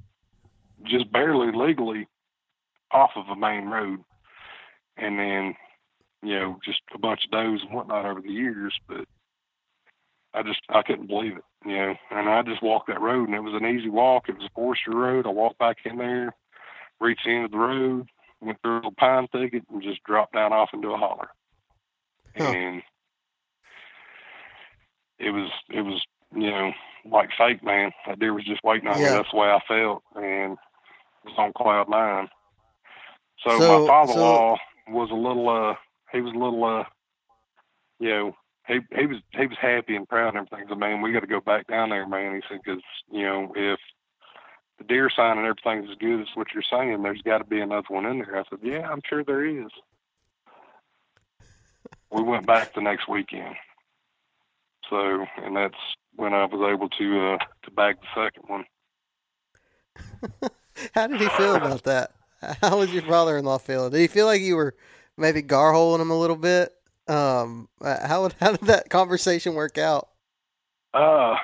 just 0.83 1.11
barely 1.11 1.51
legally 1.51 2.07
off 2.91 3.11
of 3.15 3.27
a 3.29 3.35
main 3.35 3.65
road, 3.65 3.99
and 4.97 5.19
then 5.19 5.55
you 6.23 6.39
know 6.39 6.59
just 6.63 6.81
a 6.93 6.99
bunch 6.99 7.25
of 7.25 7.31
does 7.31 7.61
and 7.61 7.73
whatnot 7.73 8.05
over 8.05 8.21
the 8.21 8.31
years. 8.31 8.73
But 8.87 9.05
I 10.33 10.43
just 10.43 10.61
I 10.69 10.81
couldn't 10.81 11.07
believe 11.07 11.37
it, 11.37 11.43
you 11.65 11.75
know. 11.75 11.95
And 12.09 12.29
I 12.29 12.41
just 12.41 12.63
walked 12.63 12.87
that 12.87 13.01
road, 13.01 13.27
and 13.27 13.35
it 13.35 13.41
was 13.41 13.59
an 13.59 13.67
easy 13.67 13.89
walk. 13.89 14.29
It 14.29 14.37
was 14.37 14.45
a 14.45 14.53
forestry 14.55 14.95
road. 14.95 15.25
I 15.25 15.29
walked 15.29 15.59
back 15.59 15.77
in 15.85 15.97
there, 15.97 16.35
reached 16.99 17.25
the 17.25 17.31
end 17.31 17.45
of 17.45 17.51
the 17.51 17.57
road, 17.57 18.07
went 18.41 18.61
through 18.61 18.75
a 18.75 18.77
little 18.77 18.93
pine 18.97 19.27
thicket, 19.31 19.63
and 19.71 19.81
just 19.81 20.03
dropped 20.03 20.33
down 20.33 20.53
off 20.53 20.69
into 20.73 20.89
a 20.89 20.97
holler. 20.97 21.29
Huh. 22.37 22.45
And 22.45 22.81
it 25.19 25.31
was 25.31 25.49
it 25.69 25.81
was 25.81 26.01
you 26.33 26.49
know 26.49 26.71
like 27.05 27.29
fake, 27.37 27.63
man. 27.63 27.91
That 28.07 28.19
deer 28.19 28.33
was 28.33 28.45
just 28.45 28.63
waiting 28.63 28.87
on 28.87 28.97
me. 28.97 29.03
That's 29.17 29.31
the 29.31 29.37
way 29.37 29.47
I 29.49 29.59
felt, 29.67 30.03
and 30.15 30.53
it 30.53 31.25
was 31.25 31.33
on 31.37 31.53
cloud 31.53 31.89
nine. 31.89 32.29
So, 33.43 33.57
So- 33.59 33.81
my 33.81 33.87
father-in-law 33.87 34.57
was 34.89 35.09
a 35.11 35.15
little 35.15 35.47
uh 35.49 35.75
he 36.11 36.21
was 36.21 36.33
a 36.33 36.37
little 36.37 36.63
uh 36.63 36.83
you 37.99 38.09
know 38.09 38.35
he 38.67 38.79
he 38.95 39.05
was 39.05 39.17
he 39.31 39.47
was 39.47 39.57
happy 39.59 39.95
and 39.95 40.07
proud 40.07 40.35
and 40.35 40.45
everything. 40.47 40.67
So 40.69 40.75
man, 40.75 41.01
we 41.01 41.11
got 41.13 41.21
to 41.21 41.27
go 41.27 41.39
back 41.41 41.67
down 41.67 41.89
there, 41.89 42.07
man. 42.07 42.35
He 42.35 42.41
said 42.49 42.59
because 42.63 42.81
you 43.11 43.23
know 43.23 43.51
if 43.55 43.79
the 44.77 44.83
deer 44.85 45.09
sign 45.09 45.37
and 45.37 45.47
everything's 45.47 45.89
as 45.91 45.97
good 45.97 46.21
as 46.21 46.27
what 46.35 46.47
you're 46.53 46.63
saying, 46.63 47.01
there's 47.03 47.21
got 47.21 47.37
to 47.39 47.43
be 47.43 47.59
another 47.61 47.85
one 47.89 48.05
in 48.05 48.17
there. 48.19 48.37
I 48.37 48.43
said, 48.49 48.59
yeah, 48.63 48.89
I'm 48.89 49.01
sure 49.07 49.23
there 49.23 49.45
is. 49.45 49.69
We 52.11 52.23
went 52.23 52.45
back 52.47 52.73
the 52.73 52.81
next 52.81 53.07
weekend. 53.07 53.55
So, 54.89 55.25
and 55.37 55.55
that's 55.55 55.75
when 56.15 56.33
I 56.33 56.45
was 56.45 56.73
able 56.73 56.89
to 56.89 57.33
uh 57.33 57.37
to 57.63 57.71
bag 57.71 57.95
the 58.01 58.23
second 58.23 58.43
one. 58.47 58.65
How 60.95 61.07
did 61.07 61.21
he 61.21 61.29
feel 61.29 61.55
about 61.55 61.83
that? 61.83 62.11
How 62.61 62.79
was 62.79 62.91
your 62.91 63.03
father-in-law 63.03 63.59
feeling? 63.59 63.91
Did 63.91 63.99
he 63.99 64.07
feel 64.07 64.25
like 64.25 64.41
you 64.41 64.55
were 64.55 64.75
maybe 65.17 65.43
garholing 65.43 66.01
him 66.01 66.09
a 66.09 66.17
little 66.17 66.35
bit? 66.35 66.73
Um, 67.07 67.69
uh, 67.81 68.07
how 68.07 68.29
how 68.39 68.51
did 68.51 68.67
that 68.67 68.89
conversation 68.89 69.53
work 69.53 69.77
out? 69.77 70.09
Uh, 70.93 71.35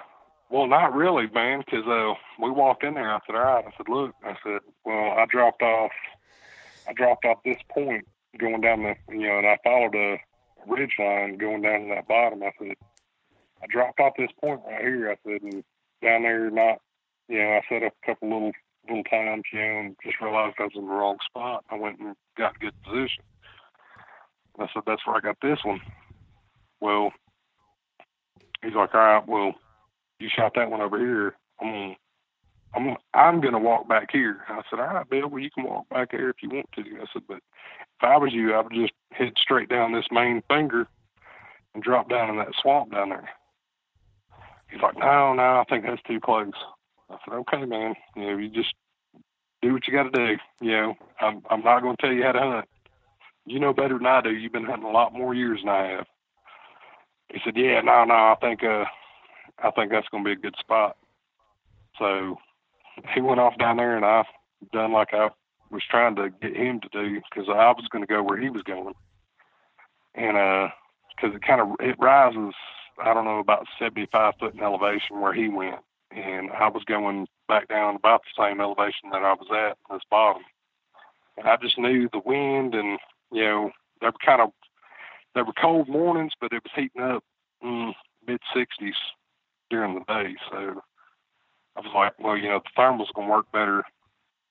well, 0.49 0.68
not 0.68 0.94
really, 0.94 1.27
man, 1.27 1.64
'cause 1.69 1.85
uh, 1.88 2.14
we 2.41 2.49
walked 2.49 2.84
in 2.84 2.94
there. 2.95 3.14
I 3.14 3.19
said, 3.26 3.35
"All 3.35 3.41
right." 3.41 3.65
I 3.65 3.72
said, 3.77 3.89
"Look," 3.89 4.15
I 4.23 4.35
said, 4.44 4.60
"Well, 4.85 5.11
I 5.18 5.26
dropped 5.26 5.61
off. 5.61 5.91
I 6.88 6.94
dropped 6.94 7.26
off 7.26 7.39
this 7.44 7.57
point 7.69 8.07
going 8.39 8.61
down 8.61 8.84
the, 8.84 8.95
you 9.10 9.27
know, 9.27 9.38
and 9.39 9.48
I 9.48 9.57
followed 9.64 9.95
a 9.95 10.18
ridge 10.65 10.95
line 10.99 11.38
going 11.38 11.61
down 11.61 11.81
to 11.81 11.95
that 11.95 12.07
bottom. 12.07 12.44
I 12.44 12.52
said, 12.60 12.76
I 13.61 13.65
dropped 13.69 13.99
off 13.99 14.13
this 14.17 14.31
point 14.39 14.61
right 14.67 14.81
here. 14.81 15.11
I 15.11 15.17
said, 15.23 15.41
and 15.41 15.63
down 16.01 16.23
there, 16.23 16.49
not, 16.49 16.79
you 17.27 17.39
know, 17.39 17.49
I 17.49 17.61
set 17.69 17.84
up 17.84 17.93
a 18.03 18.05
couple 18.05 18.29
little 18.29 18.51
little 18.88 19.03
times, 19.03 19.43
you 19.51 19.59
know, 19.59 19.79
and 19.79 19.95
just 20.03 20.21
realized 20.21 20.55
I 20.59 20.63
was 20.63 20.71
in 20.75 20.85
the 20.85 20.93
wrong 20.93 21.17
spot. 21.25 21.65
I 21.69 21.75
went 21.75 21.99
and 21.99 22.15
got 22.38 22.55
a 22.55 22.59
good 22.59 22.73
position. 22.84 23.23
I 24.59 24.67
said, 24.73 24.84
that's 24.88 25.05
where 25.05 25.17
I 25.17 25.19
got 25.19 25.38
this 25.41 25.59
one. 25.63 25.81
Well, 26.81 27.11
he's 28.63 28.73
like, 28.73 28.93
all 28.93 29.01
right, 29.01 29.27
well, 29.27 29.53
you 30.19 30.29
shot 30.35 30.53
that 30.55 30.71
one 30.71 30.81
over 30.81 30.97
here. 30.97 31.35
I'm 31.61 31.67
gonna, 31.71 31.95
I'm 32.73 32.97
I'm 33.13 33.41
gonna 33.41 33.59
walk 33.59 33.88
back 33.88 34.09
here. 34.11 34.41
I 34.47 34.61
said, 34.69 34.79
all 34.79 34.88
right, 34.88 35.09
Bill. 35.09 35.27
Well, 35.27 35.41
you 35.41 35.49
can 35.51 35.63
walk 35.63 35.89
back 35.89 36.11
there 36.11 36.29
if 36.29 36.38
you 36.41 36.49
want 36.49 36.69
to. 36.75 36.81
I 36.81 37.05
said, 37.13 37.23
but 37.27 37.38
if 37.38 38.03
I 38.03 38.17
was 38.17 38.34
you, 38.34 38.53
I 38.53 38.61
would 38.61 38.73
just 38.73 38.93
head 39.11 39.34
straight 39.38 39.69
down 39.69 39.93
this 39.93 40.07
main 40.11 40.41
finger 40.49 40.88
and 41.73 41.84
drop 41.84 42.09
down 42.09 42.29
in 42.29 42.38
that 42.38 42.53
swamp 42.61 42.91
down 42.91 43.09
there. 43.09 43.29
He's 44.69 44.81
like, 44.81 44.98
no, 44.98 45.34
no, 45.34 45.41
I 45.41 45.64
think 45.69 45.85
that's 45.85 46.02
too 46.03 46.19
close. 46.19 46.52
I 47.10 47.18
said, 47.23 47.35
okay, 47.35 47.65
man. 47.65 47.95
You 48.15 48.22
know, 48.23 48.38
you 48.38 48.49
just 48.49 48.73
do 49.61 49.73
what 49.73 49.88
you 49.88 49.94
got 49.94 50.11
to 50.11 50.27
do. 50.27 50.38
You 50.61 50.72
know, 50.72 50.94
I'm, 51.22 51.41
I'm 51.49 51.64
not 51.64 51.81
going 51.81 51.95
to 51.95 52.02
tell 52.02 52.14
you 52.14 52.23
how 52.23 52.34
to 52.34 52.39
hunt. 52.39 52.65
You 53.45 53.60
know 53.60 53.73
better 53.73 53.98
than 53.98 54.07
I 54.07 54.22
do. 54.22 54.31
You've 54.31 54.52
been 54.52 54.65
hunting 54.65 54.88
a 54.88 54.91
lot 54.91 55.14
more 55.14 55.34
years 55.34 55.61
than 55.61 55.69
I 55.69 55.88
have. 55.88 56.06
He 57.31 57.39
said, 57.44 57.56
yeah, 57.56 57.81
no, 57.81 58.03
no, 58.03 58.14
I 58.14 58.35
think, 58.41 58.64
uh, 58.64 58.85
I 59.64 59.72
think 59.72 59.91
that's 59.91 60.07
going 60.10 60.23
to 60.23 60.27
be 60.27 60.34
a 60.34 60.35
good 60.35 60.56
spot. 60.60 60.98
So 61.98 62.38
he 63.14 63.22
went 63.22 63.39
off 63.39 63.57
down 63.57 63.77
there, 63.77 63.95
and 63.95 64.06
I 64.06 64.23
done 64.73 64.91
like 64.91 65.14
I 65.14 65.30
was 65.72 65.84
trying 65.89 66.15
to 66.15 66.30
get 66.41 66.56
him 66.56 66.80
to 66.81 66.89
do 66.89 67.22
because 67.30 67.49
I 67.49 67.69
was 67.72 67.88
going 67.91 68.03
to 68.03 68.07
go 68.07 68.23
where 68.23 68.39
he 68.39 68.49
was 68.49 68.64
going, 68.64 68.94
and 70.15 70.38
uh, 70.38 70.69
because 71.15 71.35
it 71.35 71.41
kind 71.41 71.61
of 71.61 71.76
it 71.80 71.95
rises, 71.99 72.53
I 72.99 73.14
don't 73.14 73.26
know 73.26 73.40
about 73.40 73.68
seventy 73.80 74.07
five 74.11 74.34
foot 74.40 74.53
in 74.53 74.61
elevation 74.61 75.22
where 75.22 75.34
he 75.34 75.49
went, 75.49 75.80
and 76.11 76.52
I 76.52 76.68
was 76.69 76.84
going 76.86 77.28
back 77.48 77.68
down 77.68 77.95
about 77.95 78.22
the 78.24 78.44
same 78.44 78.60
elevation 78.61 79.10
that 79.11 79.24
I 79.24 79.34
was 79.34 79.48
at 79.52 79.78
this 79.91 80.03
bottom, 80.10 80.44
and 81.38 81.48
I 81.48 81.57
just 81.57 81.78
knew 81.78 82.10
the 82.11 82.22
wind 82.26 82.76
and 82.76 82.99
you 83.32 83.44
know 83.44 83.72
they 84.02 84.07
were 84.07 84.14
kind 84.26 84.41
of 84.41 84.52
they 85.36 85.41
were 85.41 85.53
cold 85.53 85.88
mornings, 85.88 86.34
but 86.40 86.52
it 86.53 86.64
was 86.64 86.72
heating 86.76 87.02
up 87.02 87.24
mm, 87.64 87.94
mid 88.26 88.40
sixties 88.56 88.95
during 89.69 89.95
the 89.95 90.14
day, 90.14 90.36
so 90.49 90.82
I 91.78 91.82
was 91.82 91.91
like, 91.94 92.14
well, 92.19 92.36
you 92.36 92.49
know, 92.49 92.60
the 92.60 92.69
thermal's 92.76 93.11
going 93.14 93.28
to 93.28 93.32
work 93.32 93.52
better 93.52 93.84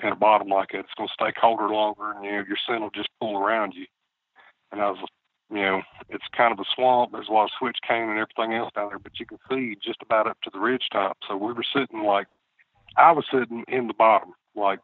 in 0.02 0.10
a 0.10 0.16
bottom 0.16 0.48
like 0.48 0.70
that. 0.72 0.80
It's 0.80 0.94
going 0.96 1.08
to 1.08 1.14
stay 1.14 1.32
colder 1.38 1.68
longer, 1.68 2.12
and 2.12 2.24
you 2.24 2.32
know, 2.32 2.44
your 2.46 2.56
scent 2.66 2.82
will 2.82 2.90
just 2.90 3.08
pull 3.20 3.36
around 3.36 3.74
you. 3.74 3.86
And 4.70 4.80
I 4.80 4.90
was, 4.90 4.98
you 5.50 5.62
know, 5.62 5.82
it's 6.08 6.24
kind 6.36 6.52
of 6.52 6.58
a 6.58 6.64
swamp. 6.74 7.12
There's 7.12 7.28
a 7.28 7.32
lot 7.32 7.44
of 7.44 7.50
switch 7.58 7.78
cane 7.86 8.08
and 8.08 8.18
everything 8.18 8.54
else 8.54 8.72
down 8.74 8.88
there, 8.88 8.98
but 8.98 9.18
you 9.18 9.26
can 9.26 9.38
see 9.48 9.76
just 9.82 10.02
about 10.02 10.26
up 10.26 10.40
to 10.42 10.50
the 10.52 10.58
ridge 10.58 10.88
top. 10.92 11.18
So 11.28 11.36
we 11.36 11.52
were 11.52 11.64
sitting 11.74 12.02
like, 12.02 12.26
I 12.96 13.12
was 13.12 13.24
sitting 13.30 13.64
in 13.68 13.86
the 13.86 13.94
bottom, 13.94 14.32
like 14.54 14.80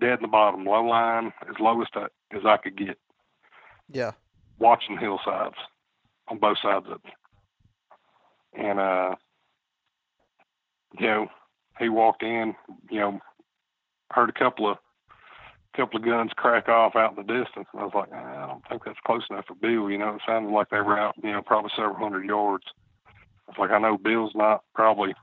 dead 0.00 0.18
in 0.18 0.22
the 0.22 0.28
bottom, 0.28 0.64
low 0.64 0.84
line, 0.84 1.32
as 1.48 1.56
low 1.60 1.80
as, 1.82 1.88
I, 1.94 2.06
as 2.34 2.42
I 2.46 2.56
could 2.56 2.76
get, 2.76 2.98
Yeah. 3.88 4.12
watching 4.58 4.96
hillsides 4.96 5.56
on 6.28 6.38
both 6.38 6.58
sides 6.62 6.86
of 6.86 7.00
it. 7.04 7.12
And, 8.54 8.78
uh, 8.80 9.16
you 10.98 11.06
know, 11.06 11.28
he 11.78 11.88
walked 11.88 12.22
in, 12.22 12.54
you 12.90 13.00
know, 13.00 13.20
heard 14.12 14.30
a 14.30 14.32
couple 14.32 14.70
of 14.70 14.78
couple 15.76 15.98
of 15.98 16.06
guns 16.06 16.30
crack 16.36 16.70
off 16.70 16.96
out 16.96 17.10
in 17.18 17.26
the 17.26 17.32
distance, 17.34 17.66
and 17.70 17.82
I 17.82 17.84
was 17.84 17.92
like, 17.94 18.08
"Ah, 18.10 18.45
don't 18.56 18.68
think 18.68 18.84
that's 18.84 18.98
close 19.06 19.24
enough 19.30 19.46
for 19.46 19.54
Bill. 19.54 19.90
You 19.90 19.98
know, 19.98 20.14
it 20.14 20.22
sounded 20.26 20.50
like 20.50 20.70
they 20.70 20.80
were 20.80 20.98
out, 20.98 21.14
you 21.22 21.32
know, 21.32 21.42
probably 21.42 21.70
several 21.76 21.96
hundred 21.96 22.26
yards. 22.26 22.64
I 23.06 23.50
was 23.50 23.58
like, 23.58 23.70
I 23.70 23.78
know 23.78 23.98
Bill's 23.98 24.34
not 24.34 24.62
probably, 24.74 25.14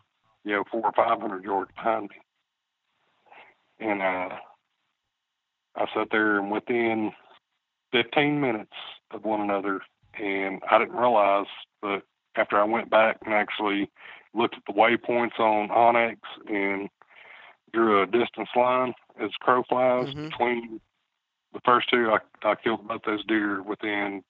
you 0.43 0.53
know, 0.53 0.63
four 0.71 0.81
or 0.85 0.91
five 0.93 1.19
hundred 1.19 1.43
yards 1.43 1.71
behind 1.75 2.09
me. 2.09 2.17
And 3.79 4.01
uh, 4.01 4.35
I 5.75 5.85
sat 5.93 6.07
there, 6.11 6.39
and 6.39 6.51
within 6.51 7.11
fifteen 7.91 8.39
minutes 8.39 8.73
of 9.11 9.25
one 9.25 9.41
another, 9.41 9.81
and 10.19 10.61
I 10.69 10.77
didn't 10.79 10.95
realize, 10.95 11.47
but 11.81 12.03
after 12.35 12.59
I 12.59 12.63
went 12.63 12.89
back 12.89 13.17
and 13.25 13.33
actually 13.33 13.89
looked 14.33 14.55
at 14.55 14.63
the 14.67 14.73
waypoints 14.73 15.39
on 15.39 15.69
onX 15.69 16.17
and 16.47 16.89
drew 17.73 18.01
a 18.01 18.05
distance 18.05 18.49
line 18.55 18.93
as 19.19 19.29
crow 19.41 19.63
flies 19.63 20.13
Mhm. 20.13 20.29
between 20.29 20.81
the 21.53 21.61
first 21.65 21.89
two. 21.89 22.11
I, 22.11 22.47
I 22.47 22.55
killed 22.55 22.87
both 22.87 23.01
those 23.05 23.25
deer 23.25 23.61
within 23.61 24.23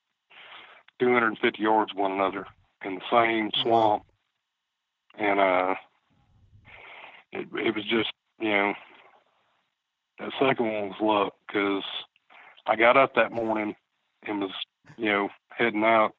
250 0.99 1.61
yards 1.61 1.91
of 1.91 1.97
one 1.97 2.11
another 2.11 2.45
in 2.83 2.95
the 2.95 3.01
same 3.11 3.49
swamp. 3.61 4.03
And 5.17 5.39
uh, 5.39 5.75
it, 7.31 7.47
it 7.53 7.75
was 7.75 7.85
just, 7.85 8.11
you 8.39 8.49
know, 8.49 8.73
that 10.19 10.31
second 10.39 10.65
one 10.65 10.89
was 10.89 11.01
luck 11.01 11.33
because 11.47 11.83
I 12.65 12.75
got 12.75 12.97
up 12.97 13.15
that 13.15 13.31
morning 13.31 13.75
and 14.27 14.41
was, 14.41 14.51
you 14.97 15.05
know, 15.05 15.29
heading 15.49 15.83
out. 15.83 16.11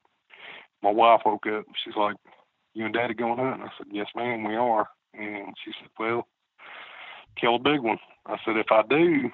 My 0.81 0.91
wife 0.91 1.21
woke 1.25 1.47
up. 1.47 1.65
She's 1.83 1.95
like, 1.95 2.15
you 2.73 2.85
and 2.85 2.93
daddy 2.93 3.13
going 3.13 3.37
hunting? 3.37 3.63
I 3.63 3.69
said, 3.77 3.87
yes, 3.91 4.07
ma'am, 4.15 4.43
we 4.43 4.55
are. 4.55 4.87
And 5.13 5.53
she 5.63 5.71
said, 5.79 5.89
well, 5.97 6.27
kill 7.39 7.55
a 7.55 7.59
big 7.59 7.79
one. 7.79 7.97
I 8.25 8.37
said, 8.45 8.57
if 8.57 8.67
I 8.69 8.83
do, 8.87 9.29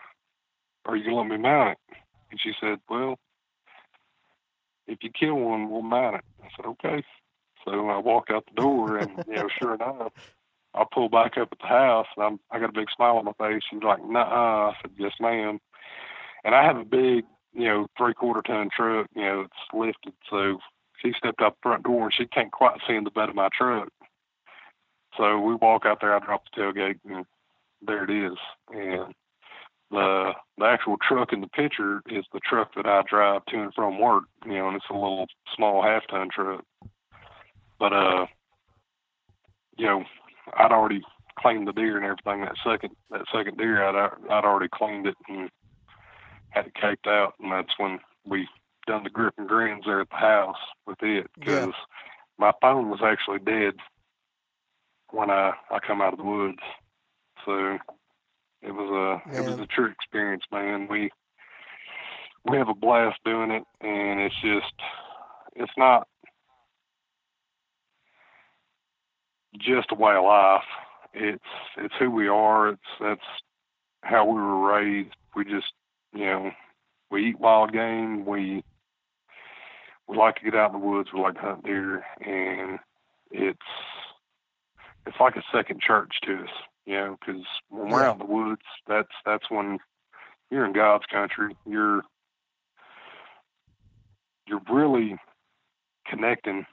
are 0.85 0.95
you 0.95 1.03
going 1.03 1.15
to 1.15 1.21
let 1.21 1.29
me 1.29 1.37
mount 1.37 1.71
it? 1.71 1.97
And 2.31 2.39
she 2.41 2.51
said, 2.59 2.79
well, 2.89 3.19
if 4.87 4.99
you 5.01 5.09
kill 5.09 5.35
one, 5.35 5.69
we'll 5.69 5.81
mount 5.81 6.15
it. 6.15 6.23
I 6.43 6.47
said, 6.55 6.65
okay. 6.65 7.03
So 7.65 7.89
I 7.89 7.97
walked 7.97 8.31
out 8.31 8.45
the 8.47 8.61
door, 8.61 8.97
and 8.97 9.23
you 9.27 9.35
know, 9.35 9.47
sure 9.61 9.75
enough, 9.75 10.13
I 10.73 10.83
pulled 10.91 11.11
back 11.11 11.37
up 11.37 11.49
at 11.51 11.59
the 11.59 11.67
house, 11.67 12.07
and 12.15 12.25
I'm, 12.25 12.39
I 12.49 12.59
got 12.59 12.69
a 12.69 12.73
big 12.73 12.87
smile 12.95 13.17
on 13.17 13.25
my 13.25 13.33
face. 13.33 13.61
She's 13.69 13.83
like, 13.83 14.03
"Nah," 14.03 14.71
I 14.71 14.73
said, 14.81 14.91
"Yes, 14.97 15.11
ma'am." 15.19 15.59
And 16.43 16.55
I 16.55 16.63
have 16.63 16.77
a 16.77 16.83
big 16.83 17.25
you 17.53 17.65
know, 17.65 17.87
three 17.97 18.13
quarter 18.13 18.41
ton 18.41 18.69
truck, 18.75 19.07
you 19.15 19.21
know, 19.21 19.41
it's 19.41 19.73
lifted. 19.73 20.13
So 20.29 20.59
she 21.01 21.13
stepped 21.17 21.41
out 21.41 21.55
the 21.55 21.69
front 21.69 21.83
door 21.83 22.05
and 22.05 22.13
she 22.13 22.25
can't 22.25 22.51
quite 22.51 22.79
see 22.87 22.95
in 22.95 23.03
the 23.03 23.11
bed 23.11 23.29
of 23.29 23.35
my 23.35 23.49
truck. 23.55 23.89
So 25.17 25.39
we 25.39 25.55
walk 25.55 25.85
out 25.85 25.99
there, 25.99 26.15
I 26.15 26.19
drop 26.19 26.43
the 26.45 26.61
tailgate 26.61 26.99
and 27.05 27.25
there 27.81 28.03
it 28.03 28.09
is. 28.09 28.37
And 28.69 29.13
the 29.91 30.31
the 30.57 30.65
actual 30.65 30.97
truck 30.97 31.33
in 31.33 31.41
the 31.41 31.47
picture 31.47 32.01
is 32.09 32.25
the 32.33 32.39
truck 32.39 32.73
that 32.75 32.85
I 32.85 33.03
drive 33.07 33.45
to 33.47 33.61
and 33.61 33.73
from 33.73 33.99
work, 33.99 34.23
you 34.45 34.53
know, 34.53 34.67
and 34.67 34.77
it's 34.77 34.85
a 34.89 34.93
little 34.93 35.27
small 35.55 35.83
half 35.83 36.03
ton 36.09 36.29
truck. 36.33 36.63
But 37.79 37.93
uh 37.93 38.25
you 39.77 39.85
know, 39.85 40.03
I'd 40.57 40.71
already 40.71 41.01
cleaned 41.39 41.67
the 41.67 41.73
deer 41.73 41.97
and 41.97 42.05
everything 42.05 42.41
that 42.41 42.55
second 42.63 42.95
that 43.09 43.25
second 43.33 43.57
deer 43.57 43.83
I'd 43.83 44.11
I'd 44.29 44.45
already 44.45 44.69
cleaned 44.73 45.07
it 45.07 45.17
and 45.27 45.49
had 46.49 46.67
it 46.67 46.75
caked 46.75 47.07
out 47.07 47.33
and 47.39 47.51
that's 47.51 47.77
when 47.77 47.99
we 48.25 48.47
done 48.87 49.03
the 49.03 49.09
grip 49.09 49.33
and 49.37 49.47
grins 49.47 49.83
there 49.85 50.01
at 50.01 50.09
the 50.09 50.15
house 50.15 50.57
with 50.87 51.01
it 51.01 51.27
because 51.37 51.67
yeah. 51.67 51.71
my 52.37 52.51
phone 52.61 52.89
was 52.89 53.01
actually 53.03 53.39
dead 53.39 53.73
when 55.11 55.29
I 55.29 55.53
I 55.69 55.79
come 55.85 56.01
out 56.01 56.13
of 56.13 56.19
the 56.19 56.25
woods. 56.25 56.59
So 57.45 57.77
it 58.61 58.71
was 58.71 58.89
a 58.89 59.37
it 59.37 59.41
was 59.41 59.59
a 59.59 59.65
true 59.67 59.91
experience, 59.91 60.43
man. 60.51 60.87
We 60.89 61.09
we 62.45 62.57
have 62.57 62.69
a 62.69 62.75
blast 62.75 63.19
doing 63.25 63.51
it, 63.51 63.63
and 63.81 64.19
it's 64.19 64.35
just 64.41 64.73
it's 65.55 65.71
not 65.77 66.07
just 69.57 69.91
a 69.91 69.95
way 69.95 70.15
of 70.15 70.23
life. 70.23 70.63
It's 71.13 71.43
it's 71.77 71.93
who 71.99 72.11
we 72.11 72.27
are. 72.27 72.69
It's 72.69 72.81
that's 72.99 73.21
how 74.03 74.25
we 74.25 74.35
were 74.39 74.73
raised. 74.73 75.15
We 75.35 75.43
just 75.43 75.73
you 76.13 76.25
know 76.25 76.51
we 77.09 77.29
eat 77.29 77.39
wild 77.39 77.73
game. 77.73 78.25
We 78.25 78.63
we 80.07 80.17
like 80.17 80.35
to 80.35 80.43
get 80.43 80.55
out 80.55 80.73
in 80.73 80.79
the 80.79 80.85
woods. 80.85 81.09
We 81.13 81.19
like 81.19 81.35
to 81.35 81.41
hunt 81.41 81.65
deer, 81.65 82.03
and 82.21 82.79
it's 83.31 83.59
it's 85.07 85.17
like 85.19 85.35
a 85.35 85.43
second 85.51 85.81
church 85.81 86.13
to 86.23 86.43
us 86.43 86.49
you 86.85 86.95
know, 86.95 87.17
because 87.19 87.43
when 87.69 87.89
we're 87.89 88.03
out 88.03 88.19
in 88.19 88.27
the 88.27 88.33
woods, 88.33 88.61
that's 88.87 89.11
that's 89.25 89.49
when 89.49 89.79
you're 90.49 90.65
in 90.65 90.73
God's 90.73 91.05
country. 91.05 91.55
You're 91.65 92.03
you're 94.47 94.61
really 94.69 95.17
connecting 96.05 96.65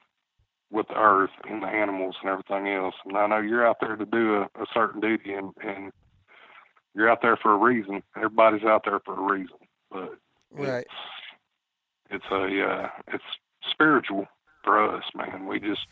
with 0.71 0.89
the 0.89 0.99
earth 0.99 1.31
and 1.49 1.63
the 1.63 1.67
animals 1.67 2.17
and 2.21 2.31
everything 2.31 2.69
else. 2.69 2.95
And 3.05 3.17
I 3.17 3.27
know 3.27 3.39
you're 3.39 3.67
out 3.67 3.79
there 3.81 3.97
to 3.97 4.05
do 4.05 4.37
a, 4.37 4.43
a 4.61 4.67
certain 4.73 5.01
duty, 5.01 5.33
and 5.33 5.53
and 5.63 5.93
you're 6.95 7.11
out 7.11 7.23
there 7.23 7.37
for 7.37 7.53
a 7.53 7.57
reason. 7.57 8.03
Everybody's 8.17 8.65
out 8.65 8.83
there 8.85 9.01
for 9.05 9.15
a 9.15 9.33
reason, 9.33 9.57
but 9.91 10.19
right. 10.51 10.87
It's, 12.11 12.23
it's 12.23 12.25
a 12.31 12.65
uh, 12.67 12.89
it's 13.13 13.25
spiritual 13.71 14.27
for 14.65 14.97
us, 14.97 15.05
man. 15.15 15.47
We 15.47 15.61
just 15.61 15.87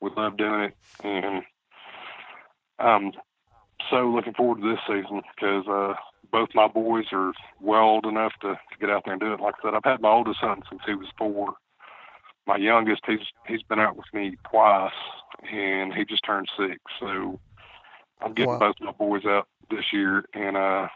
we 0.00 0.10
love 0.16 0.36
doing 0.36 0.62
it, 0.62 0.76
and 1.02 1.42
um, 2.78 3.12
so 3.90 4.08
looking 4.08 4.34
forward 4.34 4.60
to 4.60 4.68
this 4.68 4.80
season 4.86 5.22
because 5.34 5.66
uh, 5.68 5.94
both 6.32 6.48
my 6.54 6.68
boys 6.68 7.06
are 7.12 7.32
well 7.60 7.82
old 7.82 8.06
enough 8.06 8.32
to, 8.42 8.48
to 8.54 8.78
get 8.80 8.90
out 8.90 9.02
there 9.04 9.14
and 9.14 9.20
do 9.20 9.32
it. 9.32 9.40
Like 9.40 9.54
I 9.58 9.68
said, 9.68 9.74
I've 9.74 9.84
had 9.84 10.00
my 10.00 10.10
oldest 10.10 10.40
son 10.40 10.62
since 10.68 10.82
he 10.86 10.94
was 10.94 11.08
four. 11.18 11.54
My 12.46 12.56
youngest, 12.56 13.02
he's 13.06 13.26
he's 13.48 13.62
been 13.62 13.80
out 13.80 13.96
with 13.96 14.06
me 14.12 14.36
twice, 14.48 14.92
and 15.52 15.92
he 15.92 16.04
just 16.04 16.24
turned 16.24 16.48
six. 16.56 16.78
So 17.00 17.40
I'm 18.20 18.34
getting 18.34 18.52
wow. 18.52 18.58
both 18.58 18.76
my 18.80 18.92
boys 18.92 19.24
out 19.26 19.48
this 19.70 19.84
year, 19.92 20.24
and 20.32 20.56
uh, 20.56 20.86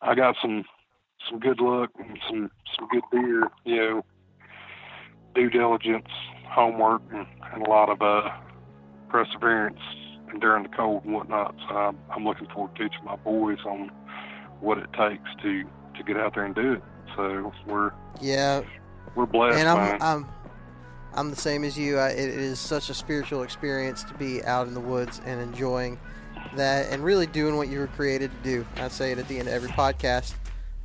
I 0.00 0.14
got 0.14 0.36
some 0.40 0.64
some 1.28 1.40
good 1.40 1.60
luck 1.60 1.90
and 1.98 2.18
some 2.28 2.50
some 2.76 2.88
good 2.88 3.02
deer. 3.10 3.48
You 3.64 3.76
know, 3.76 4.04
due 5.34 5.50
diligence, 5.50 6.08
homework, 6.48 7.02
and, 7.12 7.26
and 7.52 7.66
a 7.66 7.70
lot 7.70 7.88
of 7.88 8.00
uh, 8.00 8.30
perseverance 9.08 9.80
during 10.40 10.62
the 10.64 10.68
cold 10.70 11.04
and 11.04 11.14
whatnot. 11.14 11.54
So 11.68 11.74
I'm, 11.74 11.98
I'm 12.10 12.24
looking 12.24 12.46
forward 12.48 12.74
to 12.76 12.88
teaching 12.88 13.04
my 13.04 13.16
boys 13.16 13.58
on 13.66 13.90
what 14.60 14.78
it 14.78 14.92
takes 14.92 15.28
to 15.42 15.64
to 15.96 16.02
get 16.02 16.16
out 16.16 16.34
there 16.34 16.44
and 16.44 16.54
do 16.54 16.74
it. 16.74 16.82
So 17.16 17.52
we're 17.66 17.92
yeah 18.20 18.62
we're 19.14 19.26
blessed. 19.26 19.58
And 19.58 19.68
I'm 19.68 20.02
I'm 20.02 20.28
I'm 21.14 21.30
the 21.30 21.36
same 21.36 21.64
as 21.64 21.78
you. 21.78 21.98
I, 21.98 22.08
it 22.08 22.28
is 22.28 22.58
such 22.58 22.90
a 22.90 22.94
spiritual 22.94 23.42
experience 23.42 24.02
to 24.04 24.14
be 24.14 24.42
out 24.44 24.66
in 24.66 24.74
the 24.74 24.80
woods 24.80 25.20
and 25.24 25.40
enjoying 25.40 25.98
that 26.56 26.90
and 26.90 27.04
really 27.04 27.26
doing 27.26 27.56
what 27.56 27.68
you 27.68 27.78
were 27.78 27.86
created 27.88 28.30
to 28.30 28.42
do. 28.42 28.66
I 28.76 28.88
say 28.88 29.12
it 29.12 29.18
at 29.18 29.28
the 29.28 29.38
end 29.38 29.48
of 29.48 29.54
every 29.54 29.70
podcast, 29.70 30.34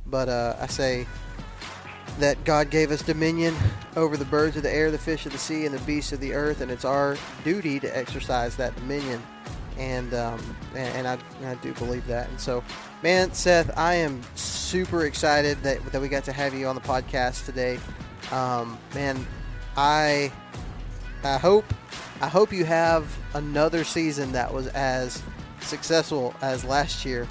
but 0.06 0.28
uh, 0.28 0.56
I 0.60 0.66
say 0.66 1.06
that 2.20 2.42
God 2.44 2.70
gave 2.70 2.90
us 2.90 3.02
dominion 3.02 3.54
over 3.96 4.16
the 4.16 4.24
birds 4.24 4.56
of 4.56 4.62
the 4.62 4.72
air, 4.72 4.90
the 4.90 4.98
fish 4.98 5.26
of 5.26 5.32
the 5.32 5.38
sea, 5.38 5.66
and 5.66 5.74
the 5.74 5.80
beasts 5.80 6.12
of 6.12 6.20
the 6.20 6.32
earth, 6.32 6.60
and 6.60 6.70
it's 6.70 6.84
our 6.84 7.16
duty 7.44 7.80
to 7.80 7.96
exercise 7.96 8.56
that 8.56 8.74
dominion. 8.76 9.22
And 9.78 10.12
um, 10.12 10.56
and, 10.74 11.08
I, 11.08 11.18
I 11.44 11.54
do 11.56 11.72
believe 11.74 12.06
that. 12.06 12.28
And 12.28 12.38
so, 12.38 12.62
man, 13.02 13.32
Seth, 13.32 13.76
I 13.78 13.94
am 13.94 14.22
super 14.34 15.06
excited 15.06 15.62
that 15.62 15.84
that 15.92 16.00
we 16.00 16.08
got 16.08 16.24
to 16.24 16.32
have 16.32 16.52
you 16.52 16.66
on 16.66 16.74
the 16.74 16.82
podcast 16.82 17.46
today. 17.46 17.78
Um, 18.30 18.78
man, 18.94 19.26
I 19.76 20.30
I 21.24 21.38
hope 21.38 21.64
I 22.20 22.28
hope 22.28 22.52
you 22.52 22.66
have 22.66 23.16
another 23.34 23.84
season 23.84 24.32
that 24.32 24.52
was 24.52 24.66
as 24.68 25.22
successful 25.60 26.34
as 26.42 26.64
last 26.64 27.04
year. 27.04 27.26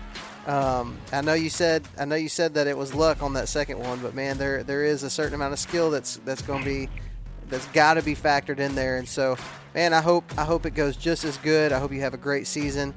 Um, 0.48 0.98
I 1.11 1.22
know 1.22 1.34
you 1.34 1.49
said 1.49 1.84
I 1.98 2.06
know 2.06 2.16
you 2.16 2.30
said 2.30 2.53
that 2.56 2.68
it 2.68 2.78
was 2.78 2.94
luck 2.94 3.22
on 3.22 3.34
that 3.34 3.49
second 3.49 3.80
one, 3.80 3.99
but 3.99 4.16
man, 4.16 4.38
there 4.38 4.64
there 4.64 4.84
is 4.84 5.03
a 5.03 5.10
certain 5.10 5.36
amount 5.36 5.53
of 5.53 5.60
skill 5.60 5.91
that's 5.91 6.18
that's 6.26 6.41
going 6.41 6.64
to 6.64 6.70
be 6.70 6.90
that's 7.49 7.66
got 7.68 7.95
to 7.95 8.02
be 8.02 8.16
factored 8.16 8.60
in 8.60 8.76
there. 8.76 8.98
And 8.98 9.07
so, 9.07 9.38
man, 9.74 9.94
I 9.94 10.02
hope 10.02 10.24
I 10.38 10.45
hope 10.45 10.66
it 10.66 10.72
goes 10.72 10.95
just 10.95 11.24
as 11.24 11.38
good. 11.38 11.72
I 11.72 11.80
hope 11.80 11.91
you 11.91 12.02
have 12.02 12.14
a 12.14 12.18
great 12.18 12.48
season. 12.48 12.94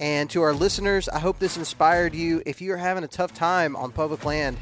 And 0.00 0.28
to 0.30 0.42
our 0.42 0.52
listeners, 0.52 1.08
I 1.08 1.18
hope 1.18 1.38
this 1.38 1.56
inspired 1.56 2.14
you. 2.14 2.42
If 2.44 2.60
you're 2.60 2.76
having 2.76 3.04
a 3.04 3.08
tough 3.08 3.32
time 3.32 3.76
on 3.76 3.92
public 3.92 4.24
land 4.24 4.56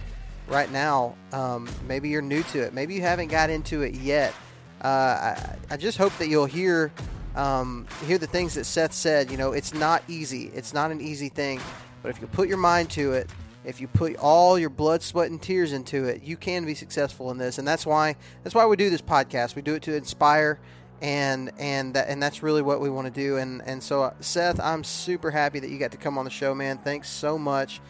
right 0.48 0.70
now, 0.70 1.16
um, 1.32 1.68
maybe 1.86 2.10
you're 2.10 2.20
new 2.20 2.42
to 2.44 2.60
it, 2.60 2.74
maybe 2.74 2.94
you 2.94 3.00
haven't 3.00 3.28
got 3.28 3.50
into 3.50 3.82
it 3.82 3.94
yet. 3.94 4.34
Uh, 4.82 4.86
I, 4.88 5.56
I, 5.72 5.76
just 5.76 5.98
hope 5.98 6.16
that 6.16 6.28
you'll 6.28 6.46
hear 6.46 6.90
um, 7.36 7.86
hear 8.06 8.16
the 8.16 8.26
things 8.26 8.54
that 8.54 8.64
Seth 8.64 8.94
said. 8.94 9.30
You 9.30 9.36
know, 9.36 9.52
it's 9.52 9.74
not 9.74 10.02
easy. 10.08 10.50
It's 10.54 10.72
not 10.72 10.90
an 10.90 11.02
easy 11.02 11.28
thing. 11.28 11.60
But 12.02 12.10
if 12.10 12.20
you 12.20 12.26
put 12.26 12.48
your 12.48 12.58
mind 12.58 12.90
to 12.90 13.12
it, 13.12 13.30
if 13.64 13.80
you 13.80 13.88
put 13.88 14.16
all 14.16 14.58
your 14.58 14.70
blood, 14.70 15.02
sweat, 15.02 15.30
and 15.30 15.40
tears 15.40 15.72
into 15.72 16.04
it, 16.04 16.22
you 16.22 16.36
can 16.36 16.64
be 16.64 16.74
successful 16.74 17.30
in 17.30 17.38
this. 17.38 17.58
And 17.58 17.68
that's 17.68 17.84
why 17.84 18.16
that's 18.42 18.54
why 18.54 18.66
we 18.66 18.76
do 18.76 18.88
this 18.90 19.02
podcast. 19.02 19.54
We 19.54 19.62
do 19.62 19.74
it 19.74 19.82
to 19.82 19.94
inspire, 19.94 20.58
and 21.02 21.50
and 21.58 21.94
that, 21.94 22.08
and 22.08 22.22
that's 22.22 22.42
really 22.42 22.62
what 22.62 22.80
we 22.80 22.88
want 22.88 23.06
to 23.06 23.12
do. 23.12 23.36
And 23.36 23.62
and 23.66 23.82
so, 23.82 24.04
uh, 24.04 24.14
Seth, 24.20 24.58
I'm 24.60 24.82
super 24.82 25.30
happy 25.30 25.60
that 25.60 25.68
you 25.68 25.78
got 25.78 25.92
to 25.92 25.98
come 25.98 26.16
on 26.16 26.24
the 26.24 26.30
show, 26.30 26.54
man. 26.54 26.78
Thanks 26.78 27.10
so 27.10 27.36
much, 27.36 27.80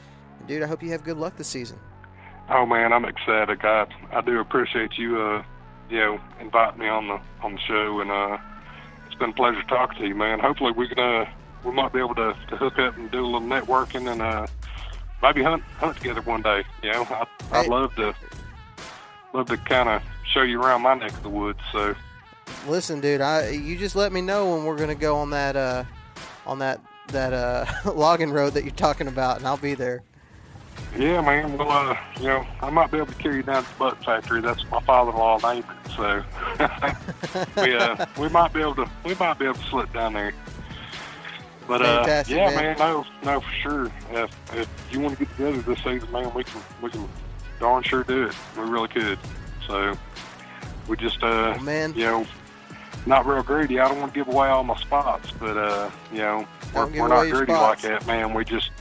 dude. 0.46 0.62
I 0.62 0.66
hope 0.66 0.82
you 0.82 0.90
have 0.90 1.04
good 1.04 1.18
luck 1.18 1.36
this 1.36 1.48
season. 1.48 1.78
Oh 2.48 2.66
man, 2.66 2.92
I'm 2.92 3.04
excited. 3.04 3.60
I 3.62 3.86
I 4.10 4.20
do 4.22 4.40
appreciate 4.40 4.98
you, 4.98 5.20
uh, 5.20 5.44
you 5.88 5.98
know, 5.98 6.20
inviting 6.40 6.80
me 6.80 6.88
on 6.88 7.06
the 7.06 7.20
on 7.42 7.54
the 7.54 7.60
show, 7.60 8.00
and 8.00 8.10
uh, 8.10 8.38
it's 9.06 9.14
been 9.14 9.30
a 9.30 9.34
pleasure 9.34 9.62
talking 9.68 9.98
to 9.98 10.08
you, 10.08 10.16
man. 10.16 10.40
Hopefully, 10.40 10.72
we 10.72 10.88
can 10.88 10.98
uh 10.98 11.26
we 11.64 11.72
might 11.72 11.92
be 11.92 11.98
able 11.98 12.14
to, 12.14 12.34
to 12.48 12.56
hook 12.56 12.78
up 12.78 12.96
and 12.96 13.10
do 13.10 13.24
a 13.24 13.26
little 13.26 13.40
networking 13.40 14.10
and 14.10 14.22
uh, 14.22 14.46
maybe 15.22 15.42
hunt 15.42 15.62
hunt 15.78 15.96
together 15.96 16.22
one 16.22 16.42
day. 16.42 16.64
You 16.82 16.92
know, 16.92 17.06
I, 17.10 17.26
I'd 17.52 17.68
love 17.68 17.94
to 17.96 18.14
love 19.32 19.46
to 19.46 19.56
kind 19.56 19.88
of 19.88 20.02
show 20.32 20.42
you 20.42 20.62
around 20.62 20.82
my 20.82 20.94
neck 20.94 21.12
of 21.12 21.22
the 21.22 21.28
woods. 21.28 21.60
So, 21.72 21.94
listen, 22.66 23.00
dude, 23.00 23.20
I 23.20 23.50
you 23.50 23.76
just 23.76 23.96
let 23.96 24.12
me 24.12 24.20
know 24.20 24.54
when 24.54 24.64
we're 24.64 24.78
gonna 24.78 24.94
go 24.94 25.16
on 25.16 25.30
that 25.30 25.56
uh, 25.56 25.84
on 26.46 26.58
that 26.60 26.80
that 27.08 27.32
uh, 27.32 27.66
logging 27.92 28.30
road 28.30 28.54
that 28.54 28.64
you're 28.64 28.72
talking 28.74 29.08
about, 29.08 29.38
and 29.38 29.46
I'll 29.46 29.56
be 29.56 29.74
there. 29.74 30.02
Yeah, 30.96 31.20
man. 31.20 31.56
Well, 31.56 31.70
uh, 31.70 31.96
you 32.18 32.26
know, 32.26 32.46
I 32.60 32.70
might 32.70 32.90
be 32.90 32.98
able 32.98 33.08
to 33.08 33.14
carry 33.14 33.36
you 33.36 33.42
down 33.42 33.62
to 33.62 33.68
the 33.68 33.78
butt 33.78 34.04
factory. 34.04 34.40
That's 34.40 34.68
my 34.70 34.80
father-in-law 34.80 35.38
named 35.38 35.64
it. 35.64 35.90
So 35.92 36.24
we 37.62 37.76
uh, 37.76 38.06
we 38.18 38.28
might 38.28 38.52
be 38.52 38.60
able 38.60 38.74
to 38.76 38.90
we 39.04 39.14
might 39.14 39.38
be 39.38 39.44
able 39.44 39.54
to 39.54 39.66
slip 39.66 39.92
down 39.92 40.14
there. 40.14 40.32
But 41.70 41.82
uh, 41.82 42.24
yeah, 42.26 42.46
man. 42.46 42.56
man. 42.56 42.78
no, 42.80 43.06
no, 43.22 43.40
for 43.40 43.52
sure. 43.52 43.92
If, 44.10 44.56
if 44.56 44.68
you 44.90 44.98
want 44.98 45.16
to 45.16 45.24
get 45.24 45.36
together 45.36 45.62
this 45.62 45.78
season, 45.84 46.10
man, 46.10 46.34
we 46.34 46.42
can, 46.42 46.60
we 46.82 46.90
can 46.90 47.08
darn 47.60 47.84
sure 47.84 48.02
do 48.02 48.24
it. 48.24 48.34
We 48.58 48.64
really 48.64 48.88
could. 48.88 49.20
So 49.68 49.96
we 50.88 50.96
just, 50.96 51.22
uh, 51.22 51.54
oh, 51.56 51.62
man. 51.62 51.94
you 51.94 52.06
know, 52.06 52.26
not 53.06 53.24
real 53.24 53.44
greedy. 53.44 53.78
I 53.78 53.86
don't 53.86 54.00
want 54.00 54.12
to 54.12 54.18
give 54.18 54.26
away 54.26 54.48
all 54.48 54.64
my 54.64 54.76
spots, 54.80 55.30
but 55.38 55.56
uh, 55.56 55.90
you 56.10 56.18
know, 56.18 56.44
we're, 56.74 56.86
we're 56.86 57.06
not 57.06 57.30
greedy 57.30 57.52
spots. 57.52 57.84
like 57.84 57.92
that, 57.92 58.04
man. 58.04 58.34
We 58.34 58.44
just 58.44 58.72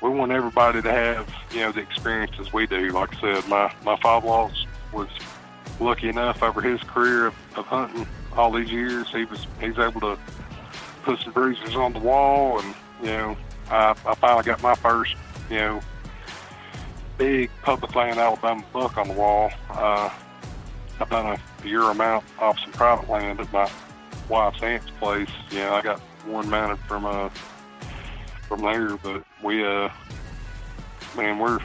we 0.00 0.08
want 0.08 0.30
everybody 0.30 0.80
to 0.80 0.92
have 0.92 1.28
you 1.50 1.62
know 1.62 1.72
the 1.72 1.80
experiences 1.80 2.52
we 2.52 2.68
do. 2.68 2.90
Like 2.90 3.16
I 3.16 3.20
said, 3.20 3.48
my 3.48 3.74
my 3.84 3.96
father-in-law 3.96 4.52
was 4.92 5.08
lucky 5.80 6.10
enough 6.10 6.44
over 6.44 6.60
his 6.60 6.80
career 6.84 7.26
of, 7.26 7.34
of 7.56 7.66
hunting 7.66 8.06
all 8.36 8.52
these 8.52 8.70
years. 8.70 9.08
He 9.10 9.24
was 9.24 9.48
he's 9.60 9.80
able 9.80 10.00
to 10.02 10.16
put 11.08 11.20
some 11.20 11.32
bruises 11.32 11.74
on 11.74 11.94
the 11.94 11.98
wall, 11.98 12.60
and 12.60 12.74
you 13.00 13.06
know, 13.06 13.36
I, 13.70 13.94
I 14.04 14.14
finally 14.16 14.44
got 14.44 14.62
my 14.62 14.74
first, 14.74 15.14
you 15.48 15.56
know, 15.56 15.80
big 17.16 17.50
public 17.62 17.94
land 17.94 18.18
Alabama 18.18 18.62
buck 18.74 18.98
on 18.98 19.08
the 19.08 19.14
wall. 19.14 19.50
Uh, 19.70 20.10
I've 21.00 21.08
done 21.08 21.38
a 21.64 21.66
year 21.66 21.80
amount 21.80 22.26
off 22.38 22.58
some 22.60 22.72
private 22.72 23.08
land 23.08 23.40
at 23.40 23.50
my 23.54 23.70
wife's 24.28 24.62
aunt's 24.62 24.90
place. 24.98 25.30
Yeah, 25.50 25.72
I 25.72 25.80
got 25.80 25.98
one 26.26 26.50
mounted 26.50 26.78
from 26.80 27.06
uh 27.06 27.30
from 28.46 28.60
there, 28.60 28.98
but 28.98 29.24
we 29.42 29.64
uh 29.64 29.88
man, 31.16 31.38
we're 31.38 31.58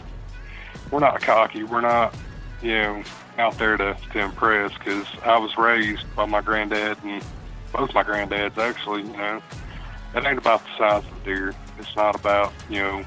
we're 0.89 1.01
not 1.01 1.21
cocky. 1.21 1.65
We're 1.65 1.81
not 1.81 2.15
you 2.61 2.75
know 2.75 3.03
out 3.37 3.57
there 3.57 3.75
to 3.75 3.97
to 4.13 4.19
impress 4.19 4.71
because 4.77 5.05
I 5.21 5.37
was 5.37 5.57
raised 5.57 6.05
by 6.15 6.27
my 6.27 6.39
granddad 6.39 6.97
and 7.03 7.21
both 7.73 7.93
my 7.93 8.03
granddads 8.03 8.57
actually. 8.57 9.01
You 9.01 9.17
know, 9.17 9.41
it 10.15 10.25
ain't 10.25 10.37
about 10.37 10.63
the 10.63 10.77
size 10.77 11.03
of 11.03 11.23
the 11.23 11.25
deer. 11.25 11.55
It's 11.79 11.95
not 11.95 12.15
about 12.15 12.53
you 12.69 12.79
know 12.79 13.05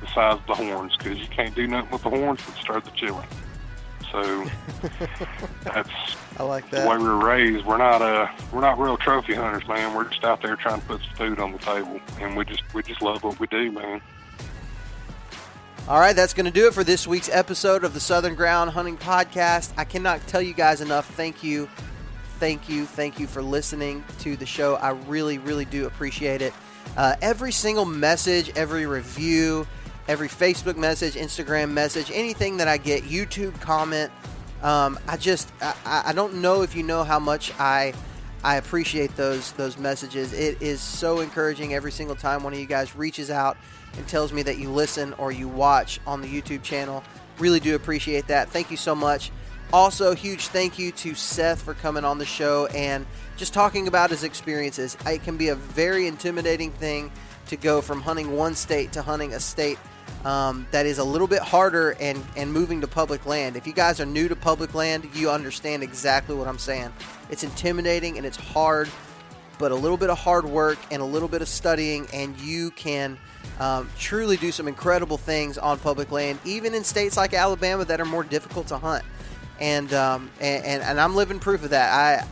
the 0.00 0.06
size 0.06 0.38
of 0.38 0.46
the 0.46 0.54
horns 0.54 0.96
because 0.96 1.18
you 1.18 1.26
can't 1.26 1.54
do 1.54 1.66
nothing 1.66 1.90
with 1.90 2.02
the 2.02 2.10
horns 2.10 2.40
but 2.46 2.56
start 2.56 2.84
the 2.84 2.90
chili. 2.92 3.24
So 4.10 4.46
that's 5.64 5.90
I 6.38 6.44
like 6.44 6.70
the 6.70 6.86
way 6.88 6.96
we 6.96 7.04
were 7.04 7.18
raised. 7.18 7.66
We're 7.66 7.78
not 7.78 8.00
uh 8.00 8.28
we're 8.52 8.60
not 8.60 8.78
real 8.78 8.96
trophy 8.96 9.34
hunters, 9.34 9.66
man. 9.68 9.94
We're 9.94 10.08
just 10.08 10.24
out 10.24 10.40
there 10.40 10.56
trying 10.56 10.80
to 10.80 10.86
put 10.86 11.00
some 11.02 11.14
food 11.16 11.40
on 11.40 11.52
the 11.52 11.58
table, 11.58 12.00
and 12.20 12.36
we 12.36 12.44
just 12.44 12.62
we 12.72 12.82
just 12.82 13.02
love 13.02 13.24
what 13.24 13.38
we 13.40 13.48
do, 13.48 13.72
man. 13.72 14.00
All 15.86 16.00
right, 16.00 16.16
that's 16.16 16.32
going 16.32 16.46
to 16.46 16.50
do 16.50 16.66
it 16.66 16.72
for 16.72 16.82
this 16.82 17.06
week's 17.06 17.28
episode 17.28 17.84
of 17.84 17.92
the 17.92 18.00
Southern 18.00 18.34
Ground 18.34 18.70
Hunting 18.70 18.96
Podcast. 18.96 19.70
I 19.76 19.84
cannot 19.84 20.26
tell 20.26 20.40
you 20.40 20.54
guys 20.54 20.80
enough. 20.80 21.06
Thank 21.14 21.42
you, 21.42 21.68
thank 22.38 22.68
you, 22.68 22.84
thank 22.86 23.18
you 23.18 23.26
for 23.26 23.42
listening 23.42 24.04
to 24.20 24.36
the 24.36 24.46
show. 24.46 24.76
I 24.76 24.90
really, 24.90 25.38
really 25.38 25.64
do 25.64 25.86
appreciate 25.86 26.42
it. 26.42 26.52
Uh, 26.96 27.16
every 27.22 27.52
single 27.52 27.84
message, 27.84 28.50
every 28.56 28.86
review, 28.86 29.66
every 30.08 30.28
Facebook 30.28 30.76
message, 30.76 31.14
Instagram 31.14 31.70
message, 31.70 32.10
anything 32.12 32.58
that 32.58 32.68
I 32.68 32.76
get, 32.76 33.04
YouTube 33.04 33.58
comment. 33.60 34.12
Um, 34.62 34.98
I 35.08 35.16
just, 35.16 35.52
I, 35.60 36.04
I 36.06 36.12
don't 36.12 36.34
know 36.36 36.62
if 36.62 36.74
you 36.74 36.82
know 36.82 37.04
how 37.04 37.18
much 37.18 37.52
I, 37.58 37.92
I 38.44 38.56
appreciate 38.56 39.16
those 39.16 39.52
those 39.52 39.78
messages. 39.78 40.34
It 40.34 40.60
is 40.60 40.80
so 40.80 41.20
encouraging 41.20 41.74
every 41.74 41.90
single 41.90 42.14
time 42.14 42.42
one 42.42 42.52
of 42.52 42.58
you 42.58 42.66
guys 42.66 42.94
reaches 42.94 43.30
out 43.30 43.56
and 43.96 44.06
tells 44.06 44.32
me 44.32 44.42
that 44.42 44.58
you 44.58 44.68
listen 44.68 45.14
or 45.14 45.32
you 45.32 45.48
watch 45.48 45.98
on 46.06 46.20
the 46.20 46.28
YouTube 46.28 46.62
channel. 46.62 47.02
Really 47.38 47.58
do 47.58 47.74
appreciate 47.74 48.26
that. 48.28 48.50
Thank 48.50 48.70
you 48.70 48.76
so 48.76 48.94
much. 48.94 49.32
Also, 49.74 50.14
huge 50.14 50.46
thank 50.46 50.78
you 50.78 50.92
to 50.92 51.16
Seth 51.16 51.60
for 51.60 51.74
coming 51.74 52.04
on 52.04 52.18
the 52.18 52.24
show 52.24 52.66
and 52.66 53.04
just 53.36 53.52
talking 53.52 53.88
about 53.88 54.08
his 54.08 54.22
experiences. 54.22 54.96
It 55.04 55.24
can 55.24 55.36
be 55.36 55.48
a 55.48 55.56
very 55.56 56.06
intimidating 56.06 56.70
thing 56.70 57.10
to 57.48 57.56
go 57.56 57.80
from 57.80 58.00
hunting 58.00 58.36
one 58.36 58.54
state 58.54 58.92
to 58.92 59.02
hunting 59.02 59.34
a 59.34 59.40
state 59.40 59.76
um, 60.24 60.64
that 60.70 60.86
is 60.86 60.98
a 60.98 61.04
little 61.04 61.26
bit 61.26 61.42
harder 61.42 61.96
and, 61.98 62.24
and 62.36 62.52
moving 62.52 62.82
to 62.82 62.86
public 62.86 63.26
land. 63.26 63.56
If 63.56 63.66
you 63.66 63.72
guys 63.72 63.98
are 63.98 64.06
new 64.06 64.28
to 64.28 64.36
public 64.36 64.74
land, 64.74 65.10
you 65.12 65.28
understand 65.28 65.82
exactly 65.82 66.36
what 66.36 66.46
I'm 66.46 66.56
saying. 66.56 66.92
It's 67.28 67.42
intimidating 67.42 68.16
and 68.16 68.24
it's 68.24 68.36
hard, 68.36 68.88
but 69.58 69.72
a 69.72 69.74
little 69.74 69.96
bit 69.96 70.08
of 70.08 70.16
hard 70.16 70.44
work 70.44 70.78
and 70.92 71.02
a 71.02 71.04
little 71.04 71.26
bit 71.26 71.42
of 71.42 71.48
studying, 71.48 72.06
and 72.14 72.38
you 72.40 72.70
can 72.70 73.18
um, 73.58 73.90
truly 73.98 74.36
do 74.36 74.52
some 74.52 74.68
incredible 74.68 75.18
things 75.18 75.58
on 75.58 75.80
public 75.80 76.12
land, 76.12 76.38
even 76.44 76.74
in 76.74 76.84
states 76.84 77.16
like 77.16 77.34
Alabama 77.34 77.84
that 77.86 78.00
are 78.00 78.04
more 78.04 78.22
difficult 78.22 78.68
to 78.68 78.78
hunt. 78.78 79.02
And 79.60 79.92
um, 79.94 80.30
and, 80.40 80.82
and, 80.82 81.00
I'm 81.00 81.14
living 81.14 81.38
proof 81.38 81.62
of 81.62 81.70
that. 81.70 81.92
I 81.92 82.26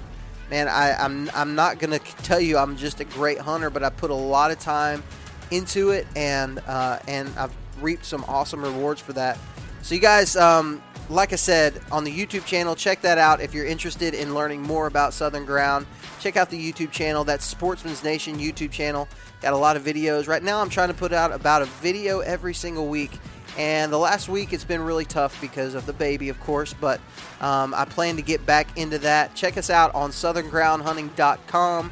man, 0.51 0.69
I, 0.69 0.94
I'm 0.94 1.31
I'm 1.35 1.55
not 1.55 1.78
gonna 1.78 1.99
tell 1.99 2.40
you 2.40 2.59
I'm 2.59 2.77
just 2.77 3.01
a 3.01 3.05
great 3.05 3.39
hunter, 3.39 3.70
but 3.70 3.85
I 3.85 3.90
put 3.90 4.11
a 4.11 4.15
lot 4.15 4.51
of 4.51 4.59
time 4.59 5.03
into 5.51 5.90
it, 5.90 6.07
and 6.16 6.59
uh, 6.66 6.99
and 7.07 7.31
I've 7.39 7.55
reaped 7.81 8.05
some 8.05 8.24
awesome 8.27 8.62
rewards 8.62 9.01
for 9.01 9.12
that. 9.12 9.39
So 9.82 9.94
you 9.94 10.01
guys, 10.01 10.36
um, 10.36 10.82
like 11.09 11.32
I 11.32 11.36
said 11.36 11.81
on 11.90 12.05
the 12.05 12.12
YouTube 12.12 12.44
channel, 12.44 12.74
check 12.74 13.03
that 13.03 13.19
out 13.19 13.40
if 13.40 13.55
you're 13.55 13.66
interested 13.66 14.15
in 14.15 14.35
learning 14.35 14.62
more 14.62 14.86
about 14.86 15.15
Southern 15.15 15.44
Ground. 15.44 15.86
Check 16.20 16.36
out 16.36 16.51
the 16.51 16.73
YouTube 16.73 16.93
channel. 16.93 17.24
That's 17.24 17.44
Sportsman's 17.44 18.05
Nation 18.05 18.39
YouTube 18.39 18.70
channel. 18.70 19.09
Got 19.40 19.55
a 19.55 19.57
lot 19.57 19.77
of 19.77 19.82
videos. 19.82 20.28
Right 20.28 20.43
now, 20.43 20.61
I'm 20.61 20.69
trying 20.69 20.89
to 20.89 20.94
put 20.94 21.12
out 21.12 21.32
about 21.32 21.62
a 21.62 21.66
video 21.66 22.20
every 22.20 22.55
single 22.55 22.86
week. 22.86 23.11
And 23.58 23.92
the 23.92 23.98
last 23.98 24.28
week 24.28 24.52
it's 24.52 24.64
been 24.64 24.80
really 24.80 25.04
tough 25.04 25.38
because 25.40 25.74
of 25.74 25.84
the 25.84 25.92
baby, 25.92 26.28
of 26.28 26.40
course, 26.40 26.74
but 26.74 27.00
um, 27.40 27.74
I 27.74 27.84
plan 27.84 28.16
to 28.16 28.22
get 28.22 28.46
back 28.46 28.78
into 28.78 28.98
that. 29.00 29.34
Check 29.34 29.56
us 29.58 29.68
out 29.68 29.94
on 29.94 30.10
southerngroundhunting.com. 30.10 31.90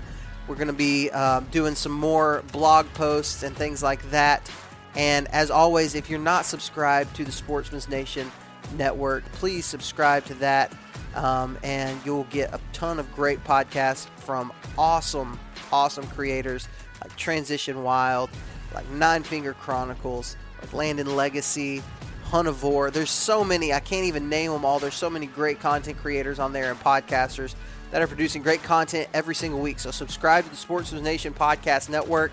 We're 0.49 0.55
going 0.55 0.69
to 0.69 0.73
be 0.73 1.11
uh, 1.13 1.41
doing 1.51 1.75
some 1.75 1.93
more 1.93 2.43
blog 2.53 2.87
posts 2.95 3.43
and 3.43 3.55
things 3.55 3.83
like 3.83 4.03
that. 4.11 4.51
And 4.95 5.29
as 5.29 5.51
always, 5.51 5.95
if 5.95 6.11
you're 6.11 6.19
not 6.19 6.45
subscribed 6.45 7.15
to 7.17 7.25
the 7.25 7.33
Sportsman's 7.33 7.89
Nation 7.89 8.33
network, 8.77 9.25
please 9.33 9.65
subscribe 9.65 10.25
to 10.27 10.35
that. 10.35 10.73
Um, 11.15 11.59
and 11.63 11.99
you'll 12.05 12.25
get 12.25 12.55
a 12.55 12.61
ton 12.73 12.99
of 12.99 13.13
great 13.15 13.43
podcasts 13.45 14.09
from 14.17 14.53
awesome, 14.79 15.39
awesome 15.73 16.07
creators 16.09 16.69
like 17.01 17.15
Transition 17.17 17.83
Wild, 17.83 18.31
like 18.75 18.89
Nine 18.91 19.23
Finger 19.23 19.55
Chronicles, 19.55 20.37
Landon 20.73 21.17
Legacy, 21.17 21.83
Huntivore. 22.31 22.93
There's 22.93 23.11
so 23.11 23.43
many, 23.45 23.73
I 23.73 23.81
can't 23.81 24.07
even 24.07 24.29
name 24.29 24.53
them 24.53 24.65
all. 24.65 24.79
There's 24.79 24.95
so 24.95 25.11
many 25.11 25.27
great 25.27 25.61
content 25.61 25.99
creators 25.99 26.39
on 26.39 26.53
there 26.53 26.71
and 26.71 26.81
podcasters 26.81 27.55
that 27.91 28.01
are 28.01 28.07
producing 28.07 28.43
great 28.43 28.63
content 28.63 29.09
every 29.13 29.35
single 29.35 29.61
week. 29.61 29.81
So 29.81 29.91
subscribe 29.91 30.45
to 30.45 30.51
the 30.51 30.57
Sportsman's 30.57 31.03
Nation 31.03 31.35
Podcast 31.35 31.89
Network. 31.89 32.33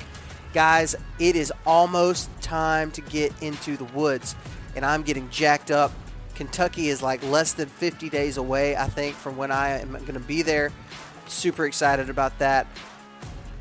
Guys, 0.53 0.95
it 1.19 1.35
is 1.35 1.51
almost 1.65 2.29
time 2.41 2.91
to 2.91 3.01
get 3.01 3.33
into 3.41 3.75
the 3.75 3.83
woods, 3.85 4.35
and 4.75 4.85
I'm 4.85 5.03
getting 5.03 5.29
jacked 5.29 5.71
up. 5.71 5.91
Kentucky 6.35 6.89
is 6.89 7.01
like 7.01 7.23
less 7.23 7.53
than 7.53 7.67
50 7.67 8.09
days 8.09 8.37
away, 8.37 8.75
I 8.75 8.87
think, 8.87 9.15
from 9.15 9.37
when 9.37 9.51
I 9.51 9.79
am 9.79 9.91
going 9.91 10.13
to 10.13 10.19
be 10.19 10.43
there. 10.43 10.71
Super 11.27 11.65
excited 11.65 12.09
about 12.09 12.37
that. 12.39 12.67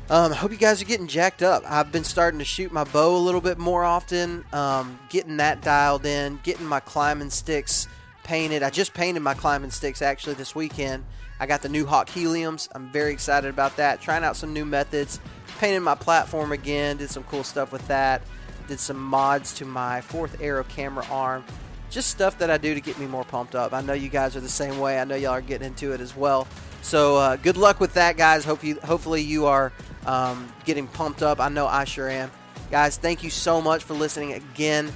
Um, 0.09 0.31
I 0.31 0.35
hope 0.35 0.51
you 0.51 0.57
guys 0.57 0.81
are 0.81 0.85
getting 0.85 1.07
jacked 1.07 1.43
up. 1.43 1.63
I've 1.67 1.91
been 1.91 2.05
starting 2.05 2.39
to 2.39 2.45
shoot 2.45 2.71
my 2.71 2.85
bow 2.85 3.17
a 3.17 3.19
little 3.19 3.41
bit 3.41 3.57
more 3.57 3.83
often, 3.83 4.45
um, 4.53 4.97
getting 5.09 5.35
that 5.37 5.61
dialed 5.61 6.05
in, 6.05 6.39
getting 6.43 6.65
my 6.65 6.79
climbing 6.79 7.29
sticks 7.29 7.89
painted. 8.23 8.63
I 8.63 8.69
just 8.69 8.93
painted 8.93 9.19
my 9.19 9.33
climbing 9.33 9.69
sticks 9.69 10.01
actually 10.01 10.35
this 10.35 10.55
weekend. 10.55 11.03
I 11.41 11.45
got 11.45 11.61
the 11.61 11.67
new 11.67 11.85
Hawk 11.85 12.07
Heliums. 12.07 12.69
I'm 12.73 12.89
very 12.89 13.11
excited 13.11 13.49
about 13.49 13.75
that. 13.75 13.99
Trying 13.99 14.23
out 14.23 14.37
some 14.37 14.53
new 14.53 14.63
methods. 14.63 15.19
Painted 15.59 15.81
my 15.81 15.95
platform 15.95 16.53
again. 16.53 16.95
Did 16.95 17.09
some 17.09 17.23
cool 17.23 17.43
stuff 17.43 17.73
with 17.73 17.85
that. 17.89 18.21
Did 18.69 18.79
some 18.79 19.01
mods 19.01 19.53
to 19.55 19.65
my 19.65 19.99
fourth 19.99 20.41
arrow 20.41 20.63
camera 20.63 21.05
arm. 21.11 21.43
Just 21.89 22.09
stuff 22.09 22.37
that 22.39 22.49
I 22.49 22.57
do 22.57 22.73
to 22.73 22.81
get 22.81 22.97
me 22.97 23.07
more 23.07 23.25
pumped 23.25 23.55
up. 23.55 23.73
I 23.73 23.81
know 23.81 23.93
you 23.93 24.09
guys 24.09 24.37
are 24.37 24.41
the 24.41 24.47
same 24.47 24.79
way. 24.79 24.99
I 24.99 25.03
know 25.03 25.15
y'all 25.15 25.31
are 25.31 25.41
getting 25.41 25.67
into 25.67 25.91
it 25.91 25.99
as 25.99 26.15
well. 26.15 26.47
So 26.81 27.17
uh, 27.17 27.35
good 27.35 27.57
luck 27.57 27.79
with 27.79 27.93
that, 27.95 28.15
guys. 28.17 28.45
Hope 28.45 28.63
you, 28.63 28.79
hopefully 28.83 29.21
you 29.21 29.45
are 29.45 29.73
um, 30.07 30.51
getting 30.65 30.87
pumped 30.87 31.21
up. 31.21 31.39
I 31.39 31.49
know 31.49 31.67
I 31.67 31.83
sure 31.83 32.09
am. 32.09 32.31
Guys, 32.71 32.97
thank 32.97 33.23
you 33.23 33.29
so 33.29 33.61
much 33.61 33.83
for 33.83 33.93
listening 33.93 34.33
again. 34.33 34.91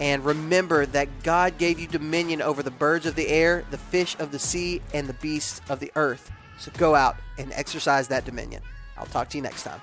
And 0.00 0.24
remember 0.24 0.84
that 0.86 1.22
God 1.22 1.56
gave 1.56 1.78
you 1.78 1.86
dominion 1.86 2.42
over 2.42 2.62
the 2.62 2.70
birds 2.70 3.06
of 3.06 3.14
the 3.14 3.28
air, 3.28 3.64
the 3.70 3.78
fish 3.78 4.16
of 4.18 4.30
the 4.30 4.38
sea, 4.38 4.82
and 4.92 5.06
the 5.06 5.14
beasts 5.14 5.60
of 5.70 5.80
the 5.80 5.90
earth. 5.96 6.30
So 6.58 6.70
go 6.76 6.94
out 6.94 7.16
and 7.38 7.52
exercise 7.52 8.08
that 8.08 8.24
dominion. 8.24 8.62
I'll 8.98 9.06
talk 9.06 9.30
to 9.30 9.38
you 9.38 9.42
next 9.42 9.62
time. 9.62 9.80